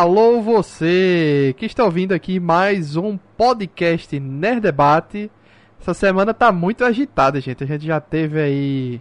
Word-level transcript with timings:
Alô 0.00 0.40
você 0.40 1.54
que 1.58 1.66
está 1.66 1.84
ouvindo 1.84 2.12
aqui 2.12 2.40
mais 2.40 2.96
um 2.96 3.18
podcast 3.36 4.18
Nerd 4.18 4.62
Debate. 4.62 5.30
Essa 5.78 5.92
semana 5.92 6.32
tá 6.32 6.50
muito 6.50 6.86
agitada, 6.86 7.38
gente. 7.38 7.62
A 7.62 7.66
gente 7.66 7.84
já 7.84 8.00
teve 8.00 8.40
aí 8.40 9.00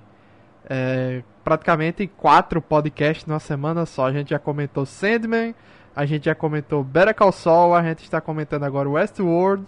é, 0.69 1.23
praticamente 1.41 2.05
quatro 2.05 2.61
podcasts 2.61 3.25
numa 3.25 3.39
semana 3.39 3.85
só. 3.85 4.07
A 4.07 4.11
gente 4.11 4.31
já 4.31 4.39
comentou 4.39 4.85
Sandman, 4.85 5.55
a 5.95 6.05
gente 6.05 6.25
já 6.25 6.35
comentou 6.35 6.83
Better 6.83 7.15
Call 7.15 7.31
Saul, 7.31 7.75
a 7.75 7.81
gente 7.81 8.03
está 8.03 8.19
comentando 8.19 8.63
agora 8.63 8.89
Westworld. 8.89 9.65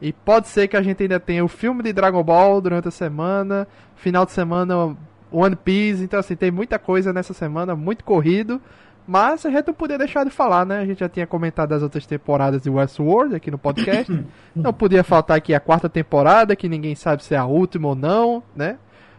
E 0.00 0.12
pode 0.12 0.48
ser 0.48 0.66
que 0.66 0.76
a 0.76 0.82
gente 0.82 1.00
ainda 1.00 1.20
tenha 1.20 1.44
o 1.44 1.48
filme 1.48 1.84
de 1.84 1.92
Dragon 1.92 2.24
Ball 2.24 2.60
durante 2.60 2.88
a 2.88 2.90
semana, 2.90 3.68
final 3.94 4.26
de 4.26 4.32
semana 4.32 4.96
One 5.30 5.54
Piece. 5.54 6.02
Então 6.02 6.18
assim, 6.18 6.34
tem 6.34 6.50
muita 6.50 6.76
coisa 6.76 7.12
nessa 7.12 7.32
semana, 7.32 7.76
muito 7.76 8.02
corrido. 8.02 8.60
Mas 9.06 9.44
a 9.44 9.50
gente 9.50 9.66
não 9.66 9.74
podia 9.74 9.98
deixar 9.98 10.24
de 10.24 10.30
falar, 10.30 10.64
né? 10.64 10.78
A 10.78 10.86
gente 10.86 11.00
já 11.00 11.08
tinha 11.08 11.26
comentado 11.26 11.72
as 11.72 11.82
outras 11.82 12.06
temporadas 12.06 12.62
de 12.62 12.70
Westworld 12.70 13.34
aqui 13.34 13.50
no 13.50 13.58
podcast. 13.58 14.24
não 14.54 14.72
podia 14.72 15.02
faltar 15.02 15.36
aqui 15.36 15.54
a 15.54 15.60
quarta 15.60 15.88
temporada, 15.88 16.54
que 16.54 16.68
ninguém 16.68 16.94
sabe 16.94 17.24
se 17.24 17.34
é 17.34 17.38
a 17.38 17.44
última 17.44 17.88
ou 17.88 17.94
não, 17.96 18.42
né? 18.54 18.78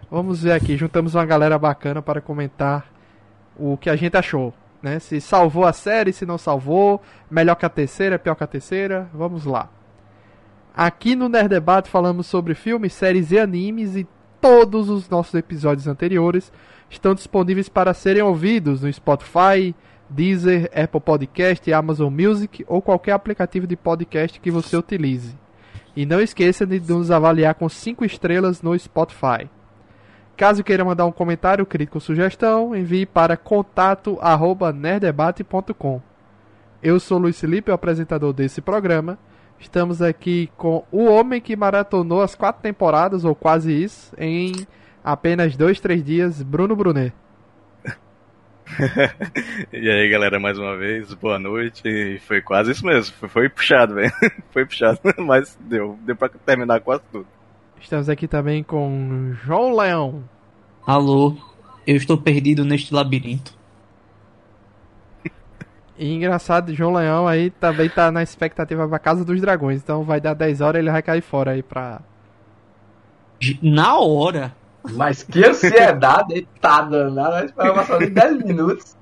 Vamos 0.10 0.44
ver 0.44 0.54
aqui, 0.54 0.78
juntamos 0.78 1.16
uma 1.16 1.26
galera 1.26 1.58
bacana 1.58 2.02
para 2.02 2.22
comentar 2.22 2.86
o 3.58 3.78
que 3.78 3.90
a 3.90 3.96
gente 3.96 4.16
achou, 4.16 4.54
né? 4.82 5.00
Se 5.00 5.20
salvou 5.20 5.66
a 5.66 5.74
série, 5.74 6.14
se 6.14 6.26
não 6.26 6.38
salvou, 6.38 7.02
melhor 7.30 7.56
que 7.56 7.66
a 7.66 7.70
terceira, 7.70 8.18
pior 8.18 8.36
que 8.36 8.44
a 8.44 8.48
terceira, 8.48 9.10
vamos 9.14 9.44
lá. 9.44 9.70
Aqui 10.76 11.16
no 11.16 11.28
Nerd 11.28 11.50
Debate 11.50 11.90
falamos 11.90 12.26
sobre 12.26 12.56
filmes, 12.56 12.94
séries 12.94 13.32
e 13.32 13.40
animes 13.40 13.96
e 13.96 14.08
todos 14.40 14.90
os 14.90 15.10
nossos 15.10 15.34
episódios 15.36 15.88
anteriores 15.88 16.52
estão 16.94 17.14
disponíveis 17.14 17.70
para 17.70 17.94
serem 17.94 18.24
ouvidos 18.24 18.82
no 18.82 18.92
Spotify, 18.92 19.76
Deezer, 20.10 20.72
Apple 20.74 21.02
Podcast, 21.02 21.72
Amazon 21.74 22.14
Music 22.14 22.64
ou 22.68 22.82
qualquer 22.82 23.14
aplicativo 23.14 23.68
de 23.68 23.76
podcast 23.76 24.40
que 24.40 24.52
você 24.52 24.78
utilize. 24.78 25.36
E 25.96 26.06
não 26.06 26.20
esqueça 26.20 26.66
de 26.66 26.80
nos 26.80 27.12
avaliar 27.12 27.54
com 27.56 27.70
5 27.70 28.06
estrelas 28.06 28.62
no 28.62 28.78
Spotify. 28.78 29.50
Caso 30.36 30.64
queira 30.64 30.84
mandar 30.84 31.06
um 31.06 31.12
comentário, 31.12 31.64
crítico 31.66 31.98
ou 31.98 32.02
sugestão, 32.02 32.76
envie 32.76 33.06
para 33.06 33.38
contato@nerdebate.com. 33.38 36.02
Eu 36.82 37.00
sou 37.00 37.20
Luiz 37.20 37.40
Felipe, 37.40 37.72
o 37.72 37.74
apresentador 37.74 38.34
desse 38.34 38.60
programa. 38.60 39.18
Estamos 39.60 40.02
aqui 40.02 40.50
com 40.58 40.84
o 40.92 41.06
homem 41.06 41.40
que 41.40 41.56
maratonou 41.56 42.22
as 42.22 42.36
quatro 42.36 42.62
temporadas, 42.62 43.24
ou 43.24 43.34
quase 43.36 43.72
isso, 43.72 44.14
em 44.18 44.52
apenas 45.04 45.56
dois, 45.58 45.80
três 45.80 46.04
dias, 46.04 46.42
Bruno 46.42 46.76
Brunet. 46.76 47.14
e 49.72 49.90
aí, 49.90 50.10
galera, 50.10 50.40
mais 50.40 50.58
uma 50.58 50.78
vez, 50.78 51.14
boa 51.14 51.38
noite. 51.38 51.82
E 51.86 52.20
foi 52.20 52.42
quase 52.42 52.72
isso 52.72 52.86
mesmo. 52.86 53.14
Foi, 53.16 53.30
foi 53.30 53.50
puxado, 53.50 53.96
velho. 53.96 54.12
Foi 54.52 54.66
puxado, 54.66 55.00
mas 55.20 55.58
deu. 55.62 55.98
Deu 56.02 56.16
pra 56.16 56.30
terminar 56.30 56.80
quase 56.80 57.04
tudo. 57.12 57.28
Estamos 57.80 58.08
aqui 58.08 58.28
também 58.28 58.64
com 58.64 59.34
João 59.44 59.76
Leão. 59.76 60.24
Alô, 60.86 61.36
eu 61.86 61.96
estou 61.96 62.18
perdido 62.18 62.64
neste 62.64 62.94
labirinto. 62.94 63.54
E 65.98 66.12
engraçado, 66.12 66.74
João 66.74 66.94
Leão 66.94 67.28
aí 67.28 67.50
também 67.50 67.90
tá 67.90 68.12
na 68.12 68.24
expectativa 68.24 68.88
pra 68.88 69.00
Casa 69.00 69.24
dos 69.24 69.40
Dragões. 69.40 69.82
Então 69.82 70.04
vai 70.04 70.20
dar 70.20 70.34
10 70.34 70.62
horas 70.62 70.80
e 70.80 70.84
ele 70.84 70.92
vai 70.92 71.02
cair 71.02 71.22
fora 71.22 71.52
aí 71.52 71.62
pra. 71.62 72.02
Na 73.62 74.00
hora! 74.00 74.63
Mas 74.92 75.24
que 75.24 75.46
ansiedade, 75.46 76.48
tá 76.60 76.82
danada. 76.82 77.42
Nós 77.42 77.46
esperamos 77.46 77.88
só 77.88 77.98
de 77.98 78.10
10 78.10 78.44
minutos. 78.44 78.98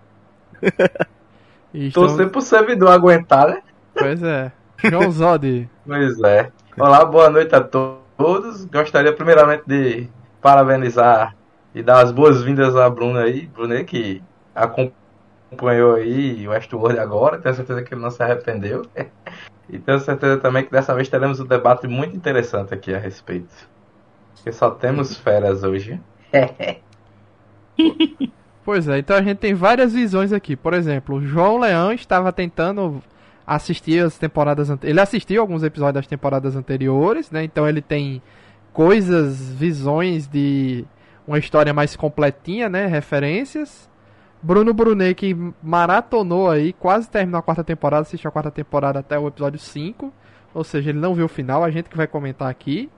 Estamos... 1.73 2.11
Torcer 2.11 2.29
pro 2.29 2.41
servidor 2.41 2.91
aguentar, 2.91 3.47
né? 3.47 3.61
Pois 3.97 4.21
é. 4.21 4.51
João 4.83 5.11
Zod. 5.11 5.69
pois 5.85 6.21
é. 6.21 6.51
Olá, 6.77 7.05
boa 7.05 7.29
noite 7.29 7.53
a 7.55 7.61
todos. 7.61 8.65
Gostaria 8.65 9.13
primeiramente 9.13 9.63
de 9.65 10.09
parabenizar 10.41 11.35
e 11.73 11.81
dar 11.81 12.03
as 12.03 12.11
boas-vindas 12.11 12.75
à 12.75 12.89
Bruna 12.89 13.21
aí. 13.21 13.47
Bruna 13.47 13.83
que 13.83 14.21
acompanhou 14.53 15.95
aí 15.95 16.47
o 16.47 16.51
Westworld 16.51 16.99
agora. 16.99 17.39
Tenho 17.39 17.55
certeza 17.55 17.81
que 17.83 17.93
ele 17.93 18.01
não 18.01 18.11
se 18.11 18.21
arrependeu. 18.21 18.85
e 19.69 19.79
tenho 19.79 19.99
certeza 19.99 20.37
também 20.37 20.63
que 20.63 20.71
dessa 20.71 20.93
vez 20.93 21.09
teremos 21.09 21.39
um 21.39 21.45
debate 21.45 21.87
muito 21.87 22.15
interessante 22.15 22.73
aqui 22.73 22.93
a 22.93 22.99
respeito. 22.99 23.70
Porque 24.41 24.51
só 24.51 24.71
temos 24.71 25.15
feras 25.15 25.63
hoje. 25.63 25.99
pois 28.65 28.87
é, 28.87 28.97
então 28.97 29.15
a 29.15 29.21
gente 29.21 29.37
tem 29.37 29.53
várias 29.53 29.93
visões 29.93 30.33
aqui. 30.33 30.55
Por 30.55 30.73
exemplo, 30.73 31.17
o 31.17 31.21
João 31.21 31.59
Leão 31.59 31.91
estava 31.93 32.33
tentando 32.33 33.03
assistir 33.45 34.03
as 34.03 34.17
temporadas 34.17 34.71
anteriores. 34.71 34.93
Ele 34.93 34.99
assistiu 34.99 35.41
alguns 35.41 35.61
episódios 35.61 35.93
das 35.93 36.07
temporadas 36.07 36.55
anteriores, 36.55 37.29
né? 37.29 37.43
Então 37.43 37.69
ele 37.69 37.83
tem 37.83 38.19
coisas, 38.73 39.51
visões 39.53 40.27
de 40.27 40.85
uma 41.27 41.37
história 41.37 41.71
mais 41.71 41.95
completinha, 41.95 42.67
né? 42.67 42.87
Referências. 42.87 43.87
Bruno 44.41 44.73
Brunet, 44.73 45.13
que 45.13 45.37
maratonou 45.61 46.49
aí, 46.49 46.73
quase 46.73 47.07
terminou 47.07 47.37
a 47.37 47.43
quarta 47.43 47.63
temporada, 47.63 48.01
assistiu 48.01 48.29
a 48.29 48.31
quarta 48.31 48.49
temporada 48.49 48.97
até 48.97 49.19
o 49.19 49.27
episódio 49.27 49.59
5. 49.59 50.11
Ou 50.51 50.63
seja, 50.63 50.89
ele 50.89 50.99
não 50.99 51.13
viu 51.13 51.25
o 51.25 51.29
final, 51.29 51.63
a 51.63 51.69
gente 51.69 51.91
que 51.91 51.95
vai 51.95 52.07
comentar 52.07 52.49
aqui. 52.49 52.89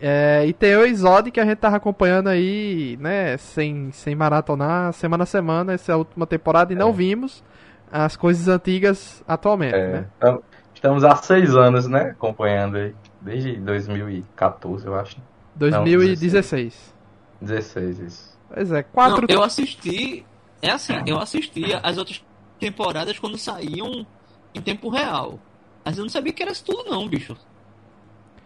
É, 0.00 0.46
e 0.46 0.52
tem 0.52 0.76
o 0.76 0.84
Exode 0.84 1.30
que 1.30 1.40
a 1.40 1.44
gente 1.44 1.58
tava 1.58 1.76
acompanhando 1.76 2.28
aí, 2.28 2.96
né, 3.00 3.36
sem, 3.36 3.90
sem 3.90 4.14
maratonar, 4.14 4.92
semana 4.92 5.24
a 5.24 5.26
semana, 5.26 5.72
essa 5.72 5.92
é 5.92 5.94
a 5.94 5.98
última 5.98 6.26
temporada, 6.26 6.72
e 6.72 6.76
é. 6.76 6.78
não 6.78 6.92
vimos 6.92 7.42
as 7.90 8.16
coisas 8.16 8.46
antigas 8.46 9.24
atualmente, 9.26 9.74
é. 9.74 9.92
né? 9.92 10.06
Então, 10.16 10.42
estamos 10.72 11.04
há 11.04 11.16
seis 11.16 11.56
anos, 11.56 11.88
né, 11.88 12.10
acompanhando 12.10 12.76
aí, 12.76 12.94
desde 13.20 13.56
2014, 13.56 14.86
eu 14.86 14.94
acho. 14.94 15.16
2016. 15.56 16.94
Não, 17.40 17.48
16, 17.48 17.98
isso. 17.98 18.38
Pois 18.54 18.70
é, 18.70 18.82
quatro... 18.84 19.26
Não, 19.28 19.34
eu 19.34 19.42
assisti, 19.42 20.24
é 20.62 20.70
assim, 20.70 20.94
eu 21.06 21.18
assistia 21.18 21.80
as 21.82 21.98
outras 21.98 22.24
temporadas 22.60 23.18
quando 23.18 23.36
saíam 23.36 24.06
em 24.54 24.60
tempo 24.60 24.88
real. 24.88 25.40
Mas 25.84 25.98
eu 25.98 26.04
não 26.04 26.10
sabia 26.10 26.32
que 26.32 26.42
era 26.42 26.52
isso 26.52 26.64
tudo 26.64 26.90
não, 26.90 27.08
bicho. 27.08 27.36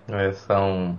É, 0.09 0.33
são 0.33 0.99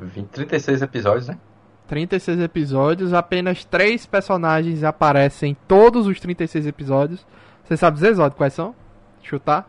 20, 0.00 0.28
36 0.28 0.82
episódios, 0.82 1.28
né? 1.28 1.38
36 1.86 2.40
episódios, 2.40 3.12
apenas 3.12 3.64
três 3.64 4.06
personagens 4.06 4.84
aparecem 4.84 5.52
em 5.52 5.56
todos 5.66 6.06
os 6.06 6.20
36 6.20 6.66
episódios. 6.66 7.26
Você 7.64 7.76
sabe 7.76 7.96
dizer, 7.96 8.14
Zod, 8.14 8.36
quais 8.36 8.52
são? 8.52 8.74
Chutar? 9.22 9.68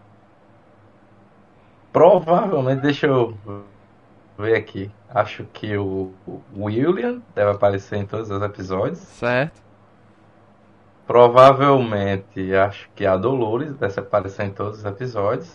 Provavelmente, 1.91 2.81
deixa 2.81 3.07
eu 3.07 3.35
ver 4.37 4.55
aqui. 4.55 4.91
Acho 5.09 5.45
que 5.45 5.75
o 5.75 6.13
William 6.55 7.21
deve 7.35 7.51
aparecer 7.51 7.97
em 7.97 8.05
todos 8.05 8.29
os 8.29 8.41
episódios. 8.41 8.99
Certo. 8.99 9.61
Provavelmente, 11.05 12.55
acho 12.55 12.89
que 12.95 13.05
a 13.05 13.17
Dolores 13.17 13.75
deve 13.75 13.99
aparecer 13.99 14.45
em 14.45 14.51
todos 14.51 14.79
os 14.79 14.85
episódios. 14.85 15.53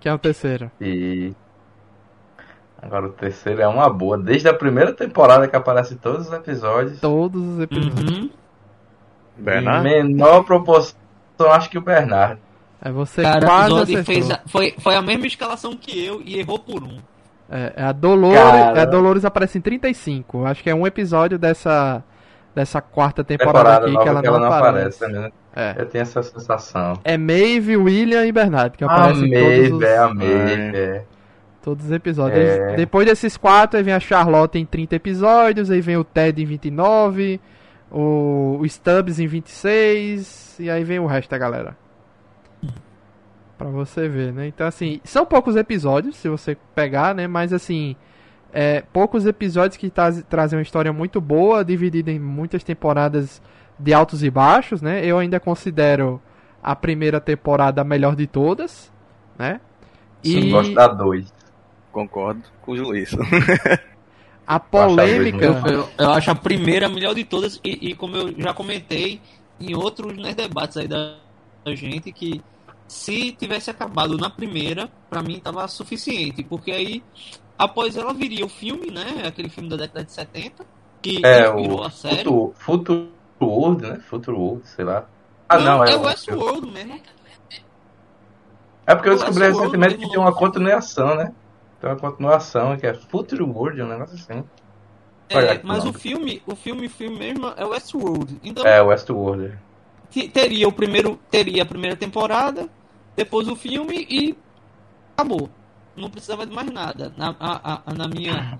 Que 0.00 0.08
é 0.08 0.14
o 0.14 0.18
terceiro. 0.18 0.70
E 0.80 1.34
Agora 2.84 3.06
o 3.06 3.10
terceiro 3.10 3.62
é 3.62 3.66
uma 3.66 3.88
boa. 3.88 4.18
Desde 4.18 4.46
a 4.46 4.52
primeira 4.52 4.92
temporada 4.92 5.48
que 5.48 5.56
aparece 5.56 5.94
em 5.94 5.96
todos 5.96 6.26
os 6.26 6.32
episódios. 6.32 7.00
Todos 7.00 7.42
os 7.42 7.60
episódios. 7.60 8.10
Uhum. 8.10 8.30
Bernardo? 9.38 9.88
Em 9.88 10.04
menor 10.04 10.44
proporção, 10.44 10.94
acho 11.50 11.70
que 11.70 11.78
o 11.78 11.80
Bernardo. 11.80 12.38
É 12.82 12.92
você 12.92 13.22
Cara, 13.22 13.46
quase 13.46 14.04
fez 14.04 14.30
a, 14.30 14.40
foi, 14.46 14.74
foi 14.78 14.94
a 14.94 15.00
mesma 15.00 15.26
escalação 15.26 15.74
que 15.74 16.04
eu 16.04 16.20
e 16.22 16.38
errou 16.38 16.58
por 16.58 16.82
um. 16.82 16.98
É, 17.50 17.72
é 17.76 17.84
a 17.84 17.92
Dolores, 17.92 18.38
é 18.38 18.80
a 18.80 18.84
Dolores 18.84 19.24
aparece 19.24 19.56
em 19.56 19.62
35. 19.62 20.44
Acho 20.44 20.62
que 20.62 20.68
é 20.68 20.74
um 20.74 20.86
episódio 20.86 21.38
dessa 21.38 22.04
dessa 22.54 22.80
quarta 22.80 23.24
temporada, 23.24 23.58
temporada 23.58 23.86
aqui 23.86 23.98
que 23.98 24.08
ela, 24.08 24.20
que 24.20 24.26
ela 24.28 24.38
não, 24.38 24.48
não 24.48 24.54
aparece. 24.54 25.04
aparece 25.04 25.20
né? 25.22 25.32
é. 25.56 25.74
Eu 25.76 25.86
tenho 25.86 26.02
essa 26.02 26.22
sensação. 26.22 27.00
É 27.02 27.16
Maeve, 27.16 27.76
William 27.76 28.24
e 28.26 28.30
Bernardo 28.30 28.76
que 28.76 28.84
aparecem 28.84 29.24
a 29.24 29.40
Maeve, 29.40 29.70
todos 29.70 29.78
os... 29.78 29.82
é 29.82 29.98
a 29.98 30.14
Maeve, 30.14 30.76
é. 30.76 31.04
Todos 31.64 31.86
os 31.86 31.90
episódios. 31.90 32.38
É... 32.38 32.76
Depois 32.76 33.06
desses 33.06 33.38
quatro, 33.38 33.78
aí 33.78 33.82
vem 33.82 33.94
a 33.94 33.98
Charlotte 33.98 34.58
em 34.58 34.66
30 34.66 34.96
episódios, 34.96 35.70
aí 35.70 35.80
vem 35.80 35.96
o 35.96 36.04
Ted 36.04 36.42
em 36.42 36.44
29, 36.44 37.40
o, 37.90 38.58
o 38.60 38.68
Stubbs 38.68 39.18
em 39.18 39.26
26, 39.26 40.56
e 40.60 40.68
aí 40.68 40.84
vem 40.84 40.98
o 40.98 41.06
resto 41.06 41.30
da 41.30 41.38
galera. 41.38 41.74
Pra 43.56 43.70
você 43.70 44.06
ver, 44.10 44.30
né? 44.30 44.46
Então, 44.46 44.66
assim, 44.66 45.00
são 45.04 45.24
poucos 45.24 45.56
episódios, 45.56 46.16
se 46.16 46.28
você 46.28 46.54
pegar, 46.74 47.14
né? 47.14 47.26
Mas, 47.26 47.50
assim, 47.50 47.96
é, 48.52 48.82
poucos 48.92 49.24
episódios 49.24 49.78
que 49.78 49.90
trazem 50.28 50.58
uma 50.58 50.62
história 50.62 50.92
muito 50.92 51.18
boa, 51.18 51.64
dividida 51.64 52.10
em 52.10 52.18
muitas 52.18 52.62
temporadas 52.62 53.40
de 53.78 53.94
altos 53.94 54.22
e 54.22 54.28
baixos, 54.28 54.82
né? 54.82 55.02
Eu 55.02 55.18
ainda 55.18 55.40
considero 55.40 56.20
a 56.62 56.76
primeira 56.76 57.22
temporada 57.22 57.80
a 57.80 57.84
melhor 57.84 58.14
de 58.14 58.26
todas, 58.26 58.92
né? 59.38 59.62
Sim, 60.22 60.40
e... 60.40 60.50
gosto 60.50 60.74
da 60.74 60.88
2. 60.88 61.33
Concordo 61.94 62.42
com 62.60 62.72
o 62.72 62.74
Luiz. 62.74 63.10
A 64.44 64.60
polêmica. 64.60 65.42
Eu, 65.42 65.54
eu, 65.66 65.88
eu, 65.96 66.10
acho 66.10 66.30
a 66.30 66.34
primeira 66.34 66.84
a 66.84 66.88
melhor 66.90 67.14
de 67.14 67.24
todas, 67.24 67.58
e, 67.64 67.88
e, 67.88 67.94
como 67.94 68.14
eu 68.14 68.34
já 68.36 68.52
comentei, 68.52 69.18
em 69.58 69.74
outros 69.74 70.14
né, 70.18 70.34
debates 70.34 70.76
aí 70.76 70.86
da 70.86 71.16
gente 71.68 72.12
que 72.12 72.42
se 72.86 73.32
tivesse 73.32 73.70
acabado 73.70 74.18
na 74.18 74.28
primeira, 74.28 74.90
para 75.08 75.22
mim 75.22 75.40
tava 75.40 75.66
suficiente, 75.66 76.44
porque 76.44 76.70
aí 76.70 77.02
após 77.58 77.96
ela 77.96 78.12
viria 78.12 78.44
o 78.44 78.48
filme, 78.50 78.90
né, 78.90 79.22
aquele 79.26 79.48
filme 79.48 79.70
da 79.70 79.76
década 79.76 80.04
de 80.04 80.12
70, 80.12 80.66
que 81.00 81.24
É, 81.24 81.48
inspirou 81.48 81.80
o 81.80 81.84
a 81.84 81.90
série. 81.90 82.16
Futuro, 82.16 82.54
Futuro 82.58 83.08
World, 83.40 83.82
né? 83.82 84.00
Futuro 84.10 84.38
World, 84.38 84.68
sei 84.68 84.84
lá. 84.84 85.06
Ah, 85.48 85.58
não, 85.58 85.82
é 85.84 85.92
é, 85.92 85.96
o 85.96 86.02
Westworld 86.02 86.70
mesmo. 86.70 87.00
É 88.86 88.94
porque 88.94 89.08
eu 89.08 89.14
o 89.14 89.16
descobri 89.16 89.46
recentemente 89.46 89.96
que 89.96 90.10
tem 90.10 90.18
uma 90.18 90.34
continuação, 90.34 91.14
né? 91.14 91.32
Tem 91.80 91.90
uma 91.90 91.96
continuação 91.98 92.76
que 92.76 92.86
é 92.86 92.94
Futuro 92.94 93.46
World, 93.48 93.82
um 93.82 93.88
negócio 93.88 94.14
assim. 94.14 94.44
É, 95.28 95.60
mas 95.62 95.84
o 95.84 95.92
filme, 95.92 96.42
o 96.46 96.54
filme, 96.54 96.86
o 96.86 96.90
filme 96.90 97.18
mesmo 97.18 97.46
é 97.56 97.64
Westworld. 97.64 98.38
Então 98.42 98.64
É, 98.66 98.80
Westworld. 98.82 99.58
te- 100.10 100.28
teria 100.28 100.68
o 100.68 100.72
primeiro, 100.72 101.16
teria 101.30 101.62
a 101.62 101.66
primeira 101.66 101.96
temporada, 101.96 102.68
depois 103.16 103.48
o 103.48 103.56
filme 103.56 104.06
e 104.08 104.36
acabou. 105.16 105.48
Não 105.96 106.10
precisava 106.10 106.46
de 106.46 106.54
mais 106.54 106.70
nada, 106.70 107.12
na, 107.16 107.34
a- 107.38 107.82
a- 107.86 107.94
na 107.94 108.08
minha, 108.08 108.58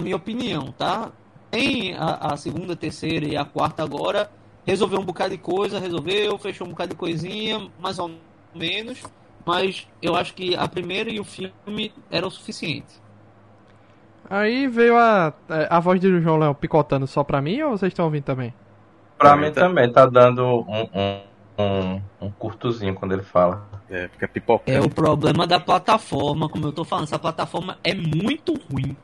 minha 0.00 0.16
opinião, 0.16 0.72
tá? 0.72 1.10
Tem 1.50 1.94
a, 1.94 2.32
a 2.32 2.36
segunda, 2.36 2.76
terceira 2.76 3.26
e 3.26 3.36
a 3.36 3.44
quarta 3.44 3.82
agora, 3.82 4.30
resolveu 4.66 5.00
um 5.00 5.04
bocado 5.04 5.30
de 5.30 5.38
coisa, 5.38 5.78
resolveu, 5.78 6.36
fechou 6.38 6.66
um 6.66 6.70
bocado 6.70 6.90
de 6.90 6.96
coisinha, 6.96 7.70
mais 7.78 7.98
ou 7.98 8.10
menos, 8.54 9.02
mas 9.46 9.86
eu 10.02 10.16
acho 10.16 10.34
que 10.34 10.54
a 10.56 10.66
primeira 10.66 11.08
e 11.08 11.20
o 11.20 11.24
filme 11.24 11.92
eram 12.10 12.28
o 12.28 12.30
suficiente. 12.30 13.00
Aí 14.28 14.66
veio 14.66 14.96
a, 14.96 15.32
a 15.70 15.78
voz 15.78 16.00
do 16.00 16.20
João 16.20 16.36
Léo 16.38 16.54
picotando 16.54 17.06
só 17.06 17.22
pra 17.22 17.40
mim 17.40 17.62
ou 17.62 17.70
vocês 17.78 17.92
estão 17.92 18.04
ouvindo 18.06 18.24
também? 18.24 18.52
Pra 19.16 19.36
mim 19.36 19.52
tá. 19.52 19.60
também 19.62 19.90
tá 19.90 20.04
dando 20.06 20.44
um, 20.44 20.88
um, 20.92 21.20
um, 21.58 22.02
um 22.20 22.30
curtozinho 22.32 22.94
quando 22.94 23.12
ele 23.12 23.22
fala. 23.22 23.64
É, 23.88 24.08
fica 24.08 24.26
pipoca. 24.26 24.70
É 24.70 24.80
o 24.80 24.90
problema 24.90 25.46
da 25.46 25.60
plataforma, 25.60 26.48
como 26.48 26.66
eu 26.66 26.72
tô 26.72 26.84
falando, 26.84 27.04
essa 27.04 27.18
plataforma 27.18 27.78
é 27.84 27.94
muito 27.94 28.52
ruim. 28.70 28.96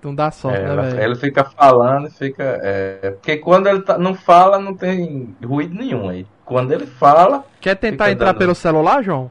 Não 0.00 0.14
dá 0.14 0.30
sorte, 0.30 0.58
É, 0.60 0.62
né, 0.62 0.70
ela- 0.70 0.82
velho? 0.82 1.02
ele 1.02 1.14
fica 1.16 1.42
falando, 1.42 2.08
fica. 2.08 2.60
É, 2.62 3.10
porque 3.10 3.36
quando 3.38 3.66
ele 3.66 3.82
tá- 3.82 3.98
não 3.98 4.14
fala, 4.14 4.60
não 4.60 4.74
tem 4.76 5.34
ruído 5.44 5.74
nenhum 5.74 6.08
aí. 6.08 6.24
Quando 6.52 6.72
ele 6.72 6.86
fala, 6.86 7.44
Quer 7.60 7.74
tentar 7.76 8.04
fica 8.04 8.12
entrar 8.14 8.26
dando- 8.32 8.38
pelo 8.38 8.54
celular, 8.54 9.02
João? 9.02 9.30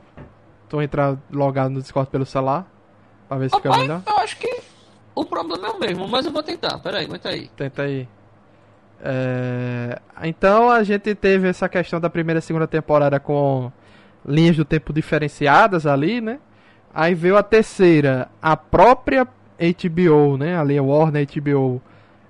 Tu 0.68 0.82
entrar 0.82 1.18
logado 1.32 1.70
no 1.72 1.80
Discord 1.82 2.10
pelo 2.10 2.26
celular? 2.26 2.66
Pra 3.28 3.38
ver 3.38 3.50
se 3.50 3.56
fica 3.56 3.70
Rapaz, 3.70 3.88
melhor? 3.88 4.02
eu 4.08 4.18
acho 4.18 4.38
que 4.38 4.62
o 5.16 5.24
problema 5.26 5.68
é 5.68 5.72
o 5.72 5.80
mesmo, 5.80 6.08
mas 6.08 6.26
eu 6.26 6.32
vou 6.32 6.42
tentar. 6.44 6.78
Peraí, 6.80 7.06
aguenta 7.06 7.30
aí. 7.30 7.48
Tenta 7.56 7.84
aí. 7.84 8.08
É, 9.04 10.00
Então 10.24 10.70
a 10.70 10.84
gente 10.84 11.16
teve 11.16 11.48
essa 11.48 11.68
questão 11.68 12.00
da 12.00 12.10
primeira 12.10 12.40
e 12.40 12.42
segunda 12.42 12.68
temporada 12.68 13.20
com 13.20 13.72
linhas 14.26 14.56
do 14.56 14.64
tempo 14.66 14.94
diferenciadas 14.94 15.88
ali, 15.88 16.22
né? 16.22 16.40
Aí 16.94 17.14
veio 17.16 17.38
a 17.38 17.44
terceira, 17.44 18.30
a 18.42 18.56
própria 18.56 19.28
HBO, 19.60 20.38
né? 20.38 20.58
Ali 20.58 20.78
a 20.78 20.84
Warner 20.84 21.26
HBO 21.28 21.82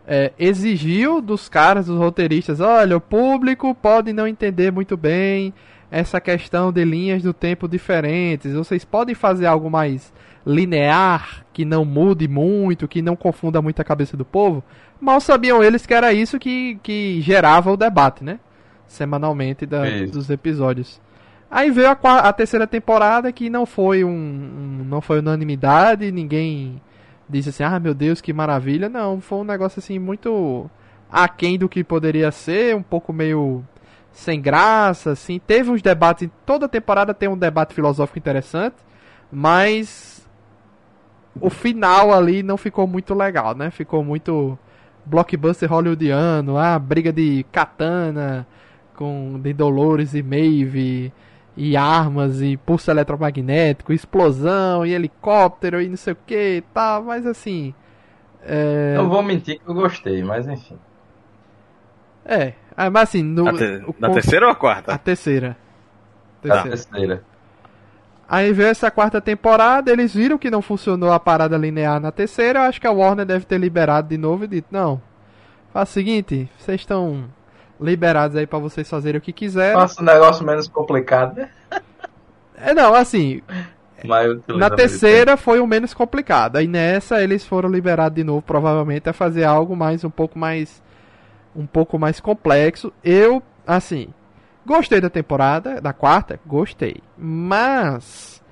é, 0.07 0.31
exigiu 0.39 1.21
dos 1.21 1.47
caras, 1.49 1.85
dos 1.87 1.97
roteiristas, 1.97 2.59
olha, 2.59 2.97
o 2.97 3.01
público 3.01 3.73
pode 3.75 4.11
não 4.13 4.27
entender 4.27 4.71
muito 4.71 4.97
bem 4.97 5.53
essa 5.89 6.19
questão 6.21 6.71
de 6.71 6.83
linhas 6.85 7.21
do 7.23 7.33
tempo 7.33 7.67
diferentes. 7.67 8.53
Vocês 8.53 8.83
podem 8.85 9.13
fazer 9.13 9.45
algo 9.45 9.69
mais 9.69 10.13
linear, 10.45 11.45
que 11.53 11.65
não 11.65 11.83
mude 11.85 12.27
muito, 12.27 12.87
que 12.87 13.01
não 13.01 13.15
confunda 13.15 13.61
muito 13.61 13.81
a 13.81 13.85
cabeça 13.85 14.15
do 14.15 14.23
povo. 14.25 14.63
Mal 14.99 15.19
sabiam 15.19 15.63
eles 15.63 15.85
que 15.85 15.93
era 15.93 16.13
isso 16.13 16.39
que, 16.39 16.79
que 16.81 17.19
gerava 17.21 17.71
o 17.71 17.77
debate, 17.77 18.23
né? 18.23 18.39
Semanalmente 18.87 19.65
da- 19.65 19.85
dos 20.11 20.29
episódios. 20.29 20.99
Aí 21.49 21.69
veio 21.71 21.89
a, 21.89 21.97
a 22.19 22.33
terceira 22.33 22.65
temporada 22.65 23.31
que 23.31 23.49
não 23.49 23.65
foi 23.65 24.03
um, 24.03 24.09
um- 24.09 24.85
não 24.87 25.01
foi 25.01 25.19
unanimidade, 25.19 26.11
ninguém 26.11 26.81
disse 27.31 27.49
assim, 27.49 27.63
ah 27.63 27.79
meu 27.79 27.93
Deus, 27.93 28.21
que 28.21 28.33
maravilha. 28.33 28.89
Não, 28.89 29.21
foi 29.21 29.39
um 29.39 29.43
negócio 29.43 29.79
assim 29.79 29.97
muito 29.99 30.69
aquém 31.11 31.57
do 31.57 31.67
que 31.67 31.83
poderia 31.83 32.31
ser, 32.31 32.75
um 32.75 32.83
pouco 32.83 33.11
meio 33.11 33.63
sem 34.11 34.41
graça, 34.41 35.11
assim. 35.11 35.39
Teve 35.39 35.71
uns 35.71 35.81
debates, 35.81 36.29
toda 36.45 36.67
temporada 36.67 37.13
tem 37.13 37.29
um 37.29 37.37
debate 37.37 37.73
filosófico 37.73 38.19
interessante, 38.19 38.75
mas 39.31 40.27
o 41.39 41.49
final 41.49 42.13
ali 42.13 42.43
não 42.43 42.57
ficou 42.57 42.85
muito 42.87 43.13
legal, 43.13 43.55
né? 43.55 43.71
Ficou 43.71 44.03
muito 44.03 44.57
blockbuster 45.05 45.69
hollywoodiano, 45.69 46.57
ah, 46.57 46.77
briga 46.77 47.11
de 47.11 47.45
katana 47.51 48.45
com 48.95 49.39
de 49.41 49.53
Dolores 49.53 50.13
e 50.13 50.21
Maeve 50.21 51.11
e 51.55 51.75
armas 51.77 52.41
e 52.41 52.57
pulso 52.57 52.91
eletromagnético, 52.91 53.93
explosão 53.93 54.85
e 54.85 54.93
helicóptero 54.93 55.81
e 55.81 55.89
não 55.89 55.97
sei 55.97 56.13
o 56.13 56.17
que 56.25 56.57
e 56.57 56.61
tal, 56.73 57.03
mas 57.03 57.25
assim, 57.27 57.73
é, 58.43 58.95
não 58.95 59.09
vou 59.09 59.21
mentir 59.23 59.59
que 59.59 59.67
eu 59.69 59.73
gostei, 59.73 60.23
mas 60.23 60.47
enfim. 60.47 60.79
é, 62.25 62.53
ah, 62.75 62.89
mas 62.89 63.03
assim, 63.09 63.23
no, 63.23 63.43
Na, 63.43 63.53
te- 63.53 63.83
o 63.85 63.93
na 63.99 64.09
terceira 64.09 64.45
ou 64.45 64.51
a 64.51 64.55
a 64.87 64.97
quarta? 64.97 64.97
terceira. 64.99 65.57
A 66.47 66.57
Terceira. 66.63 66.69
terceira. 66.69 67.25
Aí 68.27 68.53
veio 68.53 68.69
essa 68.69 68.89
quarta 68.89 69.19
temporada, 69.19 69.91
eles 69.91 70.13
viram 70.13 70.37
que 70.37 70.49
não 70.49 70.61
funcionou 70.61 71.11
a 71.11 71.19
parada 71.19 71.57
linear 71.57 71.99
na 71.99 72.11
terceira, 72.11 72.59
eu 72.59 72.63
acho 72.63 72.79
que 72.79 72.87
a 72.87 72.91
Warner 72.91 73.25
deve 73.25 73.45
ter 73.45 73.57
liberado 73.59 74.07
de 74.07 74.17
novo 74.17 74.45
e 74.45 74.47
dito, 74.47 74.67
não, 74.71 75.01
faz 75.73 75.89
o 75.89 75.93
seguinte, 75.93 76.49
vocês 76.57 76.81
estão 76.81 77.25
liberados 77.81 78.37
aí 78.37 78.45
pra 78.45 78.59
vocês 78.59 78.87
fazerem 78.87 79.17
o 79.17 79.21
que 79.21 79.33
quiserem. 79.33 79.73
Faça 79.73 80.01
um 80.01 80.05
negócio 80.05 80.45
menos 80.45 80.67
complicado, 80.67 81.35
né? 81.35 81.49
É, 82.55 82.75
não, 82.75 82.93
assim, 82.93 83.41
na 84.47 84.69
terceira 84.69 85.35
foi 85.35 85.59
o 85.59 85.65
menos 85.65 85.93
complicado, 85.93 86.57
aí 86.57 86.67
nessa 86.67 87.23
eles 87.23 87.45
foram 87.45 87.69
liberados 87.69 88.15
de 88.15 88.23
novo, 88.23 88.41
provavelmente, 88.41 89.09
a 89.09 89.13
fazer 89.13 89.43
algo 89.43 89.75
mais, 89.75 90.03
um 90.03 90.11
pouco 90.11 90.37
mais, 90.37 90.81
um 91.55 91.65
pouco 91.65 91.97
mais 91.97 92.19
complexo. 92.19 92.93
Eu, 93.03 93.41
assim, 93.65 94.09
gostei 94.63 95.01
da 95.01 95.09
temporada, 95.09 95.81
da 95.81 95.91
quarta, 95.91 96.39
gostei, 96.45 96.97
mas 97.17 98.43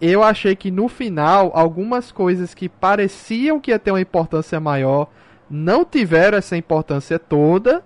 eu 0.00 0.22
achei 0.22 0.54
que 0.54 0.70
no 0.70 0.88
final 0.88 1.50
algumas 1.54 2.12
coisas 2.12 2.54
que 2.54 2.68
pareciam 2.68 3.58
que 3.58 3.72
ia 3.72 3.78
ter 3.78 3.90
uma 3.90 4.00
importância 4.00 4.60
maior 4.60 5.08
não 5.48 5.84
tiveram 5.84 6.38
essa 6.38 6.56
importância 6.56 7.18
toda 7.18 7.82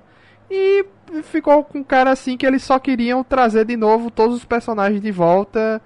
e 0.50 0.84
ficou 1.22 1.62
com 1.64 1.82
cara 1.84 2.10
assim 2.10 2.36
que 2.36 2.46
eles 2.46 2.62
só 2.62 2.78
queriam 2.78 3.22
trazer 3.22 3.64
de 3.64 3.76
novo 3.76 4.10
todos 4.10 4.36
os 4.36 4.44
personagens 4.44 5.00
de 5.00 5.10
volta 5.10 5.80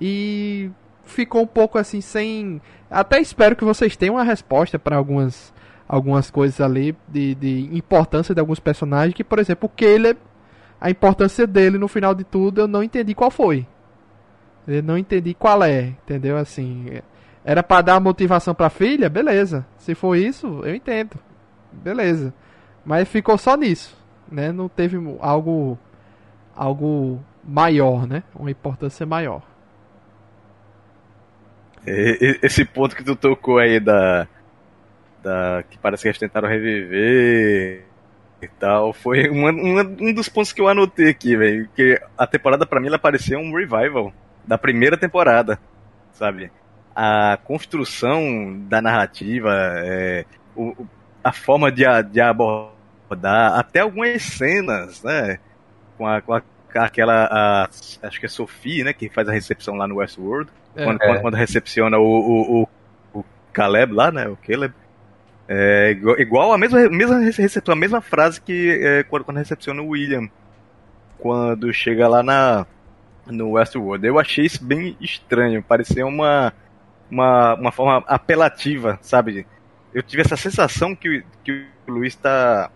e 0.00 0.70
ficou 1.04 1.42
um 1.42 1.46
pouco 1.46 1.78
assim 1.78 2.00
sem 2.00 2.60
até 2.90 3.20
espero 3.20 3.56
que 3.56 3.64
vocês 3.64 3.96
tenham 3.96 4.16
uma 4.16 4.24
resposta 4.24 4.78
para 4.78 4.96
algumas 4.96 5.52
algumas 5.88 6.30
coisas 6.30 6.60
ali 6.60 6.96
de, 7.06 7.34
de 7.34 7.70
importância 7.72 8.34
de 8.34 8.40
alguns 8.40 8.60
personagens 8.60 9.14
que 9.14 9.24
por 9.24 9.38
exemplo 9.38 9.66
o 9.66 9.76
Caleb 9.76 10.18
a 10.80 10.90
importância 10.90 11.46
dele 11.46 11.78
no 11.78 11.88
final 11.88 12.14
de 12.14 12.24
tudo 12.24 12.62
eu 12.62 12.68
não 12.68 12.82
entendi 12.82 13.14
qual 13.14 13.30
foi 13.30 13.66
eu 14.68 14.82
não 14.82 14.98
entendi 14.98 15.32
qual 15.32 15.64
é, 15.64 15.86
entendeu? 15.86 16.36
Assim, 16.36 17.00
era 17.42 17.62
pra 17.62 17.80
dar 17.80 17.98
motivação 17.98 18.54
pra 18.54 18.68
filha, 18.68 19.08
beleza. 19.08 19.66
Se 19.78 19.94
for 19.94 20.14
isso, 20.14 20.60
eu 20.62 20.74
entendo. 20.74 21.18
Beleza. 21.72 22.34
Mas 22.84 23.08
ficou 23.08 23.38
só 23.38 23.56
nisso, 23.56 23.96
né? 24.30 24.52
Não 24.52 24.68
teve 24.68 24.96
algo 25.20 25.78
algo 26.56 27.20
maior, 27.44 28.06
né? 28.06 28.22
Uma 28.34 28.50
importância 28.50 29.06
maior. 29.06 29.42
Esse 31.86 32.64
ponto 32.64 32.94
que 32.94 33.04
tu 33.04 33.16
tocou 33.16 33.58
aí 33.58 33.80
da. 33.80 34.26
da 35.22 35.64
que 35.68 35.78
parece 35.78 36.02
que 36.02 36.08
eles 36.08 36.18
tentaram 36.18 36.48
reviver 36.48 37.84
e 38.42 38.48
tal, 38.58 38.92
foi 38.92 39.28
uma- 39.28 39.50
uma- 39.50 39.82
um 40.00 40.12
dos 40.12 40.28
pontos 40.28 40.52
que 40.52 40.60
eu 40.60 40.68
anotei 40.68 41.08
aqui, 41.10 41.36
velho. 41.36 41.68
Que 41.74 42.00
a 42.16 42.26
temporada 42.26 42.66
pra 42.66 42.80
mim 42.80 42.88
ela 42.88 42.98
parecia 42.98 43.38
um 43.38 43.52
revival 43.54 44.12
da 44.46 44.56
primeira 44.58 44.96
temporada, 44.96 45.58
sabe? 46.12 46.50
A 46.94 47.38
construção 47.44 48.56
da 48.68 48.80
narrativa, 48.82 49.50
é, 49.78 50.24
o- 50.54 50.86
a 51.22 51.32
forma 51.32 51.70
de, 51.72 51.84
de 52.10 52.20
abordar, 52.20 52.72
até 53.10 53.80
algumas 53.80 54.22
cenas, 54.22 55.02
né? 55.02 55.38
Com, 55.96 56.06
a, 56.06 56.20
com 56.20 56.34
a- 56.34 56.42
aquela. 56.74 57.28
a- 57.30 57.68
acho 58.02 58.20
que 58.20 58.26
é 58.26 58.28
Sophie, 58.28 58.84
né? 58.84 58.92
Que 58.92 59.08
faz 59.08 59.28
a 59.28 59.32
recepção 59.32 59.74
lá 59.74 59.86
no 59.86 59.96
Westworld 59.96 60.50
É. 60.76 60.84
quando, 60.84 60.98
quando, 60.98 61.20
quando 61.20 61.34
recepciona 61.34 61.98
o, 61.98 62.02
o, 62.02 62.62
o, 62.62 62.68
o 63.20 63.24
Caleb 63.52 63.92
lá, 63.92 64.10
né? 64.12 64.28
O 64.28 64.36
Caleb. 64.36 64.74
É 65.50 65.92
igual, 65.92 66.20
igual 66.20 66.52
a 66.52 66.58
mesma, 66.58 66.88
mesma 66.90 67.18
recepção, 67.20 67.72
a 67.72 67.76
mesma 67.76 68.02
frase 68.02 68.38
que 68.40 68.78
é, 68.82 69.02
quando, 69.04 69.24
quando 69.24 69.38
recepciona 69.38 69.80
o 69.80 69.88
William. 69.88 70.28
Quando 71.18 71.72
chega 71.72 72.06
lá 72.06 72.22
na, 72.22 72.66
no 73.26 73.52
Westworld. 73.52 74.06
Eu 74.06 74.18
achei 74.18 74.44
isso 74.44 74.62
bem 74.64 74.96
estranho. 75.00 75.62
Parecia 75.62 76.06
uma, 76.06 76.52
uma, 77.10 77.54
uma 77.54 77.72
forma 77.72 78.04
apelativa, 78.06 78.98
sabe? 79.02 79.46
Eu 79.92 80.02
tive 80.02 80.22
essa 80.22 80.36
sensação 80.36 80.94
que, 80.94 81.08
o- 81.18 81.24
que 81.42 81.66
o 81.88 81.90
Luiz 81.92 82.14
tá, 82.14 82.70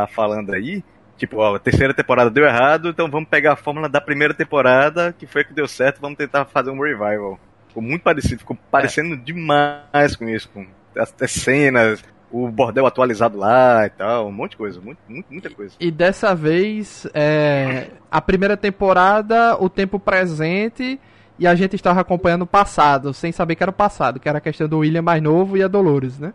tá 0.00 0.06
falando 0.06 0.52
aí, 0.52 0.82
tipo, 1.16 1.38
ó, 1.38 1.56
a 1.56 1.58
terceira 1.58 1.92
temporada 1.92 2.30
deu 2.30 2.44
errado, 2.44 2.88
então 2.88 3.10
vamos 3.10 3.28
pegar 3.28 3.52
a 3.52 3.56
fórmula 3.56 3.88
da 3.88 4.00
primeira 4.00 4.32
temporada, 4.34 5.12
que 5.12 5.26
foi 5.26 5.42
a 5.42 5.44
que 5.44 5.52
deu 5.52 5.66
certo, 5.68 6.00
vamos 6.00 6.16
tentar 6.16 6.44
fazer 6.44 6.70
um 6.70 6.80
revival. 6.80 7.38
Ficou 7.68 7.82
muito 7.82 8.02
parecido, 8.02 8.38
ficou 8.38 8.56
parecendo 8.70 9.16
demais 9.16 10.16
com 10.16 10.28
isso, 10.28 10.48
com 10.48 10.66
as, 10.96 11.14
as 11.20 11.30
cenas, 11.30 12.02
o 12.30 12.48
bordel 12.48 12.86
atualizado 12.86 13.38
lá 13.38 13.86
e 13.86 13.90
tal, 13.90 14.28
um 14.28 14.32
monte 14.32 14.52
de 14.52 14.56
coisa, 14.58 14.80
muito, 14.80 14.98
muita 15.30 15.50
coisa. 15.50 15.74
E 15.80 15.90
dessa 15.90 16.34
vez, 16.34 17.06
é, 17.14 17.88
a 18.10 18.20
primeira 18.20 18.56
temporada, 18.56 19.56
o 19.60 19.68
tempo 19.68 19.98
presente, 19.98 21.00
e 21.38 21.46
a 21.46 21.54
gente 21.54 21.76
estava 21.76 22.00
acompanhando 22.00 22.42
o 22.42 22.46
passado, 22.46 23.14
sem 23.14 23.32
saber 23.32 23.54
que 23.54 23.62
era 23.62 23.70
o 23.70 23.74
passado, 23.74 24.18
que 24.18 24.28
era 24.28 24.38
a 24.38 24.40
questão 24.40 24.68
do 24.68 24.78
William 24.78 25.02
mais 25.02 25.22
novo 25.22 25.56
e 25.56 25.62
a 25.62 25.68
Dolores, 25.68 26.18
né? 26.18 26.34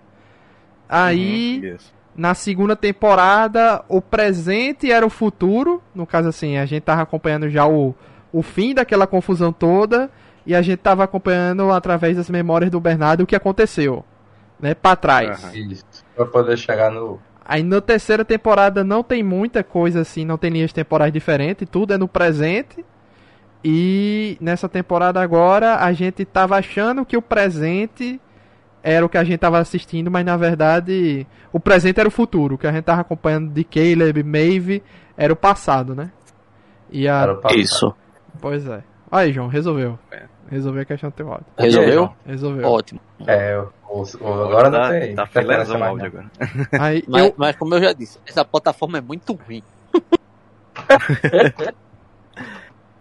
Aí, 0.87 1.61
Uhum. 1.63 1.77
Na 2.15 2.33
segunda 2.35 2.75
temporada, 2.75 3.83
o 3.87 4.01
presente 4.01 4.91
era 4.91 5.05
o 5.05 5.09
futuro, 5.09 5.81
no 5.95 6.05
caso 6.05 6.29
assim, 6.29 6.57
a 6.57 6.65
gente 6.65 6.83
tava 6.83 7.01
acompanhando 7.01 7.49
já 7.49 7.65
o, 7.65 7.95
o 8.31 8.41
fim 8.43 8.73
daquela 8.73 9.07
confusão 9.07 9.51
toda, 9.51 10.11
e 10.45 10.53
a 10.53 10.61
gente 10.61 10.77
tava 10.77 11.03
acompanhando 11.03 11.71
através 11.71 12.17
das 12.17 12.29
memórias 12.29 12.69
do 12.69 12.79
Bernardo 12.79 13.21
o 13.21 13.27
que 13.27 13.35
aconteceu, 13.35 14.05
né, 14.59 14.73
pra 14.73 14.95
trás. 14.95 15.43
Aham. 15.43 15.55
Isso. 15.55 15.85
Pra 16.15 16.25
poder 16.25 16.57
chegar 16.57 16.91
no. 16.91 17.19
Aí 17.45 17.63
na 17.63 17.81
terceira 17.81 18.23
temporada 18.23 18.83
não 18.83 19.03
tem 19.03 19.23
muita 19.23 19.63
coisa 19.63 20.01
assim, 20.01 20.23
não 20.23 20.37
tem 20.37 20.51
linhas 20.51 20.71
temporais 20.71 21.11
diferentes, 21.11 21.67
tudo 21.69 21.93
é 21.93 21.97
no 21.97 22.07
presente. 22.07 22.85
E 23.63 24.37
nessa 24.41 24.67
temporada 24.69 25.21
agora 25.21 25.77
a 25.77 25.91
gente 25.93 26.25
tava 26.25 26.57
achando 26.57 27.05
que 27.05 27.17
o 27.17 27.21
presente 27.21 28.19
era 28.83 29.05
o 29.05 29.09
que 29.09 29.17
a 29.17 29.23
gente 29.23 29.37
tava 29.39 29.57
assistindo, 29.59 30.11
mas 30.11 30.25
na 30.25 30.35
verdade 30.35 31.25
o 31.51 31.59
presente 31.59 31.99
era 31.99 32.07
o 32.07 32.11
futuro, 32.11 32.55
o 32.55 32.57
que 32.57 32.67
a 32.67 32.71
gente 32.71 32.83
tava 32.83 33.01
acompanhando 33.01 33.49
de 33.49 33.63
Caleb, 33.63 34.21
Maeve, 34.23 34.83
era 35.17 35.31
o 35.31 35.35
passado, 35.35 35.95
né? 35.95 36.11
E 36.91 37.07
a... 37.07 37.21
Para 37.21 37.33
o 37.33 37.37
passado. 37.37 37.59
Isso. 37.59 37.95
Pois 38.41 38.67
é. 38.67 38.83
Aí, 39.09 39.31
João, 39.31 39.47
resolveu. 39.47 39.97
É. 40.11 40.23
Resolveu 40.49 40.81
a 40.81 40.85
questão 40.85 41.09
do 41.09 41.13
teu 41.13 41.31
áudio. 41.31 41.45
Resolveu? 41.57 42.13
Resolveu. 42.25 42.67
Ótimo. 42.67 42.99
É, 43.25 43.57
o, 43.89 44.01
o- 44.01 44.43
agora 44.43 44.69
não 44.69 44.79
tá, 44.81 44.89
tem. 44.89 45.15
Tá 45.15 45.25
filezão 45.27 45.79
o 45.79 45.83
áudio 45.83 46.11
não. 46.13 46.19
agora. 46.19 46.31
Aí 46.79 47.03
Mas, 47.07 47.23
eu... 47.23 47.33
mas 47.37 47.55
como 47.55 47.73
eu 47.75 47.81
já 47.81 47.93
disse, 47.93 48.19
essa 48.27 48.43
plataforma 48.43 48.97
é 48.97 49.01
muito 49.01 49.33
ruim. 49.33 49.63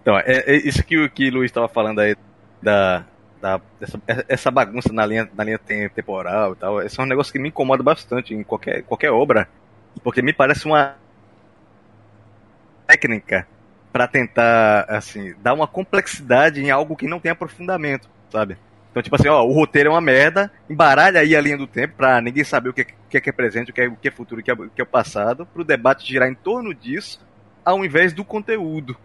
Então, 0.02 0.18
é, 0.18 0.24
é 0.26 0.56
isso 0.56 0.82
que 0.82 0.98
o 0.98 1.08
que 1.08 1.28
o 1.28 1.32
Luiz 1.34 1.50
estava 1.50 1.68
falando 1.68 2.00
aí 2.00 2.16
da, 2.60 3.04
da 3.42 3.60
dessa, 3.80 4.00
essa 4.28 4.50
bagunça 4.50 4.92
na 4.92 5.04
linha, 5.04 5.28
na 5.34 5.44
linha 5.44 5.58
tem- 5.58 5.88
temporal 5.90 6.52
e 6.54 6.56
tal. 6.56 6.82
Esse 6.82 7.00
é 7.00 7.02
um 7.02 7.06
negócio 7.06 7.32
que 7.32 7.38
me 7.40 7.48
incomoda 7.50 7.82
bastante 7.82 8.34
em 8.34 8.44
qualquer, 8.44 8.84
qualquer 8.84 9.10
obra, 9.10 9.48
porque 10.02 10.22
me 10.22 10.32
parece 10.32 10.66
uma 10.66 10.96
técnica 12.86 13.46
para 13.92 14.06
tentar 14.08 14.86
assim 14.88 15.34
dar 15.42 15.52
uma 15.54 15.66
complexidade 15.66 16.62
em 16.62 16.70
algo 16.70 16.96
que 16.96 17.06
não 17.06 17.20
tem 17.20 17.32
aprofundamento, 17.32 18.08
sabe? 18.30 18.56
Então, 18.90 19.02
tipo 19.02 19.16
assim, 19.16 19.28
ó, 19.28 19.42
o 19.42 19.52
roteiro 19.52 19.88
é 19.88 19.92
uma 19.92 20.00
merda, 20.00 20.50
embaralha 20.68 21.20
aí 21.20 21.34
a 21.34 21.40
linha 21.40 21.56
do 21.56 21.66
tempo 21.66 21.94
pra 21.96 22.20
ninguém 22.20 22.44
saber 22.44 22.68
o 22.70 22.74
que, 22.74 22.84
que 22.84 23.16
é 23.16 23.20
que 23.20 23.30
é 23.30 23.32
presente, 23.32 23.70
o 23.70 23.74
que 23.74 23.80
é, 23.80 23.88
o 23.88 23.96
que 23.96 24.08
é 24.08 24.10
futuro, 24.10 24.40
o 24.40 24.44
que 24.44 24.50
é, 24.50 24.54
o 24.54 24.70
que 24.70 24.82
é 24.82 24.84
passado, 24.84 25.46
pro 25.46 25.64
debate 25.64 26.06
girar 26.06 26.28
em 26.28 26.34
torno 26.34 26.74
disso, 26.74 27.20
ao 27.64 27.84
invés 27.84 28.12
do 28.12 28.24
conteúdo 28.24 28.96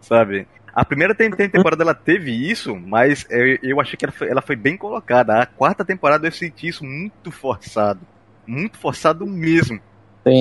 sabe? 0.00 0.46
A 0.80 0.84
primeira 0.84 1.12
tem- 1.14 1.28
tem 1.30 1.48
temporada 1.48 1.82
ela 1.82 1.92
teve 1.94 2.30
isso, 2.30 2.76
mas 2.76 3.26
eu, 3.30 3.58
eu 3.62 3.80
achei 3.80 3.96
que 3.96 4.04
ela 4.04 4.12
foi, 4.12 4.28
ela 4.28 4.40
foi 4.42 4.54
bem 4.54 4.76
colocada. 4.76 5.40
A 5.42 5.46
quarta 5.46 5.84
temporada 5.84 6.26
eu 6.26 6.30
senti 6.32 6.68
isso 6.68 6.84
muito 6.84 7.32
forçado. 7.32 8.00
Muito 8.46 8.78
forçado 8.78 9.26
mesmo. 9.26 9.80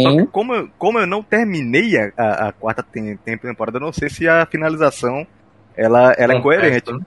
Só 0.03 0.15
que 0.15 0.27
como 0.27 0.53
eu, 0.53 0.69
como 0.77 0.99
eu 0.99 1.07
não 1.07 1.23
terminei 1.23 1.97
a, 1.97 2.11
a- 2.17 2.47
a 2.49 2.51
quarta 2.51 2.83
tem- 2.83 3.17
tem- 3.17 3.37
temporada, 3.37 3.77
eu 3.77 3.81
não 3.81 3.91
sei 3.91 4.09
se 4.09 4.27
a 4.27 4.45
finalização 4.45 5.25
ela, 5.75 6.11
ela 6.17 6.33
é 6.33 6.35
Complexo, 6.35 6.41
coerente. 6.61 6.91
né? 6.93 6.99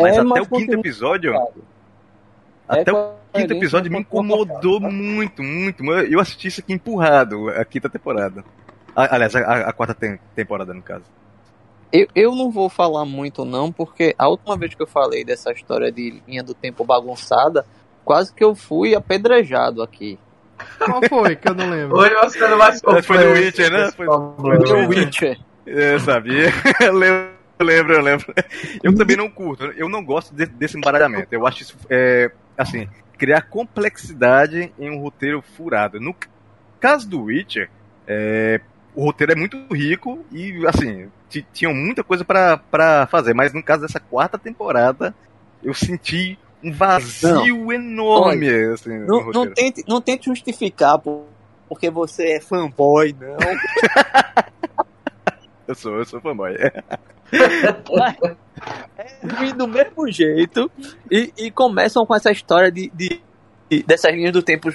Mas 0.00 0.16
É, 0.16 0.20
até 0.20 0.40
o 0.40 0.46
quinto 0.46 0.72
episódio, 0.74 1.32
complicado. 1.32 1.64
até 2.66 2.90
É 2.90 2.92
o 2.92 2.96
coerente, 2.96 3.18
quinto 3.34 3.52
episódio 3.54 3.92
me 3.92 3.98
incomodou 4.00 4.80
muito, 4.80 5.42
muito. 5.42 5.84
Eu 5.84 6.18
assisti 6.18 6.48
isso 6.48 6.60
aqui 6.60 6.72
empurrado, 6.72 7.50
a 7.50 7.64
quinta 7.64 7.88
temporada. 7.88 8.44
Aliás, 8.96 9.34
a, 9.36 9.68
a 9.68 9.72
quarta 9.72 9.94
tem- 9.94 10.18
temporada, 10.34 10.74
no 10.74 10.82
caso. 10.82 11.04
Eu, 11.92 12.06
eu 12.14 12.34
não 12.34 12.50
vou 12.50 12.68
falar 12.68 13.04
muito 13.04 13.44
não, 13.44 13.70
porque 13.70 14.14
a 14.18 14.28
última 14.28 14.56
vez 14.56 14.74
que 14.74 14.82
eu 14.82 14.86
falei 14.86 15.24
dessa 15.24 15.52
história 15.52 15.92
de 15.92 16.22
linha 16.26 16.42
do 16.42 16.54
tempo 16.54 16.84
bagunçada, 16.84 17.66
quase 18.04 18.32
que 18.34 18.42
eu 18.42 18.54
fui 18.54 18.94
apedrejado 18.94 19.82
aqui. 19.82 20.18
Qual 20.78 21.00
foi 21.08 21.36
que 21.36 21.48
eu 21.48 21.54
não 21.54 21.68
lembro? 21.68 21.96
Hoje 21.98 22.14
você 22.14 22.46
não 22.48 22.56
vai 22.58 22.72
sofrer. 22.76 23.02
Foi 23.02 23.18
do 23.18 23.30
Witcher, 23.32 23.70
né? 23.72 23.90
Foi- 23.92 24.06
foi 24.06 24.86
Witcher. 24.86 25.38
Eu 25.66 26.00
sabia. 26.00 26.50
Eu 26.80 26.92
lembro, 26.94 27.30
eu 27.58 27.66
lembro, 27.66 27.92
eu 27.94 28.00
lembro. 28.02 28.34
Eu 28.82 28.94
também 28.96 29.16
não 29.16 29.30
curto. 29.30 29.64
Eu 29.76 29.88
não 29.88 30.04
gosto 30.04 30.34
de- 30.34 30.46
desse 30.46 30.76
embaralhamento. 30.76 31.28
Eu 31.30 31.46
acho 31.46 31.62
isso, 31.62 31.76
é, 31.88 32.30
assim, 32.58 32.88
criar 33.16 33.42
complexidade 33.42 34.72
em 34.78 34.90
um 34.90 34.98
roteiro 35.00 35.40
furado. 35.42 36.00
No 36.00 36.14
caso 36.80 37.08
do 37.08 37.22
Witcher, 37.24 37.70
é, 38.06 38.60
o 38.94 39.04
roteiro 39.04 39.32
é 39.32 39.36
muito 39.36 39.56
rico 39.72 40.24
e, 40.32 40.66
assim, 40.66 41.08
tinham 41.52 41.72
muita 41.72 42.04
coisa 42.04 42.24
pra 42.24 42.58
pra 42.58 43.06
fazer. 43.06 43.32
Mas 43.32 43.54
no 43.54 43.62
caso 43.62 43.82
dessa 43.82 43.98
quarta 44.00 44.36
temporada, 44.38 45.14
eu 45.62 45.72
senti 45.72 46.38
um 46.62 46.70
vazio 46.72 47.72
enorme, 47.72 48.48
assim, 48.72 48.98
no 48.98 49.06
Não, 49.06 49.30
não, 49.30 49.50
tente, 49.52 49.82
não 49.88 50.00
tente 50.00 50.26
justificar 50.26 50.98
por- 50.98 51.24
porque 51.68 51.88
você 51.90 52.34
é 52.34 52.40
fanboy, 52.40 53.16
não. 53.18 53.36
Eu 55.66 55.74
sou, 55.76 55.96
eu 55.96 56.04
sou 56.04 56.20
fanboy. 56.20 56.54
É 58.98 59.52
do 59.54 59.66
mesmo 59.66 60.10
jeito. 60.10 60.70
E, 61.10 61.32
e 61.36 61.50
começam 61.50 62.04
com 62.04 62.14
essa 62.14 62.30
história 62.30 62.70
de, 62.70 62.90
de- 62.94 63.20
de- 63.70 63.82
dessas 63.82 64.12
linhas 64.12 64.32
do 64.32 64.42
tempo 64.42 64.70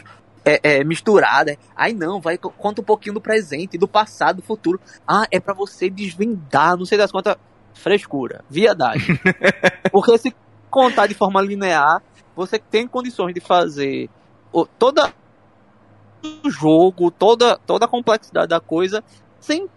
é, 0.47 0.59
é, 0.63 0.83
misturadas. 0.83 1.57
Aí 1.75 1.93
não, 1.93 2.21
vai, 2.21 2.37
co- 2.37 2.49
conta 2.51 2.81
um 2.81 2.83
pouquinho 2.85 3.15
do 3.15 3.21
presente, 3.21 3.77
do 3.77 3.87
passado, 3.87 4.37
do 4.37 4.41
futuro. 4.41 4.79
Ah, 5.05 5.27
é 5.29 5.39
pra 5.39 5.53
você 5.53 5.89
desvendar, 5.89 6.77
não 6.77 6.85
sei 6.85 6.97
das 6.97 7.11
contas. 7.11 7.35
Frescura, 7.73 8.43
viadagem. 8.49 9.19
Porque 9.91 10.17
se 10.17 10.33
contar 10.69 11.07
de 11.07 11.13
forma 11.13 11.41
linear, 11.41 12.01
você 12.35 12.57
tem 12.57 12.87
condições 12.87 13.33
de 13.33 13.41
fazer 13.41 14.09
o, 14.51 14.65
toda 14.65 15.13
o 16.43 16.49
jogo, 16.49 17.11
toda, 17.11 17.57
toda 17.57 17.85
a 17.85 17.89
complexidade 17.89 18.47
da 18.47 18.59
coisa, 18.59 19.03
sem 19.39 19.67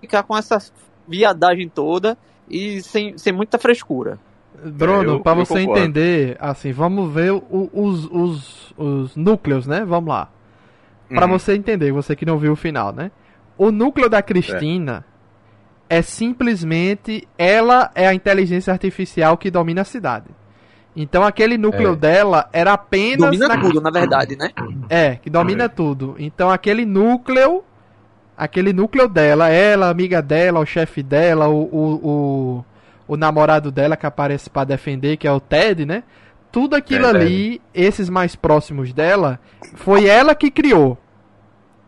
ficar 0.00 0.22
com 0.22 0.36
essa 0.36 0.58
viadagem 1.06 1.68
toda 1.68 2.16
e 2.48 2.82
sem, 2.82 3.18
sem 3.18 3.32
muita 3.32 3.58
frescura. 3.58 4.18
Bruno, 4.64 5.20
pra 5.20 5.32
eu 5.32 5.36
você 5.36 5.60
concordo. 5.60 5.80
entender, 5.80 6.36
assim, 6.40 6.72
vamos 6.72 7.12
ver 7.12 7.32
o- 7.32 7.70
os, 7.72 8.04
os, 8.06 8.74
os 8.76 9.16
núcleos, 9.16 9.66
né? 9.66 9.84
Vamos 9.84 10.08
lá. 10.08 10.28
Pra 11.08 11.26
Uhum. 11.26 11.32
você 11.38 11.54
entender, 11.54 11.92
você 11.92 12.14
que 12.16 12.24
não 12.24 12.38
viu 12.38 12.52
o 12.52 12.56
final, 12.56 12.92
né? 12.92 13.10
O 13.58 13.70
núcleo 13.70 14.08
da 14.08 14.22
Cristina 14.22 15.04
é. 15.88 16.00
simplesmente 16.02 17.28
ela 17.36 17.90
é 17.94 18.06
a 18.06 18.14
inteligência 18.14 18.72
artificial 18.72 19.36
que 19.36 19.50
domina 19.50 19.82
a 19.82 19.84
cidade. 19.84 20.26
Então 20.96 21.22
aquele 21.22 21.56
núcleo 21.58 21.92
É. 21.92 21.96
dela 21.96 22.48
era 22.52 22.72
apenas 22.74 23.30
Domina 23.30 23.48
na- 23.48 23.60
tudo, 23.60 23.80
na 23.80 23.90
verdade, 23.90 24.36
né? 24.36 24.50
é, 24.90 25.16
que 25.16 25.28
domina 25.30 25.68
tudo. 25.68 26.14
Então 26.18 26.50
aquele 26.50 26.84
núcleo, 26.84 27.62
aquele 28.36 28.72
núcleo 28.72 29.08
dela, 29.08 29.48
ela, 29.48 29.86
a 29.86 29.90
amiga 29.90 30.20
dela, 30.22 30.60
o 30.60 30.66
chefe 30.66 31.02
dela, 31.02 31.48
o, 31.48 31.62
o, 31.62 32.08
o, 32.08 32.64
o 33.12 33.16
namorado 33.16 33.70
dela 33.70 33.96
que 33.96 34.06
aparece 34.06 34.48
pra 34.50 34.64
defender, 34.64 35.16
que 35.16 35.26
é 35.26 35.32
o 35.32 35.40
Ted, 35.40 35.84
né? 35.86 36.02
Tudo 36.50 36.76
aquilo 36.76 37.06
É, 37.06 37.10
ali, 37.10 37.62
esses 37.74 38.08
mais 38.10 38.36
próximos 38.36 38.92
dela, 38.92 39.40
foi 39.74 40.06
ela 40.06 40.34
que 40.34 40.50
criou. 40.50 40.98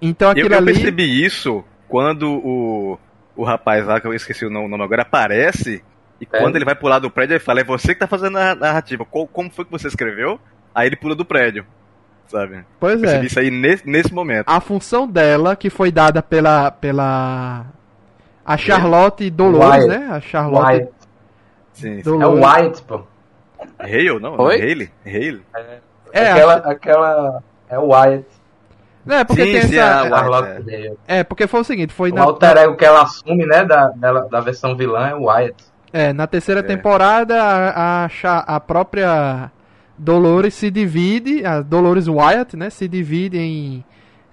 Então 0.00 0.28
Eu, 0.28 0.33
aquilo 0.33 0.54
eu 0.54 0.59
ali. 0.59 0.73
percebi 0.73 1.25
isso 1.25 1.64
quando 1.88 2.28
o, 2.31 2.99
o 3.37 3.45
rapaz 3.45 3.87
lá, 3.87 4.00
que 4.00 4.07
eu 4.07 4.14
esqueci 4.14 4.45
o 4.45 4.50
nome, 4.50 4.75
agora, 4.83 5.02
aparece. 5.02 5.83
E 6.21 6.26
É. 6.33 6.38
quando 6.40 6.57
ele 6.57 6.64
vai 6.64 6.75
pular 6.75 6.99
do 6.99 7.11
prédio, 7.11 7.35
ele 7.35 7.40
fala: 7.40 7.61
É 7.61 7.64
você 7.64 7.88
que 7.95 8.00
tá 8.00 8.07
fazendo 8.07 8.38
a 8.38 8.54
narrativa. 8.54 9.04
Qual- 9.04 9.26
como 9.26 9.50
foi 9.50 9.64
que 9.64 9.71
você 9.71 9.88
escreveu? 9.88 10.38
Aí 10.75 10.87
ele 10.88 10.97
pula 10.97 11.14
do 11.14 11.25
prédio. 11.25 11.66
Sabe? 12.26 12.64
Pois 12.81 12.99
é. 13.02 13.02
Percebi 13.02 13.26
isso 13.26 13.38
aí 13.40 13.50
nesse, 13.50 13.87
nesse 13.87 14.14
momento. 14.14 14.49
A 14.49 14.59
função 14.61 15.07
dela, 15.07 15.54
que 15.57 15.69
foi 15.69 15.93
dada 15.93 16.23
pela. 16.23 16.71
pela. 16.71 17.66
A 18.47 18.57
Charlotte 18.57 19.28
Dolores, 19.31 19.85
Wyatt. 19.85 19.88
né? 20.00 20.09
A 20.11 20.21
Charlotte 20.21 20.73
White. 20.83 20.93
Sim, 21.75 22.02
sim. 22.02 22.23
É 22.23 22.26
o 22.26 22.35
White, 22.45 22.83
pô. 22.83 23.02
Hale, 23.78 24.19
não? 24.21 24.38
Oi? 24.40 24.54
Hale? 24.61 24.90
Hale? 25.04 25.43
É, 26.12 26.31
aquela, 26.31 26.54
aquela. 26.57 27.43
É 27.69 27.78
o 27.78 27.88
Wyatt. 27.88 28.25
É, 29.07 29.23
porque 29.25 29.45
Sim, 29.45 29.52
tem 29.52 29.62
sim, 29.69 29.76
essa. 29.78 30.07
é, 30.07 30.09
Charlotte 30.09 30.62
Dale. 30.62 30.93
É, 31.07 31.25
porque 31.25 31.47
foi 31.47 31.61
o 31.61 31.64
seguinte, 31.64 31.93
foi 31.93 32.11
O 32.11 32.14
na, 32.14 32.23
alter 32.23 32.57
ego 32.57 32.75
que 32.76 32.85
ela 32.87 33.02
assume, 33.02 33.45
né, 33.45 33.62
da, 33.64 33.88
dela- 33.88 34.28
da 34.31 34.40
versão 34.40 34.75
vilã 34.76 35.09
é 35.09 35.14
o 35.14 35.25
Wyatt. 35.25 35.57
é, 35.93 36.12
na 36.12 36.26
terceira 36.26 36.61
É. 36.61 36.62
temporada 36.62 37.43
a, 37.43 38.07
a, 38.07 38.38
a 38.57 38.61
própria 38.61 39.50
Dolores 39.99 40.54
se 40.54 40.71
divide, 40.71 41.45
a 41.45 41.61
Dolores 41.61 42.09
Wyatt, 42.09 42.57
né, 42.57 42.71
se 42.71 42.88
divide 42.88 43.38
em 43.38 43.85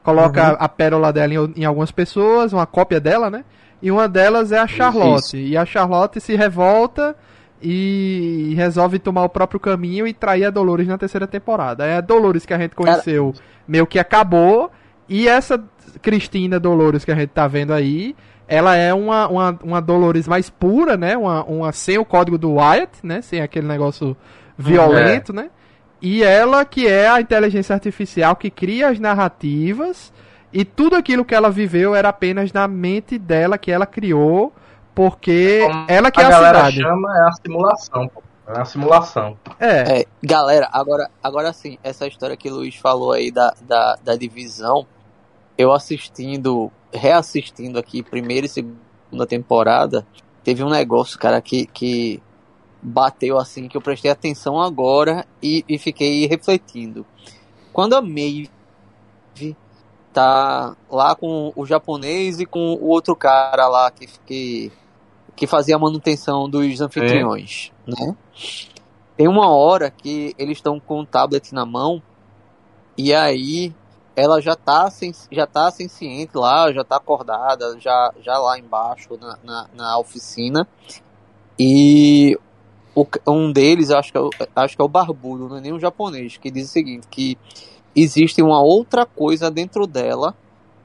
coloca 0.04 0.52
Uhum. 0.52 0.58
a 0.60 0.70
pérola 0.70 1.12
dela 1.14 1.34
em, 1.34 1.54
em 1.58 1.66
algumas 1.66 1.92
pessoas, 1.92 2.54
uma 2.54 2.66
cópia 2.66 3.00
dela, 3.00 3.30
né? 3.30 3.44
E 3.82 3.92
uma 3.92 4.08
delas 4.08 4.52
é 4.52 4.58
a 4.60 4.68
Charlotte. 4.68 5.38
E 5.38 5.58
a 5.58 5.66
Charlotte 5.66 6.20
se 6.22 6.36
revolta 6.36 7.16
e 7.62 8.54
resolve 8.56 9.00
tomar 9.00 9.24
o 9.24 9.30
próprio 9.30 9.60
caminho 9.60 10.08
e 10.08 10.14
trair 10.14 10.46
a 10.46 10.50
Dolores 10.50 10.88
na 10.88 10.98
terceira 10.98 11.28
temporada. 11.28 11.86
É 11.86 11.98
a 11.98 12.02
Dolores 12.02 12.46
que 12.46 12.54
a 12.54 12.58
gente 12.58 12.76
conheceu 12.76 13.34
meio 13.68 13.86
que 13.86 14.00
acabou. 14.00 14.72
E 15.08 15.28
essa 15.28 15.62
Cristina 16.02 16.60
Dolores 16.60 17.06
que 17.06 17.12
a 17.12 17.16
gente 17.16 17.30
tá 17.30 17.48
vendo 17.48 17.74
aí, 17.74 18.16
ela 18.48 18.76
é 18.76 18.94
uma, 18.94 19.28
uma, 19.28 19.60
uma 19.64 19.82
Dolores 19.82 20.28
mais 20.28 20.50
pura, 20.50 20.98
né? 20.98 21.16
Uma, 21.16 21.44
uma 21.44 21.72
sem 21.72 21.98
o 21.98 22.06
código 22.06 22.38
do 22.38 22.54
Wyatt, 22.54 23.00
né? 23.04 23.22
Sem 23.22 23.42
aquele 23.42 23.68
negócio 23.68 24.16
violento, 24.58 25.32
né? 25.34 25.50
E 26.02 26.24
ela 26.24 26.66
que 26.66 26.88
é 26.88 27.08
a 27.08 27.22
inteligência 27.22 27.74
artificial 27.74 28.36
que 28.36 28.50
cria 28.50 28.90
as 28.90 29.00
narrativas 29.00 30.12
e 30.52 30.66
tudo 30.66 30.96
aquilo 30.96 31.24
que 31.24 31.36
ela 31.36 31.50
viveu 31.50 31.96
era 31.96 32.10
apenas 32.10 32.52
na 32.52 32.68
mente 32.68 33.18
dela 33.18 33.58
que 33.58 33.72
ela 33.72 33.86
criou, 33.86 34.54
porque 34.94 35.62
Como 35.62 35.86
ela 35.88 36.12
que 36.12 36.20
a 36.20 36.24
é 36.24 36.26
a 36.26 36.30
galera 36.30 36.58
cidade. 36.60 36.82
chama 36.82 37.18
é 37.18 37.22
a 37.28 37.32
simulação, 37.34 38.08
pô. 38.08 38.24
É 38.48 38.54
uma 38.54 38.66
simulação. 38.66 39.38
É, 39.60 40.02
É, 40.02 40.06
galera, 40.22 40.68
agora, 40.74 41.10
agora 41.24 41.54
sim, 41.54 41.78
essa 41.84 42.06
história 42.08 42.36
que 42.36 42.50
o 42.50 42.56
Luiz 42.56 42.76
falou 42.76 43.14
aí 43.14 43.32
da, 43.32 43.54
da, 43.62 43.96
da 44.04 44.16
divisão, 44.16 44.86
eu 45.58 45.72
assistindo, 45.72 46.72
reassistindo 46.92 47.80
aqui 47.80 48.04
primeira 48.04 48.46
e 48.46 48.50
segunda 48.50 49.26
temporada, 49.28 50.06
teve 50.44 50.64
um 50.64 50.70
negócio, 50.70 51.18
cara, 51.18 51.40
que, 51.42 51.66
que 51.68 52.22
bateu 52.82 53.38
assim, 53.38 53.68
que 53.68 53.78
eu 53.78 53.82
prestei 53.82 54.12
atenção 54.12 54.60
agora 54.60 55.26
e, 55.42 55.64
e 55.70 55.78
fiquei 55.78 56.26
refletindo. 56.28 57.06
Quando 57.72 57.94
a 57.96 58.02
Maeve 58.02 58.50
tá 60.12 60.76
lá 60.90 61.16
com 61.16 61.54
o 61.56 61.66
japonês 61.66 62.40
e 62.40 62.46
com 62.46 62.74
o 62.74 62.88
outro 62.88 63.16
cara 63.16 63.68
lá 63.68 63.90
que, 63.92 64.08
que, 64.26 64.72
que 65.42 65.48
fazia 65.48 65.76
a 65.76 65.80
manutenção 65.80 66.48
dos 66.48 66.82
anfitriões, 66.82 67.72
né? 67.88 68.16
Tem 69.18 69.28
uma 69.28 69.50
hora 69.50 69.90
que 69.90 70.36
eles 70.38 70.60
estão 70.60 70.80
com 70.80 71.00
o 71.00 71.06
tablet 71.06 71.52
na 71.52 71.66
mão 71.66 72.00
e 72.96 73.12
aí 73.12 73.74
ela 74.16 74.40
já 74.40 74.56
tá, 74.56 74.88
sem, 74.92 75.12
já 75.32 75.48
tá 75.48 75.72
senciente 75.72 76.38
lá, 76.38 76.72
já 76.72 76.84
tá 76.84 76.98
acordada, 76.98 77.76
já, 77.80 78.14
já 78.22 78.38
lá 78.38 78.60
embaixo 78.60 79.18
na, 79.20 79.40
na, 79.44 79.68
na 79.74 79.98
oficina. 79.98 80.68
E 81.58 82.38
o, 82.94 83.04
um 83.28 83.52
deles, 83.52 83.90
acho 83.90 84.12
que, 84.12 84.20
é 84.20 84.22
o, 84.22 84.30
acho 84.58 84.76
que 84.76 84.82
é 84.84 84.86
o 84.86 84.88
Barbudo, 84.88 85.50
não 85.50 85.58
é 85.58 85.62
nem 85.62 85.74
um 85.74 85.80
japonês, 85.80 86.38
que 86.38 86.52
diz 86.52 86.70
o 86.70 86.72
seguinte, 86.72 87.08
que 87.08 87.36
existe 87.96 88.44
uma 88.44 88.62
outra 88.62 89.08
coisa 89.08 89.50
dentro 89.50 89.88
dela, 89.88 90.36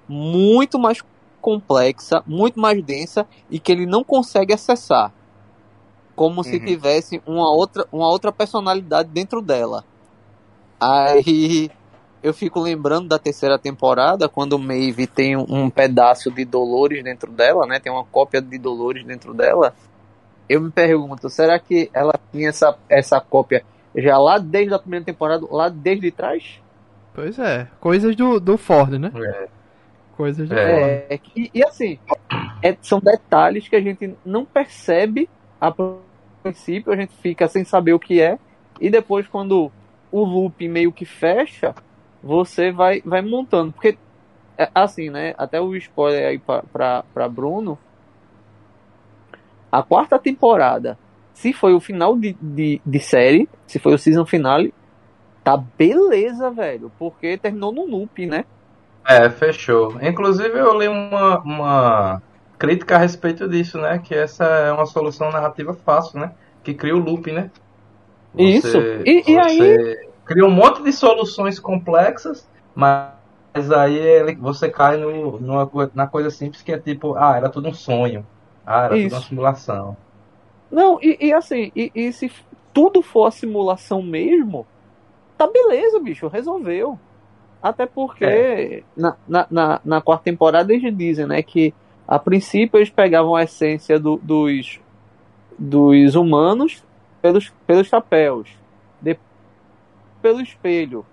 muito 0.09 0.79
mais 0.79 1.03
complexa, 1.47 2.25
muito 2.27 2.59
mais 2.59 2.83
densa, 2.83 3.25
e 3.49 3.61
que 3.61 3.71
ele 3.71 3.87
não 3.87 4.03
consegue 4.03 4.53
acessar. 4.53 5.13
Como 6.17 6.43
se 6.43 6.57
Uhum. 6.57 6.65
tivesse 6.65 7.23
uma 7.25 7.49
outra, 7.55 7.87
uma 7.93 8.09
outra 8.09 8.33
personalidade 8.33 9.09
dentro 9.11 9.41
dela. 9.41 9.85
Aí 10.81 11.71
eu 12.21 12.35
fico 12.35 12.59
lembrando 12.59 13.07
da 13.07 13.17
terceira 13.17 13.57
temporada, 13.61 14.29
quando 14.29 14.59
Maeve 14.59 15.07
tem 15.07 15.37
um, 15.37 15.47
um 15.49 15.71
pedaço 15.71 16.33
de 16.33 16.45
Dolores 16.45 17.05
dentro 17.05 17.31
dela, 17.31 17.65
né? 17.65 17.79
Tem 17.79 17.93
uma 17.93 18.03
cópia 18.05 18.43
de 18.43 18.59
Dolores 18.59 19.07
dentro 19.07 19.33
dela. 19.33 19.73
Eu 20.49 20.61
me 20.61 20.73
pergunto, 20.73 21.31
será 21.31 21.61
que 21.61 21.89
ela 21.95 22.15
tinha 22.33 22.49
essa, 22.49 22.77
essa 22.89 23.21
cópia 23.21 23.65
já 23.95 24.19
lá 24.19 24.39
desde 24.39 24.75
a 24.75 24.81
primeira 24.81 25.05
temporada, 25.05 25.47
lá 25.49 25.69
desde 25.69 26.11
trás? 26.11 26.61
pois 27.15 27.39
é. 27.39 27.69
Coisas 27.81 28.17
do, 28.17 28.41
do 28.41 28.59
Ford, 28.59 28.95
né? 28.99 29.13
É. 29.15 29.56
Coisas 30.17 30.49
do 30.49 30.55
É. 30.55 31.07
É, 31.11 31.21
e, 31.37 31.51
e 31.53 31.65
assim, 31.65 31.99
é- 32.63 32.77
são 32.81 32.99
detalhes 33.01 33.69
que 33.69 33.77
a 33.77 33.81
gente 33.81 34.17
não 34.25 34.45
percebe 34.45 35.29
a 35.61 35.73
princípio, 36.43 36.93
a 36.93 36.97
gente 36.97 37.15
fica 37.17 37.49
sem 37.49 37.65
saber 37.65 37.93
o 37.93 37.99
que 37.99 38.21
é, 38.21 38.39
e 38.81 38.89
depois 38.89 39.27
quando 39.27 39.71
o 40.11 40.25
loop 40.25 40.67
meio 40.69 40.93
que 40.93 41.05
fecha, 41.05 41.75
você 42.23 42.71
vai, 42.71 43.01
vai 43.05 43.21
montando. 43.23 43.73
Porque, 43.73 43.99
é, 44.57 44.71
assim, 44.75 45.11
né, 45.11 45.35
até 45.37 45.61
o 45.61 45.75
spoiler 45.77 46.27
aí 46.27 46.39
pra, 46.39 46.63
pra, 46.63 47.05
pra 47.13 47.29
Bruno, 47.29 47.79
a 49.71 49.83
quarta 49.83 50.19
temporada, 50.19 50.99
se 51.35 51.53
foi 51.53 51.75
o 51.75 51.81
final 51.81 52.17
de, 52.17 52.33
de, 52.41 52.81
de 52.85 53.01
série, 53.01 53.49
se 53.67 53.79
foi 53.79 53.95
o 53.95 53.99
season 53.99 54.25
finale, 54.25 54.73
tá 55.45 55.57
beleza, 55.57 56.51
velho, 56.51 56.91
porque 56.99 57.37
terminou 57.37 57.73
no 57.73 57.85
loop, 57.85 58.25
né? 58.27 58.45
É, 59.09 59.31
fechou. 59.31 59.99
Inclusive 60.03 60.59
eu 60.59 60.79
li 60.79 60.89
uma, 60.89 61.39
uma 61.41 62.23
crítica 62.59 62.97
a 62.97 62.99
respeito 62.99 63.49
disso, 63.49 63.79
né? 63.79 63.99
Que 63.99 64.15
essa 64.15 64.45
é 64.45 64.73
uma 64.73 64.87
solução 64.87 65.31
narrativa 65.31 65.75
fácil, 65.75 66.19
né? 66.19 66.33
Que 66.65 66.75
cria 66.75 66.95
o 66.97 66.99
loop, 66.99 67.31
né? 67.31 67.51
Isso. 68.37 68.79
E- 69.05 69.25
e 69.27 69.35
você 69.35 70.09
cria 70.25 70.45
um 70.45 70.51
monte 70.51 70.83
de 70.83 70.93
soluções 70.93 71.59
complexas, 71.59 72.49
mas 72.75 73.13
aí 73.71 73.97
ele, 73.97 74.35
você 74.37 74.69
cai 74.69 74.97
no, 74.97 75.39
numa, 75.41 75.71
na 75.95 76.07
coisa 76.07 76.31
simples 76.31 76.63
que 76.63 76.73
é 76.73 76.79
tipo, 76.79 77.15
ah, 77.17 77.37
era 77.37 77.49
tudo 77.49 77.69
um 77.69 77.75
sonho. 77.75 78.27
Ah, 78.67 78.85
era 78.87 78.97
Isso. 78.97 79.09
tudo 79.09 79.15
uma 79.15 79.23
simulação. 79.23 79.97
Não, 80.71 80.99
e, 81.01 81.17
e 81.29 81.33
assim, 81.33 81.71
e, 81.75 81.91
e 81.95 82.13
se 82.13 82.31
tudo 82.73 83.03
for 83.03 83.27
a 83.27 83.31
simulação 83.31 84.03
mesmo, 84.03 84.67
tá 85.37 85.47
beleza, 85.47 86.01
bicho, 86.01 86.29
resolveu. 86.29 86.99
Até 87.63 87.87
porque 87.87 88.25
É. 88.25 88.83
na, 88.97 89.17
na, 89.27 89.47
na, 89.51 89.81
na 89.85 90.01
quarta 90.01 90.25
temporada 90.25 90.73
eles 90.73 90.97
dizem, 90.97 91.27
né, 91.27 91.43
que 91.43 91.75
a 92.07 92.19
princípio 92.19 92.79
eles 92.79 92.91
pegavam 92.91 93.35
a 93.35 93.43
essência 93.43 93.99
do- 93.99 94.21
dos, 94.23 94.79
dos 95.59 96.15
humanos 96.15 96.85
pelos, 97.21 97.53
pelos 97.67 97.89
chapéus, 97.89 98.49
depois 99.01 99.27
pelo 100.23 100.41
espelho. 100.41 101.05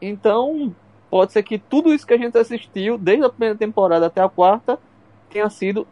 Então, 0.00 0.74
pode 1.10 1.32
ser 1.32 1.42
que 1.42 1.58
tudo 1.58 1.92
isso 1.92 2.06
que 2.06 2.14
a 2.14 2.18
gente 2.18 2.36
assistiu, 2.38 2.96
desde 2.98 3.24
a 3.24 3.28
primeira 3.28 3.56
temporada 3.56 4.06
até 4.06 4.20
a 4.22 4.28
quarta, 4.28 4.78
tenha 5.30 5.48
sido 5.50 5.86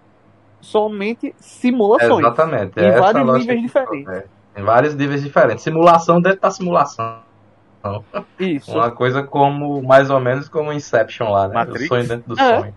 somente 0.61 1.35
simulações. 1.39 2.25
Exatamente. 2.25 2.79
Em 2.79 2.85
é 2.85 2.89
essa 2.89 3.01
vários 3.01 3.39
níveis 3.39 3.63
diferentes. 3.63 4.09
é, 4.09 4.25
em 4.57 4.63
vários 4.63 4.95
níveis 4.95 5.23
diferentes. 5.23 5.63
Simulação 5.65 6.21
dentro 6.21 6.41
da 6.41 6.51
simulação. 6.51 7.21
Isso. 8.39 8.73
Uma 8.73 8.91
coisa 8.91 9.23
como, 9.23 9.83
mais 9.83 10.11
ou 10.11 10.19
menos 10.21 10.49
como 10.49 10.73
Inception 10.73 11.31
lá, 11.31 11.47
né? 11.49 11.55
Matrix? 11.55 11.85
O 11.85 11.89
sonho 11.89 12.09
dentro 12.09 12.35
do 12.35 12.41
É. 12.41 12.61
sonho. 12.61 12.75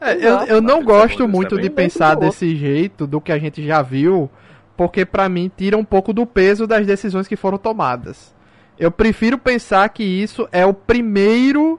É, 0.00 0.14
eu, 0.14 0.38
eu 0.46 0.60
não 0.62 0.78
é 0.80 0.82
gosto 0.82 1.28
muito 1.28 1.58
é 1.58 1.60
de 1.60 1.68
pensar 1.68 2.14
desse 2.14 2.56
jeito, 2.56 3.06
do 3.06 3.20
que 3.20 3.30
a 3.32 3.38
gente 3.38 3.64
já 3.66 3.82
viu, 3.82 4.30
porque 4.76 5.04
pra 5.04 5.28
mim 5.28 5.50
tira 5.54 5.76
um 5.76 5.84
pouco 5.84 6.12
do 6.12 6.24
peso 6.24 6.66
das 6.66 6.86
decisões 6.86 7.28
que 7.28 7.36
foram 7.36 7.58
tomadas. 7.58 8.34
Eu 8.78 8.90
prefiro 8.90 9.36
pensar 9.36 9.86
que 9.90 10.02
isso 10.02 10.48
é 10.52 10.64
o 10.64 10.72
primeiro. 10.72 11.78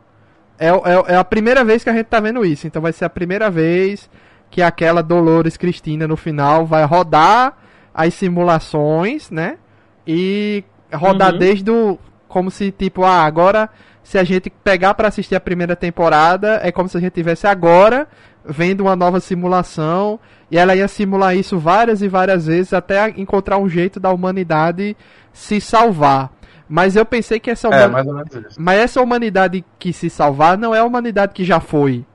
É, 0.60 0.68
é, 0.68 1.14
é 1.14 1.16
a 1.16 1.24
primeira 1.24 1.64
vez 1.64 1.84
que 1.84 1.90
a 1.90 1.94
gente 1.94 2.06
tá 2.06 2.20
vendo 2.20 2.46
isso. 2.46 2.68
Então 2.68 2.80
vai 2.82 2.92
ser 2.94 3.06
a 3.06 3.10
primeira 3.10 3.50
vez 3.50 4.08
que 4.52 4.62
aquela 4.62 5.02
Dolores 5.02 5.58
Cristina 5.58 6.08
no 6.08 6.16
final 6.16 6.64
vai 6.66 6.84
rodar 6.84 7.58
as 7.92 8.14
simulações, 8.14 9.32
né? 9.32 9.58
E 10.06 10.64
rodar 10.94 11.34
Uhum. 11.34 11.40
desde 11.40 11.72
o. 11.72 11.98
Como 12.32 12.50
se, 12.50 12.72
tipo, 12.72 13.04
ah, 13.04 13.24
agora 13.26 13.70
se 14.02 14.18
a 14.18 14.24
gente 14.24 14.50
pegar 14.50 14.94
pra 14.94 15.10
assistir 15.10 15.36
a 15.36 15.40
primeira 15.40 15.76
temporada, 15.76 16.62
é 16.64 16.72
como 16.72 16.88
se 16.88 16.98
a 16.98 17.00
gente 17.02 17.12
tivesse 17.12 17.46
agora 17.46 18.08
vendo 18.44 18.82
uma 18.82 18.96
nova 18.96 19.20
simulação 19.20 20.18
e 20.50 20.58
ela 20.58 20.74
ia 20.76 20.88
simular 20.88 21.36
isso 21.36 21.60
várias 21.60 22.02
e 22.02 22.08
várias 22.08 22.48
vezes 22.48 22.72
até 22.74 23.10
encontrar 23.10 23.58
um 23.58 23.68
jeito 23.70 24.00
da 24.00 24.10
humanidade 24.12 24.96
se 25.34 25.60
salvar. 25.60 26.32
Mas 26.70 26.96
eu 26.96 27.06
pensei 27.06 27.38
que 27.38 27.52
essa 27.52 27.68
É, 27.68 27.86
humani- 27.86 27.92
mais 27.94 28.08
ou 28.08 28.14
menos 28.14 28.34
isso. 28.52 28.62
mas 28.62 28.80
essa 28.80 29.02
humanidade 29.02 29.64
que 29.78 29.92
se 29.92 30.10
salvar 30.10 30.58
não 30.58 30.74
é 30.74 30.80
a 30.80 30.86
humanidade 30.86 31.34
que 31.34 31.44
já 31.44 31.60
foi. 31.60 32.06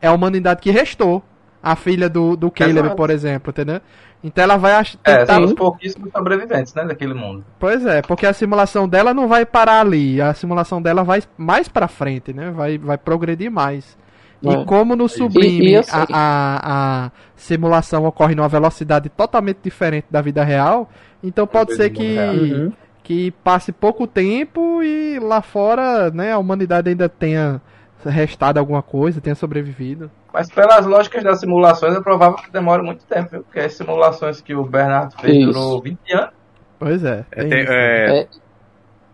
É 0.00 0.08
a 0.08 0.12
humanidade 0.12 0.60
que 0.62 0.70
restou. 0.70 1.22
A 1.62 1.74
filha 1.76 2.08
do, 2.08 2.36
do 2.36 2.50
Caleb, 2.52 2.94
por 2.96 3.10
exemplo, 3.10 3.50
entendeu? 3.50 3.80
Então 4.22 4.42
ela 4.42 4.56
vai 4.56 4.72
ach- 4.72 4.96
É, 5.04 5.18
tentar 5.18 5.34
são 5.34 5.44
os 5.44 5.52
pouquíssimos 5.54 6.10
sobreviventes, 6.10 6.74
né, 6.74 6.84
daquele 6.84 7.14
mundo. 7.14 7.44
Pois 7.58 7.86
é, 7.86 8.02
porque 8.02 8.26
a 8.26 8.32
simulação 8.32 8.88
dela 8.88 9.14
não 9.14 9.28
vai 9.28 9.46
parar 9.46 9.80
ali, 9.80 10.20
a 10.20 10.34
simulação 10.34 10.82
dela 10.82 11.04
vai 11.04 11.22
mais 11.36 11.68
pra 11.68 11.86
frente, 11.86 12.32
né? 12.32 12.50
Vai, 12.50 12.78
vai 12.78 12.98
progredir 12.98 13.50
mais. 13.50 13.96
E 14.42 14.48
É. 14.48 14.64
como 14.64 14.94
no 14.96 15.08
Sublime 15.08 15.66
E- 15.66 15.72
e 15.72 15.76
a, 15.76 15.82
a, 16.12 17.04
a 17.06 17.10
simulação 17.36 18.04
ocorre 18.06 18.34
numa 18.34 18.48
velocidade 18.48 19.08
totalmente 19.08 19.58
diferente 19.62 20.06
da 20.10 20.20
vida 20.20 20.42
real, 20.44 20.88
então 21.22 21.46
pode 21.46 21.74
ser 21.74 21.90
que, 21.90 22.16
Uhum. 22.18 22.72
que 23.02 23.30
passe 23.44 23.72
pouco 23.72 24.06
tempo 24.06 24.82
e 24.82 25.18
lá 25.20 25.42
fora, 25.42 26.10
né, 26.10 26.32
a 26.32 26.38
humanidade 26.38 26.88
ainda 26.90 27.08
tenha 27.08 27.60
restado 28.04 28.58
alguma 28.58 28.82
coisa, 28.82 29.20
tenha 29.20 29.34
sobrevivido. 29.34 30.10
Mas 30.32 30.50
pelas 30.50 30.86
lógicas 30.86 31.22
das 31.24 31.40
simulações, 31.40 31.94
é 31.96 32.00
provável 32.00 32.36
que 32.36 32.50
demore 32.50 32.82
muito 32.82 33.04
tempo, 33.04 33.30
viu? 33.30 33.42
Porque 33.42 33.60
as 33.60 33.72
simulações 33.74 34.40
que 34.40 34.54
o 34.54 34.64
Bernardo 34.64 35.14
fez 35.20 35.36
Isso. 35.36 35.46
durou 35.52 35.82
20 35.82 35.98
anos. 36.12 36.30
Pois 36.78 37.04
é. 37.04 37.24
É, 37.32 37.44
tem 37.44 37.58
é, 37.66 38.28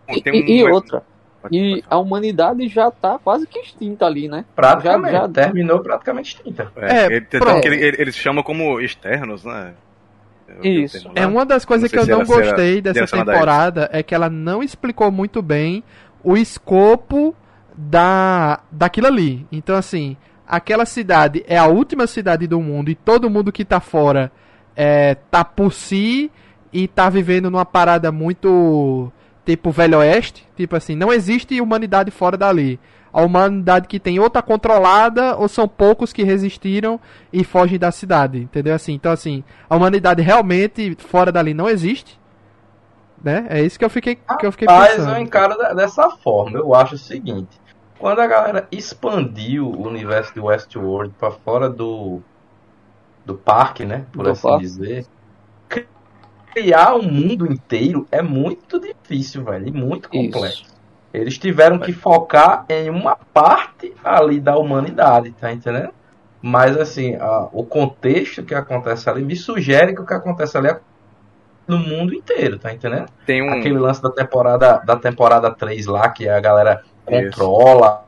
É. 0.08 0.20
tem 0.20 0.34
E, 0.36 0.64
um. 0.64 0.68
e 0.68 0.70
outra. 0.72 1.02
E 1.52 1.82
a 1.90 1.98
humanidade 1.98 2.66
já 2.68 2.90
tá 2.90 3.18
quase 3.22 3.46
que 3.46 3.58
extinta 3.58 4.06
ali, 4.06 4.28
né? 4.28 4.44
Praticamente, 4.56 5.12
Já- 5.12 5.20
já- 5.22 5.28
terminou 5.28 5.80
praticamente 5.80 6.36
extinta. 6.36 6.72
É, 6.76 7.02
É, 7.02 7.06
ele, 7.06 7.26
ele- 7.64 7.84
ele- 7.86 7.96
eles 8.00 8.16
chamam 8.16 8.42
como 8.42 8.80
externos, 8.80 9.44
né? 9.44 9.74
Isso. 10.62 11.10
É 11.14 11.26
uma 11.26 11.44
das 11.44 11.64
coisas 11.64 11.90
que 11.90 11.98
eu 11.98 12.06
não 12.06 12.16
era- 12.18 12.26
se 12.26 12.32
era 12.32 12.42
gostei 12.46 12.80
dessa 12.80 13.06
temporada 13.16 13.88
é 13.92 14.02
que 14.02 14.14
ela 14.14 14.28
não 14.30 14.62
explicou 14.62 15.10
muito 15.10 15.42
bem 15.42 15.82
o 16.22 16.36
escopo 16.36 17.34
da 17.76 18.60
daquilo 18.70 19.06
ali. 19.06 19.46
Então 19.50 19.76
assim, 19.76 20.16
aquela 20.46 20.86
cidade 20.86 21.44
é 21.46 21.58
a 21.58 21.66
última 21.66 22.06
cidade 22.06 22.46
do 22.46 22.60
mundo 22.60 22.90
e 22.90 22.94
todo 22.94 23.30
mundo 23.30 23.52
que 23.52 23.64
tá 23.64 23.80
fora 23.80 24.30
é, 24.76 25.14
tá 25.30 25.44
por 25.44 25.72
si 25.72 26.30
e 26.72 26.88
tá 26.88 27.08
vivendo 27.08 27.50
numa 27.50 27.64
parada 27.64 28.10
muito 28.10 29.10
tipo 29.44 29.70
Velho 29.70 29.98
Oeste, 29.98 30.46
tipo 30.56 30.74
assim, 30.74 30.96
não 30.96 31.12
existe 31.12 31.60
humanidade 31.60 32.10
fora 32.10 32.36
dali. 32.36 32.80
A 33.12 33.22
humanidade 33.22 33.86
que 33.86 34.00
tem 34.00 34.18
ou 34.18 34.28
tá 34.28 34.42
controlada 34.42 35.36
ou 35.36 35.46
são 35.46 35.68
poucos 35.68 36.12
que 36.12 36.24
resistiram 36.24 36.98
e 37.32 37.44
fogem 37.44 37.78
da 37.78 37.92
cidade, 37.92 38.38
entendeu? 38.38 38.74
Assim, 38.74 38.94
então 38.94 39.12
assim, 39.12 39.44
a 39.70 39.76
humanidade 39.76 40.20
realmente 40.20 40.96
fora 40.98 41.30
dali 41.30 41.54
não 41.54 41.68
existe, 41.68 42.18
né? 43.22 43.46
É 43.48 43.62
isso 43.62 43.78
que 43.78 43.84
eu 43.84 43.90
fiquei 43.90 44.16
que 44.16 44.46
eu 44.46 44.50
fiquei 44.50 44.66
Mas 44.66 44.96
pensando. 44.96 45.16
eu 45.16 45.22
encaro 45.22 45.56
dessa 45.76 46.10
forma. 46.10 46.58
Eu 46.58 46.74
acho 46.74 46.96
o 46.96 46.98
seguinte: 46.98 47.60
quando 48.04 48.20
a 48.20 48.26
galera 48.26 48.68
expandiu 48.70 49.66
o 49.66 49.86
universo 49.88 50.34
de 50.34 50.38
Westworld 50.38 51.14
pra 51.18 51.30
fora 51.30 51.70
do 51.70 52.20
do 53.24 53.34
parque, 53.34 53.86
né, 53.86 54.04
por 54.12 54.24
Do 54.24 54.30
assim 54.32 54.42
parque. 54.42 54.62
dizer, 54.62 55.06
criar 56.52 56.96
um 56.96 57.02
mundo 57.10 57.50
inteiro 57.50 58.06
é 58.12 58.20
muito 58.20 58.78
difícil, 58.78 59.42
velho, 59.42 59.68
e 59.68 59.72
muito 59.72 60.10
complexo. 60.10 60.64
Isso. 60.64 60.74
Eles 61.14 61.38
tiveram 61.38 61.78
que 61.78 61.94
focar 61.94 62.66
em 62.68 62.90
uma 62.90 63.16
parte 63.16 63.94
ali 64.04 64.38
da 64.38 64.58
humanidade, 64.58 65.30
tá 65.30 65.50
entendendo? 65.50 65.88
Mas 66.42 66.76
assim, 66.76 67.14
a- 67.16 67.48
o 67.54 67.64
contexto 67.64 68.42
que 68.42 68.54
acontece 68.54 69.08
ali 69.08 69.24
me 69.24 69.34
sugere 69.34 69.94
que 69.94 70.02
o 70.02 70.06
que 70.06 70.12
acontece 70.12 70.58
ali 70.58 70.68
é 70.68 70.78
no 71.66 71.78
mundo 71.78 72.12
inteiro, 72.12 72.58
tá 72.58 72.70
entendendo? 72.70 73.06
Tem 73.24 73.42
um. 73.42 73.54
Aquele 73.58 73.78
lance 73.78 74.02
da 74.02 74.10
temporada 74.10 74.82
da 74.84 74.94
temporada 74.94 75.50
3 75.50 75.86
lá, 75.86 76.10
que 76.10 76.28
a 76.28 76.38
galera. 76.38 76.82
Controla 77.04 78.04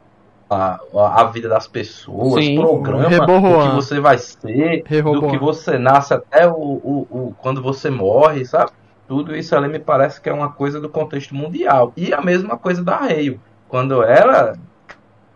a, 0.49 0.79
a 0.95 1.25
vida 1.25 1.49
das 1.49 1.67
pessoas, 1.67 2.45
Sim. 2.45 2.57
programa 2.57 3.09
Reborroan. 3.09 3.67
o 3.67 3.69
que 3.71 3.75
você 3.77 4.01
vai 4.01 4.19
ser, 4.19 4.83
do 4.83 4.89
Rehoboam. 4.89 5.31
que 5.31 5.39
você 5.39 5.79
nasce 5.79 6.15
até 6.15 6.47
o, 6.49 6.53
o, 6.55 7.07
o- 7.11 7.35
quando 7.39 7.61
você 7.63 7.91
morre, 7.91 8.45
sabe? 8.45 8.71
Tudo 9.09 9.37
isso 9.37 9.55
ali 9.57 9.69
me 9.69 9.79
parece 9.79 10.21
que 10.21 10.29
é 10.29 10.33
uma 10.33 10.51
coisa 10.51 10.81
do 10.81 10.89
contexto 10.89 11.35
mundial. 11.35 11.93
E 11.97 12.13
a 12.13 12.21
mesma 12.21 12.57
coisa 12.59 12.83
da 12.83 12.99
Rio. 12.99 13.41
Quando 13.69 14.03
ela 14.03 14.57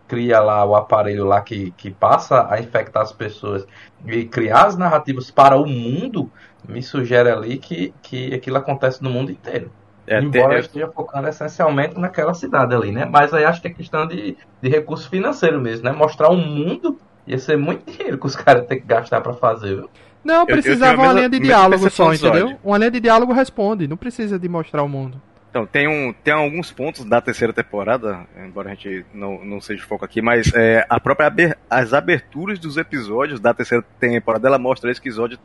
cria 0.08 0.40
lá 0.40 0.64
o 0.64 0.74
aparelho 0.74 1.24
lá 1.24 1.40
que, 1.40 1.70
que 1.72 1.90
passa 1.90 2.48
a 2.50 2.58
infectar 2.60 3.02
as 3.02 3.12
pessoas 3.12 3.64
e 4.04 4.24
criar 4.24 4.66
as 4.66 4.76
narrativas 4.76 5.30
para 5.30 5.56
o 5.56 5.66
mundo, 5.66 6.28
me 6.68 6.82
sugere 6.82 7.30
ali 7.30 7.58
que, 7.58 7.94
que 8.02 8.34
aquilo 8.34 8.56
acontece 8.56 9.02
no 9.02 9.10
mundo 9.10 9.30
inteiro. 9.30 9.70
É, 10.06 10.20
Embora 10.20 10.54
eu 10.54 10.60
esteja 10.60 10.88
focando 10.88 11.28
essencialmente 11.28 11.98
naquela 11.98 12.34
cidade 12.34 12.74
ali, 12.74 12.90
né? 12.92 13.04
Mas 13.04 13.32
aí 13.32 13.44
acho 13.44 13.60
que 13.60 13.68
é 13.68 13.70
questão 13.70 14.06
de, 14.06 14.36
de 14.62 14.68
recurso 14.68 15.08
financeiro 15.08 15.60
mesmo, 15.60 15.84
né? 15.84 15.92
Mostrar 15.92 16.30
um 16.30 16.36
mundo 16.36 16.98
ia 17.26 17.38
ser 17.38 17.56
muito 17.56 17.90
dinheiro 17.90 18.18
que 18.18 18.26
os 18.26 18.34
caras 18.34 18.66
têm 18.66 18.80
que 18.80 18.86
gastar 18.86 19.20
pra 19.20 19.32
fazer, 19.34 19.76
viu? 19.76 19.90
Não, 20.24 20.44
precisava 20.44 20.94
uma 20.94 21.02
mesma- 21.04 21.12
linha 21.14 21.28
de 21.30 21.38
diálogo 21.40 21.88
só, 21.90 22.12
entendeu? 22.12 22.58
Uma 22.62 22.76
linha 22.78 22.90
de 22.90 23.00
diálogo 23.00 23.32
responde, 23.32 23.86
não 23.88 23.96
precisa 23.96 24.38
de 24.38 24.48
mostrar 24.48 24.82
o 24.82 24.88
mundo. 24.88 25.20
Então, 25.48 25.66
tem, 25.66 25.88
um, 25.88 26.12
tem 26.12 26.32
alguns 26.32 26.70
pontos 26.70 27.04
da 27.04 27.20
terceira 27.20 27.52
temporada, 27.52 28.20
embora 28.44 28.70
a 28.70 28.74
gente 28.74 29.04
não, 29.12 29.44
não 29.44 29.60
seja 29.60 29.82
foco 29.84 30.04
aqui, 30.04 30.22
mas 30.22 30.52
é, 30.54 30.86
a 30.88 31.00
própria 31.00 31.26
aber- 31.26 31.56
as 31.68 31.92
aberturas 31.92 32.58
dos 32.58 32.76
episódios 32.76 33.40
da 33.40 33.52
terceira 33.52 33.84
temporada, 33.98 34.46
ela 34.46 34.58
mostra 34.58 34.90
isso 34.92 35.02
que 35.02 35.10
Zod 35.10 35.38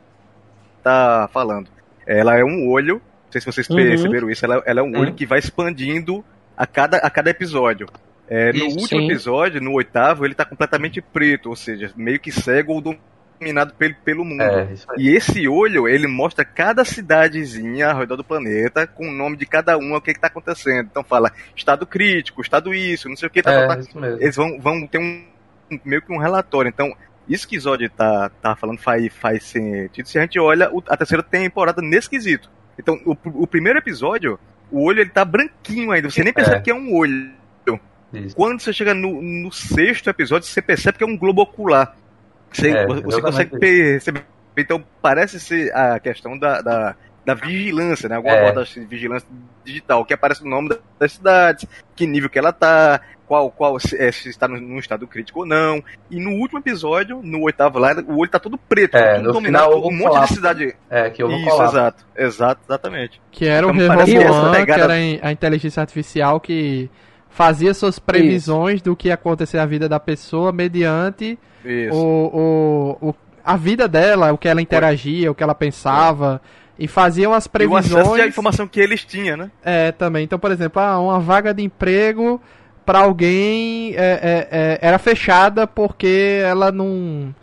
tá 0.82 1.28
falando. 1.32 1.68
Ela 2.06 2.36
é 2.38 2.44
um 2.44 2.68
olho, 2.68 3.00
sei 3.40 3.52
se 3.52 3.52
vocês 3.52 3.68
Uhum. 3.70 3.76
perceberam 3.76 4.30
isso, 4.30 4.44
ela, 4.44 4.62
ela 4.66 4.80
é 4.80 4.82
um 4.82 4.90
Sim. 4.92 4.96
olho 4.98 5.14
que 5.14 5.26
vai 5.26 5.38
expandindo 5.38 6.24
a 6.56 6.66
cada, 6.66 6.96
a 6.98 7.10
cada 7.10 7.30
episódio. 7.30 7.86
É, 8.28 8.52
no 8.52 8.66
Isso, 8.66 8.78
último 8.80 9.00
sim. 9.02 9.06
episódio, 9.06 9.60
no 9.60 9.72
oitavo, 9.74 10.24
ele 10.24 10.34
tá 10.34 10.44
completamente 10.44 11.00
preto, 11.00 11.48
ou 11.48 11.54
seja, 11.54 11.92
meio 11.96 12.18
que 12.18 12.32
cego 12.32 12.72
ou 12.72 12.80
dominado 13.38 13.72
pelo, 13.74 13.94
pelo 14.04 14.24
mundo. 14.24 14.42
É. 14.42 14.68
E 14.98 15.14
esse 15.14 15.46
olho, 15.46 15.86
ele 15.86 16.08
mostra 16.08 16.44
cada 16.44 16.84
cidadezinha 16.84 17.88
ao 17.92 18.00
redor 18.00 18.16
do 18.16 18.24
planeta, 18.24 18.84
com 18.86 19.08
o 19.08 19.12
nome 19.12 19.36
de 19.36 19.46
cada 19.46 19.78
uma, 19.78 19.98
o 19.98 20.00
que, 20.00 20.12
que 20.12 20.20
tá 20.20 20.26
acontecendo. 20.26 20.88
Então 20.90 21.04
fala, 21.04 21.30
estado 21.54 21.86
crítico, 21.86 22.40
estado 22.42 22.74
isso, 22.74 23.08
não 23.08 23.16
sei 23.16 23.28
o 23.28 23.30
que, 23.30 23.42
tá, 23.42 23.52
tá, 23.52 23.60
É, 23.60 23.66
tá. 23.68 23.78
isso 23.78 24.00
mesmo. 24.00 24.20
Eles 24.20 24.34
vão, 24.36 24.58
vão 24.60 24.86
ter 24.88 24.98
um, 24.98 25.24
um- 25.70 25.78
meio 25.84 26.02
que 26.02 26.12
um 26.12 26.18
relatório. 26.18 26.68
Então, 26.68 26.92
isso 27.28 27.46
que 27.46 27.58
Zod 27.60 27.88
tá, 27.90 28.28
tá 28.42 28.56
falando 28.56 28.78
faz, 28.78 29.06
faz 29.14 29.44
sentido 29.44 30.06
se 30.06 30.18
a 30.18 30.22
gente 30.22 30.38
olha 30.40 30.68
o- 30.72 30.82
a 30.88 30.96
terceira 30.96 31.22
temporada 31.22 31.80
nesse 31.80 32.10
quesito. 32.10 32.50
Então, 32.78 33.00
o, 33.04 33.16
o 33.42 33.46
primeiro 33.46 33.78
episódio, 33.78 34.38
o 34.70 34.84
olho 34.84 35.00
ele 35.00 35.10
tá 35.10 35.24
branquinho 35.24 35.90
ainda, 35.90 36.10
você 36.10 36.22
nem 36.22 36.32
percebe 36.32 36.56
É. 36.58 36.60
que 36.60 36.70
é 36.70 36.74
um 36.74 36.94
olho. 36.94 37.30
Isso. 38.12 38.36
Quando 38.36 38.60
você 38.60 38.72
chega 38.72 38.94
no, 38.94 39.20
no 39.20 39.50
sexto 39.50 40.08
episódio, 40.08 40.48
você 40.48 40.62
percebe 40.62 40.96
que 40.96 41.04
é 41.04 41.06
um 41.06 41.18
globo 41.18 41.42
ocular. 41.42 41.96
Você, 42.52 42.70
É, 42.70 42.86
você 42.86 43.20
consegue 43.20 43.58
perceber. 43.58 44.24
Então, 44.56 44.82
parece 45.02 45.38
ser 45.40 45.74
a 45.74 45.98
questão 45.98 46.38
da, 46.38 46.62
da, 46.62 46.96
da 47.26 47.34
vigilância, 47.34 48.08
né? 48.08 48.14
Alguma 48.16 48.34
É. 48.34 48.40
abordagem 48.40 48.82
de 48.84 48.88
vigilância 48.88 49.28
digital, 49.64 50.04
que 50.04 50.14
aparece 50.14 50.42
o 50.44 50.48
nome 50.48 50.68
da- 50.68 50.78
das 50.98 51.12
cidades, 51.12 51.66
que 51.96 52.06
nível 52.06 52.30
que 52.30 52.38
ela 52.38 52.52
tá, 52.52 53.00
qual, 53.26 53.50
qual 53.50 53.80
se, 53.80 54.00
é, 54.00 54.12
se 54.12 54.28
está 54.28 54.46
num 54.46 54.78
estado 54.78 55.04
crítico 55.08 55.40
ou 55.40 55.46
não. 55.46 55.82
E 56.08 56.20
no 56.20 56.30
último 56.40 56.60
episódio, 56.60 57.20
no 57.24 57.42
oitavo 57.42 57.80
lá, 57.80 57.92
o 58.06 58.18
olho 58.20 58.30
tá 58.30 58.38
todo 58.38 58.56
preto, 58.56 58.96
É, 58.96 59.20
dominado, 59.20 59.72
eu 59.72 59.80
vou 59.80 59.90
um 59.90 59.94
monte 59.96 60.12
falar. 60.12 60.26
de 60.26 60.34
cidade. 60.34 60.76
É, 60.88 61.10
que 61.10 61.20
eu 61.20 61.28
vou 61.28 61.36
Isso, 61.36 61.48
colar. 61.50 61.64
exato. 61.68 62.04
Exato, 62.16 62.60
exatamente. 62.68 63.20
Que 63.32 63.46
era 63.46 63.66
o 63.66 63.70
Então, 63.70 63.88
Rehoboam, 63.96 64.52
que 64.52 64.56
pegada- 64.60 64.96
era 64.96 65.28
a 65.28 65.32
inteligência 65.32 65.80
artificial 65.80 66.38
que 66.38 66.88
fazia 67.28 67.74
suas 67.74 67.98
previsões 67.98 68.80
do 68.80 68.94
que 68.94 69.08
ia 69.08 69.14
acontecer 69.14 69.56
na 69.56 69.66
vida 69.66 69.88
da 69.88 69.98
pessoa 69.98 70.52
mediante 70.52 71.36
Isso. 71.64 71.94
o, 71.96 72.96
o, 73.02 73.08
o- 73.10 73.14
a 73.44 73.56
vida 73.56 73.86
dela, 73.88 74.32
o 74.32 74.38
que 74.38 74.48
ela 74.48 74.62
interagia, 74.62 75.30
o 75.30 75.34
que 75.34 75.42
ela 75.42 75.54
pensava. 75.54 76.40
E 76.78 76.86
faziam 76.86 77.32
as 77.32 77.46
E 77.46 77.48
o 77.66 77.74
acesso 77.76 77.96
à 77.98 78.02
previsões. 78.02 78.28
informação 78.28 78.66
que 78.68 78.78
eles 78.80 79.04
tinham, 79.04 79.36
né? 79.36 79.50
É, 79.64 79.92
também. 79.92 80.24
Então, 80.24 80.38
por 80.38 80.50
exemplo, 80.50 80.80
ah, 80.82 80.98
uma 81.00 81.18
vaga 81.18 81.54
de 81.54 81.62
emprego 81.62 82.40
pra 82.84 83.00
alguém 83.00 83.94
é, 83.96 83.98
é, 83.98 84.48
é, 84.50 84.78
era 84.82 84.98
fechada 84.98 85.66
porque 85.66 86.40
ela 86.44 86.70
não. 86.70 87.34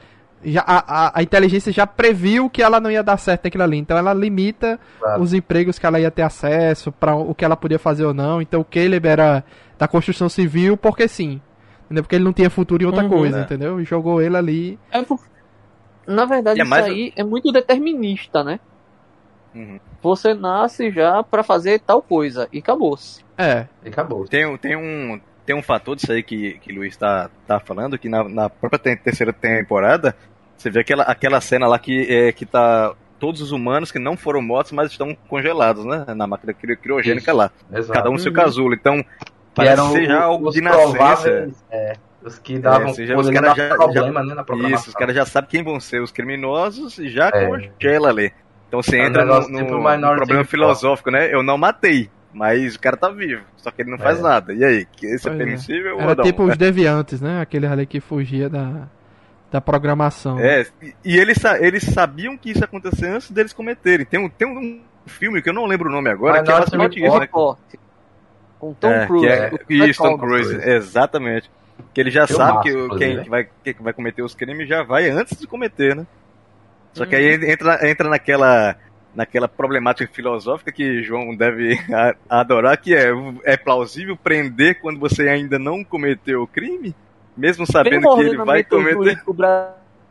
Já, 0.46 0.62
a, 0.67 1.19
a, 1.19 1.24
inteligência 1.24 1.72
já 1.72 1.88
previu 1.88 2.50
que 2.50 2.62
ela 2.62 2.80
não 2.80 2.91
ia 2.91 3.02
dar 3.02 3.15
certo 3.17 3.46
naquilo 3.46 3.63
ali. 3.63 3.78
Então 3.78 3.98
ela 3.98 4.13
limita 4.13 4.78
Claro. 5.00 5.22
os 5.22 5.34
empregos 5.34 5.80
que 5.80 5.86
ela 5.86 6.00
ia 6.00 6.12
ter 6.12 6.22
acesso, 6.22 6.91
para 6.91 7.15
o 7.15 7.34
que 7.34 7.46
ela 7.46 7.56
podia 7.56 7.80
fazer 7.80 8.04
ou 8.06 8.13
não. 8.13 8.41
Então 8.41 8.60
o 8.62 8.65
Caleb 8.65 9.08
era 9.08 9.43
da 9.80 9.88
construção 9.88 10.28
civil 10.30 10.76
porque 10.78 11.08
sim. 11.08 11.41
Entendeu? 11.86 12.04
Porque 12.04 12.15
ele 12.15 12.26
não 12.26 12.34
tinha 12.34 12.50
futuro 12.50 12.84
em 12.84 12.86
outra 12.86 13.04
Uhum. 13.04 13.10
coisa, 13.10 13.39
É. 13.39 13.41
entendeu? 13.43 13.80
E 13.80 13.86
jogou 13.86 14.22
ele 14.22 14.36
ali. 14.38 14.80
É 14.91 15.02
por- 15.02 15.19
Na 16.06 16.26
verdade, 16.26 16.60
é 16.60 16.63
isso 16.63 16.69
mais- 16.69 16.86
aí 16.86 17.13
é 17.15 17.24
muito 17.24 17.50
determinista, 17.52 18.43
né? 18.43 18.60
Uhum. 19.56 19.80
Você 20.02 20.34
nasce 20.34 20.89
já 20.92 21.22
pra 21.24 21.44
fazer 21.44 21.80
tal 21.80 22.02
coisa 22.02 22.48
e 22.52 22.60
acabou-se. 22.60 23.24
É. 23.38 23.66
E 23.86 23.89
acabou. 23.89 24.28
Tem, 24.28 24.46
um- 24.46 24.58
tem 24.58 24.76
um 24.76 25.20
tem 25.46 25.54
um 25.56 25.62
fator 25.62 25.96
disso 25.96 26.12
aí 26.12 26.24
que, 26.24 26.54
que 26.60 26.72
o 26.72 26.76
Luiz 26.78 26.96
tá, 26.96 27.30
tá 27.46 27.60
falando, 27.60 27.98
que 27.98 28.08
na, 28.08 28.24
na 28.24 28.50
própria 28.50 28.80
te- 28.80 28.96
terceira 29.04 29.34
temporada, 29.34 30.16
você 30.56 30.70
vê 30.70 30.80
aquela, 30.80 31.04
aquela 31.04 31.42
cena 31.42 31.68
lá 31.68 31.78
que, 31.78 32.08
é, 32.10 32.32
que 32.32 32.46
tá 32.46 32.94
todos 33.20 33.42
os 33.42 33.52
humanos 33.52 33.92
que 33.92 34.00
não 34.00 34.16
foram 34.16 34.42
mortos, 34.42 34.72
mas 34.72 34.89
estão 34.92 35.13
congelados, 35.28 35.84
né? 35.84 36.06
Na 36.16 36.26
máquina 36.26 36.54
cri- 36.54 36.78
criogênica 36.78 37.32
Isso. 37.32 37.38
lá. 37.38 37.52
Exato. 37.74 37.92
Cada 38.00 38.10
um 38.10 38.18
seu 38.18 38.32
casulo. 38.32 38.74
Então, 38.74 39.04
que 39.04 39.08
parece 39.54 39.74
eram 39.74 39.92
ser 39.92 40.06
já 40.06 40.22
algo 40.24 40.48
os 40.48 40.56
de 40.56 40.62
nascença. 40.62 41.50
é, 41.70 41.94
os 42.24 42.39
que 42.39 42.58
davam 42.58 42.88
É, 42.89 42.94
seja, 42.94 43.18
os 43.18 43.30
dar 43.30 43.54
já- 43.56 43.76
problema 43.76 44.24
né, 44.24 44.34
na 44.36 44.44
programação. 44.46 44.80
Isso, 44.80 44.89
os 44.92 44.96
caras 44.96 45.13
já 45.13 45.26
sabem 45.26 45.50
quem 45.50 45.62
vão 45.63 45.78
ser 45.80 46.02
os 46.02 46.12
criminosos 46.12 46.98
e 47.00 47.10
já 47.10 47.28
É. 47.34 47.48
congela 47.48 48.08
ali. 48.10 48.32
Então 48.73 48.81
você 48.81 48.97
É 48.97 49.03
um 49.03 49.05
entra 49.05 49.23
no, 49.23 49.36
no- 49.36 49.41
tipo 49.59 49.77
no 49.77 50.15
problema 50.15 50.43
filosófico, 50.43 51.12
né? 51.12 51.31
Eu 51.31 51.43
não 51.43 51.59
matei, 51.59 52.09
mas 52.33 52.73
o 52.73 52.79
cara 52.79 52.97
tá 52.97 53.07
vivo. 53.09 53.43
Só 53.55 53.69
que 53.69 53.83
ele 53.83 53.91
não 53.91 53.99
faz 53.99 54.17
É. 54.17 54.21
nada. 54.23 54.51
E 54.51 54.63
aí? 54.65 54.81
É 54.81 54.88
Pois 54.99 55.25
é. 55.27 55.29
permissível 55.29 55.99
Era 55.99 56.09
ou 56.09 56.15
não? 56.15 56.23
tipo 56.23 56.43
os 56.43 56.57
deviantes, 56.57 57.21
né? 57.21 57.39
Aquele 57.39 57.67
ali 57.67 57.86
que 57.86 57.99
fugia 57.99 58.49
da, 58.49 58.88
da 59.51 59.62
programação. 59.62 60.39
É, 60.39 60.65
e- 60.81 60.95
e 61.05 61.17
eles, 61.19 61.38
eles 61.59 61.83
sabiam 61.83 62.36
que 62.36 62.49
isso 62.49 62.62
ia 62.62 62.65
acontecer 62.65 63.05
antes 63.09 63.29
deles 63.29 63.53
cometerem. 63.53 64.07
Tem 64.07 64.19
um, 64.19 64.27
tem 64.27 64.47
um 64.47 64.81
filme 65.05 65.39
que 65.39 65.49
eu 65.49 65.53
não 65.53 65.67
lembro 65.67 65.88
o 65.88 65.91
nome 65.91 66.09
agora, 66.09 66.39
Mas 66.39 66.43
que 66.47 66.51
é 66.51 66.59
basicamente 66.59 67.05
isso, 67.05 67.19
né? 67.19 67.27
Com 67.27 68.73
Tom 68.73 68.89
É, 68.91 69.05
Cruise. 69.05 69.27
que 69.27 69.31
é, 69.31 69.83
o 69.83 69.86
isso, 69.86 70.01
Tom 70.01 70.17
Cruise. 70.17 70.55
Exatamente. 70.67 71.51
Que 71.93 72.01
ele 72.01 72.09
já 72.09 72.25
Filmaço, 72.25 72.53
sabe 72.53 72.63
que 72.63 72.97
quem 72.97 73.21
que 73.23 73.29
vai, 73.29 73.47
que 73.63 73.75
vai 73.83 73.93
cometer 73.93 74.23
os 74.23 74.33
crimes 74.33 74.67
já 74.67 74.81
vai 74.81 75.09
antes 75.12 75.38
de 75.39 75.45
cometer, 75.45 75.95
né? 75.95 76.07
Só 76.93 77.06
que 77.06 77.15
aí 77.15 77.36
Uhum. 77.38 77.43
entra, 77.43 77.89
entra 77.89 78.10
naquela 78.10 78.75
naquela 79.15 79.47
problemática 79.47 80.12
filosófica 80.12 80.71
que 80.71 81.03
João 81.03 81.36
deve 81.36 81.77
a- 81.93 82.15
adorar, 82.27 82.75
que 82.77 82.95
é, 82.95 83.10
é 83.43 83.56
plausível 83.56 84.17
prender 84.17 84.79
quando 84.82 84.99
você 84.99 85.29
ainda 85.29 85.60
não 85.60 85.84
cometeu 85.84 86.41
o 86.41 86.47
crime? 86.47 86.95
Mesmo 87.38 87.65
sabendo 87.65 88.08
que 88.15 88.21
ele 88.21 88.38
vai 88.38 88.63
cometer. 88.63 89.21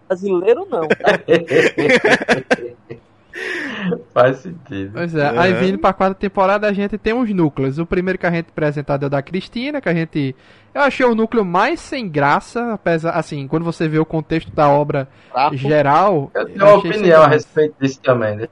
brasileiro, 0.09 0.67
não. 0.71 0.87
tá? 0.89 1.19
Faz 4.13 4.39
sentido. 4.39 4.93
Pois 4.95 5.15
é, 5.15 5.29
aí 5.39 5.53
Uhum. 5.55 5.61
vindo 5.61 5.79
pra 5.79 5.93
quarta 5.93 6.15
temporada 6.15 6.69
a 6.69 6.73
gente 6.73 6.97
tem 6.99 7.13
uns 7.13 7.31
núcleos. 7.33 7.79
O 7.79 7.87
primeiro 7.87 8.19
que 8.19 8.27
a 8.27 8.31
gente 8.31 8.49
apresentado 8.51 9.05
é 9.05 9.07
o 9.07 9.11
da 9.11 9.23
Cristina, 9.23 9.81
que 9.81 9.89
a 9.89 9.95
gente. 9.95 10.35
Eu 10.75 10.83
achei 10.83 11.05
o 11.05 11.15
núcleo 11.15 11.45
mais 11.45 11.81
sem 11.81 12.09
graça, 12.09 12.73
apesar. 12.73 13.11
Assim, 13.13 13.47
quando 13.49 13.65
você 13.65 13.89
vê 13.89 13.99
o 13.99 14.05
contexto 14.07 14.51
da 14.55 14.69
obra 14.69 15.09
Fraco. 15.31 15.57
geral. 15.57 16.31
Eu 16.35 16.47
tenho 16.47 16.65
uma 16.65 16.75
opinião 16.77 17.23
a 17.23 17.27
respeito 17.27 17.75
disso 17.81 18.01
também. 18.01 18.37
né? 18.37 18.49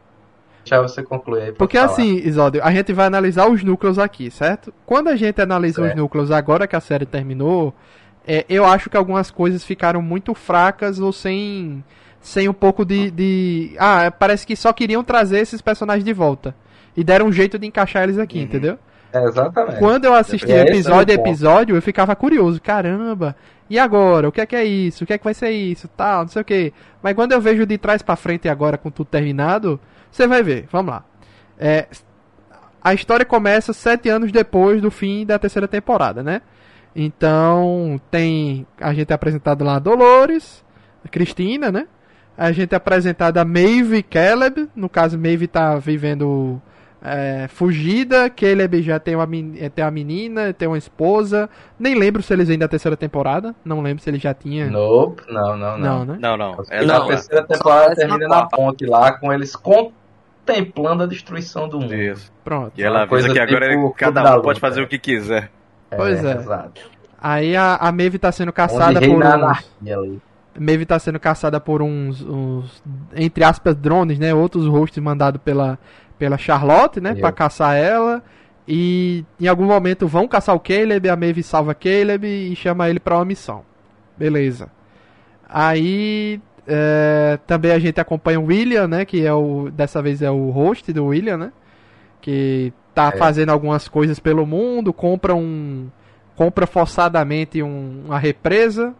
Deixa 0.64 0.82
você 0.82 1.02
concluir 1.02 1.42
aí. 1.42 1.52
Porque 1.52 1.78
falar. 1.78 1.90
assim, 1.92 2.16
Isódio, 2.16 2.62
a 2.62 2.70
gente 2.70 2.92
vai 2.92 3.06
analisar 3.06 3.48
os 3.48 3.64
núcleos 3.64 3.98
aqui, 3.98 4.30
certo? 4.30 4.72
Quando 4.84 5.08
a 5.08 5.16
gente 5.16 5.40
analisa 5.40 5.80
os 5.80 5.86
Certo. 5.88 5.98
núcleos 5.98 6.30
agora 6.30 6.66
que 6.66 6.76
a 6.76 6.80
série 6.80 7.06
terminou, 7.06 7.74
é, 8.26 8.44
eu 8.48 8.66
acho 8.66 8.90
que 8.90 8.96
algumas 8.96 9.30
coisas 9.30 9.64
ficaram 9.64 10.02
muito 10.02 10.34
fracas 10.34 11.00
ou 11.00 11.12
sem, 11.12 11.82
sem 12.20 12.48
um 12.48 12.52
pouco 12.52 12.84
de, 12.84 13.10
de. 13.10 13.74
Ah, 13.78 14.10
parece 14.10 14.46
que 14.46 14.54
só 14.56 14.72
queriam 14.72 15.02
trazer 15.02 15.38
esses 15.38 15.60
personagens 15.60 16.04
de 16.04 16.12
volta. 16.12 16.54
E 16.96 17.02
deram 17.04 17.26
um 17.26 17.32
jeito 17.32 17.58
de 17.58 17.66
encaixar 17.66 18.02
eles 18.04 18.18
aqui, 18.18 18.38
Uhum. 18.38 18.44
entendeu? 18.44 18.78
É, 19.12 19.24
exatamente. 19.24 19.78
Quando 19.78 20.04
eu 20.04 20.14
assisti 20.14 20.50
É, 20.52 20.62
esse 20.62 20.72
episódio 20.72 21.12
é 21.12 21.16
a 21.16 21.20
episódio, 21.20 21.74
eu 21.76 21.82
ficava 21.82 22.14
curioso. 22.14 22.60
Caramba, 22.60 23.34
e 23.68 23.78
agora? 23.78 24.28
O 24.28 24.32
que 24.32 24.40
é 24.40 24.46
que 24.46 24.54
é 24.56 24.64
isso? 24.64 25.02
O 25.02 25.06
que 25.06 25.12
é 25.12 25.18
que 25.18 25.24
vai 25.24 25.34
ser 25.34 25.50
isso? 25.50 25.88
Tal, 25.88 26.22
não 26.22 26.28
sei 26.28 26.42
o 26.42 26.44
que. 26.44 26.72
Mas 27.02 27.14
quando 27.14 27.32
eu 27.32 27.40
vejo 27.40 27.64
de 27.66 27.76
trás 27.78 28.02
pra 28.02 28.14
frente 28.16 28.48
agora 28.48 28.76
com 28.78 28.90
tudo 28.90 29.06
terminado, 29.08 29.80
você 30.10 30.26
vai 30.26 30.42
ver. 30.42 30.66
Vamos 30.70 30.92
lá. 30.92 31.04
É, 31.58 31.86
a 32.82 32.94
história 32.94 33.24
começa 33.24 33.72
sete 33.72 34.08
anos 34.08 34.30
depois 34.30 34.80
do 34.80 34.90
fim 34.90 35.26
da 35.26 35.38
terceira 35.38 35.66
temporada, 35.68 36.22
né? 36.22 36.42
Então, 36.94 38.00
tem. 38.10 38.66
A 38.80 38.92
gente 38.92 39.10
é 39.10 39.14
apresentado 39.14 39.64
lá 39.64 39.78
Dolores, 39.78 40.64
Cristina, 41.10 41.70
né? 41.72 41.86
A 42.40 42.52
gente 42.52 42.72
é 42.72 42.76
apresentado 42.76 43.36
a 43.36 43.44
Maeve 43.44 43.98
e 43.98 44.02
Caleb. 44.02 44.66
No 44.74 44.88
caso, 44.88 45.18
Maeve 45.18 45.46
tá 45.46 45.76
vivendo 45.76 46.58
é, 47.02 47.46
fugida. 47.48 48.30
Caleb 48.30 48.80
já 48.82 48.98
tem 48.98 49.14
uma, 49.14 49.26
men- 49.26 49.56
eh, 49.58 49.68
tem 49.68 49.84
uma 49.84 49.90
menina, 49.90 50.50
tem 50.54 50.66
uma 50.66 50.78
esposa. 50.78 51.50
Nem 51.78 51.94
lembro 51.94 52.22
se 52.22 52.32
eles 52.32 52.48
vêm 52.48 52.56
da 52.58 52.66
terceira 52.66 52.96
temporada. 52.96 53.54
Não 53.62 53.82
lembro 53.82 54.02
se 54.02 54.08
ele 54.08 54.18
já 54.18 54.32
tinha. 54.32 54.70
Nope, 54.70 55.22
não, 55.28 55.54
não, 55.54 55.76
não. 55.76 55.98
Não, 55.98 56.04
né? 56.06 56.18
Não, 56.18 56.36
não. 56.38 56.64
É 56.70 56.82
Na 56.82 57.04
terceira 57.04 57.44
temporada 57.44 57.94
termina 57.94 58.26
na 58.26 58.46
ponte 58.46 58.86
lá, 58.86 59.12
com 59.12 59.30
eles 59.30 59.54
contemplando 59.54 61.02
a 61.02 61.06
destruição 61.06 61.68
do 61.68 61.78
mundo. 61.78 61.94
Isso. 61.94 62.32
Pronto. 62.42 62.72
E 62.76 62.82
ela 62.82 63.02
avisa 63.02 63.30
que 63.32 63.38
agora 63.38 63.68
tipo 63.68 63.90
cada 63.90 64.38
um 64.38 64.42
pode 64.42 64.60
fazer 64.60 64.80
o 64.80 64.88
que 64.88 64.98
quiser. 64.98 65.50
Pois 65.94 66.24
é. 66.24 66.36
Exato. 66.36 66.80
Aí 67.22 67.54
a, 67.54 67.76
a 67.76 67.92
Maeve 67.92 68.18
tá 68.18 68.32
sendo 68.32 68.50
caçada 68.50 68.98
por 68.98 69.08
uns. 69.10 69.22
anarquia 69.22 69.96
ali. 69.98 70.22
Maeve 70.58 70.84
tá 70.86 70.98
sendo 70.98 71.18
caçada 71.20 71.60
por 71.60 71.80
uns, 71.82 72.20
uns, 72.22 72.82
entre 73.14 73.44
aspas, 73.44 73.76
drones, 73.76 74.18
né? 74.18 74.34
Outros 74.34 74.66
hosts 74.66 75.02
mandados 75.02 75.40
pela, 75.44 75.78
pela 76.18 76.36
Charlotte, 76.36 77.00
né? 77.00 77.14
Pra 77.14 77.32
caçar 77.32 77.76
ela. 77.76 78.22
E 78.68 79.24
em 79.40 79.46
algum 79.48 79.64
momento 79.66 80.06
vão 80.06 80.28
caçar 80.28 80.54
o 80.54 80.60
Caleb, 80.60 81.08
a 81.08 81.16
Maeve 81.16 81.42
salva 81.42 81.74
Caleb 81.74 82.24
e 82.26 82.54
chama 82.56 82.88
ele 82.88 83.00
pra 83.00 83.16
uma 83.16 83.24
missão. 83.24 83.62
Beleza. 84.16 84.68
Aí 85.48 86.40
é, 86.66 87.38
também 87.46 87.72
a 87.72 87.78
gente 87.78 88.00
acompanha 88.00 88.38
o 88.38 88.44
William, 88.46 88.86
né? 88.86 89.04
Que 89.04 89.24
é 89.26 89.32
o. 89.32 89.70
Dessa 89.70 90.00
vez 90.02 90.22
é 90.22 90.30
o 90.30 90.50
host 90.50 90.92
do 90.92 91.06
William, 91.06 91.36
né? 91.36 91.52
Que 92.20 92.72
tá 92.94 93.10
É. 93.14 93.16
fazendo 93.16 93.50
algumas 93.50 93.88
coisas 93.88 94.18
pelo 94.20 94.46
mundo, 94.46 94.92
compra 94.92 95.34
um. 95.34 95.88
Compra 96.36 96.66
forçadamente 96.66 97.62
um- 97.62 98.04
uma 98.06 98.18
represa 98.18 98.94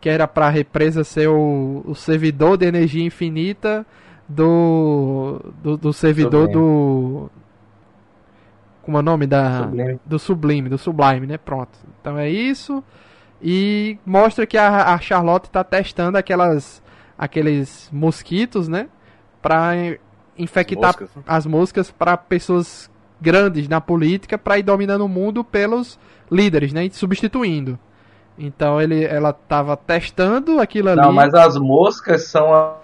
que 0.00 0.08
era 0.08 0.26
para 0.28 0.46
a 0.46 0.50
represa 0.50 1.04
ser 1.04 1.28
o, 1.28 1.82
o 1.86 1.94
servidor 1.94 2.56
de 2.56 2.66
energia 2.66 3.04
infinita 3.04 3.86
do 4.28 5.40
do, 5.62 5.76
do 5.76 5.92
servidor 5.92 6.46
Sublime. 6.46 6.52
do 6.52 7.30
como 8.82 8.96
é 8.98 9.00
o 9.00 9.02
nome 9.02 9.26
da 9.26 9.64
Sublime. 9.64 10.00
do 10.04 10.18
Sublime, 10.18 10.68
do 10.68 10.78
Sublime, 10.78 11.26
né? 11.26 11.38
Pronto. 11.38 11.76
Então 12.00 12.16
é 12.16 12.30
isso. 12.30 12.82
E 13.42 13.98
mostra 14.06 14.46
que 14.46 14.56
a, 14.56 14.94
a 14.94 14.98
Charlotte 14.98 15.50
tá 15.50 15.64
testando 15.64 16.16
aquelas 16.16 16.82
aqueles 17.18 17.90
mosquitos, 17.92 18.68
né? 18.68 18.88
Pra 19.42 19.72
infectar 20.38 20.94
Moscas, 20.98 21.10
as 21.26 21.46
moscas 21.46 21.90
para 21.90 22.16
pessoas 22.16 22.90
grandes 23.20 23.68
na 23.68 23.80
política 23.80 24.36
para 24.36 24.58
ir 24.58 24.62
dominando 24.62 25.04
o 25.04 25.08
mundo 25.08 25.42
pelos 25.42 25.98
líderes, 26.30 26.72
né? 26.72 26.84
E 26.84 26.90
substituindo. 26.92 27.78
Então 28.38 28.80
ele, 28.80 29.04
ela 29.04 29.32
tava 29.32 29.76
testando 29.76 30.60
aquilo 30.60 30.90
ali. 30.90 31.00
Não, 31.00 31.12
mas 31.12 31.32
as 31.34 31.56
moscas 31.56 32.24
são 32.28 32.52
a 32.54 32.76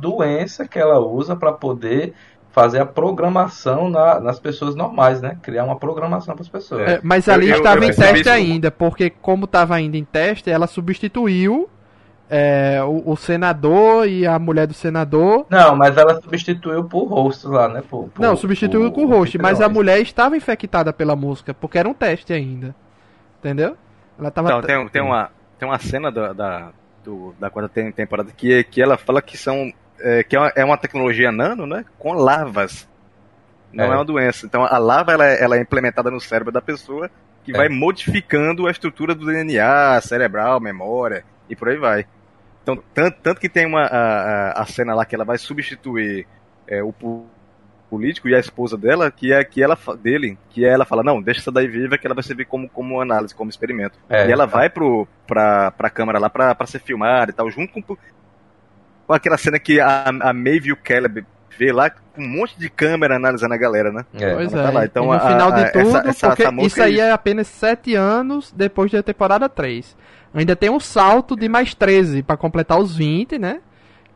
doença 0.00 0.66
que 0.68 0.78
ela 0.78 0.98
usa 1.00 1.34
para 1.34 1.52
poder 1.52 2.12
fazer 2.50 2.80
a 2.80 2.86
programação 2.86 3.88
na- 3.88 4.20
nas 4.20 4.38
pessoas 4.40 4.74
normais, 4.74 5.20
né? 5.22 5.38
Criar 5.42 5.64
uma 5.64 5.76
programação 5.76 6.34
para 6.34 6.42
as 6.42 6.48
pessoas. 6.48 6.82
É, 6.88 7.00
mas 7.02 7.26
Eu- 7.28 7.34
ali 7.34 7.48
eu- 7.48 7.56
estava 7.56 7.78
eu 7.78 7.84
em 7.84 7.86
percebi 7.86 8.08
teste 8.08 8.20
isso. 8.20 8.30
ainda, 8.30 8.70
porque 8.70 9.10
como 9.10 9.44
estava 9.44 9.74
ainda 9.76 9.96
em 9.96 10.04
teste, 10.04 10.50
ela 10.50 10.66
substituiu 10.66 11.68
é, 12.30 12.82
o, 12.84 13.12
o 13.12 13.16
senador 13.16 14.06
e 14.06 14.26
a 14.26 14.38
mulher 14.38 14.66
do 14.66 14.74
senador. 14.74 15.46
Não, 15.48 15.74
mas 15.74 15.96
ela 15.96 16.20
substituiu 16.20 16.84
por 16.84 17.04
hosts 17.06 17.44
lá, 17.44 17.68
né? 17.68 17.82
Por, 17.88 18.08
por- 18.10 18.20
Não, 18.20 18.36
substituiu 18.36 18.90
por 18.90 18.96
com 18.96 19.04
o 19.06 19.08
host, 19.08 19.38
mas 19.38 19.62
a 19.62 19.68
mulher 19.70 19.98
estava 20.00 20.36
infectada 20.36 20.92
pela 20.92 21.16
mosca, 21.16 21.54
porque 21.54 21.78
era 21.78 21.88
um 21.88 21.94
teste 21.94 22.34
ainda. 22.34 22.74
Entendeu? 23.38 23.76
Ela 24.18 24.30
tava. 24.30 24.48
Então, 24.48 24.62
tem, 24.62 24.88
tem, 24.88 25.02
uma, 25.02 25.30
tem 25.58 25.68
uma 25.68 25.78
cena 25.78 26.10
da, 26.10 26.32
da, 26.32 26.70
do- 27.04 27.34
da 27.38 27.48
quarta 27.50 27.68
tem- 27.68 27.92
temporada 27.92 28.30
que, 28.36 28.64
que 28.64 28.82
ela 28.82 28.96
fala 28.98 29.22
que 29.22 29.36
são. 29.36 29.72
É, 30.00 30.22
que 30.22 30.36
é 30.36 30.38
uma, 30.38 30.52
é 30.56 30.64
uma 30.64 30.76
tecnologia 30.76 31.32
nano, 31.32 31.66
né? 31.66 31.84
Com 31.98 32.12
lavas. 32.12 32.88
Não 33.72 33.84
é, 33.84 33.88
É. 33.88 33.90
uma 33.90 34.04
doença. 34.04 34.46
Então 34.46 34.64
a 34.64 34.78
lava 34.78 35.12
ela, 35.12 35.26
é- 35.26 35.42
ela 35.42 35.56
é 35.56 35.60
implementada 35.60 36.10
no 36.10 36.20
cérebro 36.20 36.52
da 36.52 36.60
pessoa 36.62 37.10
que 37.44 37.52
É. 37.52 37.56
vai 37.56 37.68
modificando 37.68 38.66
a 38.66 38.70
estrutura 38.70 39.14
do 39.14 39.26
DNA, 39.26 40.00
cerebral, 40.00 40.60
memória 40.60 41.24
e 41.50 41.56
por 41.56 41.68
aí 41.68 41.76
vai. 41.76 42.06
Então, 42.62 42.76
tanto, 42.94 43.18
tanto 43.22 43.40
que 43.40 43.48
tem 43.48 43.66
uma, 43.66 43.82
a, 43.86 44.62
a- 44.62 44.66
cena 44.66 44.94
lá 44.94 45.04
que 45.04 45.14
ela 45.14 45.24
vai 45.24 45.38
substituir 45.38 46.26
é, 46.66 46.82
o 46.82 46.92
político 47.90 48.28
e 48.28 48.34
a 48.34 48.38
esposa 48.38 48.76
dela, 48.76 49.10
que 49.10 49.32
é 49.32 49.42
que 49.44 49.62
ela 49.62 49.76
dele, 50.02 50.36
que 50.50 50.64
ela 50.64 50.84
fala, 50.84 51.02
não, 51.02 51.20
deixa 51.22 51.40
essa 51.40 51.52
daí 51.52 51.66
viva 51.66 51.96
que 51.98 52.06
ela 52.06 52.14
vai 52.14 52.22
servir 52.24 52.44
como, 52.44 52.68
como 52.68 53.00
análise, 53.00 53.34
como 53.34 53.50
experimento. 53.50 53.98
É, 54.08 54.28
e 54.28 54.32
ela 54.32 54.46
tá. 54.46 54.56
vai 54.58 54.70
pro, 54.70 55.06
pra, 55.26 55.70
pra 55.70 55.90
câmera 55.90 56.18
lá 56.18 56.28
pra, 56.30 56.54
pra 56.54 56.66
ser 56.66 56.80
filmada 56.80 57.30
e 57.30 57.34
tal, 57.34 57.50
junto 57.50 57.72
com, 57.72 57.82
com 57.82 57.96
aquela 59.12 59.36
cena 59.38 59.58
que 59.58 59.80
a, 59.80 60.04
a 60.08 60.32
Maeve 60.32 60.68
e 60.68 60.72
o 60.72 60.76
Caleb 60.76 61.24
vê 61.58 61.72
lá 61.72 61.90
com 61.90 62.22
um 62.22 62.28
monte 62.28 62.58
de 62.58 62.68
câmera 62.68 63.16
analisando 63.16 63.54
a 63.54 63.56
galera, 63.56 63.90
né? 63.90 64.04
É. 64.14 64.34
Pois 64.34 64.52
ela 64.52 64.62
é. 64.62 64.66
tá 64.66 64.70
lá. 64.72 64.84
Então, 64.84 65.04
e 65.04 65.06
no 65.08 65.12
a- 65.14 65.20
final 65.20 65.52
de 65.52 65.60
a- 65.62 65.70
tudo, 65.70 65.88
essa- 65.96 66.08
essa- 66.08 66.28
porque 66.28 66.42
essa 66.44 66.54
isso 66.62 66.82
aí 66.82 67.00
é 67.00 67.04
é 67.08 67.10
apenas 67.12 67.46
7 67.48 67.94
anos 67.94 68.52
depois 68.52 68.90
da 68.92 69.02
temporada 69.02 69.48
3. 69.48 69.96
Ainda 70.34 70.54
tem 70.54 70.68
um 70.70 70.78
salto 70.78 71.34
de 71.34 71.48
mais 71.48 71.74
13 71.74 72.22
para 72.22 72.36
completar 72.36 72.78
os 72.78 72.94
20, 72.96 73.38
né? 73.38 73.60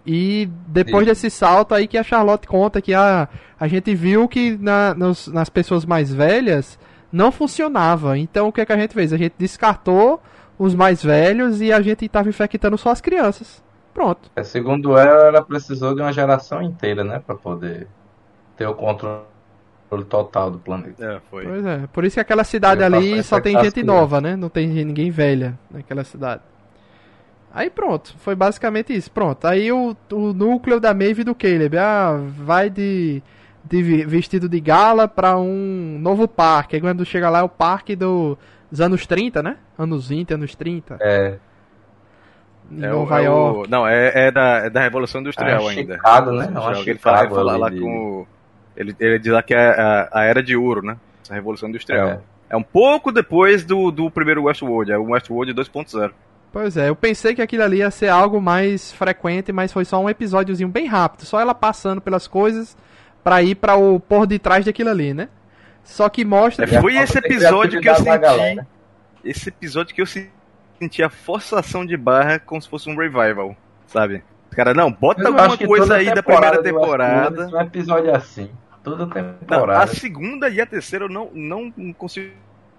E 0.06 0.48
depois 0.66 1.06
Isso. 1.06 1.22
desse 1.22 1.30
salto 1.30 1.74
aí 1.74 1.86
que 1.86 1.96
a 1.96 2.02
Charlotte 2.02 2.46
conta 2.46 2.80
que 2.82 2.92
a, 2.92 3.28
a 3.58 3.68
gente 3.68 3.94
viu 3.94 4.26
que 4.28 4.56
na, 4.58 4.94
nos- 4.94 5.28
nas 5.28 5.48
pessoas 5.48 5.84
mais 5.84 6.12
velhas 6.12 6.78
não 7.12 7.30
funcionava. 7.30 8.18
Então 8.18 8.48
o 8.48 8.52
que, 8.52 8.60
é 8.60 8.66
que 8.66 8.72
a 8.72 8.76
gente 8.76 8.94
fez? 8.94 9.12
A 9.12 9.16
gente 9.16 9.34
descartou 9.38 10.20
os 10.58 10.74
mais 10.74 11.02
velhos 11.02 11.60
e 11.60 11.72
a 11.72 11.80
gente 11.80 12.04
estava 12.04 12.28
infectando 12.28 12.76
só 12.76 12.90
as 12.90 13.00
crianças. 13.00 13.62
Pronto. 13.94 14.30
É, 14.34 14.42
segundo 14.42 14.96
ela, 14.96 15.26
ela 15.28 15.42
precisou 15.42 15.94
de 15.94 16.00
uma 16.00 16.12
geração 16.12 16.62
inteira, 16.62 17.04
né? 17.04 17.22
Pra 17.24 17.34
poder 17.36 17.86
ter 18.56 18.66
o 18.66 18.74
controle 18.74 19.22
total 20.08 20.50
do 20.50 20.58
planeta. 20.58 21.04
É, 21.04 21.20
foi. 21.30 21.44
Pois 21.46 21.64
é. 21.66 21.86
Por 21.92 22.04
isso 22.04 22.14
que 22.14 22.20
aquela 22.20 22.42
cidade 22.44 22.80
Eu 22.80 22.86
ali 22.86 23.22
só 23.22 23.40
tem 23.40 23.52
gente 23.60 23.72
criança. 23.74 23.92
nova, 23.92 24.20
né? 24.20 24.34
Não 24.34 24.48
tem 24.48 24.66
ninguém 24.66 25.10
velha 25.10 25.58
naquela 25.70 26.02
cidade. 26.04 26.40
Aí 27.54 27.68
pronto, 27.68 28.14
foi 28.18 28.34
basicamente 28.34 28.94
isso. 28.94 29.10
Pronto. 29.10 29.46
Aí 29.46 29.70
o, 29.70 29.94
o 30.10 30.32
núcleo 30.32 30.80
da 30.80 30.94
Maeve 30.94 31.20
e 31.20 31.24
do 31.24 31.34
Caleb. 31.34 31.76
Ah, 31.76 32.18
vai 32.38 32.70
de, 32.70 33.22
de 33.64 33.82
vestido 34.06 34.48
de 34.48 34.58
gala 34.60 35.06
pra 35.06 35.38
um 35.38 35.98
novo 36.00 36.26
parque. 36.26 36.76
Aí 36.76 36.80
quando 36.80 37.04
chega 37.04 37.28
lá 37.28 37.40
é 37.40 37.42
o 37.42 37.48
parque 37.48 37.94
do- 37.94 38.38
dos 38.70 38.80
anos 38.80 39.06
30, 39.06 39.42
né? 39.42 39.58
Anos 39.78 40.08
20, 40.08 40.32
anos 40.32 40.54
30. 40.54 40.96
É, 41.00 41.36
Em 42.70 42.82
É 42.84 42.90
o- 42.90 43.00
Nova 43.00 43.18
é 43.22 43.28
o- 43.28 43.34
York. 43.56 43.70
não, 43.70 43.86
é, 43.86 44.28
é 44.28 44.30
da, 44.30 44.42
é 44.58 44.70
da 44.70 44.80
Revolução 44.80 45.20
Industrial 45.20 45.68
É 45.68 45.72
ainda. 45.74 45.94
Chicago, 45.96 46.30
né? 46.32 46.44
É 46.44 46.82
que 46.82 46.90
ele 46.90 46.98
fala, 46.98 47.20
ele 47.24 47.34
fala 47.34 47.56
lá 47.58 47.68
de- 47.68 47.80
com 47.80 48.20
o- 48.22 48.26
ele, 48.74 48.96
ele 48.98 49.18
diz 49.18 49.30
lá 49.30 49.42
que 49.42 49.52
é 49.52 49.58
a, 49.78 50.08
a 50.10 50.24
era 50.24 50.42
de 50.42 50.56
ouro, 50.56 50.80
né? 50.82 50.96
Essa 51.22 51.34
Revolução 51.34 51.68
Industrial. 51.68 52.08
É. 52.08 52.20
É, 52.48 52.56
um 52.56 52.62
pouco 52.62 53.12
depois 53.12 53.62
do, 53.64 53.90
do 53.90 54.10
primeiro 54.10 54.44
Westworld, 54.44 54.90
é 54.90 54.96
o 54.96 55.10
Westworld 55.10 55.52
2.0. 55.52 56.12
Pois 56.52 56.76
é, 56.76 56.88
eu 56.90 56.94
pensei 56.96 57.34
que 57.34 57.40
aquilo 57.40 57.62
ali 57.62 57.78
ia 57.78 57.90
ser 57.90 58.08
algo 58.08 58.40
mais 58.40 58.92
frequente, 58.92 59.50
mas 59.52 59.72
foi 59.72 59.84
só 59.86 59.98
um 59.98 60.08
episódiozinho 60.10 60.68
bem 60.68 60.86
rápido. 60.86 61.24
Só 61.24 61.40
ela 61.40 61.54
passando 61.54 62.00
pelas 62.00 62.26
coisas 62.28 62.76
pra 63.24 63.42
ir 63.42 63.54
pra 63.54 63.76
o 63.76 63.98
por 63.98 64.26
detrás 64.26 64.64
daquilo 64.66 64.90
ali, 64.90 65.14
né? 65.14 65.28
Só 65.82 66.08
que 66.08 66.24
mostra. 66.24 66.64
É, 66.66 66.80
foi 66.80 66.96
esse 66.96 67.18
episódio 67.18 67.80
que 67.80 67.88
eu 67.88 67.94
senti. 67.96 68.18
galera. 68.18 68.66
Esse 69.24 69.48
episódio 69.48 69.94
que 69.94 70.02
eu 70.02 70.06
senti 70.06 71.02
a 71.02 71.08
forçação 71.08 71.86
de 71.86 71.96
barra 71.96 72.38
como 72.38 72.60
se 72.60 72.68
fosse 72.68 72.90
um 72.90 72.96
revival, 72.96 73.56
sabe? 73.86 74.22
Cara, 74.50 74.74
não, 74.74 74.92
bota 74.92 75.22
Eu 75.22 75.28
alguma 75.28 75.56
coisa 75.56 75.94
aí 75.96 76.12
da 76.14 76.22
primeira 76.22 76.62
temporada. 76.62 77.44
é 77.50 77.56
Um 77.56 77.60
episódio 77.62 78.14
assim. 78.14 78.50
Toda 78.84 79.06
Não, 79.06 79.34
temporada. 79.34 79.84
a 79.84 79.86
segunda 79.86 80.48
e 80.50 80.60
a 80.60 80.66
terceira 80.66 81.04
eu 81.04 81.08
não, 81.08 81.30
não 81.32 81.92
consigo 81.92 82.32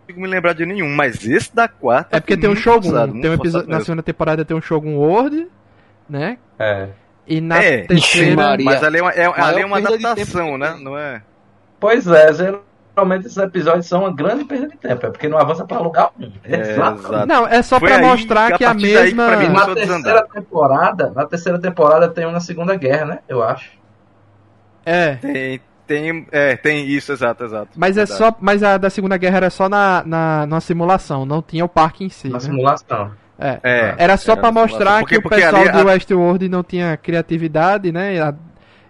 me 0.08 0.28
lembrar 0.28 0.54
de 0.54 0.66
nenhum, 0.66 0.90
mas 0.94 1.26
esse 1.26 1.56
da 1.56 1.68
quarta. 1.68 2.18
É 2.18 2.20
porque 2.20 2.36
tem 2.36 2.50
um 2.50 2.56
Shogun. 2.56 2.90
forçado, 2.90 3.14
tem 3.22 3.30
um 3.30 3.34
episódio, 3.34 3.70
na 3.70 3.80
segunda 3.80 4.04
temporada 4.04 4.44
tem 4.44 4.58
um 4.58 4.62
Shogun 4.62 4.96
World, 4.96 5.48
né? 6.10 6.38
É. 6.60 6.90
E 7.26 7.40
na 7.40 7.64
É. 7.64 7.84
terceira. 7.84 8.36
Maria. 8.36 8.66
Mas 8.66 8.84
ali 8.84 8.98
é 8.98 9.02
uma, 9.02 9.12
é, 9.12 9.26
ali 9.42 9.62
é 9.62 9.66
uma 9.66 9.78
adaptação, 9.78 10.58
né? 10.58 10.74
que 10.74 10.84
Não 10.84 10.98
é? 10.98 11.22
Pois 11.80 12.06
é, 12.08 12.34
geralmente 12.34 13.26
esses 13.28 13.38
episódios 13.38 13.86
são 13.88 14.02
uma 14.02 14.14
grande 14.14 14.44
perda 14.46 14.68
de 14.68 14.78
tempo. 14.78 15.06
É 15.06 15.10
porque 15.10 15.28
não 15.30 15.38
avança 15.38 15.66
pra 15.66 15.80
lugar 15.80 16.12
nenhum. 16.18 16.34
É, 16.44 16.60
exato. 16.72 17.26
Não, 17.26 17.48
é 17.48 17.62
só 17.62 17.80
Foi 17.80 17.88
pra 17.88 17.98
aí 17.98 18.04
mostrar 18.04 18.48
que 18.48 18.54
a 18.54 18.58
que 18.58 18.66
a 18.66 18.68
partir 18.70 18.94
daí 18.94 19.10
que 19.10 19.16
mim 19.16 19.38
mesma. 19.38 19.68
Na 19.68 19.74
terceira 19.76 20.28
temporada, 20.28 21.12
na 21.16 21.26
terceira 21.26 21.60
temporada 21.60 22.10
tem 22.10 22.26
uma 22.26 22.34
na 22.34 22.40
Segunda 22.42 22.76
Guerra, 22.76 23.06
né? 23.06 23.20
Eu 23.28 23.42
acho. 23.42 23.72
É. 24.86 25.16
Tem, 25.16 25.62
tem, 25.88 26.26
é, 26.32 26.56
tem 26.56 26.86
isso, 26.86 27.12
exato, 27.12 27.44
exato. 27.44 27.70
Mas 27.76 27.98
é 27.98 28.06
Verdade. 28.06 28.18
só. 28.18 28.36
Mas 28.40 28.64
a 28.64 28.78
da 28.78 28.90
Segunda 28.90 29.18
Guerra 29.18 29.38
era 29.38 29.50
só 29.50 29.68
na, 29.70 30.04
na, 30.06 30.46
numa 30.46 30.62
simulação, 30.62 31.26
não 31.26 31.42
tinha 31.42 31.66
o 31.66 31.70
parque 31.70 32.04
em 32.04 32.10
si. 32.10 32.28
Na 32.28 32.36
né? 32.36 32.40
simulação. 32.40 33.12
É. 33.40 33.60
É, 33.64 33.96
Era 33.98 34.16
só 34.16 34.36
pra 34.36 34.52
na 34.52 34.62
mostrar. 34.62 35.00
Porque- 35.00 35.16
que 35.16 35.20
o 35.20 35.22
porque 35.24 35.36
pessoal 35.42 35.62
ali 35.64 35.72
de 35.72 35.78
a- 35.80 35.84
Westworld 35.86 36.48
não 36.50 36.64
tinha 36.64 36.96
criatividade, 36.96 37.92
né? 37.92 38.16
E, 38.16 38.20
a- 38.20 38.34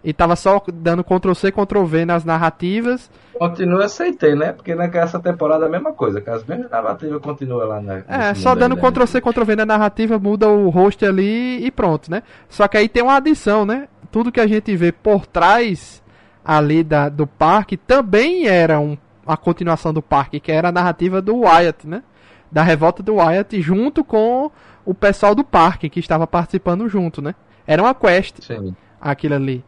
e 0.03 0.11
tava 0.13 0.35
só 0.35 0.61
dando 0.73 1.01
Ctrl 1.03 1.33
C, 1.33 1.49
Ctrl 1.51 1.85
V 1.85 2.05
nas 2.05 2.25
narrativas. 2.25 3.09
Continua 3.39 3.85
aceitei, 3.85 4.35
né? 4.35 4.51
Porque 4.51 4.75
nessa 4.75 5.17
temporada 5.19 5.63
é 5.65 5.67
a 5.67 5.71
mesma 5.71 5.93
coisa. 5.93 6.19
Que 6.21 6.29
as 6.29 6.43
mesmas 6.45 6.69
narrativas 6.69 7.21
continuam 7.21 7.65
lá 7.67 7.81
na. 7.81 7.93
É, 8.07 8.29
nesse 8.29 8.41
só 8.41 8.49
mundo 8.49 8.59
dando 8.59 8.75
aí, 8.75 8.81
né? 8.81 8.87
Ctrl 8.91 9.05
C, 9.07 9.21
Ctrl 9.21 9.43
V 9.45 9.55
na 9.55 9.65
narrativa, 9.65 10.19
muda 10.19 10.49
o 10.49 10.69
host 10.69 11.03
ali 11.05 11.65
e 11.65 11.71
pronto, 11.71 12.11
né? 12.11 12.21
Só 12.49 12.67
que 12.67 12.77
aí 12.77 12.89
tem 12.89 13.01
uma 13.01 13.15
adição, 13.15 13.65
né? 13.65 13.87
Tudo 14.11 14.31
que 14.31 14.41
a 14.41 14.45
gente 14.45 14.75
vê 14.75 14.91
por 14.91 15.25
trás 15.25 16.02
ali 16.43 16.83
da, 16.83 17.09
do 17.09 17.25
parque 17.25 17.77
também 17.77 18.47
era 18.47 18.79
um, 18.79 18.97
a 19.25 19.37
continuação 19.37 19.93
do 19.93 20.01
parque, 20.01 20.39
que 20.39 20.51
era 20.51 20.69
a 20.69 20.71
narrativa 20.71 21.21
do 21.21 21.41
Wyatt, 21.41 21.87
né? 21.87 22.03
Da 22.51 22.61
revolta 22.61 23.01
do 23.01 23.15
Wyatt 23.15 23.61
junto 23.61 24.03
com 24.03 24.51
o 24.85 24.93
pessoal 24.93 25.33
do 25.33 25.43
parque 25.43 25.89
que 25.89 25.99
estava 25.99 26.27
participando 26.27 26.87
junto, 26.89 27.21
né? 27.21 27.33
Era 27.65 27.81
uma 27.81 27.95
quest 27.95 28.41
Sim. 28.41 28.75
aquilo 28.99 29.35
ali. 29.35 29.63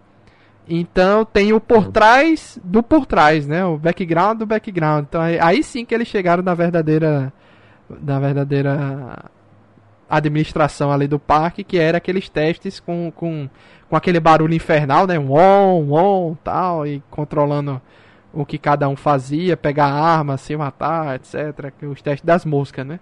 Então 0.67 1.23
tem 1.23 1.53
o 1.53 1.61
por 1.61 1.87
trás 1.87 2.59
do 2.63 2.81
por 2.81 3.05
trás, 3.05 3.47
né? 3.47 3.63
O 3.65 3.77
background 3.77 4.39
do 4.39 4.45
background. 4.45 5.05
Então 5.07 5.21
aí, 5.21 5.39
aí 5.39 5.63
sim 5.63 5.85
que 5.85 5.93
eles 5.93 6.07
chegaram 6.07 6.43
na 6.43 6.53
verdadeira 6.53 7.31
na 7.87 8.19
verdadeira 8.19 9.29
administração 10.09 10.91
ali 10.91 11.07
do 11.07 11.19
parque, 11.19 11.63
que 11.63 11.77
era 11.77 11.97
aqueles 11.97 12.29
testes 12.29 12.79
com, 12.79 13.11
com, 13.11 13.49
com 13.95 13.97
aquele 13.97 14.19
barulho 14.19 14.53
infernal, 14.53 15.07
né? 15.07 15.17
Um 15.17 15.31
on, 15.31 15.93
on, 15.93 16.35
tal, 16.43 16.85
e 16.85 17.01
controlando 17.09 17.81
o 18.33 18.45
que 18.45 18.57
cada 18.57 18.89
um 18.89 18.95
fazia, 18.95 19.55
pegar 19.55 19.85
arma, 19.85 20.35
se 20.35 20.53
matar, 20.57 21.15
etc. 21.15 21.71
Os 21.89 22.01
testes 22.01 22.25
das 22.25 22.43
moscas, 22.43 22.85
né? 22.85 22.99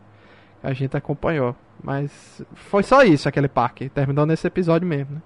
A 0.61 0.71
gente 0.71 0.95
acompanhou. 0.95 1.55
Mas 1.83 2.45
foi 2.53 2.83
só 2.83 3.01
isso 3.01 3.27
aquele 3.27 3.47
parque. 3.47 3.89
Terminou 3.89 4.27
nesse 4.27 4.45
episódio 4.45 4.87
mesmo, 4.87 5.15
né? 5.15 5.21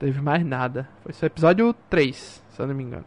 Teve 0.00 0.20
mais 0.20 0.44
nada. 0.44 0.88
Foi 1.04 1.12
só 1.12 1.26
episódio 1.26 1.72
3, 1.88 2.42
se 2.50 2.60
eu 2.60 2.66
não 2.66 2.74
me 2.74 2.82
engano. 2.82 3.04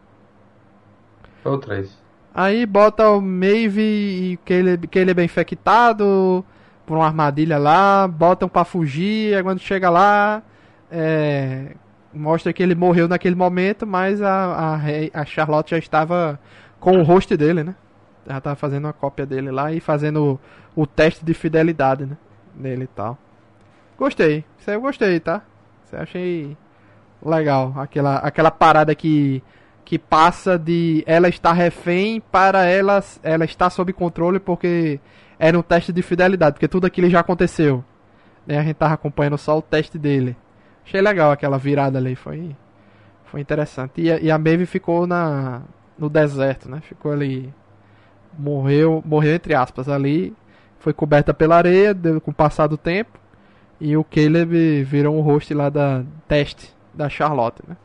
Ou 1.44 1.58
três. 1.58 1.94
Aí 2.34 2.64
bota 2.64 3.10
o 3.10 3.20
Maeve 3.20 3.82
e 3.82 4.38
que 4.46 4.52
ele, 4.54 4.78
que 4.78 4.98
ele 4.98 5.10
é 5.10 5.14
bem 5.14 5.26
infectado 5.26 6.42
por 6.86 6.96
uma 6.96 7.06
armadilha 7.06 7.58
lá, 7.58 8.08
botam 8.08 8.48
pra 8.48 8.64
fugir, 8.64 9.36
aí 9.36 9.42
quando 9.42 9.60
chega 9.60 9.90
lá, 9.90 10.42
é, 10.90 11.74
mostra 12.12 12.52
que 12.52 12.62
ele 12.62 12.74
morreu 12.74 13.08
naquele 13.08 13.34
momento, 13.34 13.86
mas 13.86 14.20
a, 14.22 14.76
a, 14.76 15.20
a 15.20 15.24
Charlotte 15.24 15.70
já 15.70 15.78
estava 15.78 16.38
com 16.78 16.98
o 16.98 17.02
rosto 17.02 17.36
dele, 17.36 17.62
né? 17.62 17.74
Já 18.26 18.40
tava 18.40 18.56
fazendo 18.56 18.84
uma 18.84 18.92
cópia 18.92 19.26
dele 19.26 19.50
lá 19.50 19.72
e 19.72 19.80
fazendo 19.80 20.40
o, 20.76 20.82
o 20.82 20.86
teste 20.86 21.24
de 21.24 21.34
fidelidade, 21.34 22.06
né? 22.06 22.16
Nele 22.54 22.84
e 22.84 22.88
tal. 22.88 23.18
Gostei, 23.98 24.44
isso 24.58 24.70
aí 24.70 24.76
eu 24.76 24.80
gostei, 24.80 25.20
tá? 25.20 25.42
Isso 25.84 25.96
eu 25.96 26.00
achei 26.00 26.56
legal. 27.24 27.74
Aquela, 27.76 28.16
aquela 28.16 28.50
parada 28.50 28.94
que 28.94 29.42
que 29.90 29.98
passa 29.98 30.56
de 30.56 31.02
ela 31.04 31.28
estar 31.28 31.52
refém 31.52 32.20
para 32.20 32.64
ela, 32.64 33.02
ela 33.24 33.44
estar 33.44 33.68
sob 33.70 33.92
controle 33.92 34.38
porque 34.38 35.00
era 35.36 35.58
um 35.58 35.62
teste 35.62 35.92
de 35.92 36.00
fidelidade, 36.00 36.52
porque 36.52 36.68
tudo 36.68 36.86
aquilo 36.86 37.10
já 37.10 37.18
aconteceu. 37.18 37.84
Né? 38.46 38.56
A 38.56 38.62
gente 38.62 38.76
tava 38.76 38.94
acompanhando 38.94 39.36
só 39.36 39.58
o 39.58 39.60
teste 39.60 39.98
dele. 39.98 40.36
Achei 40.84 41.00
legal 41.00 41.30
aquela 41.30 41.58
virada 41.58 41.98
ali, 41.98 42.14
foi 42.16 42.54
foi 43.24 43.40
interessante. 43.40 44.00
E, 44.00 44.10
a- 44.10 44.18
e 44.20 44.30
a 44.30 44.36
Maeve 44.38 44.66
ficou 44.66 45.06
na 45.06 45.62
no 45.98 46.08
deserto, 46.08 46.68
né? 46.68 46.80
Ficou 46.80 47.12
ali 47.12 47.52
morreu, 48.38 49.02
morreu 49.04 49.34
entre 49.34 49.54
aspas 49.54 49.88
ali, 49.88 50.34
foi 50.78 50.92
coberta 50.92 51.32
pela 51.34 51.56
areia 51.56 51.92
deu- 51.94 52.20
com 52.20 52.30
o 52.30 52.34
passar 52.34 52.66
do 52.66 52.76
tempo. 52.76 53.18
E 53.80 53.96
o 53.96 54.04
Caleb 54.04 54.82
virou 54.84 55.16
um 55.16 55.20
host 55.20 55.52
lá 55.54 55.68
da 55.70 56.02
teste 56.28 56.74
da 56.92 57.08
Charlotte, 57.08 57.62
né? 57.66 57.76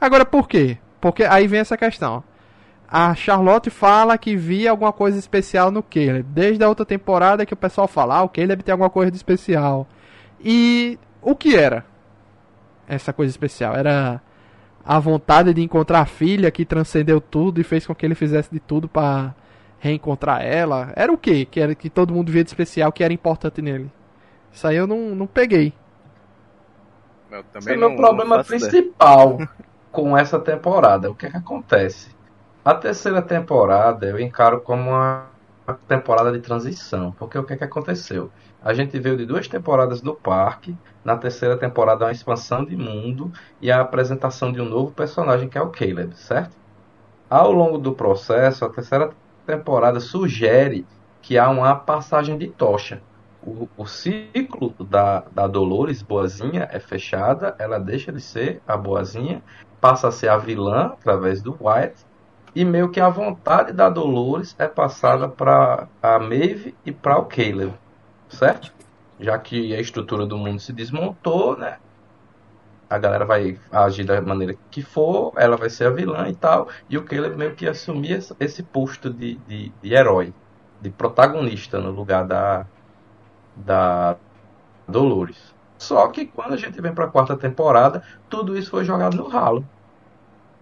Agora 0.00 0.24
por 0.24 0.46
quê? 0.48 0.78
Porque 1.00 1.24
aí 1.24 1.46
vem 1.48 1.60
essa 1.60 1.76
questão. 1.76 2.22
A 2.88 3.14
Charlotte 3.14 3.70
fala 3.70 4.18
que 4.18 4.36
via 4.36 4.70
alguma 4.70 4.92
coisa 4.92 5.18
especial 5.18 5.70
no 5.70 5.82
Caleb. 5.82 6.22
Desde 6.24 6.62
a 6.62 6.68
outra 6.68 6.84
temporada 6.84 7.46
que 7.46 7.54
o 7.54 7.56
pessoal 7.56 7.88
fala, 7.88 8.16
ah, 8.18 8.22
o 8.22 8.28
Caleb 8.28 8.62
tem 8.62 8.72
alguma 8.72 8.90
coisa 8.90 9.10
de 9.10 9.16
especial. 9.16 9.86
E 10.44 10.98
o 11.22 11.34
que 11.34 11.56
era 11.56 11.84
essa 12.86 13.12
coisa 13.12 13.30
especial? 13.30 13.74
Era 13.74 14.20
a 14.84 14.98
vontade 14.98 15.54
de 15.54 15.62
encontrar 15.62 16.00
a 16.00 16.06
filha 16.06 16.50
que 16.50 16.64
transcendeu 16.64 17.20
tudo 17.20 17.60
e 17.60 17.64
fez 17.64 17.86
com 17.86 17.94
que 17.94 18.04
ele 18.04 18.14
fizesse 18.14 18.50
de 18.50 18.60
tudo 18.60 18.88
para 18.88 19.34
reencontrar 19.78 20.42
ela? 20.44 20.92
Era 20.96 21.12
o 21.12 21.18
quê? 21.18 21.44
Que 21.44 21.60
era 21.60 21.74
que 21.74 21.90
todo 21.90 22.14
mundo 22.14 22.30
via 22.32 22.44
de 22.44 22.50
especial 22.50 22.92
que 22.92 23.02
era 23.04 23.12
importante 23.12 23.60
nele? 23.62 23.90
Isso 24.52 24.66
aí 24.66 24.76
eu 24.76 24.86
não, 24.86 25.14
não 25.14 25.26
peguei. 25.26 25.72
Eu 27.30 27.44
Esse 27.58 27.70
também 27.70 27.74
é 27.74 27.78
o 27.78 27.80
meu 27.80 27.94
problema 27.94 28.36
não 28.36 28.44
faço 28.44 28.54
ideia. 28.54 28.70
principal 28.70 29.38
com 29.90 30.16
essa 30.16 30.38
temporada. 30.38 31.10
O 31.10 31.14
que 31.14 31.26
é 31.26 31.30
que 31.30 31.36
acontece? 31.36 32.14
A 32.64 32.74
terceira 32.74 33.22
temporada 33.22 34.06
eu 34.06 34.20
encaro 34.20 34.60
como 34.60 34.90
uma 34.90 35.31
uma 35.66 35.74
temporada 35.74 36.32
de 36.32 36.40
transição. 36.40 37.12
Porque 37.12 37.38
o 37.38 37.44
que 37.44 37.54
é 37.54 37.56
que 37.56 37.64
aconteceu? 37.64 38.30
A 38.62 38.72
gente 38.72 38.98
veio 38.98 39.16
de 39.16 39.26
duas 39.26 39.48
temporadas 39.48 40.00
do 40.00 40.14
parque. 40.14 40.76
Na 41.04 41.16
terceira 41.16 41.56
temporada, 41.56 42.04
uma 42.04 42.12
expansão 42.12 42.64
de 42.64 42.76
mundo 42.76 43.32
e 43.60 43.70
a 43.70 43.80
apresentação 43.80 44.52
de 44.52 44.60
um 44.60 44.68
novo 44.68 44.92
personagem 44.92 45.48
que 45.48 45.58
é 45.58 45.62
o 45.62 45.70
Caleb, 45.70 46.16
certo? 46.16 46.56
Ao 47.28 47.50
longo 47.50 47.78
do 47.78 47.92
processo, 47.92 48.64
a 48.64 48.68
terceira 48.68 49.10
temporada 49.46 49.98
sugere 50.00 50.86
que 51.20 51.38
há 51.38 51.48
uma 51.48 51.74
passagem 51.74 52.36
de 52.36 52.48
tocha. 52.48 53.00
O, 53.42 53.68
o 53.76 53.86
ciclo 53.86 54.74
da, 54.78 55.24
da 55.32 55.48
Dolores 55.48 56.02
Boazinha 56.02 56.68
é 56.70 56.78
fechada, 56.78 57.56
ela 57.58 57.78
deixa 57.78 58.12
de 58.12 58.20
ser 58.20 58.62
a 58.66 58.76
Boazinha, 58.76 59.42
passa 59.80 60.08
a 60.08 60.12
ser 60.12 60.28
a 60.28 60.36
vilã 60.36 60.92
através 60.92 61.42
do 61.42 61.56
Wyatt, 61.60 62.04
e 62.54 62.64
meio 62.64 62.90
que 62.90 63.00
a 63.00 63.08
vontade 63.10 63.72
da 63.72 63.88
Dolores 63.90 64.54
é 64.58 64.68
passada 64.68 65.28
para 65.28 65.90
a 66.02 66.18
Maeve 66.18 66.78
e 66.84 66.92
para 66.92 67.18
o 67.18 67.26
Caleb, 67.26 67.78
certo? 68.28 68.74
Já 69.18 69.38
que 69.38 69.74
a 69.74 69.80
estrutura 69.80 70.26
do 70.26 70.38
mundo 70.38 70.60
se 70.60 70.72
desmontou, 70.72 71.56
né? 71.58 71.80
A 72.88 72.98
galera 72.98 73.24
vai 73.24 73.58
agir 73.70 74.04
da 74.04 74.20
maneira 74.20 74.54
que 74.70 74.82
for, 74.82 75.32
ela 75.36 75.56
vai 75.56 75.70
ser 75.70 75.86
a 75.86 75.90
vilã 75.90 76.28
e 76.28 76.36
tal, 76.36 76.68
e 76.88 76.98
o 76.98 77.04
Caleb 77.04 77.36
meio 77.36 77.56
que 77.56 77.66
assumir 77.66 78.22
esse- 78.38 78.62
posto 78.64 79.12
de, 79.12 79.38
de, 79.38 79.70
de 79.80 79.94
herói, 79.94 80.34
de 80.78 80.90
protagonista 80.90 81.80
no 81.80 81.90
lugar 81.90 82.26
da, 82.26 82.68
da 83.54 84.20
Dolores. 84.88 85.54
Só 85.78 86.08
que 86.10 86.26
quando 86.28 86.54
a 86.54 86.58
gente 86.58 86.80
vem 86.80 86.94
para 86.94 87.06
a 87.06 87.10
quarta 87.12 87.38
temporada, 87.38 88.04
tudo 88.28 88.56
isso 88.58 88.70
foi 88.70 88.84
jogado 88.84 89.16
no 89.16 89.28
ralo. 89.28 89.70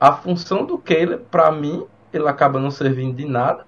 A 0.00 0.12
função 0.14 0.64
do 0.64 0.78
Caleb, 0.78 1.24
para 1.30 1.50
mim, 1.52 1.86
ele 2.12 2.28
acaba 2.28 2.58
não 2.58 2.70
servindo 2.70 3.14
de 3.16 3.24
nada. 3.26 3.66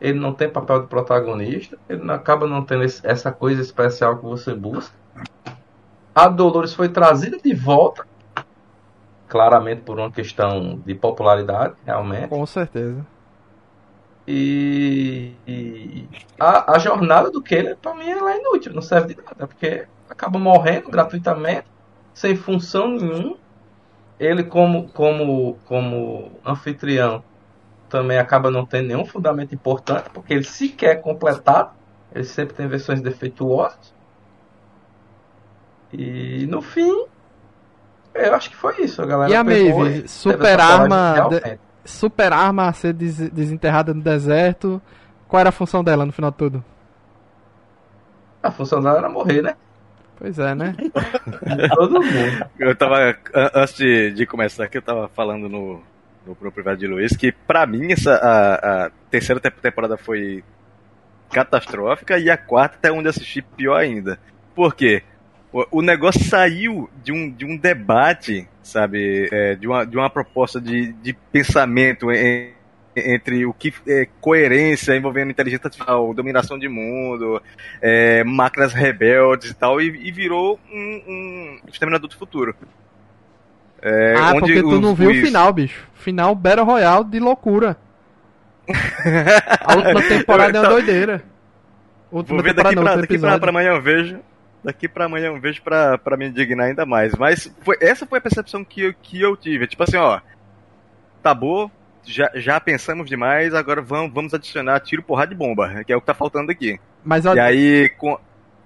Ele 0.00 0.18
não 0.18 0.34
tem 0.34 0.48
papel 0.50 0.82
de 0.82 0.88
protagonista. 0.88 1.78
Ele 1.88 2.10
acaba 2.10 2.46
não 2.46 2.64
tendo 2.64 2.84
esse- 2.84 3.06
essa 3.06 3.30
coisa 3.32 3.60
especial 3.62 4.18
que 4.18 4.24
você 4.24 4.54
busca. 4.54 4.94
A 6.14 6.28
Dolores 6.28 6.74
foi 6.74 6.88
trazida 6.88 7.38
de 7.38 7.54
volta, 7.54 8.04
claramente 9.28 9.82
por 9.82 9.98
uma 9.98 10.10
questão 10.10 10.78
de 10.84 10.94
popularidade, 10.94 11.74
realmente. 11.84 12.28
Com 12.28 12.44
certeza. 12.46 13.04
E, 14.26 15.36
e 15.46 16.08
a, 16.40 16.74
a 16.74 16.78
jornada 16.78 17.30
do 17.30 17.42
Caleb, 17.42 17.76
pra 17.76 17.94
mim, 17.94 18.08
ela 18.08 18.32
é 18.32 18.38
inútil, 18.38 18.72
não 18.72 18.80
serve 18.80 19.14
de 19.14 19.22
nada, 19.22 19.46
porque 19.46 19.86
acaba 20.08 20.38
morrendo 20.38 20.88
gratuitamente, 20.88 21.66
sem 22.14 22.34
função 22.34 22.88
nenhuma. 22.88 23.36
Ele 24.18 24.44
como, 24.44 24.88
como, 24.88 25.58
como 25.66 26.30
anfitrião 26.44 27.22
também 27.88 28.18
acaba 28.18 28.50
não 28.50 28.66
tendo 28.66 28.88
nenhum 28.88 29.04
fundamento 29.04 29.54
importante, 29.54 30.10
porque 30.10 30.34
ele 30.34 30.44
sequer 30.44 30.90
é 30.92 30.96
completado, 30.96 31.70
ele 32.14 32.24
sempre 32.24 32.54
tem 32.54 32.66
versões 32.66 33.00
defeituosas. 33.00 33.94
E 35.92 36.46
no 36.46 36.60
fim, 36.60 37.06
eu 38.14 38.34
acho 38.34 38.50
que 38.50 38.56
foi 38.56 38.80
isso, 38.82 39.00
a 39.02 39.06
galera. 39.06 39.30
E 39.30 39.36
a 39.36 39.44
Maeve, 39.44 40.08
super 40.08 40.60
arma, 40.60 41.28
de- 41.28 41.58
super 41.84 42.32
arma 42.32 42.68
a 42.68 42.72
ser 42.72 42.92
des- 42.92 43.30
desenterrada 43.30 43.94
no 43.94 44.02
deserto. 44.02 44.82
Qual 45.28 45.40
era 45.40 45.50
a 45.50 45.52
função 45.52 45.84
dela 45.84 46.04
no 46.04 46.12
final 46.12 46.30
de 46.30 46.36
tudo? 46.36 46.64
A 48.42 48.50
função 48.50 48.82
dela 48.82 48.98
era 48.98 49.08
morrer, 49.08 49.42
né? 49.42 49.56
Pois 50.16 50.38
é, 50.38 50.54
né? 50.54 50.74
Todo 51.74 52.00
mundo. 52.02 52.46
Eu 52.58 52.74
tava, 52.76 53.10
an- 53.10 53.50
antes 53.54 53.74
de, 53.74 54.12
de 54.12 54.26
começar 54.26 54.64
aqui, 54.64 54.78
eu 54.78 54.82
tava 54.82 55.08
falando 55.08 55.48
no, 55.48 55.82
no 56.26 56.52
privado 56.52 56.78
de 56.78 56.86
Luiz 56.86 57.16
que 57.16 57.32
pra 57.32 57.66
mim 57.66 57.92
essa, 57.92 58.14
a, 58.14 58.84
a 58.86 58.90
terceira 59.10 59.40
te- 59.40 59.50
temporada 59.50 59.96
foi 59.96 60.42
catastrófica 61.30 62.18
e 62.18 62.30
a 62.30 62.36
quarta 62.36 62.76
até 62.76 62.92
onde 62.92 63.08
assisti 63.08 63.42
pior 63.42 63.76
ainda. 63.76 64.18
Por 64.54 64.74
quê? 64.74 65.02
O, 65.52 65.78
o 65.78 65.82
negócio 65.82 66.22
saiu 66.24 66.88
de 67.02 67.12
um, 67.12 67.30
de 67.30 67.44
um 67.44 67.56
debate, 67.56 68.48
sabe, 68.62 69.28
é, 69.32 69.54
de, 69.56 69.66
uma, 69.66 69.84
de 69.84 69.96
uma 69.96 70.08
proposta 70.10 70.60
de, 70.60 70.92
de 70.94 71.12
pensamento 71.32 72.10
em- 72.12 72.53
entre 72.96 73.46
o 73.46 73.52
que 73.52 73.72
é 73.86 74.06
coerência 74.20 74.96
envolvendo 74.96 75.30
inteligência 75.30 75.66
artificial, 75.66 76.14
dominação 76.14 76.58
de 76.58 76.68
mundo, 76.68 77.42
é, 77.80 78.22
máquinas 78.24 78.72
rebeldes 78.72 79.50
e 79.50 79.54
tal, 79.54 79.80
e, 79.80 79.86
e 79.86 80.12
virou 80.12 80.58
um, 80.72 81.02
um 81.06 81.58
Exterminador 81.68 82.08
do 82.08 82.16
Futuro. 82.16 82.54
É, 83.82 84.14
ah, 84.16 84.32
porque 84.38 84.62
tu 84.62 84.80
não 84.80 84.94
viu 84.94 85.10
o 85.10 85.14
final, 85.14 85.52
bicho. 85.52 85.86
Final 85.94 86.34
Battle 86.34 86.64
Royale 86.64 87.04
de 87.04 87.20
loucura. 87.20 87.76
A 89.60 89.76
última 89.76 90.02
temporada 90.02 90.56
é 90.56 90.60
uma 90.60 90.70
doideira. 90.70 91.22
Última 92.10 92.36
Vou 92.36 92.44
ver 92.44 92.54
daqui, 92.54 92.74
pra, 92.74 92.96
daqui 92.96 93.18
pra, 93.18 93.38
pra 93.38 93.50
amanhã 93.50 93.72
eu 93.72 93.82
vejo. 93.82 94.20
Daqui 94.62 94.88
pra 94.88 95.04
amanhã 95.04 95.26
eu 95.26 95.38
vejo 95.38 95.60
pra, 95.62 95.98
pra 95.98 96.16
me 96.16 96.28
indignar 96.28 96.68
ainda 96.68 96.86
mais. 96.86 97.14
Mas 97.14 97.52
foi, 97.60 97.76
essa 97.80 98.06
foi 98.06 98.18
a 98.18 98.22
percepção 98.22 98.64
que 98.64 98.82
eu, 98.82 98.94
que 99.02 99.20
eu 99.20 99.36
tive. 99.36 99.66
Tipo 99.66 99.82
assim, 99.82 99.98
ó. 99.98 100.20
Tá 101.22 101.34
bom, 101.34 101.70
já, 102.04 102.30
já 102.34 102.60
pensamos 102.60 103.08
demais, 103.08 103.54
agora 103.54 103.80
vamos, 103.82 104.12
vamos 104.12 104.34
adicionar 104.34 104.80
tiro, 104.80 105.02
porrada 105.02 105.30
de 105.30 105.34
bomba, 105.34 105.82
que 105.84 105.92
é 105.92 105.96
o 105.96 106.00
que 106.00 106.06
tá 106.06 106.14
faltando 106.14 106.50
aqui. 106.50 106.78
Mas 107.04 107.24
E 107.24 107.40
aí, 107.40 107.88
com 107.90 108.18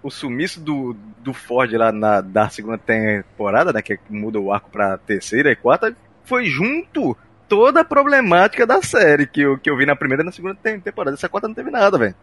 o 0.03 0.11
sumiço 0.11 0.61
do, 0.61 0.95
do 1.19 1.33
Ford 1.35 1.73
lá 1.73 1.91
na, 1.91 2.21
da 2.21 2.49
segunda 2.49 2.79
temporada, 2.79 3.73
né? 3.73 3.83
Que 3.83 3.99
muda 4.09 4.39
o 4.39 4.53
arco 4.53 4.71
pra 4.71 4.97
terceira 4.99 5.51
e 5.51 5.57
quarta, 5.57 5.95
foi 6.25 6.47
junto 6.47 7.17
toda 7.49 7.81
a 7.81 7.85
problemática 7.85 8.67
da 8.67 8.81
série 8.83 9.27
que 9.27 9.41
eu, 9.41 9.59
que 9.59 9.69
eu 9.71 9.77
vi 9.77 9.87
na 9.87 9.97
primeira 9.97 10.23
e 10.23 10.27
na 10.27 10.33
segunda 10.33 10.55
tem- 10.55 10.79
temporada. 10.79 11.17
Essa 11.17 11.29
quarta 11.29 11.49
não 11.49 11.55
teve 11.55 11.71
nada, 11.71 11.99
velho. 11.99 12.15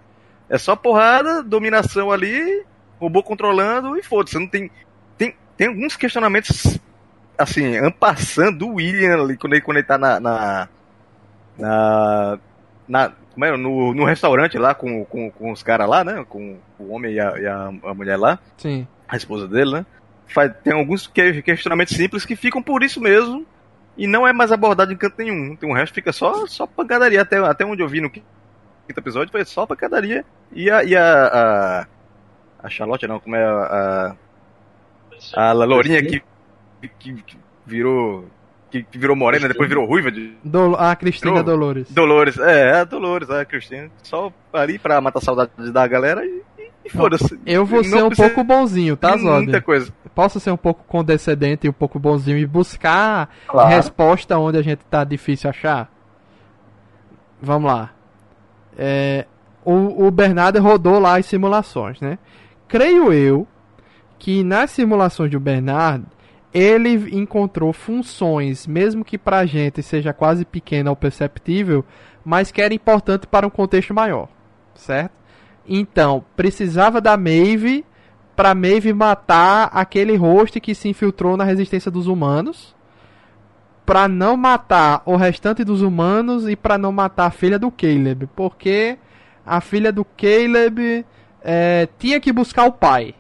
É 0.50 0.58
só 0.58 0.76
porrada, 0.76 1.42
dominação 1.42 2.12
ali, 2.12 2.64
robô 3.00 3.24
controlando 3.24 3.98
e 3.98 4.04
foda-se. 4.04 4.38
Não 4.40 4.48
tem, 4.48 4.70
tem. 5.18 5.36
Tem 5.58 5.68
alguns 5.68 5.96
questionamentos, 5.96 6.78
assim, 7.38 7.78
ampassando 7.78 8.60
do 8.60 8.74
William 8.76 9.24
ali, 9.24 9.38
quando 9.38 9.54
ele, 9.54 9.62
quando 9.62 9.78
ele 9.78 9.86
tá 9.88 9.98
na. 9.98 10.20
na. 10.20 10.70
Na, 11.58 12.38
na- 12.88 13.12
como 13.34 13.46
é? 13.46 13.58
No, 13.58 13.94
no 13.94 14.06
restaurante 14.06 14.58
lá 14.58 14.74
com, 14.74 15.04
com, 15.06 15.30
com 15.32 15.52
os 15.52 15.62
caras 15.62 15.90
lá, 15.90 16.04
né? 16.04 16.26
Com 16.30 16.58
o 16.80 16.94
homem 16.94 17.14
e 17.16 17.20
a, 17.20 17.38
e 17.40 17.46
a, 17.46 17.94
mulher 17.94 18.18
lá, 18.18 18.40
sim. 18.58 18.88
a 19.08 19.16
esposa 19.18 19.48
dele, 19.48 19.72
né? 19.72 19.86
Faz, 20.28 20.52
tem 20.64 20.74
alguns 20.74 21.06
que- 21.08 21.42
questionamentos 21.42 21.96
simples 21.96 22.26
que 22.26 22.36
ficam 22.36 22.62
por 22.62 22.82
isso 22.84 23.00
mesmo. 23.02 23.46
E 23.98 24.08
não 24.08 24.28
é 24.28 24.34
mais 24.34 24.52
abordado 24.52 24.92
em 24.92 24.98
canto 24.98 25.16
nenhum. 25.18 25.54
Então 25.54 25.70
o 25.70 25.74
resto 25.74 25.94
fica 25.94 26.12
só, 26.12 26.46
só 26.48 26.66
pancadaria. 26.68 27.22
Até, 27.22 27.38
até 27.38 27.66
onde 27.66 27.82
eu 27.82 27.88
vi 27.88 28.02
no 28.02 28.10
quinto 28.10 28.26
episódio 28.90 29.32
foi 29.32 29.46
só 29.46 29.66
pancadaria. 29.66 30.26
E 30.52 30.70
a. 30.70 30.84
E 30.84 30.96
a, 30.96 31.28
a, 31.28 31.88
a 32.64 32.70
Charlotte, 32.70 33.08
não, 33.08 33.20
como 33.20 33.36
é 33.36 33.44
a. 33.46 34.16
A, 35.34 35.50
a 35.50 35.54
Lourinha 35.54 36.02
que, 36.04 36.22
que, 37.00 37.14
que 37.22 37.38
virou. 37.66 38.26
Que, 38.72 38.84
que 38.84 38.98
virou 38.98 39.16
morena, 39.16 39.48
depois 39.48 39.70
virou 39.70 39.86
ruiva 39.86 40.12
de 40.12 40.34
Dol 40.44 40.76
a 40.76 40.96
Cristina 40.96 41.32
Drogo. 41.32 41.50
Dolores. 41.50 41.92
Dolores. 41.92 42.38
É, 42.40 42.80
a 42.80 42.84
Dolores, 42.84 43.30
a 43.30 43.46
Cristina. 43.46 43.90
Só 44.04 44.32
ali 44.52 44.78
pra 44.80 45.00
matar 45.00 45.20
a 45.20 45.22
saudade 45.22 45.52
da 45.72 45.88
galera 45.88 46.26
e, 46.26 46.42
e- 46.60 46.72
e 46.86 46.90
foda-se. 46.90 47.40
Eu 47.46 47.66
vou 47.66 47.84
ser 47.84 48.04
um 48.04 48.10
pouco 48.10 48.44
bonzinho, 48.44 48.98
tá, 48.98 49.16
de 49.16 49.24
Muita 49.24 49.52
Zod? 49.54 49.62
coisa. 49.62 49.94
Posso 50.14 50.40
ser 50.40 50.52
um 50.52 50.58
pouco 50.58 50.84
condescendente 50.86 51.68
e 51.68 51.70
um 51.70 51.74
pouco 51.74 52.00
bonzinho 52.00 52.38
e 52.38 52.46
buscar 52.46 53.30
Claro. 53.48 53.70
resposta 53.70 54.38
onde 54.38 54.58
a 54.58 54.62
gente 54.62 54.80
tá 54.90 55.04
difícil 55.04 55.50
achar? 55.50 55.90
Vamos 57.42 57.72
lá. 57.72 57.92
É, 58.78 59.26
o, 59.64 60.06
o 60.08 60.12
Bernardo 60.12 60.60
rodou 60.62 61.00
lá 61.00 61.18
as 61.18 61.26
simulações, 61.26 62.00
né? 62.02 62.18
Creio 62.68 63.14
eu 63.14 63.48
que 64.18 64.44
nas 64.44 64.72
simulações 64.72 65.30
do 65.32 65.40
Bernardo 65.40 66.06
ele 66.56 67.14
encontrou 67.14 67.74
funções, 67.74 68.66
mesmo 68.66 69.04
que 69.04 69.18
pra 69.18 69.46
gente 69.46 69.84
seja 69.84 70.14
quase 70.14 70.46
pequena 70.46 70.90
ou 70.90 70.96
perceptível, 70.96 71.84
mas 72.24 72.50
que 72.50 72.62
era 72.62 72.74
importante 72.74 73.28
para 73.28 73.46
um 73.46 73.50
contexto 73.50 73.94
maior, 73.94 74.30
certo? 74.74 75.12
Então, 75.68 76.24
precisava 76.34 77.02
da 77.02 77.18
Maeve 77.18 77.84
pra 78.38 78.56
Maeve 78.56 78.94
matar 78.94 79.70
aquele 79.74 80.16
host 80.16 80.62
que 80.62 80.74
se 80.74 80.88
infiltrou 80.88 81.36
na 81.36 81.44
resistência 81.44 81.92
dos 81.92 82.08
humanos, 82.08 82.74
pra 83.86 84.08
não 84.08 84.38
matar 84.38 85.04
o 85.06 85.18
restante 85.18 85.62
dos 85.62 85.82
humanos 85.82 86.48
e 86.48 86.56
pra 86.56 86.78
não 86.78 86.94
matar 86.94 87.26
a 87.26 87.32
filha 87.32 87.60
do 87.60 87.70
Caleb, 87.70 88.30
porque 88.34 88.98
a 89.46 89.60
filha 89.60 89.92
do 89.92 90.06
Caleb 90.06 91.06
é, 91.44 91.90
tinha 92.00 92.20
que 92.22 92.32
buscar 92.32 92.64
o 92.64 92.72
pai. 92.72 93.14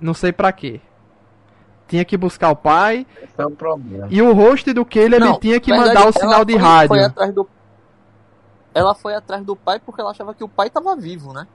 Não 0.00 0.14
sei 0.14 0.30
pra 0.30 0.52
quê. 0.52 0.80
Tinha 1.86 2.04
que 2.04 2.16
buscar 2.16 2.50
o 2.50 2.56
pai 2.56 3.06
Esse 3.22 3.34
é 3.38 3.44
o 3.46 3.50
problema. 3.50 4.08
e 4.10 4.22
o 4.22 4.32
host 4.32 4.72
do 4.72 4.84
Caleb 4.84 5.18
Não, 5.20 5.38
tinha 5.38 5.60
que 5.60 5.70
verdade, 5.70 5.94
mandar 5.94 6.08
o 6.08 6.12
sinal 6.12 6.44
de 6.44 6.54
foi- 6.54 6.62
rádio. 6.62 6.88
Foi 6.88 7.04
atrás 7.04 7.34
do... 7.34 7.48
Ela 8.72 8.94
foi 8.94 9.14
atrás 9.14 9.44
do 9.44 9.54
pai 9.54 9.78
porque 9.84 10.00
ela 10.00 10.10
achava 10.10 10.34
que 10.34 10.42
o 10.42 10.48
pai 10.48 10.70
tava 10.70 10.96
vivo, 10.96 11.32
né? 11.32 11.46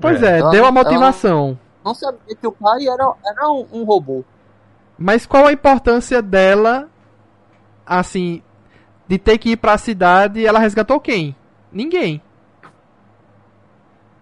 Pois 0.00 0.22
é, 0.22 0.38
Ela 0.38 0.50
deu 0.50 0.64
a 0.64 0.70
motivação. 0.72 1.58
Não 1.84 1.94
sabia 1.94 2.34
que 2.34 2.46
o 2.46 2.52
pai 2.52 2.86
era, 2.86 3.12
era 3.26 3.50
um, 3.50 3.66
um 3.72 3.84
robô. 3.84 4.24
Mas 4.96 5.26
qual 5.26 5.46
a 5.46 5.52
importância 5.52 6.22
dela, 6.22 6.88
assim, 7.84 8.42
de 9.08 9.18
ter 9.18 9.36
que 9.38 9.50
ir 9.50 9.56
pra 9.56 9.76
cidade? 9.76 10.46
Ela 10.46 10.58
resgatou 10.58 11.00
quem? 11.00 11.34
Ninguém. 11.72 12.22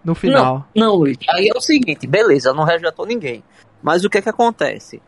No 0.03 0.15
final. 0.15 0.65
Não, 0.75 0.87
não, 0.87 0.95
Luiz. 0.95 1.17
Aí 1.29 1.49
é 1.53 1.57
o 1.57 1.61
seguinte, 1.61 2.07
beleza, 2.07 2.53
não 2.53 2.63
resgatou 2.63 3.05
ninguém. 3.05 3.43
Mas 3.81 4.03
o 4.03 4.09
que 4.09 4.21
que 4.21 4.29
acontece? 4.29 5.01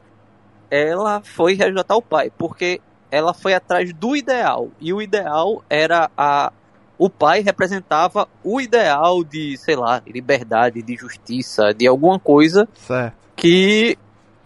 Ela 0.72 1.22
foi 1.22 1.54
resgatar 1.54 1.96
o 1.98 2.02
pai, 2.02 2.32
porque 2.38 2.80
ela 3.12 3.34
foi 3.34 3.54
atrás 3.54 3.92
do 3.94 4.16
ideal. 4.16 4.70
E 4.80 4.94
o 4.94 5.02
ideal 5.02 5.62
era 5.70 6.10
a. 6.18 6.52
O 6.98 7.10
pai 7.10 7.42
representava 7.42 8.28
o 8.44 8.62
ideal 8.62 9.24
de, 9.24 9.58
sei 9.58 9.76
lá, 9.76 10.02
liberdade, 10.08 10.82
de 10.82 10.96
justiça, 10.96 11.74
de 11.74 11.86
alguma 11.88 12.18
coisa 12.20 12.68
Certo. 12.76 13.16
que 13.36 13.98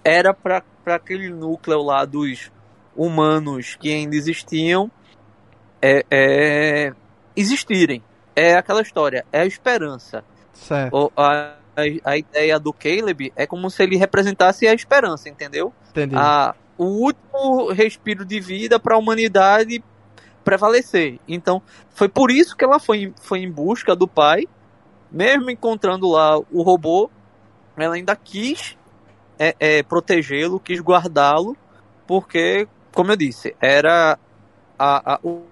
era 0.03 0.33
para 0.33 0.63
aquele 0.85 1.29
núcleo 1.29 1.83
lá 1.83 2.05
dos 2.05 2.49
humanos 2.95 3.75
que 3.75 3.93
ainda 3.93 4.15
existiam 4.15 4.89
é, 5.81 6.05
é, 6.09 6.93
existirem. 7.35 8.01
É 8.35 8.55
aquela 8.55 8.81
história, 8.81 9.25
é 9.31 9.41
a 9.41 9.45
esperança. 9.45 10.23
Certo. 10.53 10.95
O- 10.95 11.11
a, 11.15 11.55
a, 11.75 12.11
a 12.11 12.17
ideia 12.17 12.59
do 12.59 12.71
Caleb 12.73 13.31
é 13.35 13.45
como 13.45 13.69
se 13.69 13.83
ele 13.83 13.97
representasse 13.97 14.67
a 14.67 14.73
esperança, 14.73 15.29
entendeu? 15.29 15.73
Entendi. 15.91 16.15
A, 16.17 16.55
o 16.77 16.85
último 16.85 17.71
respiro 17.71 18.25
de 18.25 18.39
vida 18.39 18.79
para 18.79 18.95
a 18.95 18.97
humanidade 18.97 19.83
prevalecer. 20.43 21.19
Então, 21.27 21.61
foi 21.89 22.07
por 22.07 22.29
isso 22.29 22.55
que 22.55 22.63
ela 22.63 22.79
foi, 22.79 23.13
foi 23.21 23.39
em 23.39 23.51
busca 23.51 23.95
do 23.95 24.07
pai, 24.07 24.47
mesmo 25.11 25.49
encontrando 25.49 26.09
lá 26.09 26.37
o 26.37 26.61
robô, 26.61 27.09
ela 27.77 27.95
ainda 27.95 28.15
quis 28.15 28.77
é, 29.39 29.55
é, 29.59 29.83
protegê-lo, 29.83 30.59
quis 30.59 30.79
guardá-lo, 30.79 31.57
porque, 32.07 32.67
como 32.93 33.11
eu 33.11 33.15
disse, 33.15 33.55
era 33.59 34.17
a, 34.77 35.13
a- 35.15 35.19
o 35.23 35.43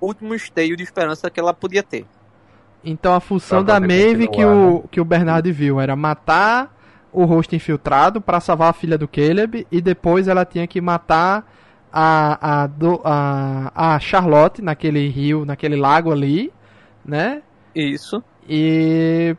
último 0.00 0.34
esteio 0.34 0.76
de 0.76 0.82
esperança 0.82 1.30
que 1.30 1.38
ela 1.38 1.54
podia 1.54 1.82
ter. 1.82 2.04
Então 2.84 3.14
a 3.14 3.20
função 3.20 3.62
da 3.64 3.74
Maeve 3.80 4.28
que 4.28 4.44
o, 4.44 4.84
que 4.90 5.00
o 5.00 5.04
Bernard 5.04 5.50
viu 5.52 5.80
era 5.80 5.94
matar 5.94 6.74
o 7.12 7.24
rosto 7.24 7.54
infiltrado 7.54 8.20
pra 8.20 8.40
salvar 8.40 8.70
a 8.70 8.72
filha 8.72 8.96
do 8.98 9.06
Caleb 9.06 9.66
e 9.70 9.80
depois 9.80 10.26
ela 10.28 10.44
tinha 10.44 10.66
que 10.66 10.80
matar 10.80 11.46
a, 11.92 12.62
a, 12.62 12.66
do- 12.66 13.00
a, 13.04 13.94
a 13.94 14.00
Charlotte 14.00 14.62
naquele 14.62 15.06
rio, 15.08 15.44
naquele 15.44 15.76
lago 15.76 16.10
ali, 16.10 16.52
né? 17.04 17.42
Isso. 17.74 18.22
E 18.48 19.36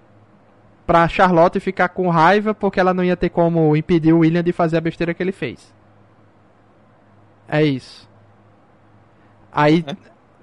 pra 0.85 1.07
Charlotte 1.07 1.59
ficar 1.59 1.89
com 1.89 2.09
raiva 2.09 2.53
porque 2.53 2.79
ela 2.79 2.93
não 2.93 3.03
ia 3.03 3.17
ter 3.17 3.29
como 3.29 3.75
impedir 3.75 4.13
o 4.13 4.19
William 4.19 4.43
de 4.43 4.53
fazer 4.53 4.77
a 4.77 4.81
besteira 4.81 5.13
que 5.13 5.21
ele 5.23 5.31
fez. 5.31 5.73
É 7.47 7.63
isso. 7.63 8.07
Aí, 9.51 9.83
É. 9.87 9.95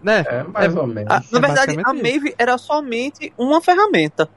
né? 0.02 0.24
É, 0.26 0.42
mais 0.44 0.74
É- 0.74 0.78
ou 0.80 0.86
menos. 0.86 1.10
Ah, 1.12 1.22
na 1.32 1.38
é 1.38 1.40
verdade, 1.40 1.76
a. 1.84 1.92
Maeve 1.92 2.34
era 2.38 2.56
somente 2.58 3.32
uma 3.38 3.60
ferramenta. 3.60 4.28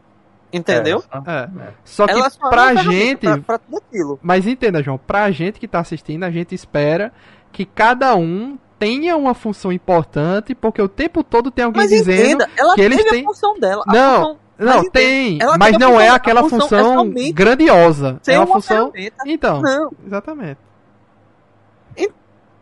Entendeu? 0.51 1.03
É, 1.11 1.17
só- 1.17 1.31
É. 1.31 1.49
é. 1.67 1.73
Só 1.83 2.05
que 2.05 2.11
Ela 2.11 2.29
só 2.29 2.49
pra 2.49 2.75
gente, 2.75 3.21
Pra, 3.21 3.37
pra 3.39 3.57
tudo 3.57 3.77
aquilo. 3.77 4.19
mas 4.21 4.45
entenda, 4.45 4.83
João, 4.83 4.99
pra 4.99 5.31
gente 5.31 5.59
que 5.59 5.67
tá 5.67 5.79
assistindo, 5.79 6.23
a 6.23 6.29
gente 6.29 6.53
espera 6.53 7.11
que 7.51 7.65
cada 7.65 8.15
um 8.15 8.57
tenha 8.77 9.17
uma 9.17 9.33
função 9.33 9.71
importante, 9.71 10.53
porque 10.53 10.79
o 10.81 10.87
tempo 10.87 11.23
todo 11.23 11.49
tem 11.49 11.65
alguém 11.65 11.81
Mas 11.81 11.89
dizendo 11.89 12.21
entenda, 12.43 12.49
ela 12.55 12.75
que 12.75 12.81
eles 12.81 13.03
têm- 13.05 13.23
a 13.23 13.25
função 13.25 13.59
dela. 13.59 13.83
A 13.87 13.91
Não, 13.93 14.15
função 14.21 14.37
Não, 14.59 14.77
Mas 14.83 14.89
tem, 14.89 15.39
ela 15.41 15.57
mas 15.57 15.75
a 15.75 15.79
não 15.79 15.89
é 15.89 15.93
função- 15.93 16.13
a 16.13 16.15
aquela 16.15 16.41
função 16.43 16.57
é 16.57 16.69
função 16.83 16.93
somente 16.99 17.31
grandiosa. 17.33 18.21
É 18.27 18.37
uma 18.37 18.45
uma 18.45 18.53
função. 18.53 18.91
ferramenta. 18.91 19.23
Então, 19.25 19.61
Não, 19.61 19.91
exatamente. 20.05 20.59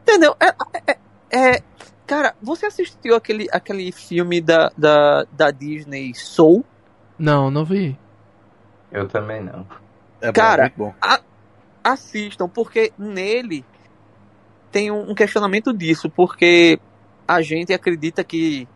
entendeu? 0.04 0.36
É, 0.40 0.54
é- 0.88 0.98
é- 1.56 1.64
cara, 2.12 2.36
você 2.42 2.66
assistiu 2.66 3.16
aquele, 3.16 3.48
aquele 3.54 3.90
filme 3.90 4.42
da, 4.42 4.70
da, 4.78 5.24
da 5.32 5.50
Disney 5.50 6.14
Soul? 6.14 6.66
Não, 7.18 7.50
não 7.50 7.64
vi. 7.64 7.98
Eu 8.92 9.08
também 9.08 9.42
não. 9.42 9.66
É 10.20 10.30
Cara, 10.34 10.70
bom, 10.76 10.88
muito 10.88 11.00
bom. 11.00 11.18
assistam, 11.82 12.50
porque 12.50 12.92
nele 12.98 13.64
tem 14.74 14.92
um 14.92 15.12
um 15.12 15.16
questionamento 15.16 15.72
disso, 15.72 16.10
porque 16.10 16.78
a 17.26 17.42
gente 17.42 17.74
acredita 17.74 18.26
que 18.26 18.68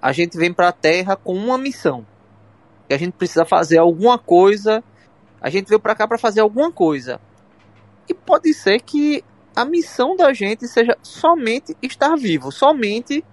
a 0.00 0.12
gente 0.12 0.38
vem 0.38 0.54
pra 0.54 0.70
Terra 0.70 1.16
com 1.16 1.34
uma 1.34 1.58
missão. 1.58 2.06
Que 2.86 2.94
a 2.94 2.98
gente 2.98 3.14
precisa 3.14 3.44
fazer 3.44 3.78
alguma 3.78 4.16
coisa, 4.16 4.84
a 5.40 5.50
gente 5.50 5.66
veio 5.66 5.80
pra 5.80 5.96
cá 5.96 6.06
pra 6.06 6.18
fazer 6.18 6.40
alguma 6.40 6.70
coisa. 6.70 7.20
E 8.08 8.14
pode 8.14 8.54
ser 8.54 8.80
que 8.80 9.24
a 9.56 9.64
missão 9.64 10.14
da 10.14 10.32
gente 10.32 10.68
seja 10.68 10.96
somente 11.02 11.74
estar 11.82 12.14
vivo, 12.16 12.52
somente 12.52 13.24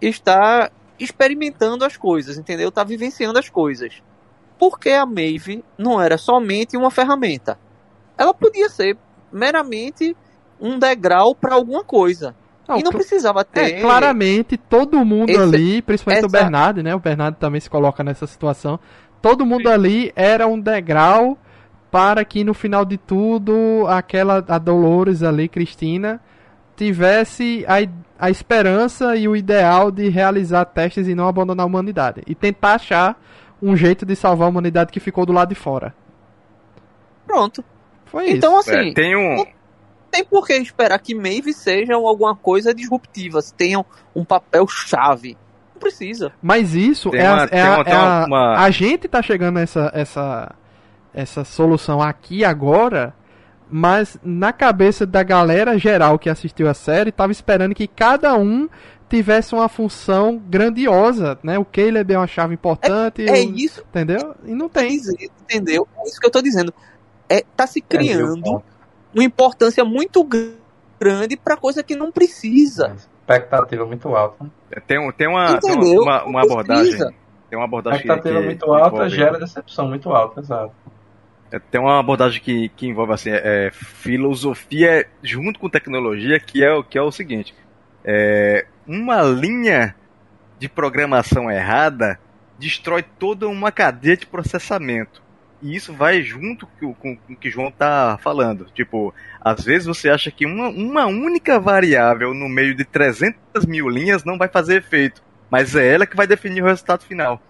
estar 0.00 0.72
experimentando 0.98 1.84
as 1.84 1.96
coisas, 1.96 2.38
entendeu? 2.38 2.72
Tá 2.72 2.82
vivenciando 2.82 3.38
as 3.38 3.48
coisas. 3.48 4.02
Porque 4.58 4.88
a 4.90 5.04
Maeve 5.04 5.62
não 5.76 6.00
era 6.00 6.16
somente 6.16 6.76
uma 6.76 6.90
ferramenta 6.90 7.58
ela 8.18 8.32
podia 8.32 8.68
ser 8.68 8.96
meramente 9.30 10.16
um 10.60 10.78
degrau 10.78 11.34
para 11.34 11.54
alguma 11.54 11.84
coisa. 11.84 12.34
Não, 12.66 12.78
e 12.78 12.82
não 12.82 12.90
precisava 12.90 13.44
ter. 13.44 13.74
É, 13.74 13.80
claramente, 13.80 14.56
todo 14.56 15.04
mundo 15.04 15.30
Esse- 15.30 15.40
ali, 15.42 15.82
principalmente 15.82 16.24
o 16.24 16.26
essa- 16.26 16.38
Bernardo, 16.38 16.82
né? 16.82 16.94
O 16.94 16.98
Bernardo 16.98 17.36
também 17.36 17.60
se 17.60 17.68
coloca 17.70 18.02
nessa 18.02 18.26
situação. 18.26 18.80
Todo 19.20 19.44
mundo 19.46 19.68
ali 19.68 20.12
era 20.16 20.46
um 20.46 20.58
degrau 20.58 21.38
para 21.96 22.24
que 22.26 22.44
no 22.44 22.52
final 22.52 22.84
de 22.84 22.98
tudo, 22.98 23.86
aquela 23.88 24.44
a 24.46 24.58
Dolores 24.58 25.22
ali, 25.22 25.48
Cristina, 25.48 26.20
tivesse 26.76 27.64
a, 27.66 27.76
a 28.26 28.30
esperança 28.30 29.16
e 29.16 29.26
o 29.26 29.34
ideal 29.34 29.90
de 29.90 30.08
realizar 30.10 30.66
testes 30.66 31.08
e 31.08 31.14
não 31.14 31.26
abandonar 31.26 31.64
a 31.64 31.66
humanidade. 31.66 32.22
E 32.26 32.34
tentar 32.34 32.74
achar 32.74 33.18
um 33.62 33.74
jeito 33.74 34.04
de 34.04 34.14
salvar 34.14 34.46
a 34.46 34.50
humanidade 34.50 34.92
que 34.92 35.00
ficou 35.00 35.24
do 35.24 35.32
lado 35.32 35.48
de 35.48 35.54
fora. 35.54 35.94
Pronto. 37.26 37.64
Foi 38.04 38.30
Então, 38.30 38.60
isso. 38.60 38.70
assim, 38.70 38.90
É, 38.90 38.92
tem 38.92 39.16
um. 39.16 39.44
tem 40.10 40.22
por 40.24 40.46
que 40.46 40.52
esperar 40.54 40.98
que 40.98 41.14
Maeve 41.14 41.52
seja 41.54 41.94
alguma 41.94 42.36
coisa 42.36 42.74
disruptiva, 42.74 43.40
se 43.40 43.54
tenham 43.54 43.84
um 44.14 44.22
papel 44.24 44.66
chave. 44.68 45.36
Não 45.74 45.80
precisa. 45.80 46.32
Mas 46.42 46.74
isso 46.74 47.10
Tem 47.10 47.20
é, 47.20 47.26
a- 47.26 47.32
uma- 47.34 47.44
é 47.50 47.62
a- 47.62 47.70
uma- 47.70 47.80
é 47.80 47.84
tem 47.84 47.94
a, 47.94 48.24
uma- 48.26 48.58
a 48.58 48.70
gente 48.70 49.08
tá 49.08 49.22
chegando 49.22 49.54
nessa 49.56 49.90
essa 49.94 50.54
essa 50.54 50.54
solução 51.24 52.02
aqui 52.02 52.44
agora, 52.44 53.14
mas 53.70 54.18
na 54.22 54.52
cabeça 54.52 55.06
da 55.06 55.22
galera 55.22 55.78
geral 55.78 56.18
que 56.18 56.28
assistiu 56.28 56.68
a 56.68 56.74
série, 56.74 57.10
tava 57.10 57.32
esperando 57.32 57.74
que 57.74 57.86
cada 57.86 58.34
um 58.36 58.68
tivesse 59.08 59.54
uma 59.54 59.68
função 59.68 60.36
grandiosa, 60.36 61.38
né? 61.42 61.58
O 61.58 61.64
Caleb 61.64 62.12
é 62.12 62.18
uma 62.18 62.26
chave 62.26 62.54
importante, 62.54 63.24
É 63.28 63.32
o- 63.32 63.54
isso 63.56 63.80
entendeu? 63.88 64.34
E 64.44 64.52
não 64.54 64.68
tem. 64.68 64.88
dizendo, 64.90 65.18
entendeu? 65.42 65.86
É 65.98 66.08
isso 66.08 66.20
que 66.20 66.26
eu 66.26 66.30
tô 66.30 66.42
dizendo. 66.42 66.72
É, 67.28 67.44
tá 67.56 67.66
se 67.66 67.80
criando 67.80 68.62
uma 69.14 69.24
importância 69.24 69.84
muito 69.84 70.22
gr- 70.24 70.54
grande 71.00 71.36
pra 71.36 71.56
coisa 71.56 71.82
que 71.82 71.94
não 71.96 72.10
precisa. 72.12 72.96
Expectativa 73.20 73.84
muito 73.86 74.08
alta. 74.14 74.46
Tem, 74.86 74.98
um- 74.98 75.10
tem 75.12 75.28
uma, 75.28 75.58
tem 75.60 75.74
uma, 75.74 76.24
uma 76.24 76.40
Não 76.42 76.50
abordagem. 76.50 76.98
Tem 77.48 77.56
uma 77.58 77.64
abordagem 77.64 78.00
Expectativa 78.00 78.40
que- 78.40 78.44
muito 78.44 78.64
que 78.64 78.70
alta 78.70 78.86
envolve- 78.96 79.10
gera 79.10 79.38
decepção 79.38 79.88
muito 79.88 80.10
alta, 80.10 80.40
exato. 80.40 80.72
É, 81.50 81.58
Tem 81.58 81.80
uma 81.80 81.98
abordagem 82.00 82.40
que, 82.42 82.68
que 82.70 82.86
envolve 82.86 83.12
assim, 83.12 83.30
é, 83.30 83.70
filosofia 83.72 85.06
junto 85.22 85.58
com 85.60 85.68
tecnologia, 85.68 86.40
que 86.40 86.62
é, 86.64 86.72
o- 86.72 86.84
que 86.84 86.98
é 86.98 87.02
o 87.02 87.12
seguinte: 87.12 87.54
é, 88.04 88.66
uma 88.86 89.22
linha 89.22 89.94
de 90.58 90.68
programação 90.68 91.50
errada 91.50 92.18
destrói 92.58 93.02
toda 93.02 93.48
uma 93.48 93.70
cadeia 93.72 94.16
de 94.16 94.26
processamento. 94.26 95.22
E 95.62 95.74
isso 95.74 95.94
vai 95.94 96.22
junto 96.22 96.66
com, 96.66 96.94
com, 96.94 97.18
o 97.30 97.36
que 97.36 97.48
o 97.48 97.50
João 97.52 97.70
tá 97.70 98.18
falando. 98.22 98.66
Tipo, 98.74 99.14
às 99.40 99.64
vezes 99.64 99.86
você 99.86 100.10
acha 100.10 100.30
que 100.30 100.46
uma, 100.46 100.68
uma 100.68 101.06
única 101.06 101.58
variável 101.58 102.34
no 102.34 102.48
meio 102.48 102.74
de 102.74 102.84
300 102.84 103.64
mil 103.66 103.88
linhas 103.88 104.24
não 104.24 104.38
vai 104.38 104.48
fazer 104.48 104.76
efeito, 104.78 105.22
mas 105.50 105.74
é 105.74 105.94
ela 105.94 106.06
que 106.06 106.16
vai 106.16 106.26
definir 106.26 106.62
o 106.62 106.66
resultado 106.66 107.04
final. 107.04 107.42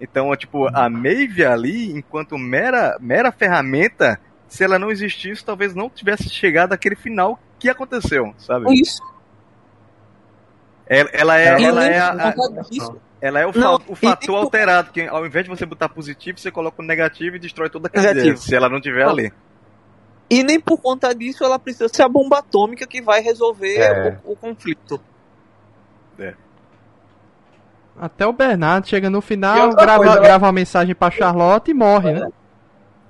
Então, 0.00 0.34
tipo, 0.36 0.66
a 0.74 0.88
Maeve 0.90 1.44
ali, 1.44 1.92
enquanto 1.92 2.36
mera, 2.36 2.96
mera 3.00 3.30
ferramenta, 3.30 4.18
se 4.48 4.64
ela 4.64 4.78
não 4.78 4.90
existisse, 4.90 5.44
talvez 5.44 5.74
não 5.74 5.88
tivesse 5.88 6.28
chegado 6.28 6.72
àquele 6.72 6.96
final 6.96 7.38
que 7.58 7.68
aconteceu, 7.68 8.34
sabe? 8.38 8.72
Isso. 8.74 9.00
Ela, 10.86 11.08
ela 11.12 11.38
é, 11.38 11.62
Ela 11.62 11.86
é, 11.86 11.98
a- 11.98 12.10
a- 12.12 12.34
ela 13.20 13.40
é 13.40 13.46
o, 13.46 13.52
Não, 13.56 13.78
fa- 13.78 13.84
o 13.92 13.94
fator 13.94 14.34
e- 14.34 14.38
alterado, 14.38 14.90
que 14.90 15.02
ao 15.06 15.24
invés 15.24 15.44
de 15.44 15.50
você 15.50 15.64
botar 15.64 15.88
positivo, 15.88 16.38
você 16.38 16.50
coloca 16.50 16.82
o 16.82 16.84
negativo 16.84 17.36
e 17.36 17.38
destrói 17.38 17.70
toda 17.70 17.86
a 17.86 17.90
cadeia, 17.90 18.14
Negativo. 18.14 18.36
se 18.38 18.54
ela 18.54 18.68
não 18.68 18.80
tiver 18.80 19.04
Não. 19.04 19.12
ali. 19.12 19.32
E 20.28 20.42
nem 20.42 20.58
por 20.58 20.80
conta 20.80 21.14
disso 21.14 21.44
ela 21.44 21.58
precisa 21.58 21.88
ser 21.88 22.02
a 22.02 22.08
bomba 22.08 22.38
atômica 22.38 22.86
que 22.86 23.00
vai 23.00 23.20
resolver 23.20 23.76
É. 23.78 24.18
o, 24.24 24.32
o 24.32 24.36
conflito. 24.36 25.00
Até 27.98 28.26
o 28.26 28.32
Bernardo 28.32 28.86
chega 28.88 29.08
no 29.10 29.20
final, 29.20 29.70
grava, 29.74 29.98
coisa, 29.98 30.12
ela- 30.14 30.22
grava 30.22 30.46
uma 30.46 30.52
mensagem 30.52 30.94
pra 30.94 31.10
Charlotte 31.10 31.70
e 31.70 31.74
morre, 31.74 32.12
né? 32.12 32.28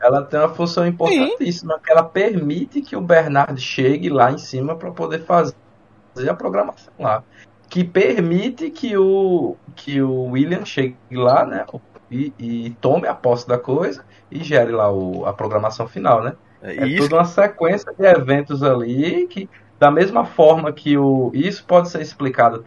Ela 0.01 0.23
tem 0.25 0.41
uma 0.41 0.49
função 0.49 0.85
importantíssima, 0.87 1.79
que 1.79 1.91
ela 1.91 2.03
permite 2.03 2.81
que 2.83 2.97
o 2.97 3.01
Bernard 3.01 3.61
chegue 3.61 4.09
lá 4.11 4.33
em 4.33 4.39
cima 4.39 4.75
para 4.75 4.91
poder 4.91 5.21
fazer 5.25 5.55
a 6.29 6.35
programação 6.35 6.93
lá. 6.99 7.23
Que 7.69 7.85
permite 7.85 8.69
que 8.71 8.97
o, 8.97 9.57
que 9.77 10.03
o 10.03 10.25
William 10.25 10.65
chegue 10.65 10.97
lá, 11.13 11.47
né? 11.47 11.65
E, 12.11 12.33
e 12.39 12.71
tome 12.81 13.07
a 13.09 13.15
posse 13.15 13.47
da 13.49 13.57
coisa 13.57 14.05
e 14.31 14.43
gere 14.43 14.73
lá 14.73 14.91
o, 14.93 15.25
a 15.25 15.33
programação 15.33 15.87
final, 15.87 16.23
né? 16.23 16.35
É, 16.61 16.79
É 16.83 16.87
isso 16.87 17.05
toda 17.09 17.17
uma 17.17 17.25
sequência 17.25 17.95
de 17.97 18.05
eventos 18.05 18.63
ali 18.63 19.27
que, 19.29 19.49
da 19.79 19.91
mesma 19.91 20.25
forma 20.25 20.71
que 20.73 20.99
o. 20.99 21.31
Isso 21.33 21.65
pode 21.65 21.89
ser 21.89 22.03
explicado 22.03 22.65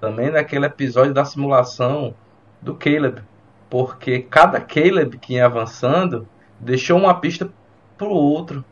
também 0.00 0.30
naquele 0.30 0.66
episódio 0.66 1.12
da 1.14 1.24
simulação 1.24 2.14
do 2.60 2.74
Caleb. 2.74 3.22
Porque 3.70 4.20
cada 4.20 4.60
Caleb 4.60 5.18
que 5.18 5.34
ia 5.34 5.46
avançando 5.46 6.26
deixou 6.58 6.98
uma 6.98 7.14
pista 7.14 7.48
pro 7.96 8.10
outro. 8.10 8.64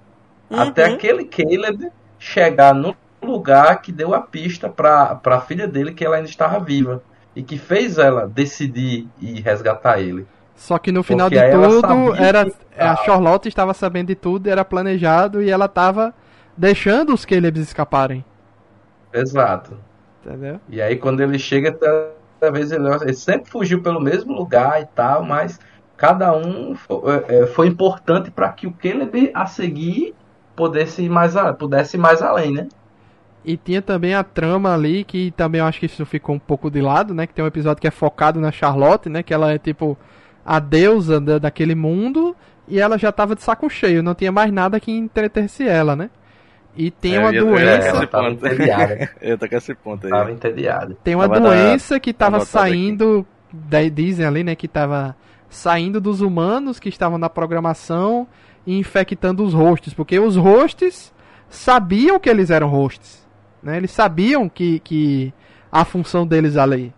Até 0.51 0.89
Uhum. 0.89 0.95
aquele 0.95 1.25
Caleb 1.25 1.91
chegar 2.19 2.75
no 2.75 2.97
lugar 3.23 3.83
que 3.83 3.91
deu 3.93 4.15
a 4.15 4.21
pista 4.21 4.69
para 4.69 5.21
a 5.25 5.41
filha 5.41 5.67
dele 5.67 5.93
que 5.93 6.05
ela 6.05 6.17
ainda 6.17 6.29
estava 6.29 6.59
viva. 6.61 7.03
E 7.35 7.43
que 7.43 7.59
fez 7.59 7.99
ela 7.99 8.27
decidir 8.27 9.07
e 9.21 9.41
resgatar 9.43 10.01
ele. 10.01 10.27
Só 10.55 10.79
que 10.79 10.91
no 10.91 11.03
final 11.03 11.29
Porque 11.29 11.45
de 11.45 11.51
tudo, 11.53 12.15
era 12.15 12.47
que- 12.47 12.55
a 12.79 12.97
Charlotte 12.97 13.47
estava 13.47 13.75
sabendo 13.75 14.07
de 14.07 14.15
tudo, 14.15 14.47
era 14.49 14.65
planejado 14.65 15.43
e 15.43 15.51
ela 15.51 15.69
tava 15.69 16.15
deixando 16.57 17.13
os 17.13 17.27
Calebs 17.27 17.61
escaparem, 17.61 18.25
Exato. 19.13 19.77
Entendeu? 20.27 20.61
E 20.69 20.81
aí 20.81 20.97
quando 20.97 21.21
ele 21.21 21.39
chega, 21.39 21.73
toda 21.73 22.53
vez 22.53 22.73
ele, 22.73 22.87
ele 23.03 23.15
sempre 23.15 23.51
fugiu 23.51 23.83
pelo 23.83 24.01
mesmo 24.01 24.33
lugar 24.33 24.81
e 24.83 24.87
tal, 24.87 25.25
mas 25.25 25.59
cada 25.97 26.37
um 26.37 26.75
foi, 26.75 26.99
é, 27.29 27.47
foi 27.47 27.67
importante 27.69 28.31
para 28.31 28.53
que 28.53 28.67
o 28.67 28.73
Caleb 28.73 29.31
a 29.35 29.47
seguir 29.47 30.15
pudesse 30.55 31.03
ir 31.03 31.09
mais, 31.11 31.37
a- 31.37 31.55
pudesse 31.55 31.97
ir 31.97 32.01
mais 32.01 32.23
além, 32.23 32.53
né? 32.53 32.69
E 33.45 33.57
tinha 33.57 33.81
também 33.81 34.15
a 34.15 34.25
trama 34.25 34.75
ali, 34.75 35.05
que 35.05 35.31
também 35.33 35.61
eu 35.61 35.67
acho 35.67 35.79
que 35.79 35.87
isso 35.87 36.05
ficou 36.05 36.35
um 36.35 36.39
pouco 36.39 36.69
de 36.71 36.81
lado, 36.81 37.15
né? 37.15 37.27
Que 37.27 37.35
tem 37.35 37.45
um 37.45 37.49
episódio 37.49 37.81
que 37.81 37.87
é 37.87 37.91
focado 37.93 38.41
na 38.41 38.51
Charlotte, 38.51 39.09
né? 39.09 39.23
Que 39.23 39.33
ela 39.33 39.53
é 39.53 39.59
tipo 39.59 39.97
a 40.45 40.59
deusa 40.59 41.21
da- 41.21 41.39
daquele 41.39 41.75
mundo 41.75 42.37
e 42.67 42.81
ela 42.81 42.99
já 42.99 43.13
tava 43.13 43.37
de 43.37 43.43
saco 43.43 43.69
cheio, 43.71 44.03
não 44.03 44.15
tinha 44.15 44.33
mais 44.33 44.53
nada 44.53 44.81
que 44.81 44.91
entretesse 44.91 45.67
ela, 45.69 45.95
né? 45.95 46.11
E 46.77 46.91
tem 46.91 47.17
É, 47.17 47.19
uma 47.21 47.29
eu 47.35 47.35
ia- 47.35 47.41
eu 47.41 47.59
ia 47.59 47.81
doença, 47.81 48.07
tava 48.07 48.31
entediada. 48.31 49.11
eu 49.23 49.39
tô 49.39 49.49
com 49.49 49.57
esse 49.57 49.75
ponto 49.75 50.07
aí. 50.07 50.11
Tava 50.11 50.31
entediada. 50.33 50.97
tem 51.03 51.15
uma 51.15 51.29
Tava 51.29 51.41
doença 51.41 51.99
que 51.99 52.13
tava 52.13 52.41
saindo, 52.41 53.27
daí 53.53 53.89
dizem 53.91 54.27
ali, 54.27 54.45
né, 54.45 54.55
que 54.55 54.69
tava 54.69 55.17
saindo 55.49 56.01
dos 56.01 56.21
humanos 56.21 56.79
que 56.79 56.89
estavam 56.89 57.17
na 57.19 57.29
programação 57.31 58.27
e 58.67 58.79
infectando 58.79 59.43
os 59.45 59.55
hosts, 59.55 59.95
porque 59.95 60.19
os 60.19 60.37
hosts 60.37 61.15
sabiam 61.49 62.19
que 62.19 62.29
eles 62.29 62.51
eram 62.51 62.69
hosts, 62.69 63.27
né? 63.63 63.77
Eles 63.77 63.91
sabiam 63.93 64.49
que, 64.49 64.81
que 64.81 65.33
a 65.71 65.85
função 65.85 66.27
deles 66.27 66.57
ali, 66.57 66.93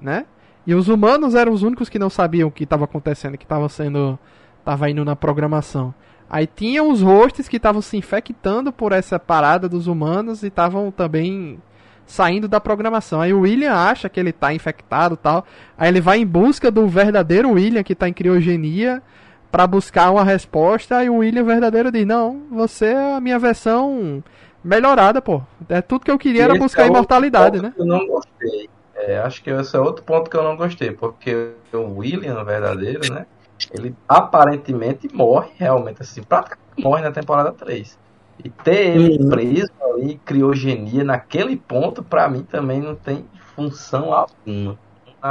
né? 0.00 0.26
E 0.66 0.74
os 0.74 0.88
humanos 0.88 1.34
eram 1.34 1.52
os 1.52 1.62
únicos 1.62 1.88
que 1.88 1.98
não 1.98 2.10
sabiam 2.10 2.48
o 2.48 2.52
que 2.52 2.64
estava 2.64 2.84
acontecendo, 2.84 3.38
que 3.38 3.44
estava 3.44 3.68
sendo, 3.68 4.18
estava 4.58 4.90
indo 4.90 5.04
na 5.04 5.16
programação. 5.16 5.94
Aí 6.32 6.46
tinha 6.46 6.82
os 6.82 7.02
hosts 7.02 7.46
que 7.46 7.58
estavam 7.58 7.82
se 7.82 7.94
infectando 7.94 8.72
por 8.72 8.92
essa 8.92 9.18
parada 9.18 9.68
dos 9.68 9.86
humanos 9.86 10.42
e 10.42 10.46
estavam 10.46 10.90
também 10.90 11.60
saindo 12.06 12.48
da 12.48 12.58
programação. 12.58 13.20
Aí 13.20 13.34
o 13.34 13.40
William 13.40 13.74
acha 13.74 14.08
que 14.08 14.18
ele 14.18 14.30
está 14.30 14.54
infectado, 14.54 15.14
tal. 15.14 15.44
Aí 15.76 15.90
ele 15.90 16.00
vai 16.00 16.20
em 16.20 16.26
busca 16.26 16.70
do 16.70 16.88
verdadeiro 16.88 17.50
William 17.50 17.82
que 17.82 17.92
está 17.92 18.08
em 18.08 18.14
criogenia 18.14 19.02
para 19.50 19.66
buscar 19.66 20.10
uma 20.10 20.24
resposta. 20.24 21.04
E 21.04 21.10
o 21.10 21.16
William 21.16 21.44
verdadeiro 21.44 21.92
diz: 21.92 22.06
"Não, 22.06 22.44
você 22.50 22.86
é 22.86 23.14
a 23.14 23.20
minha 23.20 23.38
versão 23.38 24.24
melhorada, 24.64 25.20
pô. 25.20 25.42
É 25.68 25.82
tudo 25.82 26.06
que 26.06 26.10
eu 26.10 26.18
queria 26.18 26.44
era 26.44 26.54
buscar 26.54 26.84
é 26.84 26.86
imortalidade, 26.86 27.60
né?" 27.60 27.74
Eu 27.76 27.84
não 27.84 28.06
gostei. 28.06 28.70
É, 28.94 29.18
acho 29.18 29.42
que 29.42 29.50
esse 29.50 29.76
é 29.76 29.78
outro 29.78 30.02
ponto 30.02 30.30
que 30.30 30.36
eu 30.36 30.42
não 30.42 30.56
gostei, 30.56 30.92
porque 30.92 31.50
o 31.74 31.98
William 31.98 32.42
verdadeiro, 32.42 33.12
né? 33.12 33.26
Ele 33.70 33.94
aparentemente 34.08 35.08
morre 35.14 35.50
realmente 35.56 36.02
assim, 36.02 36.22
praticamente 36.22 36.62
morre 36.78 37.02
na 37.02 37.12
temporada 37.12 37.52
3. 37.52 37.98
E 38.44 38.48
ter 38.48 38.96
ele 38.96 39.28
preso 39.28 39.70
ali, 39.94 40.20
criogenia, 40.24 41.04
naquele 41.04 41.56
ponto, 41.56 42.02
pra 42.02 42.28
mim 42.28 42.42
também 42.42 42.80
não 42.80 42.94
tem 42.94 43.26
função 43.54 44.12
alguma. 44.12 44.78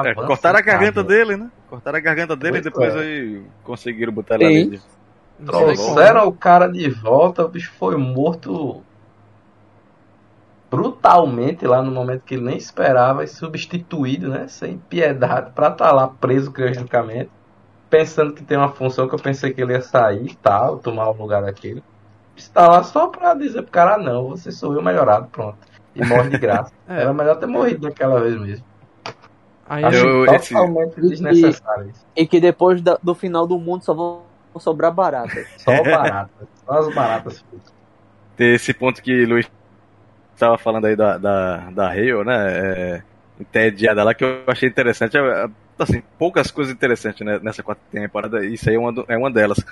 É, 0.05 0.13
cortaram 0.13 0.59
a 0.59 0.61
garganta 0.61 1.03
dele, 1.03 1.35
né? 1.35 1.51
Cortaram 1.69 1.97
a 1.97 2.01
garganta 2.01 2.35
dele 2.35 2.59
e 2.59 2.61
depois 2.61 2.95
é. 2.95 2.99
aí 2.99 3.43
conseguiram 3.63 4.13
botar 4.13 4.35
ele 4.35 4.45
ali. 4.45 4.81
Trouxeram 5.45 6.27
o 6.27 6.31
cara 6.31 6.67
de 6.67 6.89
volta, 6.89 7.43
o 7.43 7.49
bicho 7.49 7.71
foi 7.77 7.97
morto 7.97 8.83
brutalmente 10.69 11.67
lá 11.67 11.81
no 11.81 11.91
momento 11.91 12.21
que 12.21 12.35
ele 12.35 12.45
nem 12.45 12.57
esperava 12.57 13.23
e 13.25 13.27
substituído, 13.27 14.29
né? 14.29 14.47
Sem 14.47 14.77
piedade, 14.77 15.51
pra 15.51 15.67
estar 15.67 15.91
lá 15.91 16.07
preso 16.07 16.51
criogenicamente, 16.51 17.29
pensando 17.91 18.33
que 18.33 18.43
tem 18.43 18.57
uma 18.57 18.69
função 18.71 19.07
que 19.07 19.13
eu 19.13 19.19
pensei 19.19 19.53
que 19.53 19.61
ele 19.61 19.73
ia 19.73 19.81
sair 19.81 20.25
e 20.31 20.35
tal, 20.35 20.79
tomar 20.79 21.09
o 21.09 21.13
lugar 21.13 21.43
daquele. 21.43 21.83
Está 22.35 22.67
lá 22.67 22.81
só 22.83 23.07
pra 23.07 23.35
dizer 23.35 23.61
pro 23.61 23.71
cara, 23.71 23.97
não, 23.99 24.29
você 24.29 24.51
sou 24.51 24.73
eu 24.73 24.81
melhorado, 24.81 25.27
pronto. 25.27 25.57
E 25.93 26.03
morre 26.03 26.29
de 26.29 26.37
graça. 26.39 26.71
É. 26.87 27.01
Era 27.01 27.13
melhor 27.13 27.35
ter 27.37 27.45
morrido 27.45 27.81
daquela 27.87 28.19
vez 28.19 28.35
mesmo. 28.39 28.65
Aí 29.69 29.83
Acho 29.85 30.05
Eu- 30.05 30.25
esse- 30.35 30.49
totalmente 30.53 30.99
desnecessário 30.99 31.89
isso. 31.89 32.05
E 32.15 32.25
que 32.27 32.39
depois 32.41 32.81
da- 32.81 32.97
do 33.01 33.13
final 33.15 33.45
do 33.47 33.57
mundo 33.57 33.83
só 33.83 33.93
vão 33.93 34.23
sobrar 34.59 34.91
baratas. 34.91 35.47
Só 35.57 35.71
baratas. 35.83 36.47
Só 36.65 36.73
as 36.79 36.93
baratas. 36.95 37.45
Ter 38.35 38.55
esse 38.55 38.73
ponto 38.73 39.01
que 39.01 39.23
o 39.23 39.29
Luiz 39.29 39.49
estava 40.33 40.57
falando 40.57 40.85
aí 40.85 40.95
da, 40.97 41.17
da, 41.17 41.57
da 41.69 41.89
Hale, 41.89 42.23
né? 42.25 42.35
É, 42.49 43.03
entediada 43.39 44.03
lá, 44.03 44.13
que 44.13 44.23
eu 44.25 44.43
achei 44.47 44.67
interessante. 44.67 45.17
É, 45.17 45.47
Assim, 45.83 46.01
poucas 46.17 46.51
coisas 46.51 46.73
interessantes 46.73 47.25
né, 47.25 47.39
nessa 47.41 47.63
quarta 47.63 47.81
temporada, 47.91 48.45
isso 48.45 48.69
aí 48.69 48.75
é 48.75 48.79
uma, 48.79 49.05
é 49.07 49.17
uma 49.17 49.31
delas. 49.31 49.63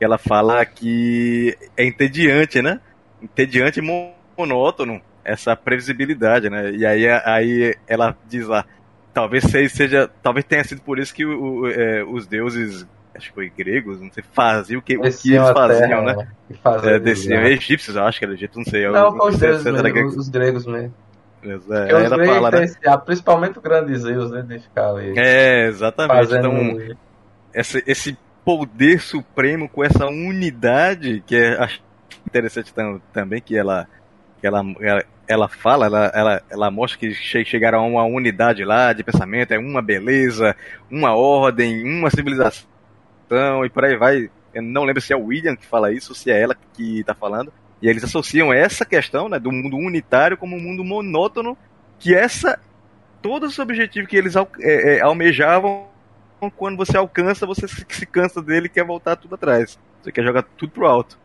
Ela 0.00 0.18
fala 0.18 0.64
que 0.64 1.56
é 1.76 1.84
entediante, 1.84 2.62
né? 2.62 2.80
Entediante 3.22 3.80
e 3.80 3.82
mo- 3.82 4.12
monótono 4.36 5.00
essa 5.24 5.54
previsibilidade, 5.56 6.48
né? 6.48 6.70
E 6.72 6.86
aí, 6.86 7.06
aí 7.08 7.76
ela 7.86 8.16
diz 8.28 8.46
lá, 8.46 8.64
talvez 9.12 9.44
se- 9.44 9.68
seja, 9.68 10.08
talvez 10.22 10.44
tenha 10.46 10.62
sido 10.64 10.80
por 10.80 10.98
isso 10.98 11.12
que 11.14 11.24
o- 11.26 11.62
o- 11.62 11.68
é, 11.68 12.04
os 12.04 12.26
deuses, 12.26 12.86
acho 13.14 13.28
que 13.28 13.34
foi 13.34 13.50
gregos, 13.50 14.00
não 14.00 14.10
sei, 14.12 14.22
faziam 14.32 14.78
o 14.78 14.82
que, 14.82 14.96
o 14.96 15.00
que 15.00 15.08
Desciam 15.08 15.44
eles 15.44 15.52
faziam, 15.52 16.04
terra, 16.04 16.16
né? 16.16 16.28
E 16.48 16.54
faziam 16.54 16.92
É, 16.92 16.98
desciam, 16.98 17.42
né? 17.42 17.50
egípcios, 17.50 17.96
acho 17.96 18.18
que 18.18 18.24
era 18.24 18.34
egípcio, 18.34 18.58
não 18.58 18.64
sei. 18.64 18.88
Não, 18.88 19.10
foi 19.16 19.30
os 19.30 19.34
se- 19.36 19.40
deuses 19.40 19.64
mesmo, 19.64 20.06
os 20.06 20.28
gregos 20.28 20.66
mesmo. 20.66 20.94
É, 21.42 21.90
ela 22.04 22.16
gregos 22.16 22.34
fala, 22.34 22.50
têm 22.50 22.66
né? 22.66 22.96
principalmente 23.04 23.58
o 23.58 23.62
grande 23.62 23.96
Zeus, 23.96 24.30
né? 24.30 24.42
De 24.42 24.58
ficar 24.58 24.90
ali 24.90 25.14
É, 25.16 25.66
exatamente. 25.66 26.16
fazendo. 26.16 26.48
Então, 26.48 26.96
esse, 27.54 27.82
esse 27.86 28.18
poder 28.44 29.00
supremo 29.00 29.68
com 29.68 29.84
essa 29.84 30.06
unidade, 30.06 31.22
que 31.26 31.36
é 31.36 31.62
acho 31.62 31.80
interessante 32.26 32.72
tam- 32.72 33.00
também, 33.12 33.40
que 33.40 33.56
ela, 33.56 33.86
que 34.40 34.46
ela, 34.46 34.62
ela, 34.80 35.04
ela 35.26 35.48
fala, 35.48 35.86
ela, 35.86 36.12
ela, 36.14 36.42
ela 36.50 36.70
mostra 36.70 36.98
que 36.98 37.12
che- 37.14 37.44
chegaram 37.44 37.80
a 37.80 37.82
uma 37.86 38.04
unidade 38.04 38.64
lá 38.64 38.92
de 38.92 39.04
pensamento, 39.04 39.52
é 39.52 39.58
uma 39.58 39.82
beleza, 39.82 40.56
uma 40.90 41.14
ordem, 41.14 41.84
uma 41.84 42.10
civilização, 42.10 42.66
e 43.64 43.70
por 43.70 43.84
aí 43.84 43.96
vai. 43.96 44.30
Eu 44.54 44.62
não 44.62 44.84
lembro 44.84 45.02
se 45.02 45.12
é 45.12 45.16
o 45.16 45.26
William 45.26 45.54
que 45.54 45.66
fala 45.66 45.92
isso, 45.92 46.14
se 46.14 46.30
é 46.30 46.40
ela 46.40 46.56
que 46.74 47.00
está 47.00 47.14
falando. 47.14 47.52
E 47.80 47.88
eles 47.88 48.04
associam 48.04 48.52
essa 48.52 48.84
questão 48.84 49.28
né, 49.28 49.38
do 49.38 49.52
mundo 49.52 49.76
unitário 49.76 50.36
como 50.36 50.56
um 50.56 50.60
mundo 50.60 50.82
monótono, 50.84 51.56
que 51.98 52.14
essa 52.14 52.58
todo 53.22 53.46
esse 53.46 53.60
objetivo 53.60 54.06
que 54.06 54.16
eles 54.16 54.36
é, 54.36 54.46
é, 54.60 55.00
almejavam, 55.00 55.86
quando 56.56 56.76
você 56.76 56.96
alcança, 56.96 57.46
você 57.46 57.66
se, 57.66 57.84
se 57.88 58.06
cansa 58.06 58.40
dele 58.40 58.66
e 58.66 58.70
quer 58.70 58.84
voltar 58.84 59.16
tudo 59.16 59.34
atrás. 59.34 59.78
Você 60.02 60.12
quer 60.12 60.24
jogar 60.24 60.44
tudo 60.56 60.70
pro 60.70 60.86
alto. 60.86 61.18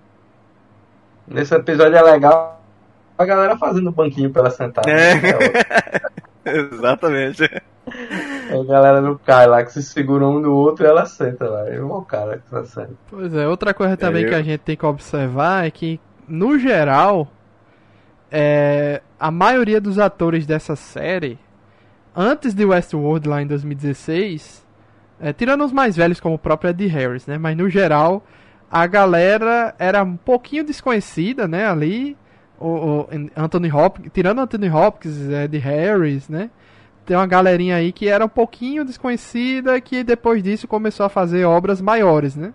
Nesse 1.28 1.56
episódio 1.56 1.95
é 1.95 2.01
legal 2.01 2.62
a 3.18 3.26
galera 3.26 3.58
fazendo 3.58 3.91
banquinho 3.91 4.30
pra 4.32 4.41
ela 4.41 4.51
sentar. 4.51 4.84
É. 4.88 5.16
né? 5.16 5.30
Exatamente. 6.74 7.43
A 7.86 8.64
galera 8.66 9.01
não 9.01 9.18
cai 9.18 9.47
lá, 9.47 9.64
que 9.64 9.72
se 9.72 9.84
segura 9.84 10.26
um 10.26 10.39
no 10.39 10.54
outro 10.54 10.86
e 10.86 10.88
ela 10.89 11.06
senta 11.06 11.47
lá. 11.47 11.70
É 11.70 11.80
o 11.82 12.01
cara 12.01 12.38
que 12.38 12.49
tá 12.49 12.66
sentando. 12.66 12.97
Pois 13.10 13.34
é, 13.34 13.47
outra 13.47 13.74
coisa 13.74 13.95
também 13.95 14.24
eu- 14.24 14.30
que 14.30 14.36
a 14.36 14.41
gente 14.41 14.60
tem 14.60 14.76
que 14.76 14.86
observar 14.86 15.66
é 15.66 15.72
que, 15.72 15.99
no 16.28 16.57
geral, 16.59 17.32
é, 18.32 19.01
a 19.19 19.30
maioria 19.30 19.80
dos 19.80 19.99
atores 19.99 20.45
dessa 20.45 20.76
série, 20.76 21.38
antes 22.15 22.53
de 22.53 22.65
Westworld 22.65 23.28
lá 23.28 23.41
em 23.41 23.47
2016, 23.47 24.65
é, 25.19 25.32
tirando 25.32 25.63
os 25.63 25.71
mais 25.71 25.95
velhos 25.95 26.19
como 26.19 26.36
o 26.36 26.39
próprio 26.39 26.71
Ed 26.71 26.86
Harris, 26.88 27.28
né? 27.28 27.38
Mas 27.38 27.55
no 27.55 27.69
geral, 27.69 28.26
a 28.71 28.88
galera 28.88 29.76
era 29.78 30.03
um 30.03 30.17
pouquinho 30.17 30.63
desconhecida, 30.63 31.47
né? 31.47 31.67
Ali, 31.67 32.17
o, 32.59 32.67
o 32.67 33.07
Anthony 33.36 33.71
Hopkins, 33.71 34.11
tirando 34.13 34.41
Anthony 34.41 34.69
Hopkins, 34.69 35.30
Ed 35.30 35.57
Harris, 35.59 36.28
né? 36.28 36.49
Tem 37.05 37.15
uma 37.15 37.28
galerinha 37.28 37.76
aí 37.76 37.91
que 37.91 38.07
era 38.07 38.26
um 38.26 38.30
pouquinho 38.30 38.86
desconhecida 38.86 39.80
que 39.82 40.03
depois 40.03 40.41
disso 40.41 40.67
começou 40.67 41.05
a 41.05 41.09
fazer 41.09 41.45
obras 41.45 41.82
maiores, 41.82 42.36
né? 42.36 42.53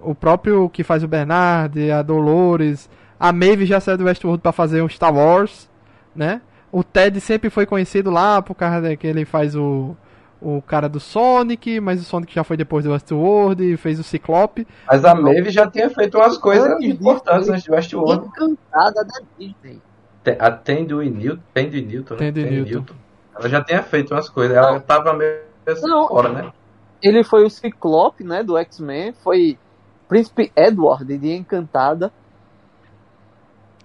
O 0.00 0.14
próprio 0.14 0.68
que 0.68 0.84
faz 0.84 1.02
o 1.02 1.08
Bernard, 1.08 1.90
a 1.90 2.02
Dolores, 2.02 2.88
a 3.18 3.32
Maeve 3.32 3.64
já 3.66 3.80
saiu 3.80 3.98
do 3.98 4.04
Westworld 4.04 4.42
para 4.42 4.52
fazer 4.52 4.82
um 4.82 4.88
Star 4.88 5.14
Wars, 5.14 5.68
né? 6.14 6.40
O 6.70 6.84
Ted 6.84 7.18
sempre 7.20 7.48
foi 7.48 7.64
conhecido 7.66 8.10
lá 8.10 8.42
por 8.42 8.54
causa 8.54 8.88
de 8.88 8.96
que 8.96 9.06
ele 9.06 9.24
faz 9.24 9.54
o 9.56 9.96
o 10.38 10.60
cara 10.60 10.86
do 10.86 11.00
Sonic, 11.00 11.80
mas 11.80 11.98
o 11.98 12.04
Sonic 12.04 12.32
já 12.34 12.44
foi 12.44 12.58
depois 12.58 12.84
do 12.84 12.92
Westworld 12.92 13.72
e 13.72 13.74
fez 13.78 13.98
o 13.98 14.02
Ciclope. 14.02 14.66
Mas 14.86 15.02
a 15.02 15.14
Maeve 15.14 15.48
já 15.48 15.66
tinha 15.68 15.88
feito 15.88 16.18
umas 16.18 16.36
coisas 16.36 16.70
Antes 16.72 16.90
importantes 16.90 17.46
ele- 17.48 17.52
antes 17.54 17.64
de 17.64 17.70
Westworld. 17.70 18.26
Encantada 18.26 19.02
da 19.02 19.20
Disney. 19.38 19.80
Tem- 20.22 20.36
A 20.38 20.50
Tandy 20.50 20.94
Newton, 21.10 21.40
Tandy 21.54 21.80
Newton, 21.82 22.14
né? 22.14 22.18
Tandy 22.18 22.44
Tandy 22.44 22.60
Newton. 22.70 22.94
Ela 23.34 23.48
já 23.48 23.64
tinha 23.64 23.82
feito 23.82 24.12
umas 24.12 24.28
coisas. 24.28 24.54
Ela 24.56 24.78
tava 24.78 25.14
meio 25.14 25.38
Não. 25.82 26.06
fora, 26.06 26.28
né? 26.28 26.52
Ele 27.02 27.24
foi 27.24 27.42
o 27.44 27.50
Ciclope, 27.50 28.22
né, 28.22 28.42
do 28.42 28.58
X-Men, 28.58 29.14
foi 29.24 29.58
Príncipe 30.08 30.52
Edward 30.56 31.18
de 31.18 31.32
Encantada. 31.32 32.12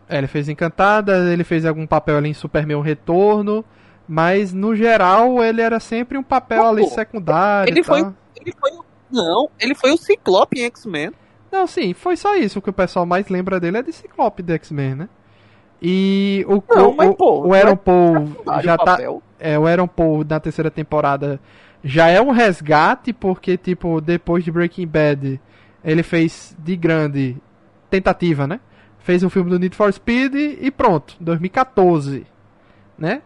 É, 0.08 0.18
ele 0.18 0.28
fez 0.28 0.50
Encantada, 0.50 1.32
ele 1.32 1.44
fez 1.44 1.66
algum 1.66 1.88
papel 1.88 2.18
ali 2.18 2.30
em 2.30 2.34
Superman 2.34 2.82
Retorno, 2.82 3.64
mas 4.08 4.54
no 4.54 4.76
geral 4.76 5.42
ele 5.44 5.62
era 5.62 5.80
sempre 5.80 6.18
um 6.18 6.24
papel 6.24 6.62
Pô, 6.64 6.70
ali 6.70 6.88
secundário. 6.88 7.72
ele 7.72 7.84
foi- 7.84 8.02
Ele 8.36 8.54
foi 8.60 8.72
Não, 9.12 9.50
ele 9.60 9.76
foi 9.76 9.92
o 9.92 9.98
Ciclope 9.98 10.60
em 10.62 10.64
X-Men. 10.66 11.12
Não, 11.52 11.68
sim, 11.68 11.94
foi 11.94 12.16
só 12.16 12.34
isso. 12.36 12.60
O 12.60 12.62
que 12.62 12.70
o 12.70 12.74
pessoal 12.74 13.06
mais 13.06 13.28
lembra 13.28 13.60
dele 13.60 13.78
é 13.78 13.84
de 13.84 13.92
Ciclope 13.92 14.42
do 14.42 14.54
X-Men, 14.54 14.96
né? 14.96 15.10
E 15.82 16.46
o, 16.48 16.64
Não, 16.74 16.92
o, 16.92 16.96
mas, 16.96 17.14
pô, 17.16 17.46
o 17.46 17.54
Aaron 17.54 17.76
Paul 17.76 18.28
Secundário 18.28 18.64
já 18.64 18.78
tá. 18.78 18.86
papel. 18.86 19.22
É, 19.40 19.60
o 19.60 19.68
Aaron 19.68 19.88
Paul 19.88 20.24
na 20.24 20.40
terceira 20.40 20.72
temporada 20.72 21.40
já 21.84 22.08
é 22.08 22.22
um 22.22 22.32
resgate, 22.32 23.12
porque, 23.12 23.58
tipo, 23.58 24.00
depois 24.00 24.44
de 24.46 24.52
Breaking 24.52 24.88
Bad, 24.88 25.42
ele 25.84 26.04
fez 26.04 26.56
de 26.60 26.76
grande 26.76 27.38
tentativa, 27.90 28.48
né? 28.48 28.60
Fez 29.00 29.24
um 29.24 29.30
filme 29.30 29.50
do 29.50 29.60
Need 29.60 29.76
for 29.76 29.92
Speed 29.92 30.36
e 30.36 30.70
pronto, 30.72 31.16
2014, 31.20 32.26
né? 32.98 33.22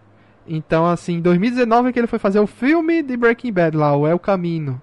Então, 0.48 0.86
assim, 0.86 1.16
em 1.16 1.22
2019 1.22 1.90
é 1.90 1.92
que 1.92 2.00
ele 2.00 2.08
foi 2.08 2.20
fazer 2.20 2.40
o 2.40 2.48
filme 2.48 3.02
de 3.02 3.18
Breaking 3.18 3.52
Bad 3.52 3.76
lá, 3.76 3.96
o 3.96 4.08
El 4.08 4.20
Camino. 4.20 4.82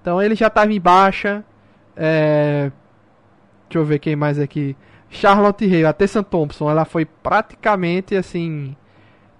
Então 0.00 0.20
ele 0.20 0.34
já 0.34 0.50
tava 0.50 0.72
em 0.72 0.80
baixa. 0.80 1.44
É... 1.96 2.70
Deixa 3.68 3.78
eu 3.78 3.84
ver 3.84 3.98
quem 4.00 4.14
mais 4.14 4.38
aqui. 4.38 4.76
Charlotte 5.08 5.64
Hay, 5.64 5.84
a 5.84 5.92
Tessa 5.92 6.22
Thompson, 6.22 6.70
ela 6.70 6.84
foi 6.84 7.04
praticamente 7.04 8.16
assim 8.16 8.76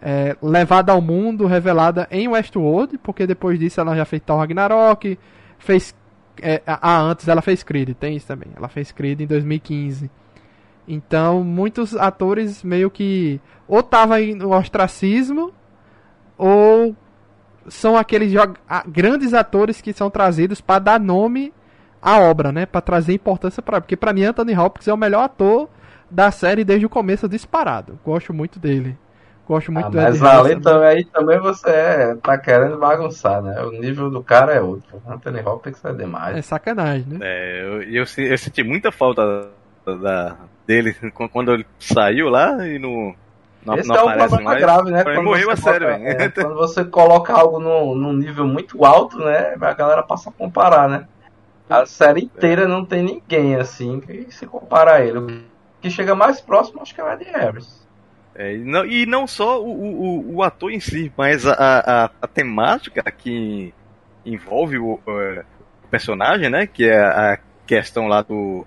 é, 0.01 0.37
levada 0.43 0.93
ao 0.93 1.01
mundo, 1.01 1.47
revelada 1.47 2.07
em 2.11 2.29
Westworld, 2.29 2.99
porque 2.99 3.27
depois 3.27 3.59
disso 3.59 3.81
ela 3.81 3.97
já 3.97 4.05
fez 4.05 4.21
Thor 4.25 4.39
Ragnarok, 4.39 5.19
fez 5.59 5.95
é, 6.43 6.63
ah, 6.67 7.01
antes 7.01 7.29
ela 7.29 7.41
fez 7.41 7.63
Creed, 7.63 7.95
tem 7.95 8.17
isso 8.17 8.27
também. 8.27 8.49
Ela 8.57 8.69
fez 8.69 8.91
Creed 8.91 9.21
em 9.21 9.27
2015. 9.27 10.11
Então, 10.87 11.45
muitos 11.45 11.95
atores 11.97 12.63
meio 12.63 12.91
que 12.91 13.41
ou 13.69 13.83
tava 13.83 14.19
no 14.21 14.53
ostracismo 14.53 15.53
ou 16.37 16.97
são 17.69 17.97
aqueles 17.97 18.33
grandes 18.89 19.33
atores 19.33 19.81
que 19.81 19.93
são 19.93 20.11
trazidos 20.11 20.61
para 20.61 20.81
dar 20.81 21.01
nome 21.01 21.53
à 22.01 22.19
obra, 22.19 22.51
né? 22.51 22.67
Para 22.67 22.81
trazer 22.81 23.15
importância 23.15 23.63
para, 23.63 23.81
porque 23.81 23.97
para 23.97 24.13
mim 24.13 24.25
Anthony 24.25 24.57
Hopkins 24.57 24.89
é 24.89 24.93
o 24.93 24.97
melhor 24.97 25.23
ator 25.23 25.69
da 26.11 26.31
série 26.31 26.65
desde 26.65 26.85
o 26.85 26.91
começo 26.91 27.29
disparado. 27.29 27.99
Gosto 28.05 28.35
muito 28.35 28.59
dele. 28.59 28.99
Gosto 29.53 29.71
muito 29.71 29.87
ah, 29.87 29.91
do 29.91 29.97
Mas 29.97 30.23
ali 30.23 30.59
também, 30.59 30.89
aí 30.89 31.05
também 31.05 31.39
você 31.39 31.69
é, 31.69 32.15
tá 32.15 32.39
querendo 32.39 32.79
bagunçar, 32.79 33.43
né? 33.43 33.61
O 33.61 33.71
nível 33.71 34.09
do 34.09 34.23
cara 34.23 34.55
é 34.55 34.63
outro. 34.63 35.03
Anthony 35.07 35.41
Hopkins 35.41 35.85
é 35.85 35.93
demais. 35.93 36.39
É 36.39 36.41
sacanagem, 36.41 37.05
né? 37.07 37.19
É, 37.21 37.61
eu, 37.63 37.83
eu, 37.83 38.05
eu 38.17 38.39
senti 38.39 38.63
muita 38.63 38.91
falta 38.91 39.51
da, 39.85 40.37
dele 40.67 40.97
quando 41.31 41.53
ele 41.53 41.67
saiu 41.79 42.31
lá 42.31 42.67
e 42.67 42.79
no. 42.79 43.15
Não, 43.63 43.77
Esse 43.77 43.89
não 43.89 43.97
é 43.97 44.03
o 44.03 44.17
problema 44.17 44.43
mais. 44.43 44.61
grave, 44.63 44.91
né? 44.91 45.05
Quando 45.05 45.23
morreu 45.23 45.51
a 45.51 45.57
série, 45.57 45.85
velho. 45.85 46.09
É, 46.09 46.29
quando 46.33 46.55
você 46.55 46.83
coloca 46.83 47.35
algo 47.35 47.61
num, 47.61 47.95
num 47.95 48.13
nível 48.15 48.47
muito 48.47 48.83
alto, 48.87 49.19
né? 49.19 49.55
A 49.61 49.75
galera 49.75 50.03
passa 50.03 50.31
a 50.31 50.33
comparar, 50.33 50.89
né? 50.89 51.07
A 51.69 51.85
série 51.85 52.25
inteira 52.25 52.67
não 52.67 52.87
tem 52.87 53.03
ninguém 53.03 53.57
assim 53.57 54.01
que 54.01 54.33
se 54.33 54.47
compara 54.47 54.95
a 54.95 55.01
ele. 55.05 55.19
O 55.19 55.43
que 55.83 55.91
chega 55.91 56.15
mais 56.15 56.41
próximo 56.41 56.81
acho 56.81 56.95
que 56.95 57.03
é 57.03 57.05
o 57.05 57.13
Eddie 57.13 57.31
Harris. 57.31 57.82
É, 58.35 58.55
e, 58.55 58.59
não, 58.59 58.85
e 58.87 59.07
não 59.07 59.27
só 59.27 59.63
o, 59.63 59.71
o, 59.71 60.37
o, 60.37 60.43
ator 60.43 60.73
em 60.73 60.81
si, 60.81 61.13
mas 61.17 61.47
a, 61.47 61.53
a, 61.53 62.11
a 62.23 62.27
temática 62.27 63.03
que 63.11 63.75
envolve 64.25 64.79
o, 64.79 64.99
o, 65.07 65.45
personagem, 65.91 66.49
né? 66.49 66.67
Que 66.67 66.89
é 66.89 66.99
a 66.99 67.39
questão 67.67 68.07
lá 68.09 68.23
do 68.23 68.67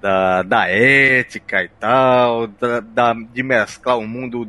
da, 0.00 0.42
da 0.42 0.68
ética 0.68 1.62
e 1.62 1.68
tal, 1.68 2.46
da, 2.46 2.80
da, 2.80 3.12
de 3.12 3.42
mesclar 3.42 3.98
o 3.98 4.06
mundo 4.06 4.48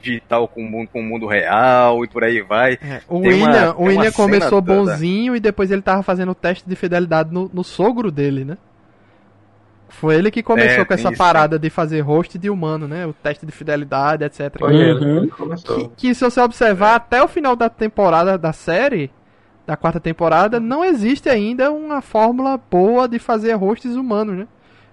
digital 0.00 0.48
com 0.48 0.62
o 0.62 0.70
mundo, 0.70 0.88
com 0.92 1.00
o 1.00 1.02
mundo 1.02 1.26
real 1.26 2.04
e 2.04 2.08
por 2.08 2.24
aí 2.24 2.42
vai. 2.42 2.74
É, 2.74 3.00
o 3.08 3.18
William, 3.18 3.72
uma, 3.72 3.76
o 3.76 3.84
William 3.84 4.12
começou 4.12 4.60
bonzinho 4.60 5.34
e 5.34 5.40
depois 5.40 5.70
ele 5.70 5.82
tava 5.82 6.02
fazendo 6.02 6.32
o 6.32 6.34
teste 6.34 6.68
de 6.68 6.76
fidelidade 6.76 7.32
no, 7.32 7.50
no 7.52 7.64
sogro 7.64 8.10
dele, 8.10 8.44
né? 8.44 8.58
Foi 9.92 10.16
ele 10.16 10.30
que 10.30 10.42
começou 10.42 10.82
é, 10.82 10.84
com 10.84 10.94
essa 10.94 11.10
isso, 11.10 11.18
parada 11.18 11.58
de 11.58 11.68
fazer 11.70 12.00
host 12.00 12.38
de 12.38 12.48
humano, 12.48 12.88
né? 12.88 13.06
O 13.06 13.12
teste 13.12 13.44
de 13.44 13.52
fidelidade, 13.52 14.24
etc. 14.24 14.58
Foi 14.58 14.74
ele 14.74 15.26
que 15.28 15.36
começou. 15.36 15.90
Que, 15.90 16.08
que 16.08 16.14
se 16.14 16.24
você 16.24 16.40
observar, 16.40 16.92
é. 16.92 16.96
até 16.96 17.22
o 17.22 17.28
final 17.28 17.54
da 17.54 17.68
temporada 17.68 18.38
da 18.38 18.52
série, 18.52 19.10
da 19.66 19.76
quarta 19.76 20.00
temporada, 20.00 20.58
não 20.58 20.84
existe 20.84 21.28
ainda 21.28 21.70
uma 21.70 22.00
fórmula 22.00 22.58
boa 22.70 23.06
de 23.06 23.18
fazer 23.18 23.52
hosts 23.52 23.94
humanos, 23.94 24.38
né? 24.38 24.48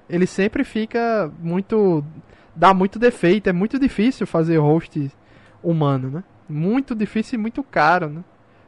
Ele 0.10 0.28
sempre 0.28 0.64
fica 0.64 1.32
muito. 1.40 2.04
dá 2.56 2.74
muito 2.74 3.00
defeito, 3.00 3.50
é 3.50 3.54
muito 3.54 3.80
difícil 3.80 4.28
fazer 4.28 4.58
host 4.58 5.12
humano, 5.64 6.10
né? 6.10 6.24
Muito 6.48 6.94
difícil 6.94 7.40
e 7.40 7.42
muito 7.42 7.64
caro, 7.64 8.10
né? 8.10 8.24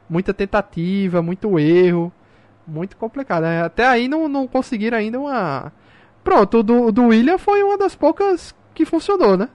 Muita 0.08 0.32
tentativa, 0.32 1.20
muito 1.20 1.58
erro, 1.58 2.12
muito 2.66 2.96
complicado. 2.96 3.42
Né? 3.42 3.62
Até 3.62 3.86
aí 3.86 4.08
não, 4.08 4.28
não 4.28 4.46
conseguiram 4.46 4.98
ainda 4.98 5.20
uma 5.20 5.72
Pronto, 6.22 6.58
o 6.58 6.62
do, 6.62 6.92
do 6.92 7.06
William 7.08 7.38
foi 7.38 7.62
uma 7.62 7.76
das 7.76 7.94
poucas 7.94 8.54
que 8.74 8.84
funcionou, 8.84 9.36
né? 9.36 9.48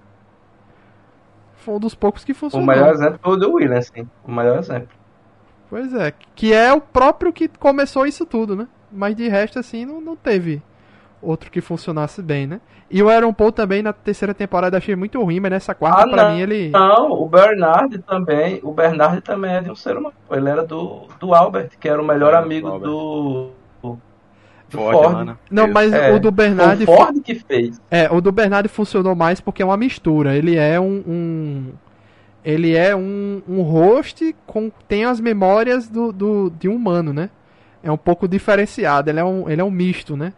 Foi 1.56 1.76
um 1.76 1.80
dos 1.80 1.96
poucos 1.96 2.24
que 2.24 2.34
funcionou. 2.34 2.64
O 2.64 2.68
melhor 2.68 2.94
exemplo 2.94 3.20
foi 3.22 3.34
o 3.34 3.38
do 3.38 3.54
William, 3.54 3.82
sim. 3.82 4.08
O 4.26 4.32
melhor 4.32 4.60
exemplo. 4.60 4.90
Pois 5.70 5.94
é, 5.94 6.14
que 6.34 6.54
é 6.54 6.72
o 6.72 6.80
próprio 6.80 7.34
que 7.34 7.48
começou 7.48 8.06
isso 8.06 8.26
tudo, 8.26 8.56
né? 8.56 8.68
Mas 8.92 9.16
de 9.16 9.28
resto, 9.28 9.60
assim, 9.60 9.86
não, 9.86 10.00
não 10.00 10.16
teve 10.16 10.62
outro 11.22 11.52
que 11.52 11.60
funcionasse 11.60 12.22
bem, 12.22 12.48
né? 12.48 12.62
E 12.90 13.04
o 13.04 13.10
Aaron 13.10 13.34
Paul 13.34 13.52
também 13.52 13.82
na 13.82 13.92
terceira 13.92 14.34
temporada 14.34 14.78
achei 14.78 14.96
muito 14.96 15.22
ruim, 15.22 15.42
mas 15.42 15.52
nessa 15.52 15.76
quarta 15.76 16.04
ah, 16.04 16.08
pra 16.08 16.24
não, 16.24 16.36
mim 16.36 16.42
ele. 16.42 16.70
Não, 16.70 17.12
o 17.12 17.28
Bernard 17.28 17.98
também. 18.00 18.62
O 18.64 18.72
Bernard 18.72 19.20
também 19.22 19.56
é 19.56 19.62
de 19.62 19.70
um 19.70 19.76
ser 19.76 19.98
humano. 19.98 20.16
Ele 20.32 20.50
era 20.50 20.64
do, 20.64 21.08
do 21.20 21.34
Albert, 21.34 21.72
que 21.80 21.90
era 21.90 22.02
o 22.02 22.06
melhor 22.06 22.34
é, 22.34 22.38
amigo 22.38 22.80
do, 22.80 23.50
Ford, 24.70 24.94
Ford. 24.94 25.14
Mano. 25.14 25.40
Não, 25.50 25.68
mas 25.68 25.94
é, 25.94 26.14
o 26.14 26.20
do 26.20 26.32
Bernard. 26.32 26.84
O 26.84 26.86
Ford 26.86 27.22
que 27.22 27.36
fez. 27.36 27.82
É, 27.90 28.10
o 28.12 28.20
do 28.20 28.32
Bernard 28.32 28.68
funcionou 28.68 29.16
mais 29.16 29.40
porque 29.40 29.62
é 29.62 29.66
uma 29.66 29.78
mistura. 29.78 30.36
Ele 30.36 30.56
é 30.56 30.80
um. 30.80 31.04
um 31.08 31.72
ele 32.44 32.76
é 32.76 32.96
um, 32.96 33.42
um 33.48 33.62
host 33.62 34.36
com. 34.46 34.72
tem 34.88 35.06
as 35.06 35.20
memórias 35.20 35.88
do, 35.88 36.12
do, 36.12 36.50
de 36.50 36.68
um 36.68 36.76
humano, 36.76 37.14
né? 37.14 37.30
É 37.84 37.92
um 37.92 37.98
pouco 37.98 38.28
diferenciado. 38.28 39.10
Ele 39.10 39.20
é 39.20 39.24
um, 39.24 39.50
ele 39.50 39.62
é 39.62 39.64
um 39.64 39.72
misto, 39.72 40.18
né? 40.18 40.34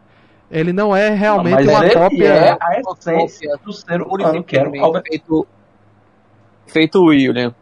Ele 0.51 0.73
não 0.73 0.95
é 0.95 1.09
realmente 1.09 1.63
não, 1.63 1.73
uma 1.73 1.85
ele 1.85 1.93
cópia. 1.93 2.27
É 2.27 2.57
a 2.59 2.79
essência 2.79 3.59
do 3.63 3.71
ser 3.71 4.01
humano, 4.01 4.43
que 4.43 4.57
era 4.57 4.69
o 4.69 5.01
feito, 5.01 5.47
feito 6.65 7.03
William. 7.03 7.53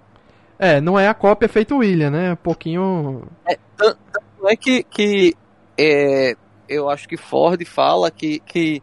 É, 0.59 0.81
não 0.81 0.97
é 0.97 1.07
a 1.07 1.13
cópia 1.13 1.47
feito 1.47 1.77
William, 1.77 2.09
né? 2.09 2.33
Um 2.33 2.37
pouquinho. 2.37 3.23
É, 3.45 3.57
tanto 3.75 3.99
é 4.45 4.55
que, 4.55 4.83
que 4.83 5.35
é, 5.77 6.35
eu 6.67 6.89
acho 6.89 7.07
que 7.07 7.17
Ford 7.17 7.63
fala 7.65 8.09
que, 8.11 8.39
que 8.39 8.81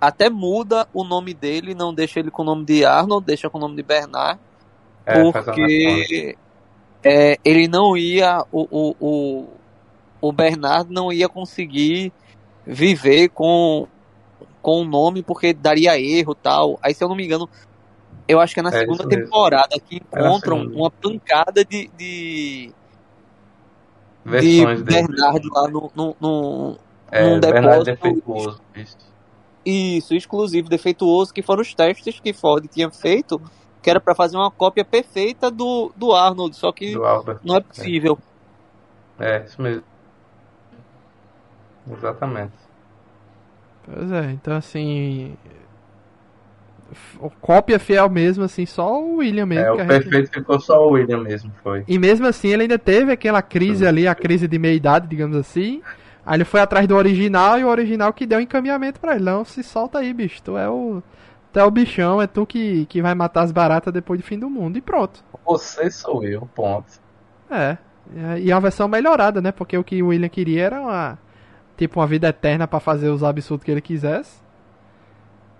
até 0.00 0.28
muda 0.28 0.88
o 0.92 1.04
nome 1.04 1.34
dele, 1.34 1.74
não 1.74 1.94
deixa 1.94 2.20
ele 2.20 2.30
com 2.30 2.42
o 2.42 2.44
nome 2.44 2.64
de 2.64 2.84
Arnold, 2.84 3.26
deixa 3.26 3.50
com 3.50 3.58
o 3.58 3.60
nome 3.60 3.76
de 3.76 3.82
Bernard, 3.82 4.38
é, 5.04 5.22
porque 5.32 6.36
é, 7.02 7.38
ele 7.44 7.68
não 7.68 7.96
ia, 7.96 8.44
o, 8.50 8.66
o, 8.70 8.96
o, 9.00 9.48
o 10.20 10.32
Bernard 10.32 10.92
não 10.92 11.12
ia 11.12 11.28
conseguir 11.28 12.12
viver 12.66 13.28
com 13.28 13.86
com 14.60 14.80
o 14.80 14.84
nome 14.84 15.22
porque 15.22 15.54
daria 15.54 15.96
erro 15.96 16.34
tal. 16.34 16.76
Aí 16.82 16.92
se 16.92 17.04
eu 17.04 17.08
não 17.08 17.14
me 17.14 17.24
engano, 17.24 17.48
eu 18.26 18.40
acho 18.40 18.52
que 18.52 18.58
é 18.58 18.62
na 18.64 18.70
é 18.70 18.80
segunda 18.80 19.08
temporada 19.08 19.78
que 19.78 19.98
encontram 19.98 20.62
uma 20.62 20.90
pancada 20.90 21.64
de, 21.64 21.88
de 21.96 22.72
de 24.24 24.82
Bernard 24.82 25.48
lá 25.52 25.68
no, 25.68 25.92
no, 25.94 26.16
no, 26.20 26.78
é, 27.10 27.22
num 27.22 27.40
depósito. 27.40 27.84
Defeituoso, 27.84 28.60
isso. 28.74 28.96
isso, 29.64 30.14
exclusivo, 30.14 30.68
defeituoso, 30.68 31.32
que 31.32 31.42
foram 31.42 31.62
os 31.62 31.74
testes 31.74 32.20
que 32.20 32.32
Ford 32.32 32.66
tinha 32.68 32.90
feito, 32.90 33.40
que 33.82 33.90
era 33.90 34.00
para 34.00 34.14
fazer 34.14 34.36
uma 34.36 34.50
cópia 34.50 34.84
perfeita 34.84 35.50
do, 35.50 35.92
do 35.96 36.12
Arnold, 36.12 36.56
só 36.56 36.72
que 36.72 36.94
não 37.44 37.56
é 37.56 37.60
possível. 37.60 38.18
É. 39.18 39.36
é, 39.36 39.44
isso 39.44 39.60
mesmo. 39.62 39.84
Exatamente. 41.90 42.52
Pois 43.84 44.10
é, 44.10 44.32
então 44.32 44.56
assim. 44.56 45.36
Cópia 47.40 47.80
fiel 47.80 48.08
mesmo, 48.08 48.44
assim, 48.44 48.64
só 48.64 49.00
o 49.00 49.16
William 49.16 49.46
mesmo. 49.46 49.64
É, 49.64 49.72
o 49.72 49.86
perfeito 49.86 50.26
gente... 50.26 50.34
ficou 50.34 50.60
só 50.60 50.86
o 50.86 50.92
William 50.92 51.20
mesmo, 51.20 51.50
foi. 51.62 51.84
E 51.86 51.98
mesmo 51.98 52.26
assim 52.26 52.48
ele 52.48 52.62
ainda 52.62 52.78
teve 52.78 53.12
aquela 53.12 53.42
crise 53.42 53.86
ali, 53.86 54.06
a 54.06 54.14
crise 54.14 54.46
de 54.46 54.58
meia 54.58 54.74
idade, 54.74 55.08
digamos 55.08 55.36
assim. 55.36 55.82
Aí 56.26 56.36
ele 56.36 56.44
foi 56.44 56.58
atrás 56.60 56.88
do 56.88 56.96
original 56.96 57.56
e 57.56 57.64
o 57.64 57.68
original 57.68 58.12
que 58.12 58.26
deu 58.26 58.40
encaminhamento 58.40 58.98
pra 58.98 59.14
ele. 59.14 59.24
Não, 59.24 59.44
se 59.44 59.62
solta 59.62 60.00
aí, 60.00 60.12
bicho. 60.12 60.42
Tu 60.42 60.58
é 60.58 60.68
o. 60.68 61.00
Tu 61.52 61.60
é 61.60 61.64
o 61.64 61.70
bichão, 61.70 62.20
é 62.20 62.26
tu 62.26 62.44
que, 62.44 62.84
que 62.86 63.00
vai 63.00 63.14
matar 63.14 63.42
as 63.42 63.52
baratas 63.52 63.92
depois 63.94 64.18
do 64.20 64.26
fim 64.26 64.36
do 64.36 64.50
mundo. 64.50 64.76
E 64.76 64.80
pronto. 64.80 65.24
Você 65.46 65.88
sou 65.88 66.24
eu, 66.24 66.42
ponto. 66.52 67.00
É. 67.48 67.78
E 68.40 68.50
a 68.50 68.58
versão 68.58 68.88
melhorada, 68.88 69.40
né? 69.40 69.52
Porque 69.52 69.78
o 69.78 69.84
que 69.84 70.02
o 70.02 70.08
William 70.08 70.28
queria 70.28 70.64
era 70.64 70.80
uma. 70.80 71.18
Tipo, 71.76 72.00
uma 72.00 72.06
vida 72.06 72.28
eterna 72.28 72.66
para 72.66 72.80
fazer 72.80 73.08
os 73.08 73.22
absurdos 73.22 73.64
que 73.64 73.70
ele 73.70 73.80
quisesse. 73.80 74.40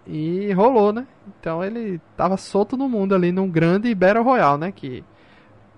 E 0.05 0.53
rolou, 0.53 0.93
né? 0.93 1.07
Então 1.41 1.63
ele 1.63 2.01
tava 2.17 2.37
solto 2.37 2.77
no 2.77 2.89
mundo 2.89 3.15
ali 3.15 3.31
num 3.31 3.49
grande 3.49 3.95
Battle 3.95 4.25
Royale, 4.25 4.59
né? 4.59 4.73
Que. 4.73 5.05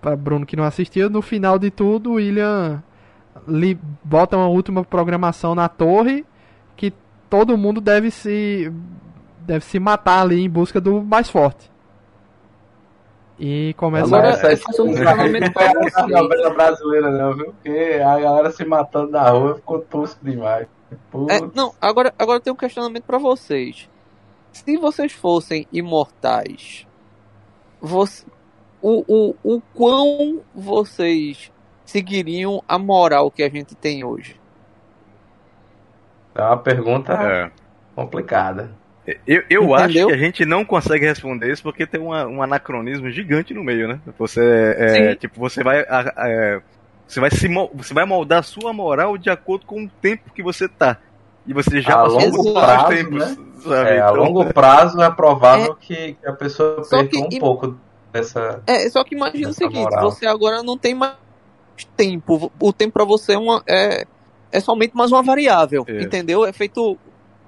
Pra 0.01 0.17
Bruno 0.17 0.47
que 0.47 0.57
não 0.57 0.65
assistiu, 0.65 1.11
no 1.11 1.21
final 1.21 1.59
de 1.59 1.73
tudo, 1.73 2.13
o 2.13 2.15
William 2.15 2.83
li, 3.49 3.79
bota 4.05 4.37
uma 4.37 4.49
última 4.49 4.85
programação 4.85 5.55
na 5.55 5.69
torre 5.69 6.25
que 6.77 6.93
todo 7.29 7.59
mundo 7.59 7.81
deve 7.81 8.11
se 8.11 8.73
deve 9.41 9.65
se 9.65 9.79
matar 9.79 10.23
ali 10.23 10.45
em 10.45 10.51
busca 10.51 10.81
do 10.81 11.03
mais 11.03 11.31
forte. 11.31 11.71
E 13.39 13.73
começa 13.77 14.07
Agora, 14.07 14.31
a... 14.35 14.57
faço 14.57 14.83
um 14.83 14.89
questionamento 14.89 15.53
pra 15.53 15.73
você. 15.73 16.51
brasileira 16.55 17.11
não, 17.11 17.35
viu? 17.35 17.47
Porque 17.47 18.01
a 18.05 18.19
galera 18.19 18.51
se 18.51 18.65
matando 18.65 19.13
na 19.13 19.31
rua 19.31 19.55
ficou 19.55 19.81
tosco 19.81 20.19
demais. 20.25 20.67
É, 21.29 21.41
não, 21.55 21.73
agora, 21.81 22.13
agora 22.19 22.41
tem 22.41 22.53
um 22.53 22.57
questionamento 22.57 23.05
para 23.05 23.19
vocês. 23.19 23.89
Se 24.51 24.77
vocês 24.77 25.13
fossem 25.13 25.67
imortais, 25.73 26.87
você, 27.81 28.27
o, 28.83 29.05
o, 29.07 29.35
o 29.45 29.63
quão 29.75 30.41
vocês 30.55 31.53
seguiriam 31.89 32.63
a 32.69 32.79
moral 32.79 33.31
que 33.31 33.43
a 33.43 33.49
gente 33.49 33.75
tem 33.75 34.05
hoje? 34.05 34.39
É 36.35 36.43
uma 36.43 36.57
pergunta 36.59 37.15
é. 37.15 37.51
complicada. 37.95 38.71
Eu, 39.27 39.43
eu 39.49 39.75
acho 39.75 39.95
que 39.95 40.13
a 40.13 40.17
gente 40.19 40.45
não 40.45 40.67
consegue 40.67 41.07
responder 41.07 41.51
isso 41.51 41.63
porque 41.63 41.87
tem 41.87 41.99
uma, 41.99 42.27
um 42.27 42.43
anacronismo 42.43 43.11
gigante 43.11 43.55
no 43.55 43.65
meio, 43.65 43.89
né? 43.89 43.99
Você 44.19 44.77
é, 44.79 45.15
tipo, 45.15 45.41
você 45.41 45.65
vai 45.65 45.81
é, 45.81 46.61
você 47.07 47.19
vai 47.19 47.31
se 47.31 47.49
você 47.73 47.95
vai 47.95 48.05
moldar 48.05 48.41
a 48.41 48.43
sua 48.43 48.71
moral 48.71 49.17
de 49.17 49.31
acordo 49.31 49.65
com 49.65 49.85
o 49.85 49.89
tempo 49.89 50.31
que 50.35 50.43
você 50.43 50.69
tá. 50.69 50.99
e 51.47 51.55
você 51.55 51.81
já 51.81 51.95
A 51.95 52.03
passou 52.03 52.21
longo 52.21 52.53
prazo, 52.53 52.83
os 52.83 52.89
tempos. 52.95 53.19
né? 53.19 53.37
Sabe? 53.63 53.91
É, 53.91 54.01
a 54.03 54.11
Então, 54.11 54.15
longo 54.15 54.45
prazo 54.53 55.01
é 55.01 55.11
provável 55.11 55.75
que 55.75 56.19
a 56.25 56.33
pessoa 56.33 56.87
perca 56.87 57.09
que 57.09 57.19
um 57.19 57.41
pouco 57.41 57.79
dessa. 58.13 58.63
É, 58.67 58.89
só 58.91 59.03
que 59.03 59.15
imagina 59.15 59.49
o 59.49 59.55
seguinte, 59.55 59.91
moral. 59.91 60.11
você 60.11 60.27
agora 60.27 60.63
não 60.63 60.77
tem 60.77 60.95
mais 60.95 61.15
tempo. 61.87 62.51
O 62.61 62.73
tempo 62.73 62.93
pra 62.95 63.05
você 63.05 63.33
é, 63.35 63.39
uma, 63.39 63.63
é, 63.67 64.07
é 64.53 64.61
somente 64.61 64.97
mais 64.97 65.11
uma 65.13 65.23
variável, 65.23 65.85
Isso. 65.89 66.07
entendeu? 66.07 66.45
É 66.45 66.53
feito 66.53 66.99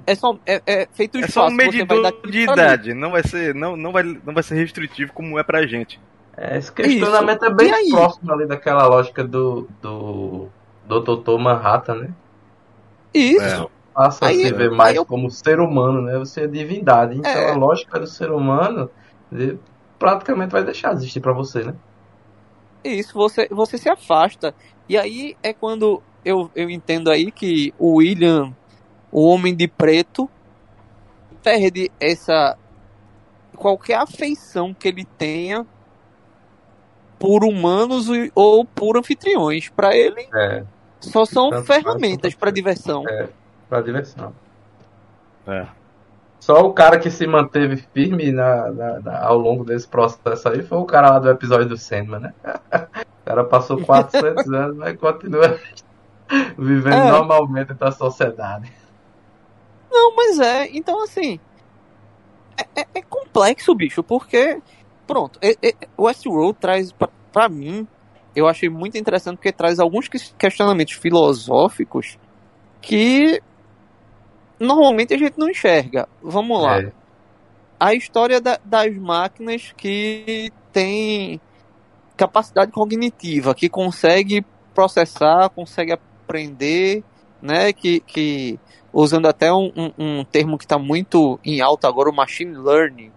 é 0.07 0.14
só 0.14 0.37
é, 0.47 0.62
é 0.66 0.89
feito 0.93 1.18
o 1.18 1.24
É 1.24 1.28
só 1.28 1.47
um 1.47 1.51
medidor 1.51 2.03
dar 2.03 2.12
de 2.31 2.41
idade, 2.41 2.95
não 2.95 3.11
vai 3.11 3.22
ser, 3.22 3.55
não, 3.55 3.76
não 3.76 3.93
vai, 3.93 4.03
não 4.03 4.33
vai 4.35 4.43
ser 4.43 4.55
restritivo 4.55 5.12
como 5.12 5.39
é 5.39 5.43
pra 5.43 5.66
gente. 5.66 6.01
É, 6.37 6.57
esse 6.57 6.72
questionamento 6.72 7.45
é 7.45 7.49
E 7.49 7.55
bem 7.55 7.72
aí? 7.72 7.91
próximo 7.91 8.33
ali 8.33 8.47
daquela 8.47 8.87
lógica 8.87 9.22
do, 9.22 9.68
do, 9.83 10.49
do 10.87 11.01
Dr. 11.16 11.39
Manhattan, 11.39 11.95
né? 11.97 12.09
Isso. 13.12 13.70
Passa 13.93 14.26
Aí- 14.26 14.45
a 14.45 14.47
se 14.47 14.55
ver 14.55 14.70
mais 14.70 14.97
eu- 14.97 15.05
como 15.05 15.31
ser 15.31 15.61
humano, 15.61 16.01
né? 16.01 16.16
Você 16.18 16.43
é 16.43 16.47
divindade. 16.47 17.18
Então 17.18 17.31
É. 17.31 17.51
a 17.51 17.55
lógica 17.57 17.99
do 17.99 18.07
ser 18.07 18.31
humano 18.31 18.89
praticamente 19.99 20.53
vai 20.53 20.64
deixar 20.64 20.91
de 20.95 21.01
existir 21.01 21.20
pra 21.20 21.33
você, 21.33 21.62
né? 21.64 21.74
Isso, 22.83 23.12
você, 23.14 23.47
você 23.51 23.76
se 23.78 23.89
afasta. 23.89 24.55
E 24.89 24.97
aí 24.97 25.37
é 25.43 25.53
quando 25.53 26.03
eu, 26.24 26.51
eu 26.55 26.68
entendo 26.70 27.11
aí 27.11 27.31
que 27.31 27.72
o 27.78 27.97
William, 27.97 28.55
o 29.12 29.24
Homem 29.26 29.55
de 29.55 29.68
Preto, 29.68 30.28
perde 31.43 31.91
essa. 32.01 32.57
qualquer 33.57 33.97
afeição 33.99 34.72
que 34.74 34.89
ele 34.89 35.05
tenha 35.05 35.66
por 37.18 37.45
humanos 37.45 38.07
ou 38.35 38.64
por 38.64 38.97
anfitriões. 38.97 39.68
Pra 39.68 39.95
ele, 39.95 40.26
É, 40.35 40.64
só 41.01 41.24
são 41.24 41.51
Tanto 41.51 41.66
ferramentas 41.66 42.33
faz. 42.35 42.55
diversão. 42.55 43.05
É. 43.09 43.28
pra 43.68 43.81
diversão. 43.83 44.35
É. 45.47 45.66
Só 46.41 46.61
o 46.66 46.72
cara 46.72 46.99
que 46.99 47.11
se 47.11 47.26
manteve 47.26 47.76
firme 47.76 48.32
na, 48.32 48.70
na- 48.72 49.01
na- 49.01 49.24
ao 49.24 49.36
longo 49.38 49.62
desse 49.62 49.86
processo 49.86 50.49
aí 50.49 50.62
foi 50.62 50.78
o 50.78 50.86
cara 50.86 51.11
lá 51.11 51.18
do 51.18 51.28
episódio 51.30 51.68
do 51.68 51.76
Sandman, 51.76 52.20
né? 52.20 52.34
O 53.20 53.24
cara 53.30 53.45
passou 53.45 53.78
400 53.80 54.49
anos, 54.53 54.76
mas 54.76 54.99
continua 54.99 55.57
vivendo 56.59 56.95
É. 56.95 57.11
normalmente 57.11 57.74
da 57.74 57.93
sociedade. 57.93 58.72
Não, 59.93 60.16
mas 60.16 60.41
é. 60.41 60.68
Então, 60.72 61.05
assim. 61.05 61.38
É, 62.57 62.80
é- 62.80 62.86
é 62.97 63.03
complexo, 63.03 63.74
bicho, 63.74 64.03
porque. 64.03 64.61
Pronto, 65.07 65.38
é, 65.43 65.51
é, 65.62 65.74
Westworld 65.99 66.57
traz, 66.59 66.91
pra, 66.93 67.09
pra 67.32 67.49
mim, 67.49 67.86
eu 68.34 68.49
achei 68.49 68.68
muito 68.68 68.97
interessante 68.97 69.36
porque 69.36 69.53
traz 69.53 69.78
alguns 69.78 70.09
ques- 70.09 70.34
questionamentos 70.38 70.95
filosóficos 70.95 72.16
que 72.80 73.41
normalmente 74.61 75.14
a 75.14 75.18
gente 75.18 75.38
não 75.38 75.48
enxerga. 75.48 76.08
Vamos 76.22 76.62
lá. 76.62 76.80
É, 76.80 76.92
A 77.82 77.94
história 77.94 78.40
da- 78.42 78.61
das 78.62 78.94
máquinas 78.94 79.72
que 79.74 80.52
tem 80.70 81.40
capacidade 82.16 82.70
cognitiva, 82.70 83.54
que 83.54 83.70
consegue 83.70 84.44
processar, 84.74 85.48
consegue 85.48 85.92
aprender, 85.92 87.02
né? 87.40 87.72
Que, 87.72 88.00
que 88.00 88.61
usando 88.92 89.26
até 89.26 89.50
um, 89.50 89.72
um- 89.74 89.92
um 90.20 90.24
termo 90.24 90.58
que 90.58 90.64
está 90.66 90.78
muito 90.78 91.40
em 91.42 91.62
alta 91.62 91.88
agora, 91.88 92.11
o 92.11 92.14
machine 92.14 92.54
learning, 92.54 93.11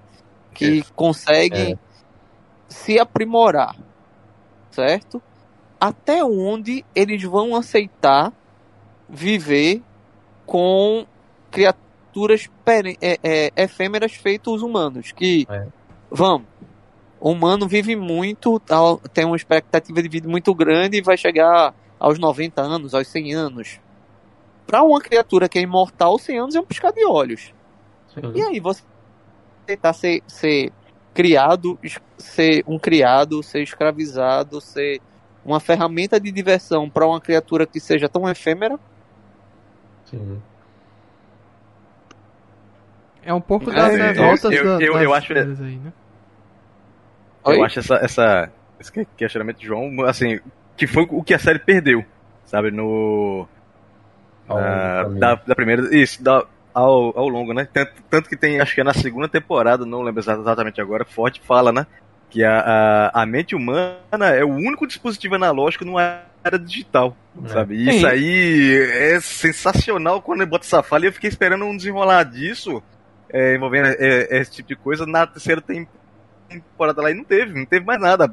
que 0.54 0.82
consegue 0.96 1.74
É. 1.74 1.78
se 2.70 2.98
aprimorar, 2.98 3.76
certo? 4.72 5.22
Até 5.78 6.24
onde 6.24 6.86
eles 6.96 7.22
vão 7.24 7.54
aceitar 7.54 8.32
viver 9.10 9.82
com 10.46 11.06
criaturas 11.54 12.50
pere- 12.66 12.98
é, 13.02 13.20
é, 13.24 13.52
efêmeras 13.64 14.14
feitas 14.14 14.62
humanos, 14.62 15.12
que 15.12 15.46
É. 15.50 15.68
vamos, 16.10 16.48
o 17.20 17.32
humano 17.32 17.68
vive 17.68 17.96
muito, 17.96 18.60
tal, 18.60 19.00
tem 19.14 19.26
uma 19.26 19.36
expectativa 19.38 20.02
de 20.02 20.10
vida 20.10 20.28
muito 20.28 20.54
grande 20.54 20.98
e 20.98 21.02
vai 21.02 21.18
chegar 21.18 21.74
aos 22.00 22.20
90 22.20 22.62
anos, 22.62 22.94
aos 22.94 23.08
100 23.08 23.34
anos. 23.34 23.80
Para 24.66 24.84
uma 24.84 25.02
criatura 25.02 25.48
que 25.50 25.60
é 25.60 25.62
imortal, 25.62 26.18
100 26.20 26.40
anos 26.40 26.56
é 26.56 26.60
um 26.60 26.66
piscar 26.66 26.92
de 26.92 27.06
olhos. 27.06 27.54
sim. 28.14 28.22
E 28.36 28.42
aí 28.42 28.60
você 28.60 28.84
tentar 29.66 29.94
ser, 29.94 30.24
ser 30.28 30.72
criado, 31.14 31.80
ser 32.18 32.64
um 32.68 32.80
criado, 32.80 33.44
ser 33.44 33.64
escravizado, 33.64 34.60
ser 34.62 35.02
uma 35.46 35.60
ferramenta 35.60 36.20
de 36.20 36.32
diversão 36.32 36.90
para 36.90 37.08
uma 37.08 37.22
criatura 37.22 37.66
que 37.68 37.80
seja 37.80 38.10
tão 38.10 38.28
efêmera, 38.30 38.80
sim. 40.06 40.42
É 43.26 43.34
um 43.34 43.42
pouco 43.42 43.70
É, 43.72 43.74
das 43.76 43.96
revoltas 43.96 44.52
eu- 44.52 44.64
da- 44.78 44.84
eu- 44.86 44.94
das 44.94 45.02
eu 45.04 45.14
acho- 45.14 45.28
coisas 45.34 45.62
aí, 45.62 45.76
né? 45.78 45.94
Oi? 47.46 47.58
Eu 47.58 47.64
acho 47.66 47.80
essa, 47.80 47.96
essa, 47.96 48.52
esse 48.80 48.92
que- 48.92 49.08
questionamento 49.18 49.58
de 49.60 49.66
João, 49.68 50.04
assim, 50.06 50.40
que 50.78 50.88
foi 50.88 51.06
o 51.10 51.24
que 51.24 51.34
a 51.34 51.40
série 51.40 51.60
perdeu, 51.60 52.04
sabe, 52.46 52.72
no... 52.72 53.48
Ao 54.48 54.58
caminho. 54.58 55.20
da, 55.20 55.36
da 55.36 55.56
primeira, 55.56 55.96
isso, 55.96 56.22
da, 56.22 56.46
ao, 56.74 57.18
ao 57.18 57.28
longo, 57.30 57.54
né? 57.54 57.68
Tanto, 57.72 57.92
tanto 58.10 58.30
que 58.30 58.36
tem, 58.36 58.60
acho 58.60 58.76
que 58.76 58.82
é 58.82 58.84
na 58.84 58.94
segunda 58.94 59.28
temporada, 59.28 59.86
não 59.86 60.02
lembro 60.02 60.22
exa- 60.22 60.34
exatamente 60.38 60.82
agora, 60.82 61.06
Ford 61.06 61.38
fala, 61.46 61.72
né? 61.72 61.88
Que 62.30 62.44
a, 62.44 62.60
a, 63.14 63.22
a 63.22 63.26
mente 63.26 63.56
humana 63.56 63.96
é 64.36 64.44
o 64.44 64.50
único 64.50 64.86
dispositivo 64.88 65.36
analógico 65.36 65.86
numa 65.86 66.22
era 66.44 66.60
digital, 66.60 67.16
É. 67.46 67.48
sabe? 67.50 67.76
E 67.76 67.90
isso 67.90 68.00
Sim. 68.00 68.06
aí 68.06 68.78
é 69.14 69.20
sensacional 69.22 70.22
quando 70.22 70.42
ele 70.42 70.50
bota 70.50 70.66
essa 70.66 70.84
fala 70.84 71.06
e 71.06 71.08
eu 71.08 71.14
fiquei 71.14 71.30
esperando 71.30 71.64
um 71.64 71.78
desenrolar 71.78 72.24
disso, 72.24 72.84
é, 73.34 73.56
envolvendo 73.56 73.88
é, 73.88 74.38
esse 74.40 74.52
tipo 74.52 74.70
de 74.70 74.76
coisa, 74.78 75.06
na 75.06 75.28
terceira 75.28 75.60
tem- 75.60 75.88
temporada 76.48 77.02
lá 77.02 77.12
e 77.12 77.16
não 77.16 77.24
teve, 77.24 77.58
não 77.60 77.66
teve 77.66 77.86
mais 77.86 78.00
nada. 78.00 78.32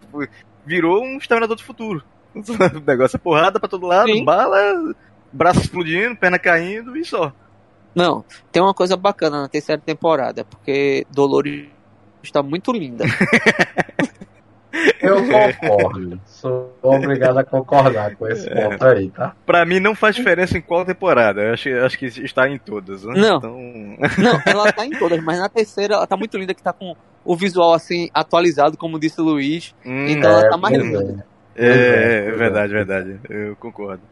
Virou 0.65 1.03
um 1.03 1.17
Exterminador 1.17 1.57
do 1.57 1.65
Futuro. 1.65 2.05
O 2.33 2.81
negócio 2.87 3.17
é 3.17 3.19
porrada 3.19 3.59
pra 3.59 3.69
todo 3.69 3.87
lado, 3.87 4.13
Sim. 4.13 4.25
bala, 4.25 4.95
braço 5.33 5.61
explodindo, 5.61 6.15
perna 6.15 6.39
caindo 6.39 6.97
e 6.97 7.05
só. 7.05 7.33
Não, 7.93 8.25
tem 8.53 8.63
uma 8.63 8.73
coisa 8.73 8.97
bacana 8.97 9.43
na 9.43 9.49
terceira 9.49 9.83
temporada, 9.85 10.45
porque 10.45 11.05
Dolores 11.11 11.69
está 12.23 12.41
muito 12.41 12.71
linda. 12.73 13.05
Eu 15.01 15.17
concordo. 15.29 16.21
Sou 16.27 16.73
obrigado 16.83 17.39
a 17.39 17.45
concordar 17.45 18.15
com 18.17 18.27
esse 18.29 18.49
É. 18.49 18.55
ponto 18.69 18.85
aí, 18.87 19.11
tá? 19.11 19.35
Pra 19.45 19.65
mim 19.65 19.81
não 19.81 19.95
faz 19.95 20.15
diferença 20.15 20.57
em 20.57 20.61
qual 20.61 20.85
temporada. 20.85 21.41
Eu 21.43 21.53
acho, 21.55 21.69
acho 21.85 21.99
que 21.99 22.07
está 22.07 22.49
em 22.49 22.59
todas. 22.59 23.05
Né? 23.05 23.15
Não. 23.17 23.37
Então, 23.39 23.59
Não, 24.19 24.41
ela 24.47 24.73
tá 24.73 24.87
em 24.87 24.91
todas, 24.91 25.23
mas 25.23 25.39
na 25.39 25.49
terceira 25.49 25.95
ela 25.95 26.07
tá 26.07 26.17
muito 26.17 26.37
linda, 26.39 26.55
que 26.55 26.63
tá 26.63 26.73
com 26.73 26.95
o 27.25 27.37
visual 27.37 27.73
assim 27.75 28.09
atualizado, 28.15 28.77
como 28.79 28.99
disse 28.99 29.21
o 29.21 29.25
Luiz. 29.25 29.75
hum, 29.85 30.07
Então 30.09 30.31
ela 30.31 30.49
tá 30.49 30.57
mais 30.57 30.77
pois 30.79 30.87
linda. 30.89 31.27
é. 31.57 31.67
é, 31.67 31.71
é, 31.71 31.75
é 31.75 32.29
é. 32.29 32.31
verdade, 32.33 32.73
verdade. 32.73 33.21
Eu 33.29 33.57
concordo. 33.57 34.03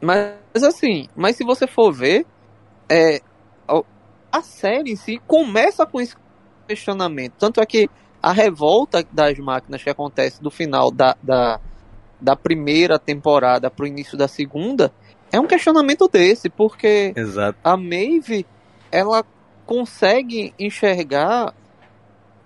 Mas 0.00 0.34
assim, 0.64 1.08
mas 1.14 1.36
se 1.36 1.44
você 1.44 1.66
for 1.66 1.92
ver, 1.92 2.24
é, 2.88 3.20
a- 3.68 3.82
a 4.32 4.42
série 4.42 4.92
em 4.92 4.96
si 4.96 5.20
começa 5.26 5.84
com 5.86 6.00
esse 6.00 6.16
questionamento. 6.66 7.34
Tanto 7.38 7.60
é 7.60 7.66
que 7.66 7.88
a 8.22 8.32
revolta 8.32 9.04
das 9.10 9.38
máquinas 9.38 9.82
que 9.82 9.90
acontece 9.90 10.42
do 10.42 10.50
final 10.50 10.90
da, 10.90 11.16
da, 11.22 11.60
da 12.20 12.36
primeira 12.36 12.98
temporada 12.98 13.70
pro 13.70 13.86
início 13.86 14.16
da 14.16 14.28
segunda 14.28 14.92
é 15.32 15.38
um 15.38 15.46
questionamento 15.46 16.08
desse, 16.08 16.48
porque 16.48 17.12
Exato. 17.16 17.58
a 17.62 17.76
Maeve, 17.76 18.44
ela 18.90 19.24
consegue 19.64 20.52
enxergar, 20.58 21.54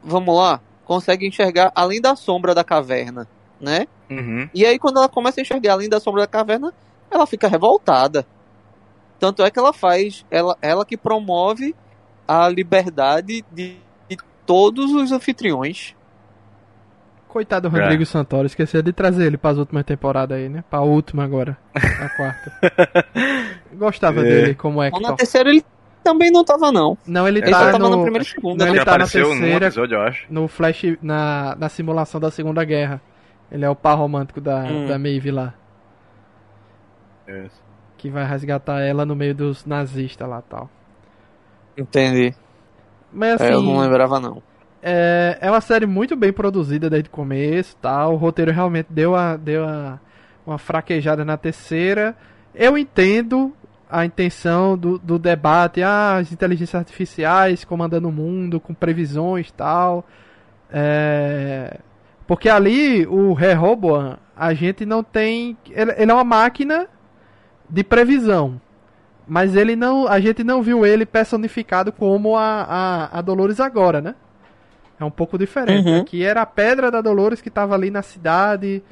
vamos 0.02 0.36
lá, 0.36 0.60
consegue 0.84 1.26
enxergar 1.26 1.72
além 1.74 2.00
da 2.00 2.14
sombra 2.14 2.54
da 2.54 2.62
caverna, 2.62 3.26
né? 3.58 3.86
Uhum. 4.10 4.48
E 4.54 4.66
aí 4.66 4.78
quando 4.78 4.98
ela 4.98 5.08
começa 5.08 5.40
a 5.40 5.42
enxergar 5.42 5.72
além 5.72 5.88
da 5.88 5.98
sombra 5.98 6.22
da 6.22 6.26
caverna, 6.26 6.72
ela 7.10 7.26
fica 7.26 7.48
revoltada. 7.48 8.26
Tanto 9.18 9.42
é 9.42 9.50
que 9.50 9.58
ela 9.58 9.72
faz, 9.72 10.24
ela, 10.30 10.56
ela 10.60 10.84
que 10.84 10.96
promove 10.96 11.74
a 12.28 12.48
liberdade 12.48 13.44
de, 13.50 13.72
de 13.72 13.83
todos 14.46 14.92
os 14.92 15.12
anfitriões. 15.12 15.94
Coitado 17.28 17.68
do 17.68 17.76
É. 17.76 17.80
Rodrigo 17.80 18.06
Santoro, 18.06 18.46
esqueci 18.46 18.80
de 18.80 18.92
trazer 18.92 19.26
ele 19.26 19.36
pras 19.36 19.58
últimas 19.58 19.84
temporadas 19.84 20.38
aí, 20.38 20.48
né? 20.48 20.62
Pra 20.70 20.80
última 20.82 21.24
agora, 21.24 21.56
a 21.74 22.08
quarta. 22.10 22.52
Gostava 23.74 24.20
É. 24.20 24.22
dele 24.22 24.54
como 24.54 24.78
Ou 24.78 24.84
Hector. 24.84 25.02
na 25.02 25.14
terceira 25.14 25.50
ele 25.50 25.64
também 26.04 26.30
não 26.30 26.44
tava 26.44 26.70
não. 26.70 26.96
Não, 27.06 27.26
ele 27.26 27.40
Ele 27.40 27.46
só 27.52 27.58
tá 27.58 27.72
tava 27.72 27.78
no, 27.78 27.96
na 27.96 28.02
primeira 28.02 28.22
e 28.22 28.26
segunda. 28.28 28.64
Não, 28.64 28.70
Ele 28.70 28.78
ele 28.78 28.84
tá 28.84 28.92
na 28.92 28.98
terceira, 29.06 29.66
episódio, 29.66 29.96
eu 29.96 30.02
acho. 30.02 30.26
no 30.32 30.46
Flash, 30.46 30.82
na, 31.02 31.56
na 31.58 31.68
simulação 31.68 32.20
da 32.20 32.30
Segunda 32.30 32.62
Guerra. 32.64 33.00
Ele 33.50 33.64
é 33.64 33.70
o 33.70 33.74
par 33.74 33.96
romântico 33.98 34.40
da, 34.40 34.60
Hum. 34.64 34.86
da 34.86 34.98
Maeve 34.98 35.30
lá. 35.32 35.54
É. 37.26 37.46
Que 37.96 38.10
vai 38.10 38.24
resgatar 38.26 38.80
ela 38.80 39.04
no 39.06 39.16
meio 39.16 39.34
dos 39.34 39.64
nazistas 39.64 40.28
lá 40.28 40.42
tal. 40.42 40.68
Entendi. 41.76 42.34
Mas 43.14 43.40
É, 43.40 43.52
eu 43.52 43.58
assim, 43.58 43.66
não 43.66 43.80
lembrava 43.80 44.18
não. 44.18 44.42
é, 44.82 45.38
é 45.40 45.50
uma 45.50 45.60
série 45.60 45.86
muito 45.86 46.16
bem 46.16 46.32
produzida 46.32 46.90
desde 46.90 47.08
o 47.08 47.12
começo 47.12 47.76
tal. 47.80 48.14
O 48.14 48.16
roteiro 48.16 48.52
realmente 48.52 48.88
deu, 48.90 49.14
a, 49.14 49.36
deu 49.36 49.64
a, 49.64 49.98
uma 50.46 50.58
fraquejada 50.58 51.24
na 51.24 51.36
terceira. 51.36 52.16
Eu 52.54 52.76
entendo 52.76 53.52
a 53.90 54.04
intenção 54.04 54.76
do, 54.76 54.98
do 54.98 55.18
debate, 55.18 55.82
ah, 55.82 56.16
as 56.16 56.32
inteligências 56.32 56.74
artificiais 56.74 57.64
comandando 57.64 58.08
o 58.08 58.12
mundo 58.12 58.58
com 58.58 58.74
previsões 58.74 59.48
e 59.48 59.52
tal. 59.52 60.04
É, 60.70 61.78
porque 62.26 62.48
ali 62.48 63.06
o 63.06 63.32
Rehoboam, 63.32 64.16
a 64.36 64.54
gente 64.54 64.84
não 64.84 65.04
tem. 65.04 65.56
Ele, 65.70 65.92
ele, 65.96 66.10
é 66.10 66.14
uma 66.14 66.24
máquina 66.24 66.88
de 67.68 67.84
previsão. 67.84 68.60
Mas 69.26 69.56
ele 69.56 69.74
não. 69.74 70.06
A 70.06 70.20
gente 70.20 70.44
não 70.44 70.62
viu 70.62 70.84
ele 70.84 71.06
personificado 71.06 71.90
como 71.92 72.36
a, 72.36 72.62
a, 72.62 73.18
a 73.18 73.22
Dolores 73.22 73.60
agora, 73.60 74.00
né? 74.00 74.14
É 74.98 75.04
um 75.04 75.10
pouco 75.10 75.38
diferente. 75.38 75.88
Uhum. 75.88 76.00
Aqui 76.00 76.22
era 76.22 76.42
a 76.42 76.46
pedra 76.46 76.90
da 76.90 77.00
Dolores 77.00 77.40
que 77.40 77.48
estava 77.48 77.74
ali 77.74 77.90
na 77.90 78.02
cidade, 78.02 78.82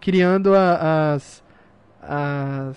criando 0.00 0.54
a, 0.54 1.14
as. 1.14 1.42
as. 2.02 2.76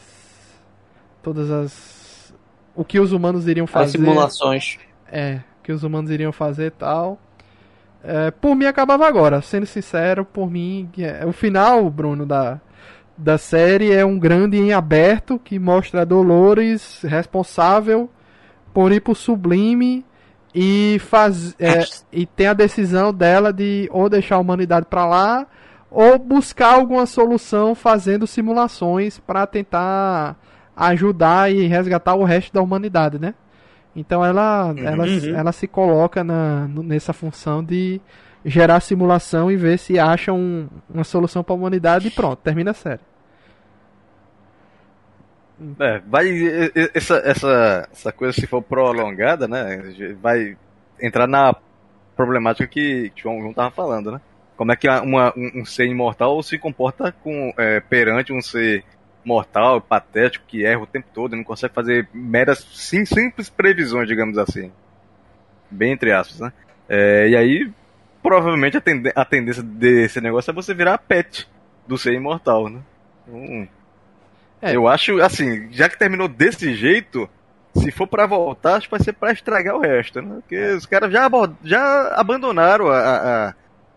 todas 1.22 1.49
as. 1.51 2.34
o 2.76 2.84
que 2.84 2.99
os 2.99 3.11
humanos 3.11 3.47
iriam 3.47 3.68
fazer. 3.68 3.86
As 3.86 3.91
simulações. 3.91 4.80
É, 5.11 5.41
o 5.59 5.64
que 5.64 5.72
os 5.72 5.84
humanos 5.84 6.09
iriam 6.09 6.32
fazer 6.32 6.68
e 6.68 6.72
tal. 6.72 7.20
É, 8.03 8.32
por 8.32 8.53
mim 8.53 8.66
acabava 8.66 9.07
agora, 9.07 9.41
sendo 9.41 9.66
sincero, 9.66 10.26
por 10.26 10.49
mim. 10.49 10.89
É, 10.97 11.26
o 11.26 11.32
final, 11.32 11.89
Bruno, 11.89 12.26
da, 12.26 12.59
da 13.18 13.38
série 13.38 13.91
é 13.91 14.05
um 14.05 14.18
grande 14.18 14.57
em 14.57 14.74
aberto 14.74 15.39
que 15.39 15.59
mostra 15.59 16.05
Dolores 16.05 17.01
responsável 17.03 18.09
por 18.74 18.91
ir 18.91 19.01
pro 19.01 19.14
Sublime 19.14 20.03
e 20.53 20.97
faz 20.99 21.55
é, 21.59 21.84
e 22.11 22.26
tem 22.26 22.47
a 22.47 22.53
decisão 22.53 23.14
dela 23.14 23.51
de 23.51 23.88
ou 23.91 24.09
deixar 24.09 24.36
a 24.36 24.39
humanidade 24.39 24.86
para 24.89 25.05
lá 25.05 25.47
ou 25.89 26.18
buscar 26.18 26.74
alguma 26.74 27.05
solução 27.05 27.76
fazendo 27.76 28.26
simulações 28.26 29.20
para 29.20 29.45
tentar 29.45 30.36
ajudar 30.76 31.51
e 31.51 31.68
resgatar 31.68 32.16
o 32.16 32.24
resto 32.24 32.51
da 32.51 32.61
humanidade, 32.61 33.20
né? 33.20 33.36
Então 33.95 34.26
ela, 34.26 34.72
uhum, 34.72 34.80
ela, 34.80 35.05
ela 35.07 35.51
se 35.51 35.68
coloca 35.68 36.24
na, 36.24 36.68
nessa 36.68 37.14
função 37.14 37.64
de 37.64 38.01
gerar 38.46 38.80
simulação 38.80 39.52
e 39.52 39.56
ver 39.56 39.78
se 39.78 39.98
acha 39.98 40.34
um, 40.34 40.68
uma 40.89 41.04
solução 41.04 41.44
para 41.44 41.54
a 41.54 41.58
humanidade 41.58 42.08
e 42.08 42.12
pronto, 42.12 42.39
termina 42.39 42.72
a 42.72 42.74
série. 42.74 43.02
É, 45.80 46.02
vai 46.06 46.28
essa, 46.94 47.16
essa, 47.24 47.88
essa 47.91 48.12
coisa 48.12 48.34
se 48.34 48.48
for 48.48 48.62
prolongada, 48.62 49.48
né, 49.48 49.82
vai 50.20 50.58
entrar 51.00 51.28
na 51.28 51.56
problemática 52.16 52.68
que, 52.68 53.12
o 53.16 53.22
João 53.22 53.50
estava 53.50 53.72
falando, 53.72 54.12
né? 54.12 54.22
Como 54.56 54.72
é 54.72 54.76
que 54.76 54.88
uma, 54.88 55.34
um, 55.36 55.62
um, 55.62 55.66
ser 55.66 55.86
imortal 55.86 56.41
se 56.44 56.58
comporta 56.58 57.12
com, 57.12 57.54
é, 57.58 57.80
perante 57.80 58.32
um 58.32 58.41
ser 58.41 58.84
mortal, 59.26 59.82
patético, 59.82 60.46
que 60.48 60.66
erra 60.66 60.82
o 60.82 60.88
tempo 60.88 61.08
todo, 61.14 61.36
não 61.36 61.44
consegue 61.44 61.74
fazer 61.74 62.08
meras, 62.14 62.60
sim, 62.72 63.06
simples 63.06 63.50
previsões, 63.50 64.08
digamos 64.08 64.38
assim. 64.38 64.72
Bem 65.72 65.94
entre 65.94 66.12
aspas, 66.12 66.39
né? 66.39 66.54
É, 66.88 67.30
e 67.30 67.36
aí, 67.36 67.72
provavelmente 68.24 68.78
a, 68.78 68.82
tend 68.82 69.11
a, 69.13 69.26
tendência 69.26 69.61
desse 69.61 70.21
negócio 70.21 70.49
é 70.49 70.53
você 70.53 70.74
virar 70.74 70.97
pet 70.97 71.47
do 71.86 71.97
ser 71.97 72.13
imortal, 72.13 72.69
né? 72.69 72.80
Então, 73.28 73.67
é. 74.61 74.76
Eu 74.76 74.88
acho, 74.88 75.21
assim, 75.21 75.67
já 75.71 75.89
que 75.89 75.99
terminou 75.99 76.30
desse 76.30 76.74
jeito, 76.74 77.30
se 77.76 77.91
for 77.91 78.07
para 78.07 78.26
voltar, 78.26 78.76
acho 78.76 78.88
que 78.88 78.91
vai 78.91 79.03
ser 79.03 79.11
para 79.11 79.34
estragar 79.34 79.76
o 79.76 79.82
resto, 79.82 80.21
né? 80.21 80.38
Porque 80.39 80.55
é. 80.55 80.74
os 80.74 80.86
caras 80.86 81.11
já, 81.11 81.30
já 81.63 82.13
abandonaram 82.15 82.88
a, 82.88 83.53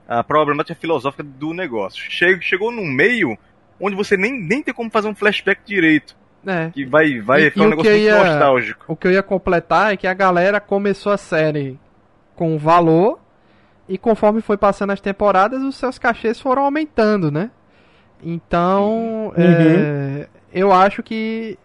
a, 0.09 0.19
a 0.19 0.25
problemática 0.25 0.79
filosófica 0.79 1.23
do 1.23 1.55
negócio. 1.55 2.03
Chegou, 2.11 2.43
chegou 2.43 2.73
no 2.73 2.85
meio 2.85 3.39
onde 3.81 3.95
você 3.95 4.17
nem, 4.17 4.33
nem 4.33 4.61
tem 4.61 4.75
como 4.75 4.91
fazer 4.91 5.07
um 5.07 5.15
flashback 5.15 5.61
direito. 5.65 6.17
É. 6.45 6.71
Que 6.71 6.85
vai, 6.85 7.21
vai 7.21 7.43
e, 7.43 7.51
ficar 7.51 7.65
um 7.65 7.71
negócio 7.71 7.97
ia, 7.97 8.25
nostálgico. 8.25 8.85
O 8.89 8.97
que 8.97 9.07
eu 9.07 9.13
ia 9.13 9.23
completar 9.23 9.93
é 9.93 9.97
que 9.97 10.07
a 10.07 10.15
galera 10.15 10.61
começou 10.61 11.13
a 11.13 11.17
série 11.17 11.79
com 12.35 12.59
valor 12.59 13.21
e 13.89 13.97
conforme 13.97 14.41
foi 14.41 14.57
passando 14.57 14.91
as 14.91 15.01
temporadas, 15.01 15.63
os 15.63 15.77
seus 15.77 15.99
cachês 15.99 16.41
foram 16.41 16.65
aumentando, 16.65 17.31
né? 17.31 17.51
Então, 18.23 19.29
uhum. 19.29 19.35
é, 19.37 20.29
eu 20.53 20.73
acho 20.73 21.03
que 21.03 21.59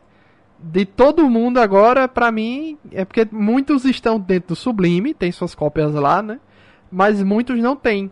de 0.60 0.86
todo 0.86 1.30
mundo 1.30 1.60
agora, 1.60 2.08
pra 2.08 2.32
mim, 2.32 2.78
é 2.92 3.04
porque 3.04 3.28
muitos 3.32 3.86
estão 3.86 4.20
dentro 4.20 4.50
do 4.50 4.56
Sublime, 4.56 5.14
tem 5.14 5.32
suas 5.32 5.56
cópias 5.56 5.94
lá, 5.94 6.22
né? 6.22 6.40
Mas 6.92 7.24
muitos 7.24 7.60
não 7.60 7.76
têm. 7.76 8.12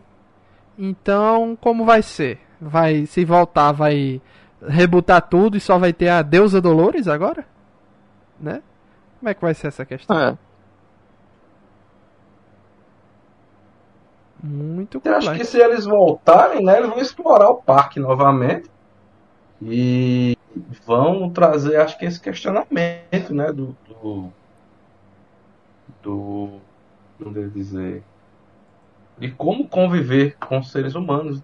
Então, 0.78 1.58
como 1.60 1.86
vai 1.86 2.02
ser? 2.02 2.40
vai 2.60 3.06
se 3.06 3.24
voltar, 3.24 3.72
vai 3.72 4.22
rebutar 4.68 5.22
tudo 5.22 5.56
e 5.56 5.62
só 5.62 5.78
vai 5.78 5.94
ter 5.94 6.10
a 6.10 6.22
deusa 6.22 6.60
Dolores 6.60 7.08
agora? 7.08 7.46
Né? 8.40 8.62
Como 9.20 9.30
é 9.30 9.34
que 9.34 9.42
vai 9.42 9.54
ser 9.54 9.68
essa 9.68 9.86
questão? 9.86 10.20
É. 10.20 10.38
Muito 14.42 15.02
Eu 15.04 15.16
acho 15.16 15.34
que 15.34 15.44
se 15.44 15.60
eles 15.60 15.86
voltarem, 15.86 16.64
né, 16.64 16.78
eles 16.78 16.90
vão 16.90 17.00
explorar 17.00 17.50
o 17.50 17.56
parque 17.56 18.00
novamente 18.00 18.70
e 19.62 20.38
vão 20.86 21.30
trazer, 21.30 21.78
acho 21.78 21.98
que 21.98 22.06
esse 22.06 22.20
questionamento, 22.20 23.34
né, 23.34 23.52
do 23.52 23.76
do, 24.02 24.30
do 26.02 26.60
como 27.18 27.34
devo 27.34 27.50
dizer, 27.50 28.02
de 29.18 29.30
como 29.32 29.68
conviver 29.68 30.38
com 30.38 30.64
seres 30.64 30.96
humanos, 30.96 31.44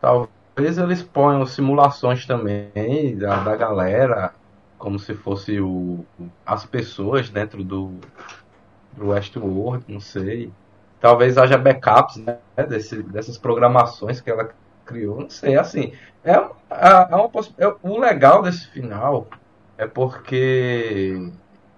Talvez 0.00 0.78
eles 0.78 1.02
ponham 1.02 1.44
simulações 1.44 2.24
também 2.26 3.16
da, 3.18 3.44
da 3.44 3.54
galera, 3.54 4.32
como 4.78 4.98
se 4.98 5.14
fosse 5.14 5.60
o, 5.60 6.04
as 6.44 6.64
pessoas 6.64 7.28
dentro 7.28 7.62
do, 7.62 7.92
do 8.96 9.08
Westworld, 9.08 9.84
não 9.86 10.00
sei. 10.00 10.50
Talvez 11.00 11.38
haja 11.38 11.56
backups 11.56 12.16
né, 12.18 12.38
desse, 12.68 13.02
dessas 13.02 13.38
programações 13.38 14.20
que 14.20 14.30
ela 14.30 14.50
criou, 14.84 15.20
não 15.20 15.30
sei, 15.30 15.56
assim. 15.56 15.92
É, 16.22 16.32
é, 16.32 16.38
é, 17.10 17.16
uma, 17.16 17.30
é, 17.58 17.74
o 17.82 17.98
legal 17.98 18.42
desse 18.42 18.68
final 18.68 19.28
é 19.78 19.86
porque 19.86 21.30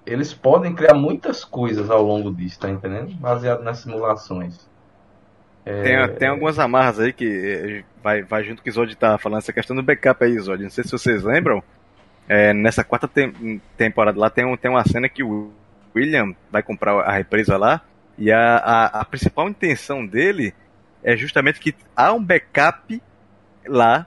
eles 0.04 0.34
podem 0.34 0.74
criar 0.74 0.94
muitas 0.94 1.44
coisas 1.44 1.88
ao 1.88 2.02
longo 2.02 2.32
disso, 2.34 2.58
tá 2.58 2.68
entendendo? 2.68 3.14
Baseado 3.14 3.62
nas 3.62 3.78
simulações. 3.78 4.68
É... 5.64 5.82
Tem, 5.82 6.16
tem 6.16 6.28
algumas 6.28 6.58
amarras 6.58 6.98
aí 6.98 7.12
que 7.12 7.24
eh, 7.24 7.84
vai, 8.02 8.22
vai 8.22 8.42
junto 8.42 8.62
com 8.62 8.68
o 8.68 8.72
Zod 8.72 8.96
tá 8.96 9.16
falando 9.16 9.38
essa 9.38 9.52
questão 9.52 9.76
do 9.76 9.82
backup 9.82 10.24
aí, 10.24 10.36
Zod. 10.40 10.60
Não 10.60 10.70
sei 10.70 10.82
se 10.82 10.90
vocês 10.90 11.22
lembram. 11.22 11.62
É, 12.28 12.52
nessa 12.52 12.82
quarta 12.82 13.08
te 13.08 13.60
temporada 13.76 14.18
lá 14.18 14.30
tem, 14.30 14.44
um, 14.44 14.56
tem 14.56 14.70
uma 14.70 14.84
cena 14.84 15.08
que 15.08 15.22
o 15.22 15.50
William 15.94 16.34
vai 16.50 16.62
comprar 16.62 17.00
a 17.00 17.12
represa 17.12 17.56
lá. 17.56 17.80
E 18.18 18.30
a, 18.30 18.56
a, 18.56 19.00
a 19.00 19.04
principal 19.04 19.48
intenção 19.48 20.06
dele 20.06 20.54
é 21.02 21.16
justamente 21.16 21.58
que 21.60 21.74
há 21.96 22.12
um 22.12 22.22
backup 22.22 23.02
lá 23.66 24.06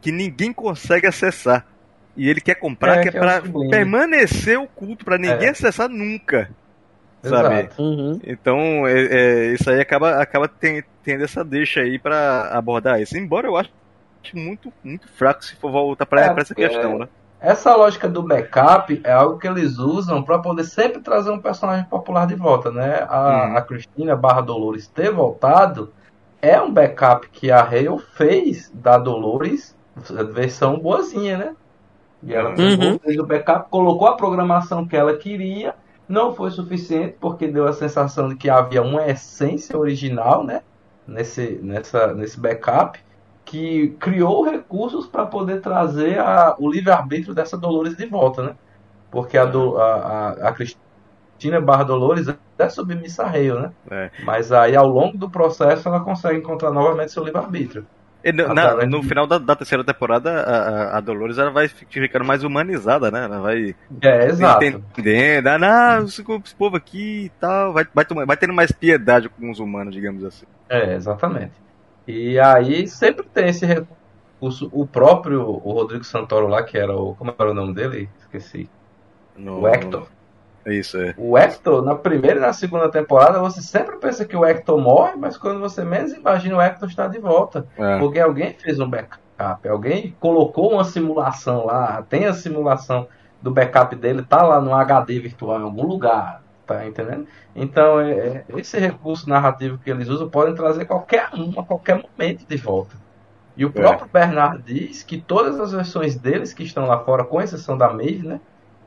que 0.00 0.10
ninguém 0.10 0.52
consegue 0.52 1.06
acessar. 1.06 1.66
E 2.16 2.28
ele 2.28 2.40
quer 2.40 2.56
comprar, 2.56 2.98
é, 2.98 3.02
que 3.02 3.08
é, 3.08 3.16
é 3.16 3.20
para 3.20 3.42
permanecer 3.70 4.58
oculto, 4.58 5.04
para 5.04 5.16
ninguém 5.16 5.48
é. 5.48 5.50
acessar 5.50 5.88
nunca 5.88 6.50
sabe? 7.22 7.68
Uhum. 7.78 8.20
Então, 8.24 8.86
é, 8.86 8.92
é, 8.92 9.52
isso 9.54 9.70
aí 9.70 9.80
acaba, 9.80 10.20
acaba 10.20 10.48
tendo 10.48 11.24
essa 11.24 11.44
deixa 11.44 11.80
aí 11.80 11.98
para 11.98 12.48
abordar 12.52 13.00
isso. 13.00 13.16
Embora 13.16 13.46
eu 13.46 13.56
acho 13.56 13.70
muito, 14.34 14.72
muito 14.82 15.08
fraco 15.08 15.44
se 15.44 15.54
for 15.56 15.70
voltar 15.70 16.06
para 16.06 16.26
é, 16.26 16.40
essa 16.40 16.54
questão, 16.54 16.98
né? 16.98 17.08
Essa 17.42 17.74
lógica 17.74 18.08
do 18.08 18.22
backup 18.22 19.00
é 19.02 19.12
algo 19.12 19.36
que 19.36 19.48
eles 19.48 19.76
usam 19.78 20.22
para 20.22 20.38
poder 20.38 20.62
sempre 20.62 21.00
trazer 21.00 21.32
um 21.32 21.40
personagem 21.40 21.84
popular 21.86 22.24
de 22.24 22.36
volta, 22.36 22.70
né? 22.70 23.04
A, 23.08 23.48
hum. 23.50 23.56
a 23.56 23.62
Cristina 23.62 24.14
barra 24.14 24.40
Dolores 24.40 24.86
ter 24.86 25.10
voltado 25.10 25.92
é 26.40 26.60
um 26.60 26.72
backup 26.72 27.28
que 27.30 27.50
a 27.50 27.60
Hale 27.60 27.98
fez 28.14 28.70
da 28.72 28.96
Dolores 28.96 29.76
versão 30.32 30.78
boazinha, 30.78 31.36
né? 31.36 31.56
E 32.22 32.32
ela 32.32 32.50
uhum. 32.50 32.98
fez 33.00 33.18
o 33.18 33.26
backup, 33.26 33.68
colocou 33.68 34.06
a 34.06 34.16
programação 34.16 34.86
que 34.86 34.96
ela 34.96 35.16
queria 35.16 35.74
não 36.08 36.34
foi 36.34 36.50
suficiente 36.50 37.16
porque 37.20 37.48
deu 37.48 37.66
a 37.66 37.72
sensação 37.72 38.28
de 38.28 38.36
que 38.36 38.50
havia 38.50 38.82
uma 38.82 39.08
essência 39.08 39.76
original, 39.76 40.44
né? 40.44 40.62
Nesse, 41.06 41.58
nessa, 41.60 42.14
nesse 42.14 42.38
backup 42.38 43.00
que 43.52 43.94
criou 44.00 44.48
recursos 44.48 45.06
para 45.06 45.26
poder 45.26 45.60
trazer 45.60 46.18
a, 46.18 46.56
o 46.58 46.70
livre-arbítrio 46.70 47.34
dessa 47.34 47.54
Dolores 47.54 47.94
de 47.94 48.06
volta, 48.06 48.42
né? 48.42 48.54
Porque 49.10 49.36
a, 49.36 49.44
do, 49.44 49.76
a, 49.76 50.30
a, 50.48 50.52
Cristina 50.52 51.60
Barra 51.60 51.84
Dolores 51.84 52.34
é 52.58 52.68
submissa 52.70 53.24
a 53.24 53.28
Hale, 53.28 53.52
né? 53.52 53.72
É. 53.90 54.10
Mas 54.24 54.50
aí 54.52 54.74
ao 54.74 54.88
longo 54.88 55.18
do 55.18 55.28
processo 55.28 55.86
ela 55.86 56.00
consegue 56.00 56.38
encontrar 56.38 56.70
novamente 56.70 57.12
seu 57.12 57.22
livre-arbítrio. 57.22 57.84
No, 58.24 58.54
na, 58.54 58.86
no 58.86 59.02
final 59.02 59.26
da, 59.26 59.36
da, 59.36 59.54
terceira 59.54 59.84
temporada, 59.84 60.30
a, 60.30 60.96
a, 60.96 61.00
Dolores 61.00 61.36
ela 61.36 61.50
vai 61.50 61.68
ficando 61.68 62.24
mais 62.24 62.42
humanizada, 62.44 63.10
né? 63.10 63.24
Ela 63.24 63.38
vai 63.38 63.74
é, 64.00 64.28
exato. 64.28 64.64
entendendo, 64.64 65.48
ah, 65.48 65.58
não, 65.58 66.06
esse 66.06 66.24
povo 66.56 66.74
aqui 66.74 67.26
e 67.26 67.28
tal, 67.38 67.74
vai, 67.74 67.86
vai, 67.92 68.06
vai 68.24 68.36
tendo 68.38 68.54
mais 68.54 68.72
piedade 68.72 69.28
com 69.28 69.50
os 69.50 69.58
humanos, 69.58 69.92
digamos 69.92 70.24
assim. 70.24 70.46
É, 70.70 70.94
exatamente. 70.94 71.52
E 72.06 72.38
aí 72.38 72.86
sempre 72.88 73.26
tem 73.26 73.48
esse 73.48 73.64
recurso, 73.64 74.68
o 74.72 74.86
próprio 74.86 75.42
o 75.42 75.72
Rodrigo 75.72 76.04
Santoro 76.04 76.48
lá, 76.48 76.62
que 76.62 76.76
era 76.76 76.96
o. 76.96 77.14
Como 77.14 77.34
era 77.36 77.50
o 77.50 77.54
nome 77.54 77.74
dele? 77.74 78.08
Esqueci. 78.18 78.68
No, 79.36 79.60
O 79.60 79.68
Hector. 79.68 80.06
Isso, 80.66 80.96
é. 80.96 81.14
O 81.16 81.36
Hector, 81.36 81.82
na 81.82 81.94
primeira 81.94 82.38
e 82.38 82.42
na 82.42 82.52
segunda 82.52 82.88
temporada, 82.88 83.40
você 83.40 83.60
sempre 83.60 83.96
pensa 83.96 84.24
que 84.24 84.36
o 84.36 84.44
Hector 84.44 84.78
morre, 84.80 85.14
mas 85.16 85.36
quando 85.36 85.60
você 85.60 85.84
menos 85.84 86.12
imagina, 86.12 86.56
o 86.56 86.60
Hector 86.60 86.88
está 86.88 87.08
de 87.08 87.18
volta. 87.18 87.66
É. 87.76 87.98
Porque 87.98 88.20
alguém 88.20 88.54
fez 88.54 88.78
um 88.78 88.88
backup, 88.88 89.68
alguém 89.68 90.14
colocou 90.20 90.72
uma 90.72 90.84
simulação 90.84 91.66
lá, 91.66 92.02
tem 92.08 92.26
a 92.26 92.32
simulação 92.32 93.08
do 93.40 93.50
backup 93.50 93.96
dele, 93.96 94.22
tá 94.22 94.42
lá 94.42 94.60
no 94.60 94.72
HD 94.72 95.18
virtual 95.18 95.60
em 95.60 95.64
algum 95.64 95.84
lugar, 95.84 96.41
tá 96.66 96.86
entendendo? 96.86 97.26
Então, 97.54 98.00
é, 98.00 98.12
é, 98.12 98.44
esse 98.56 98.78
recurso 98.78 99.28
narrativo 99.28 99.78
que 99.78 99.90
eles 99.90 100.08
usam 100.08 100.28
podem 100.28 100.54
trazer 100.54 100.84
qualquer 100.84 101.28
um 101.34 101.58
a 101.58 101.64
qualquer 101.64 102.02
momento 102.02 102.46
de 102.46 102.56
volta. 102.56 102.96
E 103.56 103.64
o 103.64 103.70
próprio 103.70 104.08
Bernard 104.10 104.62
diz 104.62 105.02
que 105.02 105.20
todas 105.20 105.60
as 105.60 105.72
versões 105.72 106.16
deles 106.16 106.54
que 106.54 106.62
estão 106.62 106.86
lá 106.86 106.98
fora, 107.00 107.24
com 107.24 107.40
exceção 107.40 107.76
da 107.76 107.92
Maeve, 107.92 108.26
né? 108.26 108.40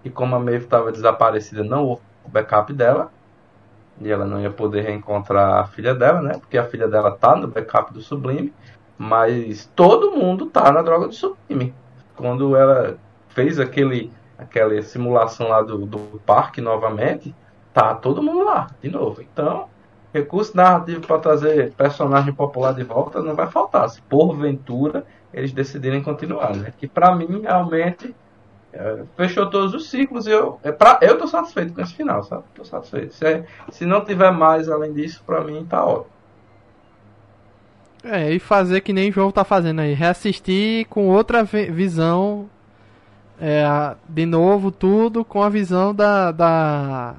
E 0.03 0.09
como 0.09 0.35
a 0.35 0.39
Maeve 0.39 0.65
estava 0.65 0.91
desaparecida, 0.91 1.63
não 1.63 1.85
houve 1.85 2.01
o 2.23 2.29
backup 2.29 2.73
dela. 2.73 3.11
E 4.01 4.11
ela 4.11 4.25
não 4.25 4.41
ia 4.41 4.49
poder 4.49 4.81
reencontrar 4.81 5.61
a 5.61 5.67
filha 5.67 5.93
dela, 5.93 6.21
né? 6.21 6.33
Porque 6.39 6.57
a 6.57 6.65
filha 6.65 6.87
dela 6.87 7.11
tá 7.11 7.35
no 7.35 7.47
backup 7.47 7.93
do 7.93 8.01
Sublime. 8.01 8.53
Mas 8.97 9.69
todo 9.75 10.15
mundo 10.15 10.47
tá 10.47 10.71
na 10.71 10.81
droga 10.81 11.07
do 11.07 11.13
Sublime. 11.13 11.73
Quando 12.15 12.55
ela 12.55 12.97
fez 13.29 13.59
aquele, 13.59 14.11
aquela 14.37 14.81
simulação 14.81 15.47
lá 15.47 15.61
do, 15.61 15.85
do 15.85 15.99
parque 16.25 16.59
novamente, 16.59 17.35
tá 17.75 17.93
todo 17.93 18.23
mundo 18.23 18.45
lá, 18.45 18.67
de 18.81 18.89
novo. 18.89 19.21
Então, 19.21 19.67
recurso 20.13 20.55
narrativo 20.55 21.01
para 21.05 21.19
trazer 21.19 21.73
personagem 21.73 22.33
popular 22.33 22.73
de 22.73 22.83
volta 22.83 23.21
não 23.21 23.35
vai 23.35 23.47
faltar. 23.47 23.89
Se 23.89 24.01
porventura 24.03 25.05
eles 25.33 25.51
decidirem 25.51 26.01
continuar, 26.01 26.55
né? 26.55 26.71
Que 26.77 26.87
para 26.87 27.13
mim, 27.13 27.41
realmente, 27.41 28.15
é, 28.71 29.03
fechou 29.17 29.49
todos 29.49 29.73
os 29.73 29.89
ciclos 29.89 30.25
e 30.25 30.31
eu, 30.31 30.57
é 30.63 30.73
eu 31.01 31.17
tô 31.17 31.27
satisfeito 31.27 31.73
com 31.73 31.81
esse 31.81 31.93
final, 31.93 32.23
sabe? 32.23 32.45
Tô 32.55 32.63
satisfeito. 32.63 33.13
Se, 33.13 33.25
é- 33.25 33.45
se 33.69 33.85
não 33.85 34.05
tiver 34.05 34.31
mais 34.31 34.69
além 34.69 34.93
disso, 34.93 35.21
para 35.25 35.43
mim 35.43 35.65
tá 35.65 35.83
ótimo. 35.85 36.15
É, 38.05 38.31
e 38.31 38.39
fazer 38.39 38.79
que 38.81 38.93
nem 38.93 39.09
o 39.09 39.11
João 39.11 39.31
tá 39.31 39.43
fazendo 39.43 39.81
aí, 39.81 39.93
reassistir 39.93 40.87
com 40.87 41.09
outra 41.09 41.43
vi- 41.43 41.71
visão, 41.71 42.47
é, 43.41 43.65
de 44.07 44.25
novo 44.25 44.71
tudo 44.71 45.25
com 45.25 45.41
a 45.43 45.49
visão 45.49 45.93
da, 45.93 46.31
da, 46.31 47.15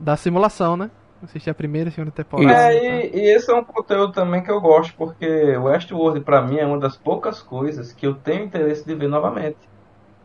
da 0.00 0.16
simulação, 0.16 0.76
né? 0.76 0.90
Assistir 1.22 1.50
a 1.50 1.54
primeira 1.54 1.88
e 1.88 1.90
a 1.90 1.94
segunda 1.94 2.12
temporada. 2.12 2.52
É, 2.52 2.78
tá? 2.78 2.86
e, 2.86 3.20
e 3.20 3.34
esse 3.34 3.50
é 3.50 3.54
um 3.54 3.64
conteúdo 3.64 4.12
também 4.12 4.42
que 4.42 4.50
eu 4.50 4.60
gosto, 4.60 4.94
porque 4.96 5.56
Westworld 5.56 6.20
pra 6.20 6.42
mim 6.42 6.58
é 6.58 6.66
uma 6.66 6.78
das 6.78 6.96
poucas 6.96 7.40
coisas 7.40 7.92
que 7.92 8.06
eu 8.06 8.14
tenho 8.14 8.44
interesse 8.44 8.84
de 8.84 8.94
ver 8.94 9.08
novamente. 9.08 9.56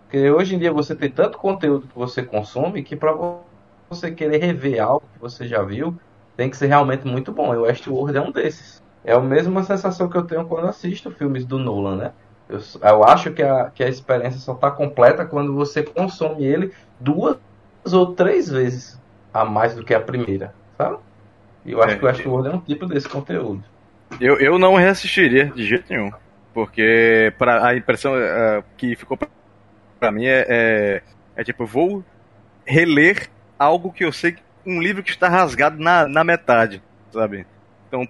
Porque 0.03 0.29
hoje 0.29 0.55
em 0.55 0.59
dia 0.59 0.73
você 0.73 0.93
tem 0.93 1.09
tanto 1.09 1.37
conteúdo 1.37 1.87
que 1.87 1.97
você 1.97 2.21
consome 2.21 2.83
que 2.83 2.95
pra 2.95 3.15
você 3.89 4.11
querer 4.11 4.43
rever 4.43 4.81
algo 4.83 5.03
que 5.13 5.19
você 5.19 5.47
já 5.47 5.63
viu, 5.63 5.95
tem 6.35 6.49
que 6.49 6.57
ser 6.57 6.67
realmente 6.67 7.07
muito 7.07 7.31
bom. 7.31 7.53
E 7.53 7.57
Westworld 7.57 8.17
é 8.17 8.21
um 8.21 8.31
desses. 8.31 8.81
É 9.03 9.13
a 9.13 9.19
mesma 9.19 9.63
sensação 9.63 10.09
que 10.09 10.17
eu 10.17 10.23
tenho 10.23 10.45
quando 10.45 10.67
assisto 10.67 11.09
filmes 11.11 11.45
do 11.45 11.57
Nolan, 11.57 11.95
né? 11.95 12.11
Eu, 12.49 12.59
eu 12.81 13.03
acho 13.05 13.31
que 13.31 13.41
a, 13.41 13.69
que 13.69 13.83
a 13.83 13.87
experiência 13.87 14.39
só 14.39 14.53
tá 14.53 14.69
completa 14.69 15.25
quando 15.25 15.55
você 15.55 15.81
consome 15.81 16.43
ele 16.43 16.73
duas 16.99 17.37
ou 17.91 18.13
três 18.13 18.49
vezes 18.49 19.00
a 19.33 19.45
mais 19.45 19.75
do 19.75 19.83
que 19.83 19.93
a 19.93 19.99
primeira, 19.99 20.53
sabe? 20.77 20.97
E 21.65 21.71
eu 21.71 21.81
acho 21.81 21.95
É, 21.95 21.97
que 21.97 22.03
o 22.03 22.07
Westworld 22.07 22.49
é 22.49 22.51
um 22.55 22.59
tipo 22.59 22.85
desse 22.85 23.07
conteúdo. 23.07 23.63
Eu, 24.19 24.39
eu 24.39 24.57
não 24.59 24.75
reassistiria 24.75 25.45
de 25.45 25.63
jeito 25.65 25.85
nenhum. 25.89 26.11
Porque 26.53 27.33
pra, 27.37 27.67
a 27.67 27.75
impressão 27.77 28.13
eh, 28.17 28.63
que 28.75 28.95
ficou 28.95 29.15
pra, 29.15 29.29
pra 29.99 30.11
mim 30.11 30.25
é, 30.25 30.45
é, 30.49 31.01
é 31.35 31.43
tipo, 31.43 31.65
vou 31.65 32.03
reler 32.65 33.29
algo 33.57 33.91
que 33.93 34.03
eu 34.03 34.11
sei, 34.11 34.35
um 34.65 34.81
livro 34.81 35.01
que 35.01 35.11
está 35.11 35.29
rasgado 35.29 35.81
na, 35.81 36.07
na 36.07 36.23
metade, 36.23 36.81
sabe? 37.11 37.45
Então, 37.87 38.05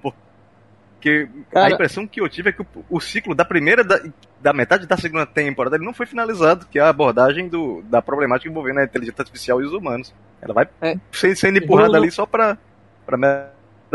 porque 1.02 1.28
a 1.50 1.54
Cara- 1.54 1.74
impressão 1.74 2.06
que 2.06 2.22
eu 2.22 2.30
tive 2.30 2.50
é 2.50 2.54
que 2.54 2.62
o, 2.62 2.66
o 2.92 3.00
ciclo 3.02 3.34
da 3.34 3.44
primeira, 3.44 3.84
da, 3.84 4.00
da 4.40 4.54
metade 4.54 4.86
da 4.86 4.96
segunda 4.96 5.26
temporada 5.26 5.76
ele 5.76 5.84
não 5.86 5.96
foi 5.96 6.06
finalizado, 6.06 6.68
que 6.68 6.78
é 6.78 6.82
a 6.84 6.90
abordagem 6.90 7.50
do, 7.50 7.82
da 7.84 8.04
problemática 8.04 8.48
envolvendo 8.50 8.80
a 8.80 8.84
inteligência 8.84 9.22
artificial 9.24 9.60
e 9.62 9.66
os 9.66 9.74
humanos. 9.74 10.14
Ela 10.40 10.54
vai 10.54 10.68
É. 10.80 10.96
sendo, 11.12 11.36
sendo 11.36 11.58
empurrada 11.58 11.90
Bruno- 11.90 12.04
ali 12.04 12.12
só 12.12 12.28
pra, 12.28 12.56
pra 13.04 13.18
mera 13.18 13.50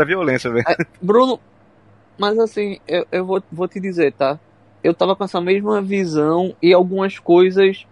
violência, 0.05 0.51
velho. 0.51 0.65
Bruno, 1.01 1.39
mas 2.17 2.37
assim, 2.37 2.77
eu, 2.85 3.07
eu 3.09 3.25
vou, 3.25 3.41
vou 3.49 3.67
te 3.69 3.79
dizer, 3.79 4.11
tá? 4.11 4.37
Eu 4.83 4.93
tava 4.93 5.15
com 5.15 5.23
essa 5.23 5.39
mesma 5.39 5.81
visão 5.81 6.53
e 6.61 6.73
algumas 6.73 7.17
coisas 7.19 7.87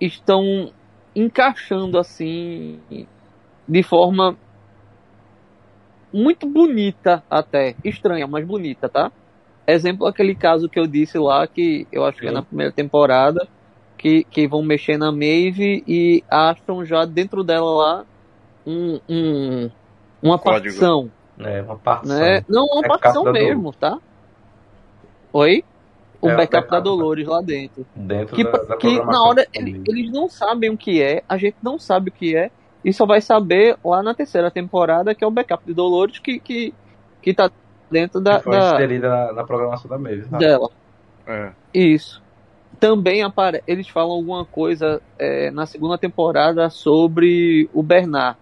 estão 0.00 0.72
encaixando 1.16 1.98
assim 1.98 2.80
de 3.66 3.82
forma 3.82 4.36
muito 6.14 6.46
bonita 6.48 7.22
até, 7.28 7.74
estranha, 7.84 8.26
mas 8.26 8.46
bonita, 8.46 8.88
tá? 8.88 9.10
Exemplo 9.66 10.06
aquele 10.06 10.34
caso 10.34 10.68
que 10.68 10.78
eu 10.78 10.86
disse 10.86 11.18
lá 11.18 11.46
que 11.46 11.86
eu 11.90 12.04
acho 12.04 12.18
que 12.20 12.26
é 12.28 12.30
na 12.30 12.42
primeira 12.42 12.70
temporada 12.72 13.48
que, 13.98 14.22
que 14.24 14.46
vão 14.46 14.62
mexer 14.62 14.96
na 14.98 15.10
Maeve 15.10 15.82
e 15.88 16.22
acham 16.30 16.84
já 16.84 17.04
dentro 17.04 17.42
dela 17.42 17.70
lá 17.74 18.04
um, 18.66 19.00
um 19.08 19.70
uma 20.22 20.38
Código. 20.38 20.62
partição 20.64 21.10
É, 21.38 21.62
uma 21.62 21.76
partição. 21.76 22.18
né? 22.18 22.44
Não, 22.48 22.64
uma 22.64 22.82
Backup 22.82 23.00
partição 23.02 23.32
mesmo, 23.32 23.72
tá? 23.72 23.98
Oi? 25.32 25.64
O 26.20 26.28
É, 26.28 26.34
o 26.34 26.36
backup 26.36 26.70
da. 26.70 26.80
Dolores 26.80 27.26
lá 27.26 27.40
dentro. 27.42 27.84
Dentro 27.94 28.34
Que, 28.36 28.44
da, 28.44 28.50
da 28.52 28.76
que 28.76 29.02
na 29.04 29.22
hora 29.22 29.42
do 29.42 29.48
ele- 29.52 29.72
filme. 29.72 29.84
eles 29.88 30.12
não 30.12 30.28
sabem 30.28 30.70
o 30.70 30.76
que 30.76 31.02
é, 31.02 31.22
a 31.28 31.36
gente 31.36 31.56
não 31.62 31.78
sabe 31.78 32.10
o 32.10 32.12
que 32.12 32.36
é, 32.36 32.50
e 32.84 32.92
só 32.92 33.06
vai 33.06 33.20
saber 33.20 33.76
lá 33.84 34.02
na 34.02 34.14
terceira 34.14 34.50
temporada, 34.50 35.14
que 35.14 35.24
é 35.24 35.26
o 35.26 35.30
backup 35.30 35.64
de 35.64 35.72
Dolores 35.72 36.18
que, 36.18 36.38
que, 36.38 36.74
que 37.22 37.32
tá 37.32 37.50
dentro 37.90 38.20
da, 38.20 38.38
que 38.38 38.44
foi 38.44 38.56
da- 38.56 38.74
inserida 38.74 39.08
na, 39.08 39.32
na 39.32 39.44
programação 39.44 39.88
da 39.88 39.98
Maeve. 39.98 40.28
tá? 40.28 40.36
dela. 40.38 40.68
É. 41.26 41.52
Isso. 41.72 42.22
Também 42.78 43.22
apare... 43.22 43.62
eles 43.66 43.88
falam 43.88 44.12
alguma 44.12 44.44
coisa 44.44 45.00
é, 45.18 45.50
na 45.50 45.64
segunda 45.64 45.96
temporada 45.96 46.68
sobre 46.68 47.68
o 47.72 47.82
Bernard. 47.82 48.36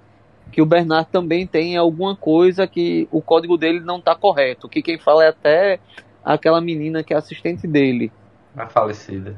Que 0.51 0.61
o 0.61 0.67
Bernard 0.67 1.09
também 1.11 1.47
tem 1.47 1.77
alguma 1.77 2.17
coisa 2.17 2.67
que 2.67 3.09
o 3.11 3.23
código 3.23 3.57
dele 3.57 3.81
não 3.81 4.01
tá 4.01 4.15
correto. 4.15 4.69
Que 4.69 4.83
quem 4.83 4.99
fala 4.99 5.25
é 5.25 5.29
até 5.29 5.79
aquela 6.25 6.61
menina 6.61 7.03
que 7.05 7.15
é 7.15 7.17
assistente 7.17 7.67
dele. 7.67 8.11
A 8.57 8.67
falecida. 8.67 9.37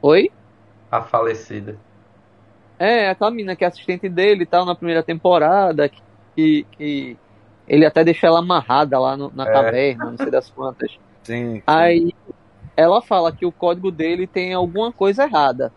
Oi? 0.00 0.30
A 0.90 1.02
falecida. 1.02 1.76
É, 2.84 3.10
aquela 3.10 3.30
menina 3.30 3.56
que 3.56 3.64
é 3.64 3.68
assistente 3.68 4.08
dele 4.08 4.42
e 4.42 4.46
tal 4.46 4.64
na 4.64 4.74
primeira 4.74 5.02
temporada. 5.02 5.90
Que, 6.36 6.66
que 6.76 7.16
ele 7.66 7.86
até 7.86 8.02
deixa 8.04 8.26
ela 8.26 8.40
amarrada 8.40 8.98
lá 8.98 9.16
no- 9.16 9.32
na 9.34 9.48
É. 9.48 9.52
caverna, 9.52 10.10
não 10.10 10.16
sei 10.16 10.30
das 10.30 10.50
quantas. 10.50 10.90
Sim, 11.24 11.54
sim. 11.56 11.62
Aí 11.66 12.12
ela 12.76 13.00
fala 13.00 13.32
que 13.32 13.46
o 13.46 13.52
código 13.52 13.90
dele 13.90 14.26
tem 14.26 14.52
alguma 14.52 14.92
coisa 14.92 15.22
errada. 15.24 15.72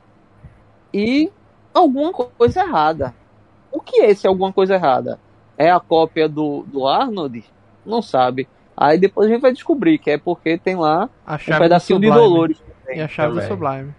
E 0.94 1.32
alguma 1.74 2.12
co- 2.12 2.32
coisa 2.38 2.62
errada. 2.62 3.14
O 3.72 3.80
que 3.80 4.02
é 4.02 4.10
esse 4.10 4.28
alguma 4.28 4.52
coisa 4.52 4.76
errada? 4.76 5.20
É 5.58 5.70
a 5.72 5.80
cópia 5.80 6.28
do, 6.28 6.64
do 6.64 6.88
Arnold? 6.88 7.44
Não 7.86 8.02
sabe. 8.02 8.48
Aí 8.76 8.98
depois 8.98 9.30
a 9.30 9.34
gente 9.34 9.42
vai 9.42 9.52
descobrir 9.54 9.98
que 9.98 10.12
é 10.12 10.18
porque 10.18 10.58
tem 10.58 10.76
lá 10.76 11.10
A 11.26 11.36
um 11.36 11.38
chave 11.40 11.60
do 11.60 11.64
pedacinho 11.64 12.00
de 12.00 12.08
Sublime. 12.08 12.28
Dolores 12.30 12.64
E 12.94 13.00
a 13.02 13.08
chave 13.08 13.34
do 13.34 13.42
também. 13.42 13.48
Sublime. 13.50 13.96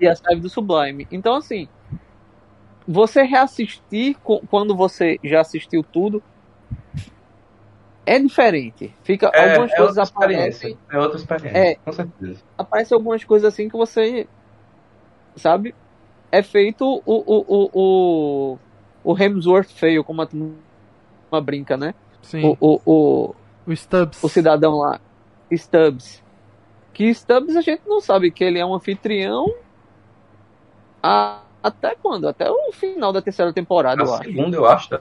e 0.00 0.08
a 0.08 0.14
chave 0.14 0.40
do 0.40 0.48
Sublime. 0.48 1.06
Então, 1.10 1.34
assim, 1.36 1.68
você 2.86 3.22
reassistir 3.22 4.16
quando 4.50 4.76
você 4.76 5.18
já 5.24 5.40
assistiu 5.40 5.82
tudo 5.82 6.22
é 8.06 8.18
diferente. 8.18 8.94
Fica 9.02 9.30
É, 9.32 9.52
algumas 9.52 9.72
é 9.72 9.76
coisas 9.76 9.98
aparecem, 9.98 10.76
É 10.90 10.98
outra 10.98 11.16
experiência. 11.18 11.58
É. 11.58 11.74
Com 11.76 11.92
certeza. 11.92 12.42
aparecem 12.58 12.94
algumas 12.94 13.24
coisas 13.24 13.52
assim 13.52 13.68
que 13.68 13.76
você 13.76 14.26
sabe 15.36 15.74
é 16.30 16.42
feito 16.42 16.84
o 16.84 17.02
o, 17.06 17.44
o, 17.48 17.70
o, 17.72 18.58
o 19.12 19.18
Hemsworth 19.18 19.68
feio, 19.70 20.04
como 20.04 20.20
a 20.22 20.26
turma 20.26 20.54
brinca, 21.42 21.76
né? 21.76 21.94
Sim. 22.22 22.56
O, 22.60 22.74
o, 22.74 22.80
o, 22.84 23.34
O 23.66 23.74
Stubbs. 23.76 24.22
o 24.22 24.28
cidadão 24.28 24.76
lá, 24.76 25.00
Stubbs. 25.52 26.22
Que 26.92 27.12
Stubbs 27.14 27.56
a 27.56 27.60
gente 27.60 27.82
não 27.86 28.00
sabe 28.00 28.30
que 28.30 28.44
ele 28.44 28.58
é 28.58 28.66
um 28.66 28.74
anfitrião 28.74 29.46
a- 31.02 31.40
até 31.64 31.94
quando? 31.96 32.28
Até 32.28 32.50
o 32.50 32.72
final 32.72 33.12
da 33.12 33.22
terceira 33.22 33.52
temporada, 33.52 33.96
Na 33.96 34.04
eu 34.04 34.14
acho. 34.14 34.24
segunda, 34.24 34.56
eu 34.56 34.66
acho. 34.66 35.00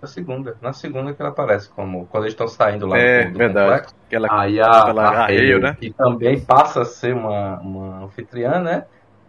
Na 0.00 0.08
segunda. 0.08 0.56
Na 0.60 0.72
segunda 0.72 1.12
que 1.12 1.20
ela 1.20 1.30
aparece 1.30 1.68
como. 1.70 2.06
Quando 2.06 2.24
eles 2.24 2.34
estão 2.34 2.46
saindo 2.48 2.86
lá 2.86 2.96
É, 2.98 3.24
do, 3.24 3.32
do 3.32 3.38
verdade. 3.38 3.68
complexo. 3.70 3.94
Aquela 4.06 4.28
Aí 4.40 4.60
a, 4.60 4.66
Aquela 4.66 5.08
a 5.08 5.24
Hale, 5.24 5.58
né? 5.58 5.76
que 5.80 5.90
também 5.92 6.40
passa 6.40 6.82
a 6.82 6.84
ser 6.84 7.14
uma, 7.14 7.58
uma 7.60 8.04
anfitriã, 8.04 8.60
né? 8.60 8.84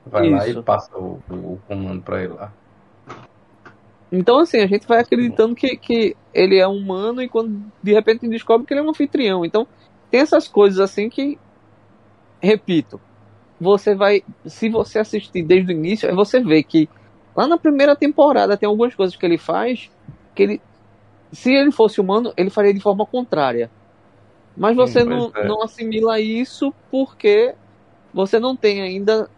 Vai 0.06 0.30
lá 0.30 0.48
Isso. 0.48 0.60
e 0.60 0.64
passa 0.64 0.98
o, 0.98 1.20
o 1.30 1.60
comando 1.68 2.02
pra 2.02 2.22
ele 2.24 2.34
lá. 2.34 2.52
Então, 4.12 4.40
assim, 4.40 4.62
a 4.62 4.68
gente 4.68 4.88
vai 4.88 5.00
acreditando 5.02 5.54
que, 5.54 5.76
que 5.76 6.16
ele 6.34 6.58
é 6.58 6.68
humano 6.68 7.22
e 7.22 7.28
quando 7.28 7.62
de 7.84 7.94
repente 7.94 8.28
descobre 8.28 8.66
que 8.66 8.74
ele 8.74 8.80
é 8.80 8.84
um 8.84 8.90
anfitrião. 8.90 9.44
Então, 9.44 9.68
tem 10.10 10.22
essas 10.22 10.48
coisas 10.48 10.80
assim 10.80 11.10
que, 11.10 11.38
repito, 12.42 13.02
você 13.60 13.96
vai. 13.96 14.24
Se 14.46 14.70
você 14.70 15.00
assistir 15.00 15.44
desde 15.44 15.72
o 15.72 15.76
início, 15.76 16.08
aí 16.10 16.16
você 16.16 16.40
vê 16.40 16.64
que 16.64 16.88
lá 17.36 17.48
na 17.48 17.58
primeira 17.58 17.96
temporada 17.96 18.58
tem 18.58 18.68
algumas 18.68 18.94
coisas 18.96 19.16
que 19.16 19.26
ele 19.26 19.38
faz 19.38 19.90
que 20.36 20.44
ele. 20.44 20.62
Se 21.34 21.52
ele 21.54 21.72
fosse 21.72 22.00
humano, 22.00 22.34
ele 22.38 22.50
faria 22.50 22.74
de 22.74 22.80
forma 22.80 23.06
contrária. 23.06 23.70
Mas 24.56 24.76
você 24.76 25.04
Hum, 25.04 25.10
não, 25.10 25.32
é. 25.36 25.48
não 25.48 25.62
assimila 25.64 26.20
isso 26.20 26.74
porque 26.90 27.54
você 28.14 28.40
não 28.40 28.56
tem 28.56 28.82
ainda 28.82 29.30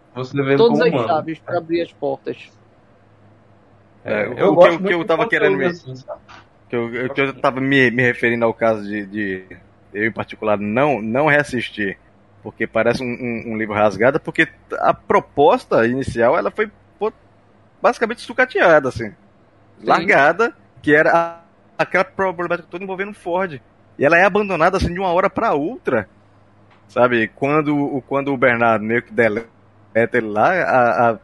todas 0.57 0.79
as 0.81 0.89
humano. 0.89 1.07
chaves 1.07 1.39
para 1.39 1.57
abrir 1.57 1.81
as 1.81 1.91
portas. 1.93 2.37
É, 4.05 4.11
É, 4.13 4.25
eu 4.41 4.51
o 4.51 4.55
gosto 4.55 4.77
que 4.77 4.83
eu- 4.85 4.87
que 4.87 4.93
eu 4.93 5.05
tava 5.05 5.27
querendo 5.27 5.57
me- 5.57 5.65
assim? 5.65 5.93
Que 6.69 6.75
eu, 6.75 7.13
que 7.13 7.21
eu 7.21 7.41
tava 7.41 7.59
me, 7.59 7.89
me 7.91 8.03
referindo 8.03 8.45
ao 8.45 8.53
caso 8.53 8.83
de, 8.83 9.05
de 9.05 9.57
eu, 9.93 10.05
em 10.05 10.11
particular, 10.11 10.57
não, 10.57 11.01
não 11.01 11.25
reassistir. 11.27 11.97
Porque 12.41 12.66
parece 12.66 13.03
um, 13.03 13.07
um- 13.07 13.53
um 13.53 13.57
livro 13.57 13.74
rasgado, 13.76 14.20
porque 14.20 14.48
a 14.80 14.94
proposta 14.94 15.86
inicial 15.86 16.38
ela 16.38 16.49
foi 16.52 16.72
pô, 16.98 17.11
basicamente 17.82 18.22
sucateada, 18.22 18.90
assim. 18.90 19.14
Largada, 19.84 20.53
que 20.82 20.94
era 20.94 21.11
a- 21.11 21.41
aquela 21.78 22.03
problemática 22.03 22.68
toda 22.70 22.84
envolvendo 22.84 23.11
o 23.11 23.16
Ford. 23.16 23.60
E 23.98 24.06
ela 24.06 24.18
é 24.18 24.24
abandonada 24.24 24.78
assim 24.78 24.94
de 24.94 24.99
uma 24.99 25.11
hora 25.11 25.30
pra 25.30 25.53
outra. 25.53 26.07
Sabe? 26.88 27.28
Quando, 27.36 27.76
o- 27.78 28.02
quando 28.02 28.34
o 28.34 28.38
Bernardo 28.38 28.84
meio 28.84 29.02
que 29.03 29.14
deleta 29.14 29.48
ele 30.14 30.28
lá, 30.28 30.53
a, 30.53 31.11
a, 31.11 31.18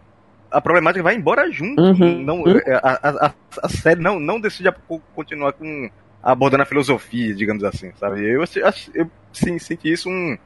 a 0.51 0.61
problemática 0.61 1.03
vai 1.03 1.15
embora 1.15 1.49
junto. 1.51 1.81
Uhum. 1.81 2.21
Não, 2.23 2.43
a, 2.83 2.89
a, 3.09 3.27
a, 3.27 3.33
a 3.63 3.69
série 3.69 4.01
não, 4.01 4.19
não 4.19 4.39
decide 4.39 4.69
continuar 5.15 5.53
com 5.53 5.89
abordando 6.21 6.63
a 6.63 6.65
filosofia, 6.65 7.33
digamos 7.35 7.63
assim, 7.63 7.91
sabe? 7.99 8.23
Eu, 8.27 8.41
acho- 8.43 8.91
eu 8.93 9.09
sim, 9.31 9.57
senti 9.59 9.91
isso 9.91 10.09
um, 10.09 10.37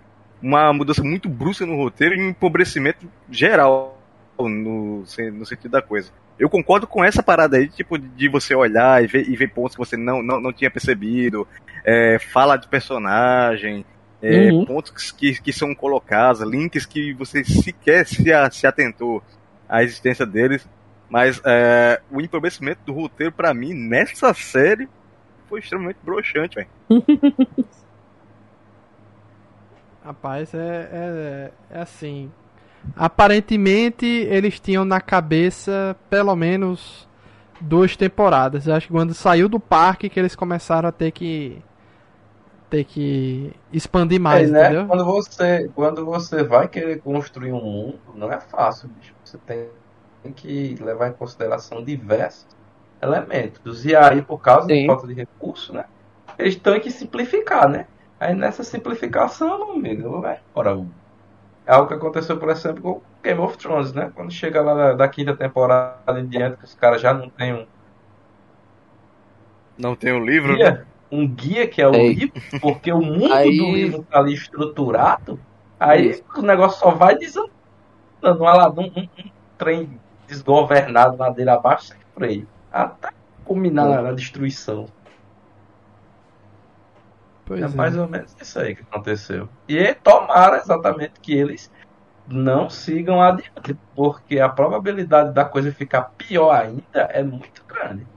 uma 0.42 0.72
mudança 0.74 1.04
muito 1.04 1.28
brusca 1.30 1.66
no 1.66 1.76
roteiro 1.76 2.16
e 2.16 2.22
um 2.22 2.30
empobrecimento 2.30 3.08
geral 3.30 3.98
no, 4.40 5.04
no 5.34 5.46
sentido 5.46 5.70
da 5.72 5.82
coisa. 5.82 6.12
Eu 6.38 6.50
concordo 6.50 6.88
com 6.88 7.04
essa 7.04 7.22
parada 7.22 7.58
aí, 7.58 7.68
tipo, 7.68 7.98
de 7.98 8.30
você 8.30 8.56
olhar 8.56 9.04
e 9.04 9.08
ver, 9.08 9.28
e 9.30 9.36
ver 9.36 9.50
pontos 9.50 9.76
que 9.76 9.80
você 9.86 9.98
não, 9.98 10.24
não, 10.24 10.40
não 10.40 10.54
tinha 10.54 10.72
percebido, 10.72 11.46
é, 11.84 12.18
fala 12.20 12.56
de 12.56 12.68
personagem, 12.68 13.86
é, 14.22 14.50
Uhum. 14.52 14.66
pontos 14.66 15.12
que, 15.12 15.42
que 15.42 15.52
são 15.52 15.76
colocados, 15.76 16.42
links 16.42 16.86
que 16.86 17.14
você 17.14 17.44
sequer 17.44 18.06
se, 18.06 18.32
a- 18.32 18.50
se 18.50 18.66
atentou 18.66 19.22
à 19.68 19.84
existência 19.84 20.26
deles. 20.26 20.66
Mas 21.10 21.42
é, 21.44 22.00
o 22.12 22.22
empobrecimento 22.22 22.82
do 22.86 22.94
roteiro, 22.94 23.34
pra 23.34 23.54
mim, 23.54 23.74
nessa 23.74 24.34
série, 24.34 24.88
foi 25.50 25.60
extremamente 25.60 25.98
broxante, 26.04 26.56
velho. 26.56 26.68
Rapaz, 30.10 30.56
é, 30.56 30.90
é, 30.92 31.52
é 31.70 31.82
assim. 31.82 32.32
Aparentemente 32.96 34.08
eles 34.08 34.60
tinham 34.60 34.84
na 34.84 35.00
cabeça 35.00 35.96
pelo 36.10 36.36
menos 36.36 37.08
duas 37.62 37.96
temporadas. 37.96 38.66
Eu 38.66 38.74
acho 38.74 38.88
que 38.88 38.94
quando 38.94 39.14
saiu 39.14 39.48
do 39.48 39.60
parque 39.60 40.10
que 40.10 40.20
eles 40.20 40.36
começaram 40.36 40.90
a 40.90 40.92
ter 40.92 41.12
que 41.12 41.62
ter 42.72 42.86
que 42.86 43.54
expandir 43.72 44.20
mais, 44.20 44.50
É, 44.50 44.52
né? 44.52 44.64
entendeu? 44.66 44.88
Quando 44.88 45.06
você, 45.06 45.70
quando 45.76 46.04
você 46.04 46.44
vai 46.44 46.68
querer 46.68 47.02
construir 47.02 47.54
um 47.54 47.62
mundo, 47.62 48.00
não 48.16 48.32
é 48.32 48.40
fácil, 48.40 48.90
bicho. 48.90 49.14
Você 49.24 49.38
tem, 49.38 49.68
tem 50.24 50.34
que 50.34 50.76
levar 50.82 51.10
em 51.10 51.14
consideração 51.14 51.84
diversos 51.84 52.48
elementos. 53.00 53.86
E 53.86 53.96
aí, 53.96 54.24
por 54.24 54.40
causa 54.40 54.66
Sim. 54.66 54.82
de 54.82 54.88
falta 54.88 55.06
de 55.06 55.14
recurso, 55.14 55.72
né? 55.72 55.86
Eles 56.36 56.56
têm 56.56 56.80
que 56.80 56.90
simplificar, 56.90 57.70
né? 57.70 57.86
Aí 58.20 58.34
nessa 58.36 58.64
simplificação, 58.64 59.58
meu 59.60 59.72
amigo, 59.76 60.22
vai 60.22 60.40
embora. 60.52 60.86
É 61.66 61.74
algo 61.74 61.88
que 61.88 61.94
aconteceu, 61.94 62.38
por 62.38 62.50
exemplo, 62.50 62.82
com 62.82 63.02
Game 63.24 63.40
of 63.40 63.58
Thrones, 63.58 63.94
né? 63.94 64.12
Quando 64.14 64.32
chega 64.32 64.62
lá 64.62 64.74
da, 64.74 64.94
da 64.94 65.08
quinta 65.08 65.36
temporada 65.36 66.20
em 66.20 66.26
diante, 66.28 66.58
que 66.58 66.66
os 66.66 66.74
caras 66.76 67.00
já 67.02 67.14
não 67.14 67.30
têm 67.30 67.54
um 67.54 67.66
Não 69.78 69.96
tem 69.96 70.12
o 70.12 70.20
livro, 70.24 70.58
né? 70.58 70.58
guia, 70.58 70.88
um 71.12 71.28
guia 71.28 71.68
que 71.68 71.82
é 71.82 71.88
o 71.88 71.94
Ei. 71.96 72.14
livro, 72.14 72.42
porque 72.62 72.92
o 72.92 73.00
mundo 73.02 73.32
Aí- 73.34 73.56
do 73.58 73.64
livro 73.72 74.04
tá 74.10 74.20
ali 74.20 74.34
estruturado, 74.34 75.40
aí 75.80 76.10
Isso. 76.10 76.24
o 76.36 76.42
negócio 76.42 76.80
só 76.80 76.92
vai 76.92 77.16
desandando. 77.18 77.50
Um, 78.22 78.82
um- 78.82 79.08
um 79.24 79.30
trem 79.58 79.98
desgovernado, 80.28 81.16
ladeira 81.18 81.54
abaixo, 81.54 81.86
sem 81.88 81.98
freio. 82.14 82.46
Até 82.72 83.10
culminar 83.46 83.88
na, 83.88 84.02
na 84.02 84.12
destruição. 84.12 84.88
Pois 87.50 87.62
é 87.62 87.68
é. 87.76 87.76
mais 87.76 87.98
ou 87.98 88.08
menos 88.10 88.34
isso 88.42 88.60
aí 88.60 88.76
que 88.76 88.84
aconteceu. 88.84 89.50
E 89.68 89.94
tomara 89.96 90.58
exatamente 90.58 91.20
que 91.22 91.34
eles 91.34 91.70
não 92.26 92.70
sigam 92.70 93.22
adiante, 93.22 93.76
porque 93.96 94.40
a 94.40 94.50
probabilidade 94.50 95.34
da 95.34 95.46
coisa 95.46 95.74
ficar 95.74 96.04
pior 96.18 96.52
ainda 96.52 97.02
é 97.12 97.24
muito 97.24 97.64
grande. 97.68 98.08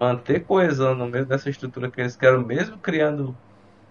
Manter 0.00 0.46
coesão 0.46 0.94
no 0.94 1.08
meio 1.08 1.26
dessa 1.26 1.50
estrutura 1.50 1.90
que 1.90 2.00
eles 2.00 2.16
querem, 2.16 2.44
mesmo 2.46 2.80
criando 2.80 3.38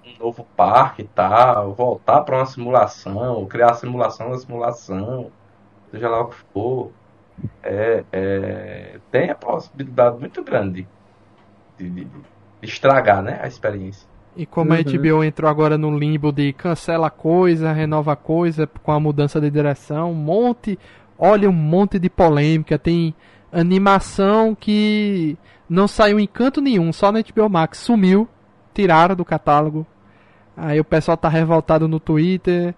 um 0.05 0.17
novo 0.19 0.49
parque 0.55 1.03
e 1.03 1.09
tal, 1.09 1.75
voltar 1.75 2.23
para 2.23 2.37
uma 2.37 2.45
simulação, 2.47 3.47
criar 3.47 3.71
a 3.71 3.75
simulação 3.75 4.31
da 4.31 4.37
simulação, 4.39 5.33
seja 5.91 6.09
lá 6.09 6.21
o 6.21 6.29
que 6.29 6.37
for, 6.53 6.95
é, 7.63 8.05
é, 8.11 9.01
tem 9.11 9.29
a 9.31 9.35
possibilidade 9.35 10.19
muito 10.19 10.43
grande 10.43 10.91
de, 11.77 11.89
de- 11.89 12.05
de 12.09 12.27
estragar 12.61 13.21
né, 13.23 13.39
a 13.41 13.47
experiência. 13.47 14.07
E 14.37 14.45
como 14.45 14.71
a 14.71 14.77
Uhum. 14.77 14.83
HBO 14.83 15.23
entrou 15.23 15.49
agora 15.49 15.79
no 15.79 15.97
limbo 15.97 16.31
de 16.31 16.53
cancela 16.53 17.09
coisa, 17.09 17.73
renova 17.73 18.15
coisa 18.15 18.69
com 18.83 18.91
a 18.91 18.99
mudança 18.99 19.41
de 19.41 19.49
direção, 19.49 20.11
um 20.11 20.15
monte, 20.15 20.77
olha 21.17 21.49
um 21.49 21.53
monte 21.53 21.97
de 21.97 22.07
polêmica, 22.07 22.77
tem 22.77 23.15
animação 23.51 24.53
que 24.53 25.35
não 25.67 25.87
saiu 25.87 26.19
em 26.19 26.27
canto 26.27 26.61
nenhum, 26.61 26.93
só 26.93 27.11
na 27.11 27.19
HBO 27.19 27.49
Max, 27.49 27.79
sumiu, 27.79 28.29
tiraram 28.75 29.15
do 29.15 29.25
catálogo. 29.25 29.87
Aí 30.55 30.79
o 30.79 30.85
pessoal 30.85 31.17
tá 31.17 31.29
revoltado 31.29 31.87
no 31.87 31.99
Twitter. 31.99 32.75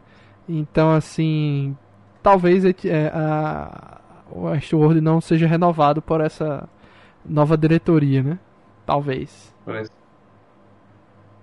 Então 0.48 0.92
assim, 0.92 1.76
talvez 2.24 2.64
é, 2.66 3.12
a, 3.14 4.00
o 4.32 4.44
Westworld 4.44 5.02
não 5.02 5.20
seja 5.20 5.46
renovado 5.46 6.02
por 6.02 6.22
essa 6.22 6.70
nova 7.26 7.58
diretoria, 7.58 8.24
né? 8.24 8.40
Talvez. 8.86 9.54
Por 9.66 9.76
isso. 9.76 9.99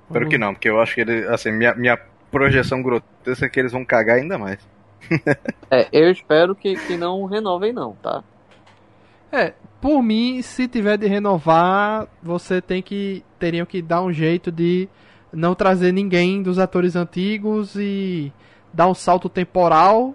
Espero 0.07 0.29
que 0.29 0.39
não, 0.39 0.55
porque 0.55 0.69
eu 0.69 0.81
acho 0.81 0.95
que 0.95 1.01
ele, 1.01 1.27
assim, 1.27 1.51
minha, 1.51 1.75
minha 1.75 1.99
projeção 2.31 2.83
grotesca 2.83 3.47
é 3.47 3.49
que 3.49 3.59
eles 3.59 3.73
vão 3.73 3.85
cagar 3.85 4.17
ainda 4.17 4.39
mais. 4.39 4.59
É, 5.69 5.89
eu 5.91 6.13
espero 6.13 6.55
que, 6.55 6.77
que 6.77 6.97
não 6.97 7.25
renovem, 7.25 7.73
não, 7.73 7.93
tá? 7.97 8.23
É, 9.33 9.53
por 9.81 10.01
mim, 10.01 10.41
se 10.43 10.69
tiver 10.69 10.97
de 10.97 11.09
renovar, 11.09 12.07
você 12.23 12.61
tem 12.61 12.81
que 12.81 13.25
teriam 13.37 13.67
que 13.67 13.83
dar 13.83 14.01
um 14.01 14.13
jeito 14.13 14.53
de 14.53 14.89
não 15.33 15.57
trazer 15.57 15.91
ninguém 15.93 16.41
dos 16.41 16.61
atores 16.61 16.95
antigos 16.95 17.75
e 17.75 18.33
dar 18.73 18.87
um 18.87 18.95
salto 18.95 19.29
temporal 19.29 20.15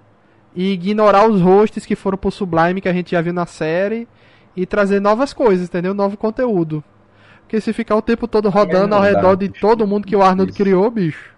e 0.55 0.72
ignorar 0.72 1.27
os 1.30 1.41
hosts 1.41 1.85
que 1.85 1.95
foram 1.95 2.18
pro 2.18 2.31
Sublime 2.31 2.81
que 2.81 2.89
a 2.89 2.93
gente 2.93 3.11
já 3.11 3.22
viu 3.22 3.34
na 3.34 3.45
série 3.45 4.07
e 4.55 4.65
trazer 4.65 4.99
novas 4.99 5.34
coisas, 5.34 5.68
entendeu? 5.68 5.93
Novo 5.93 6.18
conteúdo. 6.18 6.84
Porque 7.52 7.60
se 7.60 7.73
ficar 7.73 7.98
o 7.98 8.02
tempo 8.02 8.30
todo 8.30 8.49
rodando 8.49 8.88
não 8.88 8.99
ao 8.99 9.03
redor 9.03 9.36
de 9.36 9.49
todo 9.49 9.86
mundo 9.86 10.07
que 10.07 10.15
o 10.15 10.22
Arnold 10.22 10.52
Isso. 10.52 10.57
criou, 10.57 10.90
bicho. 10.90 11.36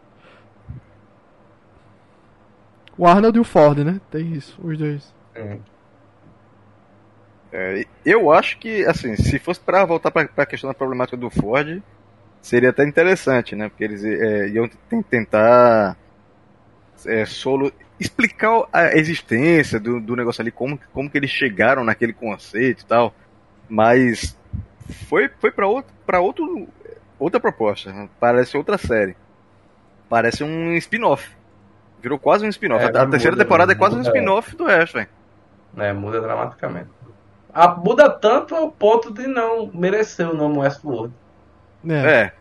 O 2.96 3.08
Arnold 3.08 3.36
e 3.36 3.42
o 3.42 3.44
Ford, 3.44 3.80
né? 3.80 4.00
Tem 4.12 4.32
isso, 4.34 4.56
os 4.64 4.78
dois. 4.78 5.12
É. 5.34 5.58
É, 7.52 7.86
eu 8.06 8.32
acho 8.32 8.60
que, 8.60 8.86
assim, 8.86 9.16
se 9.16 9.40
fosse 9.40 9.60
pra 9.60 9.84
voltar 9.86 10.12
pra, 10.12 10.28
pra 10.28 10.46
questão 10.46 10.68
da 10.68 10.76
problemática 10.76 11.18
do 11.18 11.32
Ford, 11.32 11.82
seria 12.40 12.70
até 12.70 12.88
interessante, 12.88 13.56
né? 13.56 13.68
Porque 13.70 13.84
eles 13.84 14.04
é, 14.04 14.50
iam 14.50 14.70
tentar 15.10 15.98
é, 17.08 17.26
solo 17.26 17.74
explicar 18.00 18.68
a 18.72 18.96
existência 18.96 19.80
do, 19.80 20.00
do 20.00 20.16
negócio 20.16 20.44
ali, 20.44 20.52
como, 20.52 20.80
como 20.94 21.10
que 21.10 21.18
eles 21.18 21.32
chegaram 21.32 21.84
naquele 21.84 22.14
conceito 22.14 22.84
e 22.84 22.86
tal. 22.86 23.16
Mas 23.68 24.38
foi, 25.08 25.30
foi 25.40 25.52
pra, 25.52 25.68
outro, 25.68 25.94
pra 26.06 26.20
outro, 26.20 26.68
outra 27.20 27.40
proposta. 27.40 27.92
né? 27.92 28.10
Parece 28.20 28.58
outra 28.58 28.78
série. 28.78 29.16
Parece 30.10 30.44
um 30.44 30.74
spin-off. 30.74 31.36
Virou 32.02 32.20
quase 32.20 32.46
um 32.46 32.50
spin-off. 32.50 32.84
É, 32.84 32.88
a, 32.88 33.04
a 33.04 33.08
terceira 33.08 33.36
muda, 33.36 33.44
temporada 33.46 33.72
é 33.72 33.76
quase 33.76 33.96
um 33.96 34.02
spin-off 34.02 34.56
do 34.56 34.66
resto, 34.66 34.94
velho. 34.96 35.10
né, 35.74 35.94
muda 35.94 36.20
dramaticamente. 36.22 36.90
A, 37.54 37.68
muda 37.76 38.10
tanto 38.10 38.56
ao 38.56 38.72
ponto 38.72 39.14
de 39.14 39.28
não 39.28 39.70
merecer 39.74 40.30
o 40.30 40.36
nome 40.36 40.58
Westworld. 40.58 41.14
É. 41.88 41.94
É. 42.26 42.34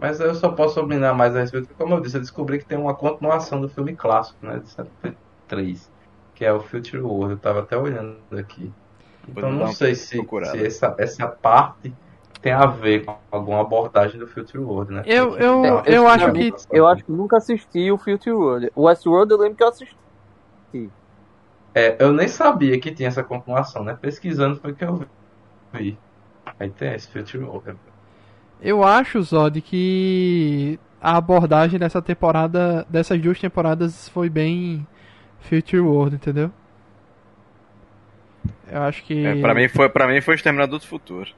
Mas 0.00 0.20
eu 0.20 0.34
só 0.34 0.50
posso 0.50 0.80
opinar 0.80 1.14
mais 1.14 1.34
a 1.34 1.40
respeito, 1.40 1.66
porque, 1.66 1.82
como 1.82 1.94
eu 1.94 2.00
disse, 2.00 2.16
eu 2.16 2.20
descobri 2.20 2.58
que 2.58 2.64
tem 2.64 2.78
uma 2.78 2.94
continuação 2.94 3.60
do 3.60 3.68
filme 3.68 3.96
clássico, 3.96 4.38
né, 4.46 4.60
de 4.60 4.68
73, 4.68 5.90
que 6.38 6.44
é 6.44 6.52
o 6.52 6.60
Future 6.62 7.02
World. 7.02 7.32
Eu 7.34 7.40
tava 7.40 7.60
até 7.62 7.76
olhando 7.76 8.22
aqui. 8.38 8.72
Então 9.26 9.52
não 9.52 9.66
sei 9.66 9.96
se, 9.96 10.30
se 10.40 10.64
essa, 10.64 10.94
essa 10.98 11.28
parte 11.28 11.96
tem 12.40 12.52
a 12.52 12.66
ver 12.66 13.04
com 13.04 13.20
alguma 13.32 13.62
abordagem 13.62 14.20
do 14.20 14.28
Future 14.28 14.58
World, 14.62 14.92
né? 14.94 15.04
Eu, 15.04 15.36
eu, 15.38 15.64
É, 15.64 15.82
eu 15.86 16.06
eu- 16.06 16.08
acho 16.08 16.30
que. 16.32 16.54
Eu 16.70 16.86
acho 16.86 17.04
que 17.04 17.10
nunca 17.12 17.36
assisti 17.38 17.90
o 17.90 17.98
Future 17.98 18.32
World. 18.36 18.70
O 18.74 18.82
Westworld 18.84 19.32
eu 19.32 19.38
lembro 19.38 19.56
que 19.56 19.62
eu 19.64 19.68
assisti. 19.68 19.98
É, 21.74 22.02
eu 22.02 22.12
nem 22.12 22.28
sabia 22.28 22.80
que 22.80 22.94
tinha 22.94 23.08
essa 23.08 23.22
continuação, 23.24 23.84
né? 23.84 23.96
Pesquisando 23.96 24.60
foi 24.60 24.74
que 24.74 24.84
eu 24.84 24.98
vi. 25.74 26.02
Aí 26.60 26.70
tem 26.72 26.94
esse 26.94 27.10
Future 27.10 27.44
World. 27.44 27.80
Eu 28.60 28.82
acho, 28.82 29.22
Zod, 29.22 29.60
que 29.62 30.78
a 31.00 31.16
abordagem 31.16 31.78
dessa 31.78 32.02
temporada, 32.02 32.84
dessas 32.88 33.20
duas 33.20 33.38
temporadas, 33.38 34.08
foi 34.08 34.28
bem 34.28 34.86
Future 35.40 35.80
World, 35.80 36.16
entendeu? 36.16 36.50
Eu 38.70 38.82
acho 38.82 39.02
que. 39.04 39.24
É, 39.24 39.40
pra, 39.40 39.54
mim 39.54 39.68
foi, 39.68 39.88
pra 39.88 40.06
mim 40.06 40.20
foi 40.20 40.34
Exterminador 40.34 40.78
do 40.78 40.86
Futuro. 40.86 41.30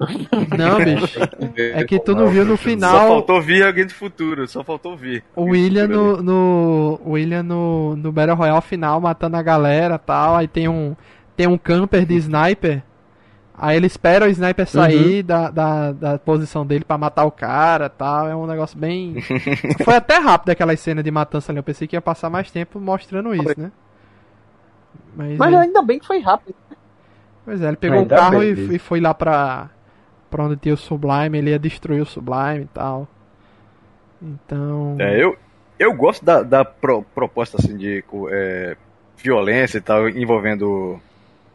Não, 0.58 0.78
bicho. 0.84 1.18
É 1.56 1.84
que 1.84 2.00
tu 2.00 2.14
não 2.16 2.28
viu 2.28 2.44
no 2.44 2.56
Só 2.56 2.64
final 2.64 3.08
faltou 3.08 3.40
vir 3.40 3.64
alguém 3.64 3.86
do 3.86 3.94
futuro, 3.94 4.46
só 4.48 4.64
faltou 4.64 4.96
vir. 4.96 5.22
o 5.36 5.44
William 5.44 5.86
no, 5.86 6.20
no. 6.20 7.00
o 7.04 7.12
William 7.12 7.44
no, 7.44 7.94
no 7.94 8.10
Battle 8.10 8.36
Royale 8.36 8.60
final 8.60 9.00
matando 9.00 9.36
a 9.36 9.42
galera 9.42 9.96
tal. 9.96 10.36
Aí 10.36 10.48
tem 10.48 10.68
um. 10.68 10.96
Tem 11.36 11.46
um 11.46 11.56
camper 11.56 12.04
de 12.04 12.14
sniper. 12.16 12.82
Aí 13.56 13.76
ele 13.76 13.86
espera 13.86 14.26
o 14.26 14.28
sniper 14.28 14.66
sair 14.68 15.22
da, 15.22 15.48
da, 15.48 15.92
da 15.92 16.18
posição 16.18 16.66
dele 16.66 16.84
pra 16.84 16.98
matar 16.98 17.24
o 17.24 17.30
cara 17.30 17.88
tal. 17.88 18.28
É 18.28 18.34
um 18.34 18.46
negócio 18.46 18.76
bem. 18.76 19.16
Foi 19.84 19.94
até 19.94 20.18
rápido 20.18 20.50
aquela 20.50 20.76
cena 20.76 21.02
de 21.04 21.10
matança 21.10 21.52
ali. 21.52 21.58
Eu 21.60 21.62
pensei 21.62 21.86
que 21.86 21.94
ia 21.94 22.02
passar 22.02 22.28
mais 22.28 22.50
tempo 22.50 22.80
mostrando 22.80 23.32
isso, 23.32 23.54
né? 23.56 23.70
Mas, 25.16 25.38
Mas 25.38 25.52
é, 25.54 25.56
ainda 25.58 25.80
bem 25.82 26.00
que 26.00 26.06
foi 26.06 26.18
rápido. 26.18 26.56
pois 27.44 27.62
é, 27.62 27.68
ele 27.68 27.76
pegou 27.76 27.98
o 27.98 28.00
Ainda 28.00 28.16
carro 28.16 28.40
bem, 28.40 28.48
e, 28.54 28.74
e 28.74 28.78
foi 28.80 29.00
lá 29.00 29.14
pra, 29.14 29.70
pra 30.28 30.42
onde 30.44 30.56
tinha 30.56 30.74
o 30.74 30.76
Sublime. 30.76 31.38
Ele 31.38 31.50
ia 31.50 31.58
destruir 31.58 32.02
o 32.02 32.06
Sublime 32.06 32.62
e 32.64 32.68
tal. 32.74 33.06
Então. 34.20 34.96
É, 34.98 35.22
eu, 35.22 35.36
eu 35.78 35.94
gosto 35.94 36.24
da, 36.24 36.42
da 36.42 36.64
pro- 36.64 37.04
proposta 37.14 37.56
assim 37.58 37.76
de 37.76 38.02
é, 38.30 38.76
violência 39.16 39.78
e 39.78 39.80
tal 39.80 40.08
envolvendo 40.08 40.98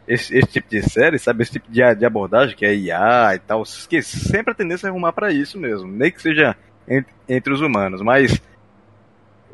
esse, 0.10 0.36
esse 0.38 0.48
tipo 0.48 0.70
de 0.70 0.82
série, 0.84 1.20
sabe? 1.20 1.44
Esse 1.44 1.54
tipo 1.54 1.72
de, 1.72 1.96
de 1.96 2.06
abordagem 2.06 2.56
que 2.56 2.66
é 2.66 2.76
IA 2.76 3.36
e 3.36 3.40
tal. 3.40 3.64
Que 3.90 4.02
sempre 4.02 4.52
a 4.52 4.56
tendência 4.56 4.88
é 4.88 4.90
arrumar 4.90 5.14
pra 5.14 5.32
isso 5.32 5.60
mesmo, 5.60 5.88
nem 5.90 6.12
que 6.12 6.22
seja 6.22 6.56
en- 6.88 7.06
entre, 7.30 7.54
os 7.54 7.62
humanos. 7.62 8.02
Mas 8.02 8.42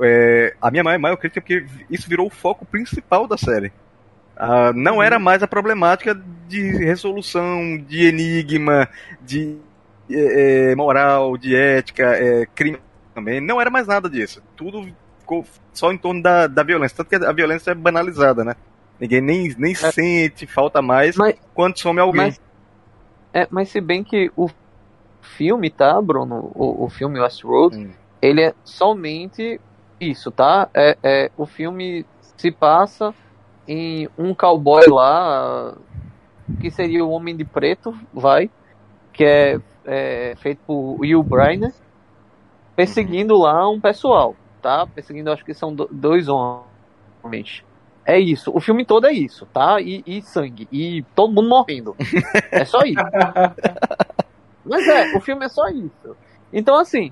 é, 0.01 0.55
a 0.61 0.69
minha 0.71 0.83
maior, 0.83 0.99
maior 0.99 1.17
crítica 1.17 1.39
é 1.39 1.41
porque 1.61 1.65
isso 1.89 2.09
virou 2.09 2.27
o 2.27 2.31
foco 2.31 2.65
principal 2.65 3.27
da 3.27 3.37
série. 3.37 3.71
Ah, 4.37 4.73
não 4.73 5.03
era 5.03 5.19
mais 5.19 5.43
a 5.43 5.47
problemática 5.47 6.15
de 6.47 6.61
resolução, 6.85 7.77
de 7.87 8.05
enigma, 8.07 8.89
de 9.21 9.57
é, 10.11 10.71
é, 10.71 10.75
moral, 10.75 11.37
de 11.37 11.55
ética, 11.55 12.03
é, 12.17 12.45
crime 12.47 12.79
também. 13.15 13.41
Não 13.41 13.61
era 13.61 13.69
mais 13.71 13.87
nada 13.87 14.09
disso. 14.09 14.43
Tudo 14.55 14.87
ficou 15.19 15.45
só 15.73 15.91
em 15.93 15.97
torno 15.97 16.21
da, 16.23 16.47
da 16.47 16.63
violência. 16.63 16.97
Tanto 16.97 17.09
que 17.09 17.15
a 17.25 17.33
violência 17.33 17.71
é 17.71 17.75
banalizada, 17.75 18.43
né? 18.45 18.55
Ninguém 18.99 19.21
nem, 19.21 19.55
nem 19.57 19.75
sente, 19.75 20.47
falta 20.47 20.81
mais 20.81 21.15
Mas- 21.15 21.35
quando 21.53 21.77
some 21.77 21.99
alguém. 21.99 22.21
Mas, 22.27 22.41
é, 23.33 23.47
mas 23.51 23.69
se 23.69 23.81
bem 23.81 24.03
que 24.03 24.31
o 24.35 24.49
filme, 25.21 25.69
tá, 25.69 26.01
Bruno? 26.01 26.51
O, 26.55 26.85
o 26.85 26.89
filme 26.89 27.19
Westworld, 27.19 27.77
Hum. 27.77 27.91
ele 28.21 28.41
é 28.41 28.53
somente 28.63 29.59
isso, 29.99 30.31
tá? 30.31 30.69
É, 30.73 30.97
é, 31.03 31.31
o 31.37 31.45
filme 31.45 32.05
se 32.37 32.51
passa 32.51 33.13
em 33.67 34.07
um 34.17 34.33
cowboy 34.33 34.85
lá, 34.87 35.73
que 36.61 36.69
seria 36.71 37.03
o 37.03 37.09
Homem 37.09 37.35
de 37.35 37.43
Preto, 37.43 37.93
vai, 38.13 38.49
que 39.11 39.23
é, 39.25 39.59
é 39.83 40.35
feito 40.37 40.59
por 40.65 40.99
Will 41.01 41.23
Brynner, 41.23 41.73
perseguindo 42.75 43.35
lá 43.37 43.67
um 43.69 43.79
pessoal, 43.79 44.35
tá? 44.61 44.85
Perseguindo, 44.87 45.31
acho 45.31 45.43
que 45.43 45.53
são 45.53 45.73
do- 45.73 45.89
dois 45.91 46.27
homens. 46.29 47.63
É 48.05 48.19
isso. 48.19 48.51
O 48.53 48.59
filme 48.59 48.85
todo 48.85 49.07
é 49.07 49.11
isso, 49.11 49.47
tá? 49.47 49.81
E, 49.81 50.03
e 50.05 50.21
sangue. 50.21 50.67
E 50.71 51.03
todo 51.15 51.33
mundo 51.33 51.49
morrendo. 51.49 51.95
É 52.51 52.63
só 52.63 52.81
isso. 52.83 53.01
Mas 54.63 54.87
é, 54.87 55.15
o 55.17 55.19
filme 55.21 55.45
é 55.45 55.49
só 55.49 55.67
isso. 55.69 56.15
Então, 56.53 56.75
assim, 56.77 57.11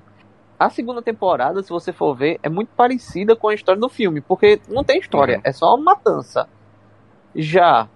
a 0.58 0.70
segunda 0.70 1.02
temporada, 1.02 1.62
se 1.62 1.70
você 1.70 1.92
for 1.92 2.14
ver, 2.14 2.38
é 2.42 2.48
muito 2.48 2.68
parecida 2.76 3.34
com 3.36 3.48
a 3.48 3.54
história 3.54 3.80
do 3.80 3.88
filme, 3.88 4.20
porque 4.20 4.60
não 4.68 4.84
tem 4.84 4.98
história, 4.98 5.36
Uhum. 5.36 5.42
é 5.44 5.52
só 5.52 5.74
uma 5.74 5.82
matança. 5.94 6.48
Já 7.34 7.88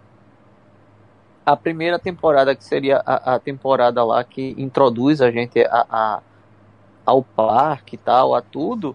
a 1.47 1.57
primeira 1.57 1.99
temporada, 1.99 2.55
que 2.55 2.65
seria 2.65 3.03
a, 3.07 3.35
a 3.35 3.39
temporada 3.39 4.05
lá 4.05 4.23
que 4.23 4.55
introduz 4.59 5.21
a 5.23 5.31
gente 5.31 5.61
a, 5.61 5.87
a- 5.89 6.23
ao 7.07 7.23
parque 7.23 7.95
e 7.95 7.99
tal, 7.99 8.35
a 8.35 8.43
tudo, 8.43 8.95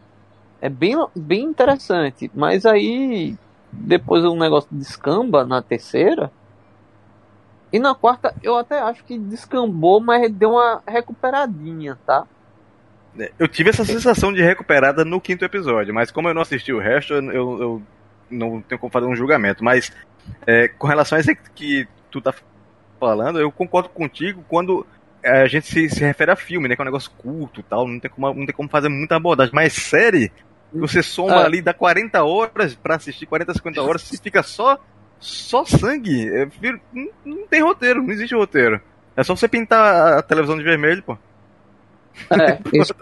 é 0.61 0.69
bem, 0.69 0.95
bem 1.15 1.43
interessante. 1.45 2.29
Mas 2.33 2.65
aí, 2.65 3.35
depois 3.81 4.23
o 4.23 4.35
negócio 4.35 4.69
descamba 4.71 5.45
na 5.45 5.61
terceira. 5.61 6.31
E 7.71 7.79
na 7.79 7.95
quarta, 7.95 8.33
eu 8.43 8.55
até 8.55 8.79
acho 8.79 9.03
que 9.03 9.17
descambou, 9.17 9.99
mas 9.99 10.31
deu 10.31 10.51
uma 10.51 10.81
recuperadinha, 10.87 11.97
tá? 12.05 12.25
Eu 13.37 13.47
tive 13.47 13.69
essa 13.69 13.85
sensação 13.85 14.33
de 14.33 14.41
recuperada 14.41 15.05
no 15.05 15.21
quinto 15.21 15.45
episódio, 15.45 15.93
mas 15.93 16.11
como 16.11 16.27
eu 16.29 16.33
não 16.33 16.41
assisti 16.41 16.73
o 16.73 16.79
resto, 16.79 17.13
eu, 17.13 17.21
eu- 17.61 17.81
não 18.29 18.61
tenho 18.61 18.79
como 18.79 18.91
fazer 18.91 19.05
um 19.05 19.15
julgamento. 19.15 19.63
Mas 19.63 19.91
é, 20.47 20.67
com 20.67 20.87
relação 20.87 21.17
a 21.17 21.21
isso 21.21 21.29
que 21.53 21.87
tu 22.09 22.19
tá 22.21 22.33
falando, 22.99 23.39
eu 23.39 23.51
concordo 23.51 23.89
contigo 23.89 24.43
quando 24.47 24.85
é, 25.21 25.41
a 25.43 25.47
gente 25.47 25.67
se, 25.67 25.89
se 25.89 25.99
refere 25.99 26.31
a 26.31 26.35
filme, 26.35 26.67
né? 26.67 26.75
Que 26.75 26.81
é 26.81 26.83
um 26.83 26.85
negócio 26.85 27.11
curto 27.17 27.61
tal, 27.63 27.87
não 27.87 27.99
tem, 27.99 28.09
como, 28.09 28.33
não 28.33 28.45
tem 28.45 28.55
como 28.55 28.69
fazer 28.69 28.89
muita 28.89 29.15
abordagem. 29.15 29.53
Mas 29.53 29.73
série, 29.73 30.31
você 30.73 31.03
soma 31.03 31.35
Ah. 31.41 31.45
ali, 31.45 31.61
dá 31.61 31.73
40 31.73 32.23
horas 32.23 32.75
pra 32.75 32.95
assistir, 32.95 33.25
40, 33.25 33.53
50 33.53 33.81
horas, 33.81 34.01
se 34.01 34.17
fica 34.21 34.41
só, 34.43 34.77
só 35.19 35.63
sangue. 35.65 36.27
é, 36.29 36.47
não, 36.93 37.09
não 37.25 37.47
tem 37.47 37.61
roteiro, 37.61 38.01
não 38.03 38.11
existe 38.11 38.35
roteiro. 38.35 38.81
É 39.15 39.23
só 39.23 39.35
você 39.35 39.47
pintar 39.47 40.17
a- 40.17 40.21
televisão 40.23 40.57
de 40.57 40.63
vermelho, 40.63 41.03
pô. 41.03 41.17
É, 42.31 42.57
isso. 42.73 42.93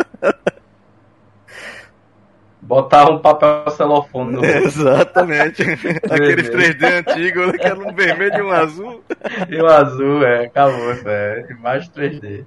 Botar 2.62 3.10
um 3.10 3.18
papel 3.20 3.70
celofone 3.72 4.34
no 4.34 4.46
Exatamente. 4.46 5.64
Aqueles 6.10 6.48
Vermelho. 6.48 6.78
3D 6.78 7.10
antigos, 7.10 7.52
que 7.54 7.66
era 7.66 7.80
um 7.80 7.94
vermelho 7.94 8.36
e 8.38 8.42
um 8.44 8.52
azul. 8.52 9.04
e 9.50 9.62
o 9.62 9.66
azul, 9.66 10.24
é, 10.24 10.46
acabou, 10.46 10.92
é. 11.06 11.48
Imagem 11.50 11.90
3D. 11.92 12.46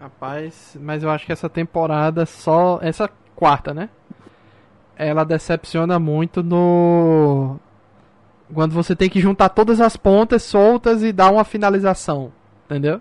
Rapaz, 0.00 0.76
mas 0.80 1.02
eu 1.02 1.10
acho 1.10 1.24
que 1.24 1.32
essa 1.32 1.48
temporada 1.48 2.26
só. 2.26 2.78
Essa 2.82 3.08
quarta, 3.34 3.72
né? 3.72 3.88
Ela 4.96 5.24
decepciona 5.24 5.98
muito 5.98 6.42
no. 6.42 7.58
Quando 8.52 8.72
você 8.72 8.94
tem 8.94 9.08
que 9.08 9.20
juntar 9.20 9.48
todas 9.48 9.80
as 9.80 9.96
pontas 9.96 10.42
soltas 10.42 11.02
e 11.02 11.12
dar 11.12 11.30
uma 11.32 11.44
finalização. 11.44 12.32
Entendeu? 12.66 13.00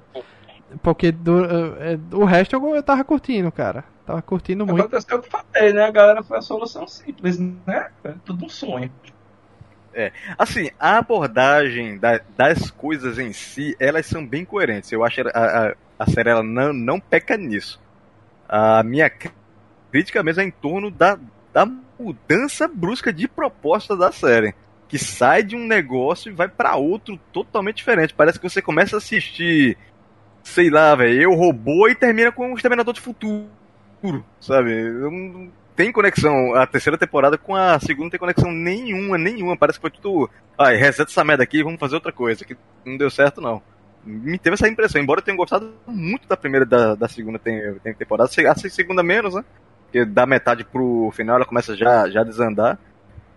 Porque 0.81 1.11
do, 1.11 1.45
eh, 1.45 1.99
o 2.11 2.23
resto 2.25 2.55
eu, 2.55 2.75
eu 2.75 2.83
tava 2.83 3.03
curtindo, 3.03 3.51
cara. 3.51 3.83
Tava 4.05 4.21
curtindo 4.21 4.65
muito. 4.65 4.81
Aconteceu 4.81 5.17
o 5.17 5.21
que 5.21 5.27
eu 5.27 5.31
falei, 5.31 5.73
né? 5.73 5.83
A 5.85 5.91
galera 5.91 6.23
foi 6.23 6.37
a 6.37 6.41
solução 6.41 6.87
simples, 6.87 7.39
né? 7.39 7.89
É 8.03 8.13
tudo 8.25 8.45
um 8.45 8.49
sonho. 8.49 8.91
Assim, 10.37 10.69
a 10.77 10.97
abordagem 10.97 11.97
da- 11.97 12.19
das 12.35 12.69
coisas 12.69 13.17
em 13.17 13.31
si, 13.31 13.75
elas 13.79 14.05
são 14.05 14.25
bem 14.27 14.43
coerentes. 14.43 14.91
Eu 14.91 15.05
acho 15.05 15.21
a, 15.33 15.67
a, 15.69 15.73
a 15.97 16.09
série 16.09 16.29
ela 16.29 16.43
não, 16.43 16.73
não 16.73 16.99
peca 16.99 17.37
nisso. 17.37 17.81
A 18.47 18.83
minha 18.83 19.09
crítica 19.91 20.21
mesmo 20.23 20.41
é 20.41 20.45
em 20.45 20.51
torno 20.51 20.91
da, 20.91 21.17
da 21.53 21.65
mudança 21.99 22.67
brusca 22.67 23.11
de 23.11 23.27
proposta 23.27 23.95
da 23.95 24.11
série. 24.11 24.53
Que 24.87 24.99
sai 24.99 25.41
de 25.41 25.55
um 25.55 25.65
negócio 25.65 26.29
e 26.31 26.35
vai 26.35 26.47
pra 26.47 26.75
outro 26.75 27.19
totalmente 27.33 27.77
diferente. 27.77 28.13
Parece 28.13 28.39
que 28.39 28.47
você 28.47 28.61
começa 28.61 28.95
a 28.95 28.99
assistir, 28.99 29.77
sei 30.43 30.69
lá, 30.69 30.93
velho, 30.95 31.21
Eu 31.21 31.33
Robô 31.33 31.87
e 31.87 31.95
termina 31.95 32.31
com 32.31 32.51
o 32.51 32.55
Exterminador 32.55 32.93
de 32.93 33.01
Futuro, 33.01 33.49
sabe? 34.39 34.89
Não- 34.89 35.49
tem 35.75 35.91
conexão. 35.91 36.55
A 36.55 36.65
terceira 36.65 36.97
temporada 36.97 37.37
com 37.37 37.53
a 37.55 37.77
segunda 37.79 38.05
não 38.05 38.09
tem 38.09 38.19
conexão 38.19 38.51
nenhuma, 38.51 39.17
nenhuma. 39.17 39.57
Parece 39.57 39.77
que 39.77 39.81
foi 39.81 39.91
tudo. 39.91 40.29
Ai, 40.57 40.77
reseta 40.77 41.11
essa 41.11 41.23
merda 41.23 41.43
aqui 41.43 41.61
vamos 41.63 41.79
fazer 41.79 41.95
outra 41.95 42.13
coisa. 42.13 42.45
Que 42.45 42.55
não 42.85 42.95
deu 42.95 43.09
certo, 43.09 43.41
não. 43.41 43.61
Me 44.05 44.37
teve 44.37 44.53
essa 44.53 44.67
impressão, 44.67 45.01
embora 45.01 45.19
eu 45.19 45.23
tenha 45.23 45.35
gostado 45.35 45.73
muito 45.87 46.27
da 46.27 46.37
primeira 46.37 46.65
e 46.65 46.69
da, 46.69 46.93
da 46.93 47.07
segunda 47.07 47.39
tem, 47.39 47.73
tem 47.83 47.93
temporada. 47.93 48.29
A 48.49 48.55
segunda 48.55 49.01
menos, 49.01 49.33
né? 49.33 49.43
Porque 49.85 50.05
da 50.05 50.25
metade 50.25 50.63
pro 50.63 51.11
final 51.13 51.37
ela 51.37 51.45
começa 51.45 51.75
já, 51.75 52.07
já 52.09 52.21
a 52.21 52.23
desandar. 52.23 52.77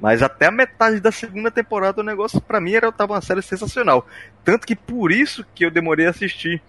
Mas 0.01 0.23
até 0.23 0.47
a 0.47 0.51
metade 0.51 1.01
da 1.01 1.11
segunda 1.11 1.51
temporada 1.51 2.01
o 2.01 2.05
negócio 2.05 2.41
pra 2.41 2.61
mim 2.61 2.73
era 2.73 2.93
tava 2.93 3.15
uma 3.15 3.21
série 3.21 3.43
sensacional. 3.43 4.07
Tanto 4.45 4.67
que 4.67 4.77
por 4.77 5.11
isso 5.11 5.45
que 5.55 5.65
eu 5.65 5.71
demorei 5.71 6.07
a 6.07 6.11
assistir. 6.11 6.63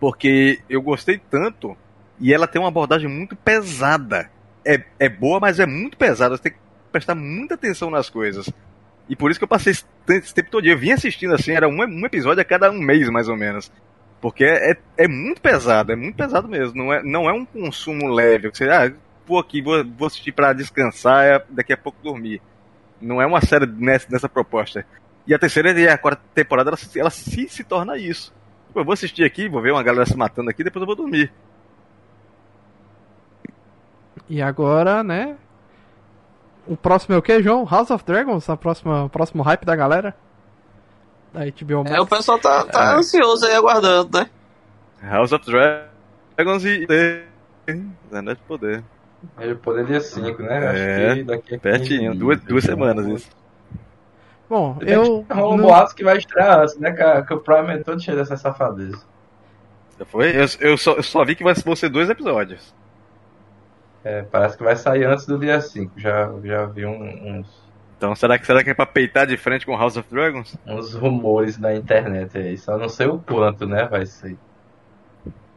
Porque 0.00 0.60
eu 0.68 0.80
gostei 0.80 1.20
tanto 1.30 1.76
e 2.18 2.32
ela 2.32 2.46
tem 2.46 2.60
uma 2.60 2.68
abordagem 2.68 3.08
muito 3.08 3.36
pesada. 3.36 4.30
É, 4.64 4.82
é 4.98 5.08
boa, 5.08 5.38
mas 5.38 5.60
é 5.60 5.66
muito 5.66 5.96
pesada. 5.96 6.36
Você 6.36 6.44
tem 6.44 6.52
que 6.52 6.58
prestar 6.90 7.14
muita 7.14 7.54
atenção 7.54 7.90
nas 7.90 8.08
coisas. 8.08 8.48
E 9.10 9.16
por 9.16 9.28
isso 9.28 9.40
que 9.40 9.44
eu 9.44 9.48
passei 9.48 9.72
esse, 9.72 9.84
tempo 10.32 10.50
todo. 10.52 10.64
Eu 10.64 10.78
vim 10.78 10.92
assistindo 10.92 11.34
assim, 11.34 11.50
era 11.50 11.68
um, 11.68 11.76
um 11.82 12.06
episódio 12.06 12.40
a 12.40 12.44
cada 12.44 12.70
um 12.70 12.78
mês, 12.78 13.10
mais 13.10 13.28
ou 13.28 13.36
menos. 13.36 13.70
Porque 14.20 14.44
é, 14.44 14.78
é 14.96 15.08
muito 15.08 15.40
pesado, 15.40 15.90
é 15.90 15.96
muito 15.96 16.14
pesado 16.14 16.46
mesmo. 16.46 16.76
Não 16.76 16.92
é, 16.92 17.02
não 17.02 17.28
é 17.28 17.32
um 17.32 17.44
consumo 17.44 18.06
leve. 18.06 18.48
Você, 18.48 18.68
ah, 18.70 18.92
vou 19.26 19.40
aqui, 19.40 19.60
vou, 19.60 19.84
vou 19.84 20.06
assistir 20.06 20.30
pra 20.30 20.52
descansar, 20.52 21.24
é, 21.24 21.44
daqui 21.50 21.72
a 21.72 21.76
pouco 21.76 21.98
dormir. 22.00 22.40
Não 23.00 23.20
é 23.20 23.26
uma 23.26 23.40
série 23.40 23.66
nessa, 23.66 24.06
nessa 24.08 24.28
proposta. 24.28 24.86
E 25.26 25.34
a 25.34 25.38
terceira 25.40 25.72
e 25.72 25.88
a 25.88 25.98
quarta 25.98 26.22
temporada, 26.32 26.70
ela, 26.70 26.78
ela 26.94 27.10
se, 27.10 27.48
se 27.48 27.64
torna 27.64 27.98
isso. 27.98 28.32
Eu 28.72 28.84
vou 28.84 28.92
assistir 28.92 29.24
aqui, 29.24 29.48
vou 29.48 29.60
ver 29.60 29.72
uma 29.72 29.82
galera 29.82 30.06
se 30.06 30.16
matando 30.16 30.50
aqui, 30.50 30.62
depois 30.62 30.80
eu 30.82 30.86
vou 30.86 30.94
dormir. 30.94 31.32
E 34.28 34.40
agora, 34.40 35.02
né? 35.02 35.36
O 36.66 36.76
próximo 36.76 37.14
é 37.14 37.18
o 37.18 37.22
que, 37.22 37.42
João? 37.42 37.64
House 37.64 37.90
of 37.90 38.04
Dragons? 38.04 38.48
A 38.48 38.56
próxima, 38.56 39.04
o 39.04 39.08
próximo 39.08 39.42
hype 39.42 39.64
da 39.64 39.74
galera? 39.74 40.14
Da 41.32 41.40
HBO 41.44 41.84
Max. 41.84 41.90
É, 41.92 42.00
o 42.00 42.06
pessoal 42.06 42.38
tá, 42.38 42.64
tá 42.64 42.96
ansioso 42.96 43.46
aí 43.46 43.54
aguardando, 43.54 44.18
né? 44.18 44.28
House 45.02 45.32
of 45.32 45.44
Dragons 45.46 46.64
e. 46.64 46.86
Anéis 48.12 48.38
de 48.38 48.44
Poder. 48.44 48.82
Ele 49.38 49.54
poder 49.54 49.84
dia 49.86 50.00
5, 50.00 50.42
né? 50.42 50.64
É, 50.64 51.06
Acho 51.06 51.14
que 51.16 51.24
daqui 51.24 51.54
a 51.54 51.58
Pertinho, 51.58 52.12
15 52.12 52.18
duas, 52.18 52.40
duas 52.40 52.64
semanas 52.64 53.06
isso. 53.06 53.30
Bom, 54.48 54.78
eu. 54.80 55.24
Rola 55.30 55.54
um 55.54 55.56
não- 55.58 55.64
boatos 55.66 55.92
que 55.92 56.02
vai 56.02 56.16
estrear 56.16 56.60
antes, 56.60 56.76
né? 56.78 56.90
Que, 56.90 57.22
que 57.22 57.34
o 57.34 57.38
Prime 57.40 57.74
é 57.74 57.78
todo 57.78 58.00
cheio 58.02 58.16
dessa 58.16 58.36
safadeza. 58.36 59.00
Já 59.98 60.04
foi? 60.06 60.30
Eu, 60.34 60.46
eu 60.60 60.76
só, 60.78 60.92
eu 60.94 61.02
só 61.02 61.24
vi 61.24 61.36
que 61.36 61.44
vai 61.44 61.54
vão 61.54 61.76
ser 61.76 61.88
dois 61.90 62.08
episódios. 62.10 62.74
É, 64.02 64.22
parece 64.22 64.56
que 64.56 64.62
vai 64.64 64.76
sair 64.76 65.04
antes 65.04 65.26
do 65.26 65.38
dia 65.38 65.60
5. 65.60 65.98
Já, 66.00 66.32
já 66.42 66.64
vi 66.66 66.86
um- 66.86 67.38
uns, 67.40 67.70
Então 67.98 68.14
será 68.14 68.38
que, 68.38 68.46
será 68.46 68.64
que 68.64 68.70
é 68.70 68.74
pra 68.74 68.86
peitar 68.86 69.26
de 69.26 69.36
frente 69.36 69.66
com 69.66 69.76
House 69.76 69.96
of 69.98 70.08
Dragons? 70.10 70.56
uns 70.66 70.94
rumores 70.94 71.58
na 71.58 71.74
internet 71.74 72.36
aí. 72.38 72.56
Só 72.56 72.78
não 72.78 72.88
sei 72.88 73.06
o 73.08 73.18
quanto, 73.18 73.66
né? 73.66 73.84
Vai 73.86 74.06
ser. 74.06 74.38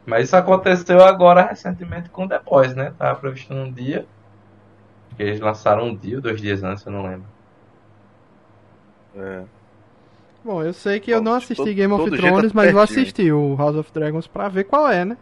Mas 0.04 0.24
isso 0.24 0.36
aconteceu 0.36 1.02
agora 1.02 1.40
recentemente 1.42 2.10
com 2.10 2.28
The 2.28 2.38
Boys, 2.40 2.74
né? 2.74 2.92
Tava 2.98 3.18
previsto 3.18 3.54
num 3.54 3.72
dia. 3.72 4.04
Que 5.16 5.22
eles 5.22 5.40
lançaram 5.40 5.84
um 5.86 5.96
dia, 5.96 6.16
ou 6.16 6.22
dois 6.22 6.38
dias 6.40 6.62
antes, 6.62 6.84
eu 6.84 6.92
não 6.92 7.02
lembro. 7.04 7.24
É. 9.16 9.42
Bom, 10.44 10.62
eu 10.62 10.72
sei 10.74 11.00
que 11.00 11.10
eu 11.10 11.22
não 11.22 11.32
Bom, 11.32 11.38
assisti 11.38 11.54
todo- 11.56 11.72
Game 11.72 11.92
of 11.94 12.10
Thrones, 12.10 12.52
tá 12.52 12.54
mas 12.54 12.70
eu 12.72 12.80
assisti 12.80 13.32
o 13.32 13.56
House 13.56 13.76
of 13.76 13.90
Dragons 13.92 14.26
pra 14.26 14.48
ver 14.48 14.64
qual 14.64 14.90
é, 14.90 15.04
né? 15.04 15.16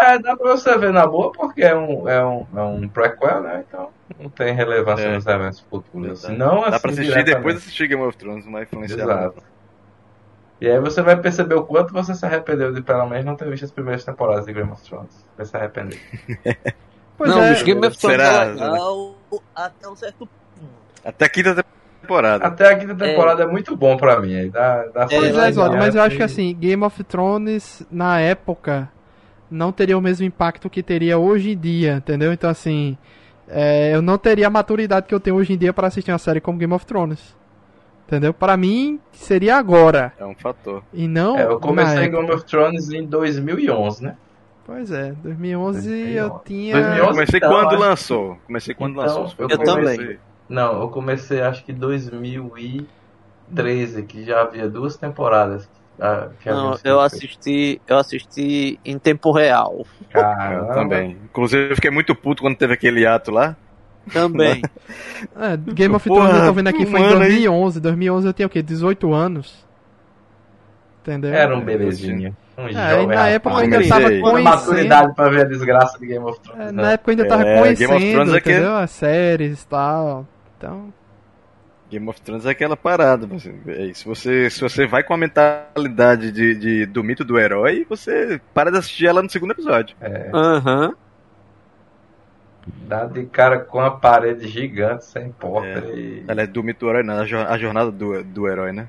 É, 0.00 0.18
dá 0.18 0.36
pra 0.36 0.50
você 0.56 0.76
ver 0.78 0.92
na 0.92 1.06
boa 1.06 1.32
porque 1.32 1.62
é 1.62 1.74
um, 1.76 2.08
é 2.08 2.24
um, 2.24 2.46
é 2.54 2.62
um 2.62 2.88
prequel, 2.88 3.42
né? 3.42 3.64
Então 3.68 3.90
não 4.18 4.30
tem 4.30 4.54
relevância 4.54 5.04
É. 5.04 5.14
nos 5.14 5.26
eventos 5.26 5.60
futuros. 5.60 6.22
Não 6.28 6.60
Dá 6.60 6.68
assim, 6.68 6.80
pra 6.80 6.90
assistir 6.92 7.24
depois 7.24 7.56
assistir 7.56 7.88
Game 7.88 8.02
of 8.02 8.16
Thrones, 8.16 8.44
não 8.44 8.52
vai 8.52 8.62
influenciar 8.62 9.02
Exato. 9.02 9.42
E 10.60 10.68
aí 10.68 10.80
você 10.80 11.02
vai 11.02 11.16
perceber 11.16 11.54
o 11.54 11.64
quanto 11.64 11.92
você 11.92 12.14
se 12.14 12.24
arrependeu 12.26 12.72
de 12.72 12.82
pelo 12.82 13.06
menos 13.06 13.24
não 13.24 13.36
ter 13.36 13.48
visto 13.48 13.64
as 13.64 13.70
primeiras 13.70 14.04
temporadas 14.04 14.46
de 14.46 14.52
Game 14.52 14.70
of 14.70 14.82
Thrones. 14.82 15.24
Vai 15.36 15.46
se 15.46 15.56
arrepender. 15.56 16.00
Pois 17.18 17.32
não, 17.32 17.42
é, 17.42 17.50
bicho, 17.50 17.64
Game 17.64 17.84
of 17.84 17.98
Thrones 17.98 18.16
Será? 18.20 18.44
é 18.44 18.52
legal 18.52 19.14
até 19.52 19.88
um 19.88 19.96
certo 19.96 20.18
ponto. 20.18 20.30
Até 21.04 21.24
a 21.24 21.28
quinta 21.28 21.64
temporada. 22.00 22.46
Até 22.46 22.68
a 22.68 22.78
quinta 22.78 22.94
temporada 22.94 23.42
é, 23.42 23.46
muito 23.46 23.76
bom 23.76 23.96
pra 23.96 24.20
mim. 24.20 24.48
Dá, 24.50 24.84
dá 24.86 25.06
Pois 25.08 25.36
É, 25.36 25.48
é, 25.48 25.76
mas 25.76 25.96
eu 25.96 26.02
acho 26.02 26.16
que 26.16 26.22
assim, 26.22 26.54
Game 26.54 26.84
of 26.84 27.02
Thrones, 27.02 27.84
na 27.90 28.20
época, 28.20 28.88
não 29.50 29.72
teria 29.72 29.96
o 29.96 30.00
mesmo 30.00 30.24
impacto 30.26 30.68
que 30.70 30.82
teria 30.82 31.18
hoje 31.18 31.52
em 31.52 31.58
dia, 31.58 31.94
entendeu? 31.96 32.32
Então, 32.32 32.48
assim, 32.50 32.96
é, 33.48 33.94
eu 33.94 34.02
não 34.02 34.18
teria 34.18 34.46
a 34.46 34.50
maturidade 34.50 35.06
que 35.06 35.14
eu 35.14 35.20
tenho 35.20 35.36
hoje 35.36 35.52
em 35.52 35.58
dia 35.58 35.72
para 35.72 35.86
assistir 35.88 36.10
uma 36.12 36.18
série 36.18 36.40
como 36.40 36.58
Game 36.58 36.72
of 36.72 36.84
Thrones. 36.86 37.36
Entendeu? 38.06 38.32
Para 38.32 38.56
mim, 38.56 38.98
seria 39.12 39.56
agora. 39.56 40.14
É 40.18 40.24
um 40.24 40.34
fator. 40.34 40.82
E 40.94 41.06
não. 41.06 41.36
É, 41.36 41.44
eu 41.44 41.60
comecei 41.60 42.04
época. 42.04 42.20
Game 42.22 42.32
of 42.32 42.44
Thrones 42.46 42.90
em 42.90 43.04
2011, 43.04 44.02
né? 44.02 44.16
Pois 44.64 44.90
é, 44.90 45.12
2011 45.22 45.88
eu 45.90 46.28
2011. 46.30 46.44
tinha. 46.44 46.72
2011. 46.74 47.10
Comecei 47.12 47.36
então, 47.38 47.50
quando 47.50 47.66
acho- 47.68 47.78
lançou. 47.78 48.38
Comecei 48.46 48.74
quando 48.74 48.92
Então, 48.92 49.04
lançou. 49.04 49.28
Foi 49.28 49.44
eu 49.44 49.48
quando 49.50 49.64
também. 49.64 49.96
comecei. 49.96 50.18
Não, 50.48 50.80
eu 50.80 50.88
comecei 50.88 51.42
acho 51.42 51.62
que 51.64 51.72
em 51.72 51.74
2013, 51.74 54.02
que 54.04 54.24
já 54.24 54.40
havia 54.42 54.68
duas 54.68 54.96
temporadas. 54.96 55.68
Ah, 56.00 56.28
Não, 56.46 56.78
eu 56.84 57.00
assisti, 57.00 57.80
eu 57.86 57.96
assisti 57.98 58.78
em 58.84 58.98
tempo 58.98 59.32
real. 59.32 59.84
Caramba. 60.10 60.68
Eu 60.68 60.74
também. 60.74 61.16
Inclusive, 61.24 61.70
eu 61.70 61.74
fiquei 61.74 61.90
muito 61.90 62.14
puto 62.14 62.42
quando 62.42 62.56
teve 62.56 62.72
aquele 62.74 63.06
ato 63.06 63.30
lá. 63.30 63.56
Também. 64.12 64.62
É, 65.36 65.56
Game 65.56 65.94
of 65.94 66.08
Thrones 66.08 66.34
eu 66.36 66.46
tô 66.46 66.52
vendo 66.52 66.68
aqui 66.68 66.86
foi 66.86 67.00
em 67.00 67.04
ano 67.04 67.22
aí. 67.22 67.28
2011. 67.30 67.80
2011 67.80 68.26
eu 68.28 68.32
tinha 68.32 68.46
o 68.46 68.50
quê? 68.50 68.62
18 68.62 69.12
anos. 69.12 69.66
Entendeu? 71.02 71.32
Era 71.34 71.56
um 71.56 71.60
belezinho. 71.60 72.36
Um 72.56 72.66
É, 72.68 72.72
jovem 72.72 73.06
na 73.06 73.14
rapaz. 73.14 73.34
época 73.34 73.54
eu 73.54 73.58
ainda 73.58 73.88
tava 73.88 74.02
conhecendo. 74.20 74.42
maturidade 74.44 75.14
pra 75.14 75.28
ver 75.28 75.40
a 75.40 75.44
desgraça 75.44 75.98
de 75.98 76.06
Game 76.06 76.24
of 76.24 76.40
Thrones. 76.40 76.68
É, 76.68 76.72
na 76.72 76.92
época 76.92 77.10
eu 77.10 77.12
ainda 77.12 77.28
tava 77.28 77.42
É, 77.42 77.44
Game 77.44 77.58
of 77.58 77.86
conhecendo, 77.88 78.12
Thrones 78.14 78.34
é 78.34 78.40
que- 78.40 78.50
entendeu? 78.52 78.74
As 78.76 78.90
séries 78.90 79.62
e 79.62 79.66
tal. 79.68 80.26
Então, 80.56 80.92
Game 81.90 82.08
of 82.08 82.20
Thrones 82.20 82.44
é 82.46 82.50
aquela 82.50 82.76
parada. 82.76 83.26
Você, 83.26 83.54
é 83.68 83.86
isso. 83.86 84.06
Você, 84.08 84.50
se 84.50 84.60
você 84.60 84.86
vai 84.86 85.02
com 85.02 85.14
a 85.14 85.16
mentalidade 85.16 86.30
de, 86.30 86.54
de- 86.54 86.86
do 86.86 87.02
mito 87.02 87.24
do 87.24 87.38
herói, 87.38 87.86
você 87.88 88.40
para 88.52 88.70
de 88.70 88.78
assistir 88.78 89.06
ela 89.06 89.22
no 89.22 89.30
segundo 89.30 89.52
episódio. 89.52 89.96
Aham. 90.34 90.94
Dá 92.86 93.06
de 93.06 93.24
cara 93.24 93.58
com 93.60 93.80
a 93.80 93.90
parede 93.90 94.46
gigante, 94.46 95.06
sem 95.06 95.30
porta. 95.32 95.66
É. 95.86 95.94
E... 95.94 96.24
Ela 96.28 96.42
é 96.42 96.46
do 96.46 96.62
mito 96.62 96.80
do 96.84 96.90
herói, 96.90 97.02
não. 97.02 97.18
A 97.20 97.24
jo- 97.24 97.36
a 97.38 97.56
jornada 97.56 97.90
do, 97.90 98.22
do 98.22 98.46
herói, 98.48 98.72
né? 98.72 98.88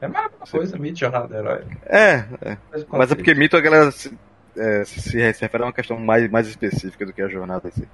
É 0.00 0.08
mais 0.08 0.30
uma 0.36 0.46
coisa, 0.46 0.78
mito 0.78 0.98
jornada 0.98 1.28
do 1.28 1.36
herói. 1.36 1.62
É, 1.84 2.24
é. 2.42 2.56
Mas 2.90 3.12
é 3.12 3.14
porque 3.14 3.34
mito 3.34 3.56
a 3.56 3.60
galera 3.60 3.90
se, 3.90 4.16
é, 4.56 4.84
se, 4.84 5.00
se 5.02 5.18
refere 5.18 5.62
a 5.62 5.66
uma 5.66 5.72
questão 5.72 5.98
mais, 5.98 6.28
mais 6.30 6.48
específica 6.48 7.04
do 7.04 7.12
que 7.12 7.20
a 7.22 7.28
jornada 7.28 7.68
em 7.68 7.70
si. 7.70 7.88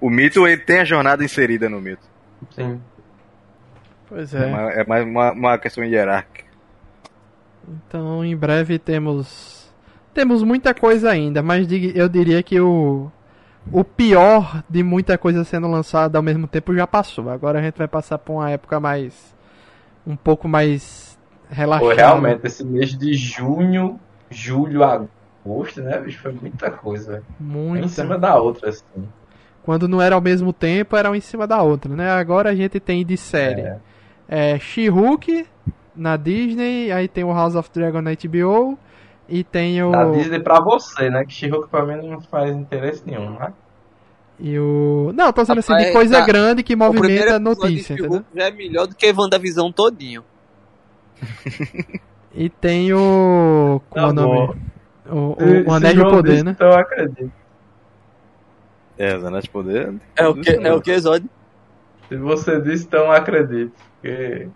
O 0.00 0.10
mito, 0.10 0.46
ele 0.46 0.60
tem 0.60 0.80
a 0.80 0.84
jornada 0.84 1.24
inserida 1.24 1.68
no 1.68 1.80
mito. 1.80 2.02
Sim. 2.50 2.80
Pois 4.08 4.34
É, 4.34 4.42
é. 4.42 4.46
uma- 4.46 4.70
é 4.72 4.86
mais 4.86 5.04
uma, 5.06 5.32
uma 5.32 5.58
questão 5.58 5.84
hierárquica. 5.84 6.44
Então, 7.68 8.24
em 8.24 8.36
breve 8.36 8.78
temos 8.78 9.72
temos 10.12 10.42
muita 10.42 10.72
coisa 10.72 11.10
ainda, 11.10 11.42
mas 11.42 11.66
eu 11.94 12.08
diria 12.08 12.42
que 12.42 12.60
o 12.60 13.10
o 13.72 13.82
pior 13.82 14.62
de 14.68 14.82
muita 14.82 15.16
coisa 15.16 15.42
sendo 15.42 15.66
lançada 15.66 16.18
ao 16.18 16.22
mesmo 16.22 16.46
tempo 16.46 16.74
já 16.74 16.86
passou. 16.86 17.30
Agora 17.30 17.58
a 17.58 17.62
gente 17.62 17.78
vai 17.78 17.88
passar 17.88 18.18
por 18.18 18.34
uma 18.34 18.50
época 18.50 18.78
mais 18.78 19.34
um 20.06 20.14
pouco 20.14 20.46
mais 20.46 21.18
relaxada. 21.50 21.86
Foi 21.86 21.94
realmente 21.96 22.46
esse 22.46 22.62
mês 22.62 22.90
de 22.96 23.14
junho, 23.14 23.98
julho, 24.28 24.84
agosto, 24.84 25.80
né, 25.80 25.98
bicho? 25.98 26.20
Foi 26.20 26.32
muita 26.32 26.70
coisa. 26.70 27.12
velho. 27.12 27.24
Um 27.40 27.44
muita. 27.44 27.86
em 27.86 27.88
cima 27.88 28.18
da 28.18 28.36
outra, 28.36 28.68
assim. 28.68 28.84
Quando 29.62 29.88
não 29.88 30.02
era 30.02 30.14
ao 30.14 30.20
mesmo 30.20 30.52
tempo, 30.52 30.94
era 30.94 31.10
um 31.10 31.14
em 31.14 31.20
cima 31.22 31.46
da 31.46 31.62
outra, 31.62 31.96
né? 31.96 32.10
Agora 32.10 32.50
a 32.50 32.54
gente 32.54 32.78
tem 32.78 33.04
de 33.04 33.16
série. 33.16 33.62
É. 33.62 33.78
É, 34.28 34.58
She-Hulk 34.58 35.46
na 35.94 36.16
Disney, 36.16 36.90
aí 36.90 37.08
tem 37.08 37.24
o 37.24 37.32
House 37.32 37.54
of 37.54 37.70
Dragon 37.72 38.00
na 38.00 38.12
HBO 38.12 38.78
e 39.28 39.44
tem 39.44 39.82
o 39.82 39.90
Da 39.90 40.10
Disney 40.10 40.40
pra 40.40 40.60
você, 40.60 41.08
né? 41.10 41.24
Que 41.24 41.32
She-Hulk 41.32 41.68
pra 41.68 41.84
mim 41.84 42.08
não 42.08 42.20
faz 42.20 42.54
interesse 42.54 43.02
nenhum, 43.06 43.30
né? 43.38 43.52
e 44.38 44.58
o 44.58 45.12
Não, 45.14 45.32
tô 45.32 45.42
dizendo 45.42 45.60
assim 45.60 45.76
de 45.76 45.92
coisa 45.92 46.18
tá. 46.18 46.26
grande 46.26 46.62
que 46.62 46.74
movimenta 46.74 47.36
a 47.36 47.38
notícia, 47.38 47.94
de 47.94 48.02
entendeu? 48.02 48.24
Já 48.34 48.44
é 48.44 48.50
melhor 48.50 48.86
do 48.86 48.94
que 48.94 49.12
WandaVisão 49.12 49.70
todinho. 49.72 50.24
E 52.36 52.48
tem 52.48 52.92
o 52.92 53.80
como 53.88 54.06
é 54.06 54.08
o 54.08 54.08
Tá 54.08 54.12
nome? 54.12 54.60
O, 55.06 55.36
o, 55.68 55.72
Anéis 55.72 55.94
João 55.94 56.10
Poder, 56.10 56.32
disse, 56.32 56.44
né? 56.44 56.50
Então 56.50 56.68
eu 56.68 56.78
acredito. 56.78 57.32
É, 58.98 59.16
os 59.16 59.24
Anéis 59.24 59.44
de 59.44 59.50
Poder. 59.50 59.94
É 60.16 60.26
o 60.26 60.34
que, 60.34 60.50
é 60.50 60.72
o 60.72 60.80
que, 60.80 60.98
Zod? 60.98 61.24
Se 62.08 62.16
você 62.16 62.60
disse, 62.60 62.86
então 62.86 63.04
eu 63.04 63.12
acredito. 63.12 63.72
Porque 64.04 64.48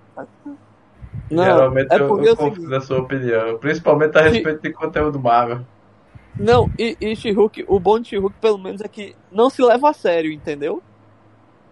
Não, 1.31 1.43
geralmente 1.43 1.91
é 1.91 2.01
eu, 2.01 2.09
porque 2.09 2.29
eu 2.29 2.31
é 2.31 2.33
o 2.35 2.37
seguinte, 2.37 2.57
confio 2.57 2.69
na 2.69 2.81
sua 2.83 2.99
opinião. 2.99 3.59
Principalmente 3.59 4.19
a 4.19 4.20
respeito 4.20 4.61
de 4.61 4.73
conteúdo 4.73 5.19
Marvel. 5.19 5.61
Não, 6.39 6.70
e, 6.79 6.97
e 7.01 7.16
She-Hulk, 7.16 7.65
o 7.66 7.81
bom 7.81 7.99
de 7.99 8.11
She-Hulk 8.11 8.37
pelo 8.41 8.59
menos 8.59 8.83
é 8.83 8.89
que 8.89 9.16
não 9.33 9.49
se 9.49 9.62
leva 9.62 9.89
a 9.89 9.95
sério, 9.95 10.31
entendeu? 10.31 10.83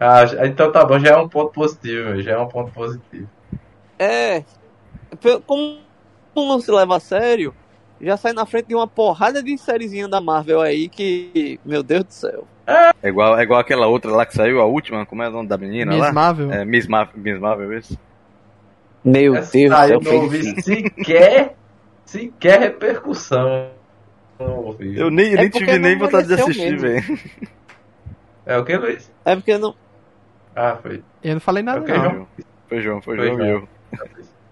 Ah, 0.01 0.25
então 0.45 0.73
tá 0.73 0.85
bom, 0.85 0.99
já 0.99 1.11
é 1.11 1.17
um 1.17 1.29
ponto 1.29 1.53
positivo, 1.53 2.21
já 2.23 2.33
é 2.33 2.39
um 2.39 2.49
ponto 2.49 2.73
positivo. 2.73 3.29
É. 3.99 4.43
Como 5.47 5.79
não 6.35 6.61
se 6.61 6.71
leva 6.71 6.97
a 6.97 7.01
sério, 7.01 7.55
já 8.01 8.17
sai 8.17 8.33
na 8.33 8.45
frente 8.47 8.67
de 8.69 8.75
uma 8.75 8.87
porrada 8.87 9.43
de 9.43 9.57
sériezinha 9.59 10.09
da 10.09 10.21
Marvel 10.21 10.61
aí 10.61 10.89
que. 10.89 11.59
Meu 11.65 11.83
Deus 11.83 12.05
do 12.05 12.13
céu. 12.13 12.47
É 13.03 13.09
igual, 13.09 13.39
é 13.39 13.43
igual 13.45 13.61
aquela 13.61 13.87
outra 13.87 14.11
lá 14.11 14.27
que 14.27 14.35
saiu, 14.35 14.61
a 14.61 14.65
última, 14.65 15.07
como 15.07 15.23
é 15.23 15.29
o 15.29 15.33
nome 15.33 15.49
da 15.49 15.57
menina 15.57 15.93
Miss 15.93 16.01
lá? 16.01 16.13
Marvel. 16.13 16.51
É, 16.53 16.65
Miss 16.65 16.87
Marvel, 16.89 17.23
Miss 17.23 17.39
Marvel, 17.39 17.79
isso. 17.79 17.99
Meu 19.05 19.37
Essa 19.37 19.53
Deus 19.53 19.71
do 19.71 19.77
céu. 19.77 19.89
eu 19.89 20.01
não 20.01 20.23
ouvi 20.23 20.63
sequer, 20.63 21.55
sequer 22.05 22.61
repercussão. 22.61 23.71
Não. 24.39 24.77
Eu 24.81 25.11
nem, 25.11 25.33
É 25.33 25.37
nem 25.37 25.49
tive 25.49 25.79
nem 25.79 25.97
vontade 25.97 26.27
de 26.27 26.35
assistir, 26.35 26.77
velho. 26.77 27.19
É 28.45 28.59
o 28.59 28.65
que, 28.65 28.77
Luiz? 28.77 29.11
É 29.25 29.35
porque 29.37 29.57
não. 29.59 29.75
Ah, 30.55 30.77
foi. 30.83 31.03
Eu 31.23 31.35
não 31.35 31.41
falei 31.41 31.63
nada 31.63 31.81
Ok, 31.81 31.95
não. 31.97 32.03
João. 32.11 32.27
Foi 32.69 32.81
João, 32.81 33.01
foi, 33.03 33.17
Foi 33.17 33.27
João 33.29 33.39
João. 33.39 33.69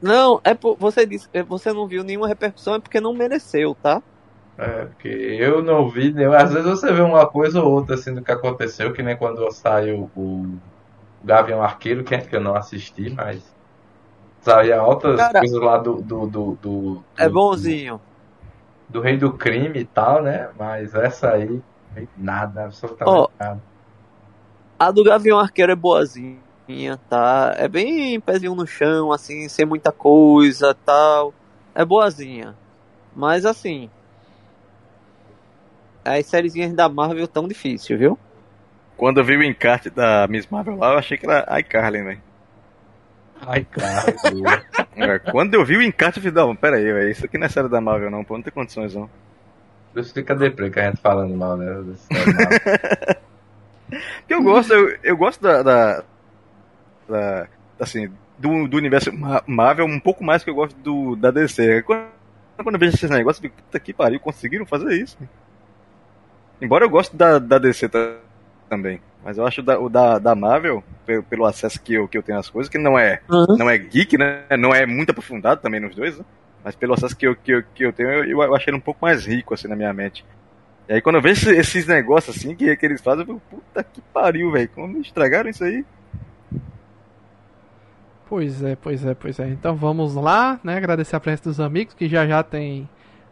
Não, 0.05 0.41
é 0.45 0.55
por, 0.55 0.77
você 0.79 1.07
disse, 1.07 1.29
é, 1.33 1.43
você 1.43 1.73
não 1.73 1.89
viu 1.89 2.05
nenhuma 2.05 2.29
repercussão, 2.29 2.75
é 2.75 2.81
porque 2.81 3.01
não 3.01 3.15
mereceu, 3.15 3.75
tá? 3.75 4.03
É, 4.57 4.87
porque 4.87 5.09
eu 5.09 5.63
não 5.63 5.91
vi, 5.91 6.13
né? 6.13 6.27
às 6.37 6.53
vezes 6.53 6.69
você 6.71 6.93
vê 6.93 7.01
uma 7.01 7.29
coisa 7.29 7.61
ou 7.63 7.73
outra 7.73 7.97
assim 7.97 8.15
do 8.15 8.23
que 8.23 8.31
aconteceu, 8.31 8.93
que 8.93 9.03
nem 9.03 9.17
quando 9.17 9.51
saiu 9.51 10.11
o 10.15 10.61
Gavião 11.23 11.63
Arqueiro, 11.63 12.05
que, 12.05 12.19
que 12.19 12.37
eu 12.37 12.41
não 12.41 12.55
assisti, 12.57 13.11
mas 13.11 13.57
saía 14.41 14.79
altas 14.81 15.29
Cara, 15.29 15.41
coisas 15.41 15.61
lá 15.61 15.79
do, 15.79 16.03
do, 16.03 16.27
do, 16.29 16.57
do, 16.57 17.07
É 17.17 17.29
do- 17.29 17.29
bonzinho. 17.29 18.01
do 18.89 19.01
rei 19.01 19.17
do 19.19 19.37
crime 19.37 19.81
e 19.81 19.87
tal, 19.87 20.23
né? 20.23 20.51
Mas 20.55 20.95
essa 20.95 21.33
aí, 21.33 21.63
nada, 22.17 22.65
absolutamente 22.65 23.23
Ó, 23.23 23.29
nada. 23.39 23.63
A 24.79 24.93
do 24.93 25.03
Gavião 25.03 25.39
Arqueiro 25.41 25.73
é 25.73 25.77
boazinha, 25.77 26.44
tá? 27.09 27.55
É 27.57 27.69
bem 27.69 28.19
pezinho 28.21 28.55
no 28.55 28.67
chão, 28.67 29.13
assim, 29.13 29.49
sem 29.49 29.65
muita 29.65 29.93
coisa 29.93 30.75
tal. 30.85 31.35
É 31.75 31.85
boazinha. 31.85 32.55
Mas 33.15 33.45
assim. 33.45 33.91
As 36.05 36.27
sériezinhas 36.27 36.73
da 36.73 36.89
Marvel 36.89 37.27
tão 37.27 37.49
difícil, 37.49 37.99
viu? 37.99 38.19
Quando 38.97 39.19
eu 39.19 39.25
vi 39.25 39.37
o 39.37 39.43
encarte 39.43 39.91
da 39.91 40.27
Miss 40.29 40.47
Marvel 40.47 40.77
lá, 40.77 40.93
eu 40.93 40.99
achei 40.99 41.17
que 41.17 41.27
era 41.27 41.59
iCarly, 41.59 42.03
velho. 42.03 42.23
Ai, 43.41 43.65
cara, 43.65 44.15
É, 44.97 45.19
Quando 45.19 45.55
eu 45.55 45.65
vi 45.65 45.77
o 45.77 45.83
encarte, 45.83 46.19
eu 46.19 46.23
falei, 46.23 46.47
não, 46.47 46.55
pera 46.55 46.77
aí, 46.77 46.85
velho, 46.85 47.11
isso 47.11 47.25
aqui 47.25 47.37
não 47.37 47.47
é 47.47 47.49
série 47.49 47.69
da 47.69 47.81
Marvel 47.81 48.11
não, 48.11 48.23
pô, 48.23 48.37
não 48.37 48.43
tem 48.43 48.53
condições 48.53 48.95
não. 48.95 49.11
por 49.93 50.01
isso 50.01 50.15
fica 50.15 50.37
deprê 50.37 50.71
que 50.71 50.79
a 50.79 50.87
gente 50.87 51.01
falando 51.01 51.35
mal, 51.37 51.57
né? 51.57 51.67
Porque 54.19 54.35
eu 54.35 54.43
gosto, 54.43 54.73
eu, 54.73 54.99
eu 55.03 55.17
gosto 55.17 55.43
da, 55.43 55.63
da, 55.63 56.05
da- 57.09 57.47
assim, 57.79 58.11
do, 58.39 58.67
do 58.69 58.77
universo 58.77 59.13
Ma- 59.13 59.43
Marvel 59.47 59.87
um 59.87 60.01
pouco 60.01 60.23
mais 60.25 60.43
que 60.45 60.51
eu 60.51 60.55
gosto 60.55 60.77
do, 60.77 61.17
da 61.17 61.31
DC. 61.31 61.83
Quando, 61.83 62.07
quando 62.63 62.75
eu 62.75 62.81
vejo 62.81 62.95
esses 62.97 63.11
negócios, 63.11 63.43
eu 63.45 63.51
fico, 63.51 63.63
puta 63.63 63.81
que 63.81 63.93
pariu, 63.93 64.21
conseguiram 64.21 64.67
fazer 64.67 64.95
isso. 64.95 65.17
Embora 66.61 66.85
eu 66.85 66.91
goste 66.91 67.17
da, 67.17 67.39
da 67.39 67.59
DC 67.59 67.89
ta- 67.89 68.17
também. 68.69 69.01
Mas 69.25 69.39
eu 69.39 69.47
acho 69.47 69.63
da, 69.63 69.79
o 69.79 69.89
da, 69.89 70.19
da 70.19 70.35
Marvel, 70.35 70.85
pelo, 71.07 71.23
pelo 71.23 71.45
acesso 71.47 71.81
que 71.81 71.95
eu, 71.95 72.07
que 72.07 72.17
eu 72.19 72.23
tenho 72.23 72.39
às 72.39 72.49
coisas, 72.51 72.71
que 72.71 72.79
não 72.79 72.99
é, 72.99 73.21
não 73.59 73.69
é 73.71 73.77
geek, 73.79 74.17
né? 74.19 74.45
Não 74.59 74.75
é 74.75 74.85
muito 74.87 75.11
aprofundado 75.11 75.61
também 75.61 75.81
nos 75.81 75.95
dois, 75.95 76.19
né? 76.19 76.25
Mas 76.63 76.75
pelo 76.75 76.95
acesso 76.95 77.17
que 77.17 77.27
eu, 77.27 77.37
que 77.37 77.53
eu, 77.53 77.63
que 77.75 77.85
eu 77.85 77.93
tenho, 77.93 78.09
eu, 78.11 78.43
eu 78.43 78.55
achei 78.55 78.71
ele 78.71 78.79
um 78.79 78.83
pouco 78.83 79.05
mais 79.05 79.27
rico, 79.27 79.53
assim, 79.55 79.69
na 79.69 79.77
minha 79.77 79.93
mente. 79.93 80.25
E 80.89 80.95
aí 80.95 81.01
quando 81.03 81.17
eu 81.17 81.23
vejo 81.23 81.51
esse- 81.51 81.57
esses 81.59 81.87
negócios 81.87 82.37
assim 82.37 82.55
que, 82.55 82.75
que 82.77 82.87
eles 82.87 83.01
fazem, 83.01 83.21
eu 83.27 83.27
fico, 83.27 83.41
puta 83.51 83.83
que 83.85 84.01
pariu, 84.13 84.51
velho. 84.51 84.69
Como 84.75 84.99
estragaram 85.01 85.49
isso 85.51 85.65
aí? 85.65 85.85
Pois 88.35 88.65
é, 88.65 88.75
pois 88.75 89.07
é, 89.07 89.15
pois 89.15 89.39
é. 89.39 89.47
Então 89.47 89.77
vamos 89.77 90.17
lá, 90.17 90.59
né? 90.65 90.77
Agradecer 90.77 91.15
a 91.15 91.21
presença 91.21 91.45
dos 91.45 91.61
amigos, 91.61 91.95
que 91.95 92.09
já 92.09 92.27
já 92.27 92.43
tem 92.43 92.89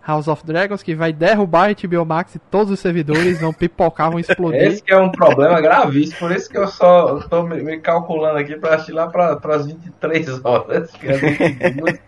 House 0.06 0.28
of 0.28 0.46
Dragons, 0.46 0.80
que 0.80 0.94
vai 0.94 1.12
derrubar 1.12 1.70
a 1.70 1.72
HBO 1.72 2.06
Max 2.06 2.36
e 2.36 2.38
todos 2.38 2.72
os 2.72 2.78
servidores 2.78 3.40
vão 3.40 3.52
pipocar, 3.52 4.12
vão 4.12 4.20
explodir. 4.20 4.62
Esse 4.62 4.80
que 4.80 4.92
é 4.92 4.96
um 4.96 5.10
problema 5.10 5.60
gravíssimo, 5.60 6.20
por 6.20 6.30
isso 6.30 6.48
que 6.48 6.56
eu 6.56 6.68
só 6.68 7.18
tô 7.22 7.42
me, 7.42 7.60
me 7.64 7.80
calculando 7.80 8.38
aqui 8.38 8.54
pra 8.54 8.76
assistir 8.76 8.92
lá 8.92 9.08
pra, 9.08 9.34
pras 9.34 9.66
23 9.66 10.44
horas. 10.44 10.92
Que 10.92 11.08
é 11.08 11.16
22. 11.16 12.00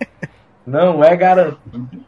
não 0.65 1.03
é 1.03 1.17
garantido. 1.17 2.01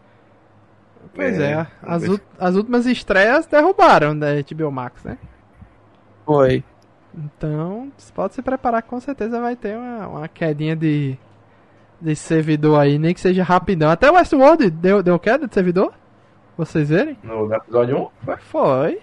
Pois 1.13 1.41
É, 1.41 1.51
é, 1.51 1.67
as, 1.83 2.05
as 2.39 2.55
últimas 2.55 2.87
estreias 2.87 3.45
derrubaram 3.47 4.17
da 4.17 4.29
HBO 4.35 4.71
Max, 4.71 5.03
né? 5.03 5.19
Foi. 6.25 6.63
Então, 7.17 7.91
você 7.97 8.13
pode 8.13 8.35
se 8.35 8.43
preparar 8.43 8.83
que 8.83 8.89
com 8.91 9.01
certeza 9.01 9.41
vai 9.41 9.57
ter 9.57 9.77
uma, 9.77 10.07
uma 10.07 10.29
quedinha 10.29 10.77
de, 10.77 11.17
de 12.01 12.15
servidor 12.15 12.79
aí, 12.79 12.99
nem 12.99 13.15
que 13.15 13.21
seja 13.21 13.43
rapidão. 13.43 13.91
Até 13.91 14.11
o 14.11 14.15
Westworld 14.15 14.69
deu, 14.71 15.03
deu 15.03 15.19
queda 15.19 15.47
de 15.49 15.55
servidor? 15.55 15.95
Vocês 16.59 16.89
verem? 16.91 17.17
No, 17.23 17.49
no 17.49 17.55
episódio 17.55 17.99
1, 17.99 18.09
foi? 18.25 18.37
Foi. 18.37 18.99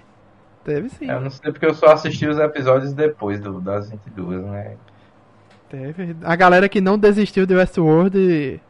Teve 0.64 0.90
sim. 0.90 1.10
Eu 1.10 1.20
não 1.20 1.30
sei 1.30 1.52
porque 1.52 1.66
eu 1.66 1.74
só 1.74 1.88
assisti 1.88 2.26
os 2.28 2.38
episódios 2.40 2.94
depois 2.94 3.40
do, 3.40 3.60
das 3.60 3.90
22, 3.90 4.44
né? 4.46 4.78
Teve. 5.70 6.16
A 6.24 6.36
galera 6.36 6.70
que 6.70 6.80
não 6.80 6.98
desistiu 6.98 7.46
de 7.46 7.54
Westworld 7.56 8.62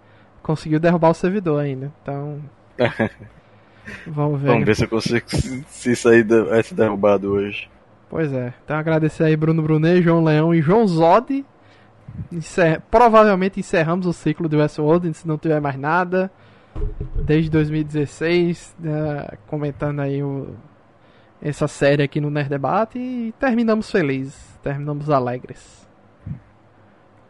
conseguiu 0.42 0.80
derrubar 0.80 1.10
o 1.10 1.14
servidor 1.14 1.62
ainda. 1.62 1.92
Então. 2.02 2.42
vamos 4.08 4.42
ver. 4.42 4.48
Vamos 4.48 4.66
ver 4.66 4.76
se 4.76 4.86
eu 4.86 4.90
consigo 4.90 5.30
se, 5.30 5.64
se 5.68 5.92
isso 5.92 6.10
aí 6.10 6.24
de- 6.24 6.44
vai 6.44 6.64
ser 6.64 6.74
derrubado 6.76 7.32
hoje. 7.32 7.70
Pois 8.14 8.32
é. 8.32 8.54
Então 8.64 8.78
agradecer 8.78 9.24
aí 9.24 9.36
Bruno 9.36 9.64
Brunet, 9.64 10.00
João 10.04 10.24
Leão 10.24 10.54
e 10.54 10.62
João 10.62 10.86
Zod. 10.88 11.44
Encer- 12.32 12.80
Provavelmente 12.92 13.60
encerramos 13.60 14.06
o 14.06 14.14
ciclo 14.14 14.48
de 14.48 14.56
Westworld, 14.56 15.12
se 15.16 15.28
não 15.28 15.36
tiver 15.36 15.60
mais 15.60 15.76
nada. 15.80 16.30
Desde 17.26 17.50
2016, 17.50 18.76
né, 18.80 19.26
comentando 19.48 20.00
aí 20.00 20.22
o- 20.22 20.50
essa 21.42 21.68
série 21.68 22.04
aqui 22.04 22.22
no 22.22 22.30
Nerd 22.30 22.50
Debate 22.50 23.00
e 23.00 23.34
terminamos 23.40 23.90
felizes, 23.90 24.60
terminamos 24.62 25.10
alegres. 25.10 25.88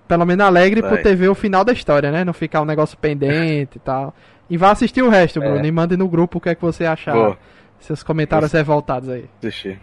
Pelo 0.05 0.25
menos 0.25 0.45
alegre 0.45 0.81
por 0.81 0.91
Vai. 0.91 1.01
ter 1.01 1.15
ver 1.15 1.29
o 1.29 1.35
final 1.35 1.63
da 1.63 1.71
história, 1.71 2.11
né? 2.11 2.25
Não 2.25 2.33
ficar 2.33 2.61
um 2.61 2.65
negócio 2.65 2.97
pendente 2.97 3.77
e 3.77 3.79
tal. 3.79 4.13
E 4.49 4.57
vá 4.57 4.71
assistir 4.71 5.01
o 5.01 5.07
resto, 5.07 5.41
É. 5.41 5.49
Bruno, 5.49 5.65
e 5.65 5.71
mande 5.71 5.95
no 5.95 6.09
grupo 6.09 6.39
o 6.39 6.41
que 6.41 6.49
é 6.49 6.55
que 6.55 6.61
você 6.61 6.85
achar. 6.85 7.13
Vou 7.13 7.37
Seus 7.79 8.03
comentários 8.03 8.51
revoltados 8.51 9.07
aí. 9.07 9.29
assistir. 9.39 9.79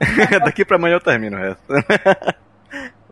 Daqui 0.44 0.64
pra 0.64 0.76
amanhã 0.76 0.94
eu 0.96 1.00
termino 1.00 1.36
o 1.36 1.40
resto. 1.40 1.62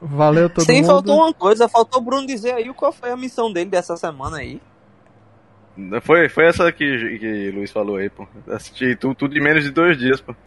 Valeu 0.02 0.48
todo 0.48 0.64
Sim, 0.64 0.76
mundo. 0.76 0.86
faltou 0.86 1.16
uma 1.16 1.34
coisa, 1.34 1.68
faltou 1.68 2.00
o 2.00 2.04
Bruno 2.04 2.26
dizer 2.26 2.54
aí 2.54 2.72
qual 2.72 2.90
foi 2.92 3.10
a 3.10 3.16
missão 3.16 3.52
dele 3.52 3.68
dessa 3.70 3.96
semana 3.96 4.38
aí. 4.38 4.60
Foi, 6.02 6.28
foi 6.28 6.46
essa 6.46 6.70
que, 6.72 7.18
que 7.18 7.48
o 7.50 7.54
Luiz 7.56 7.70
falou 7.70 7.96
aí, 7.96 8.08
pô. 8.10 8.26
Assisti 8.48 8.96
tudo, 8.96 9.14
tudo 9.14 9.36
em 9.36 9.42
menos 9.42 9.62
de 9.62 9.70
dois 9.70 9.96
dias, 9.98 10.20
pô. 10.20 10.34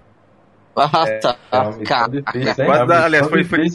Ah, 0.76 1.06
tá. 1.22 1.38
É 1.52 1.58
uma 1.60 1.66
missão 1.78 1.84
Cara, 1.86 2.10
difícil, 2.10 2.64
hein? 2.64 2.72
Quase 2.72 2.92
É 2.92 2.96
aliás, 2.98 3.28
foi- 3.30 3.44
foi-. 3.44 3.70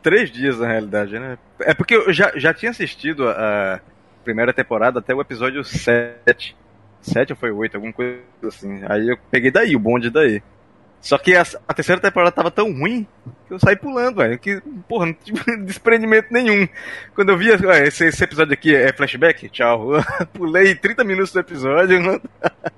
Três 0.00 0.30
dias, 0.30 0.60
na 0.60 0.68
realidade, 0.68 1.18
né? 1.18 1.36
É 1.60 1.74
porque 1.74 1.96
eu 1.96 2.12
já, 2.12 2.30
já 2.36 2.54
tinha 2.54 2.70
assistido 2.70 3.28
a, 3.28 3.74
a 3.74 3.80
primeira 4.22 4.52
temporada 4.52 5.00
até 5.00 5.12
o 5.12 5.20
episódio 5.20 5.64
7. 5.64 6.56
7 7.00 7.32
ou 7.32 7.36
foi 7.36 7.50
8, 7.50 7.74
alguma 7.74 7.92
coisa 7.92 8.20
assim. 8.44 8.80
Aí 8.88 9.08
eu 9.08 9.18
peguei 9.32 9.50
daí, 9.50 9.74
o 9.74 9.80
bonde 9.80 10.10
daí. 10.10 10.40
Só 11.00 11.16
que 11.16 11.34
a, 11.36 11.42
a 11.66 11.74
terceira 11.74 12.00
temporada 12.00 12.32
tava 12.32 12.50
tão 12.50 12.72
ruim 12.72 13.06
que 13.46 13.54
eu 13.54 13.58
saí 13.58 13.76
pulando, 13.76 14.16
velho. 14.16 14.38
Que, 14.38 14.60
porra, 14.88 15.06
não 15.06 15.14
tive 15.14 15.40
desprendimento 15.64 16.32
nenhum. 16.32 16.68
Quando 17.14 17.28
eu 17.30 17.38
vi 17.38 17.50
ah, 17.52 17.78
esse, 17.86 18.04
esse 18.06 18.24
episódio 18.24 18.52
aqui 18.52 18.74
é 18.74 18.92
flashback, 18.92 19.48
tchau. 19.48 19.90
Pulei 20.34 20.74
30 20.74 21.04
minutos 21.04 21.32
do 21.32 21.38
episódio. 21.40 22.00
não- 22.02 22.20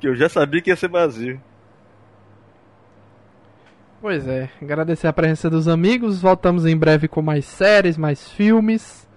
que 0.00 0.08
eu 0.08 0.14
já 0.16 0.28
sabia 0.28 0.62
que 0.62 0.70
ia 0.70 0.76
ser 0.76 0.88
vazio. 0.88 1.40
Pois 4.00 4.26
é, 4.28 4.48
agradecer 4.62 5.08
a 5.08 5.12
presença 5.12 5.50
dos 5.50 5.66
amigos. 5.66 6.20
Voltamos 6.22 6.64
em 6.64 6.76
breve 6.76 7.08
com 7.08 7.20
mais 7.20 7.44
séries, 7.44 7.98
mais 7.98 8.28
filmes, 8.30 9.08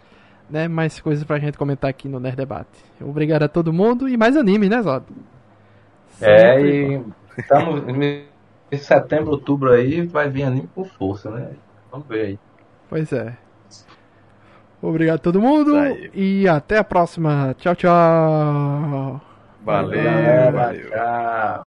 né? 0.50 0.68
Mais 0.68 1.00
coisas 1.00 1.24
pra 1.24 1.38
gente 1.40 1.58
comentar 1.58 1.90
aqui 1.90 2.10
no 2.10 2.20
Nerd 2.20 2.36
Debate. 2.36 2.84
Obrigado 3.00 3.44
a 3.44 3.48
todo 3.48 3.72
mundo 3.72 4.10
e 4.10 4.18
mais 4.18 4.36
anime, 4.36 4.68
né, 4.70 4.82
Zod? 4.82 5.06
É, 6.20 6.56
Sempre 6.56 6.98
bom. 6.98 7.12
Estamos 7.38 7.84
em 7.88 8.78
setembro, 8.78 9.32
outubro 9.32 9.72
aí, 9.72 10.06
vai 10.06 10.30
vir 10.30 10.44
anime 10.44 10.68
com 10.74 10.86
força, 10.86 11.30
né? 11.32 11.52
Vamos 11.92 12.08
ver 12.08 12.26
aí. 12.26 12.40
Pois 12.90 13.12
é. 13.12 13.38
Obrigado 14.82 15.16
a 15.18 15.20
todo 15.22 15.42
mundo 15.42 15.74
e 16.14 16.48
até 16.48 16.78
a 16.78 16.84
próxima. 16.84 17.56
Tchau, 17.60 17.76
tchau. 17.76 19.22
Valeu, 19.64 20.04
Galera, 20.04 20.52
valeu. 20.52 20.90
tchau. 20.90 21.71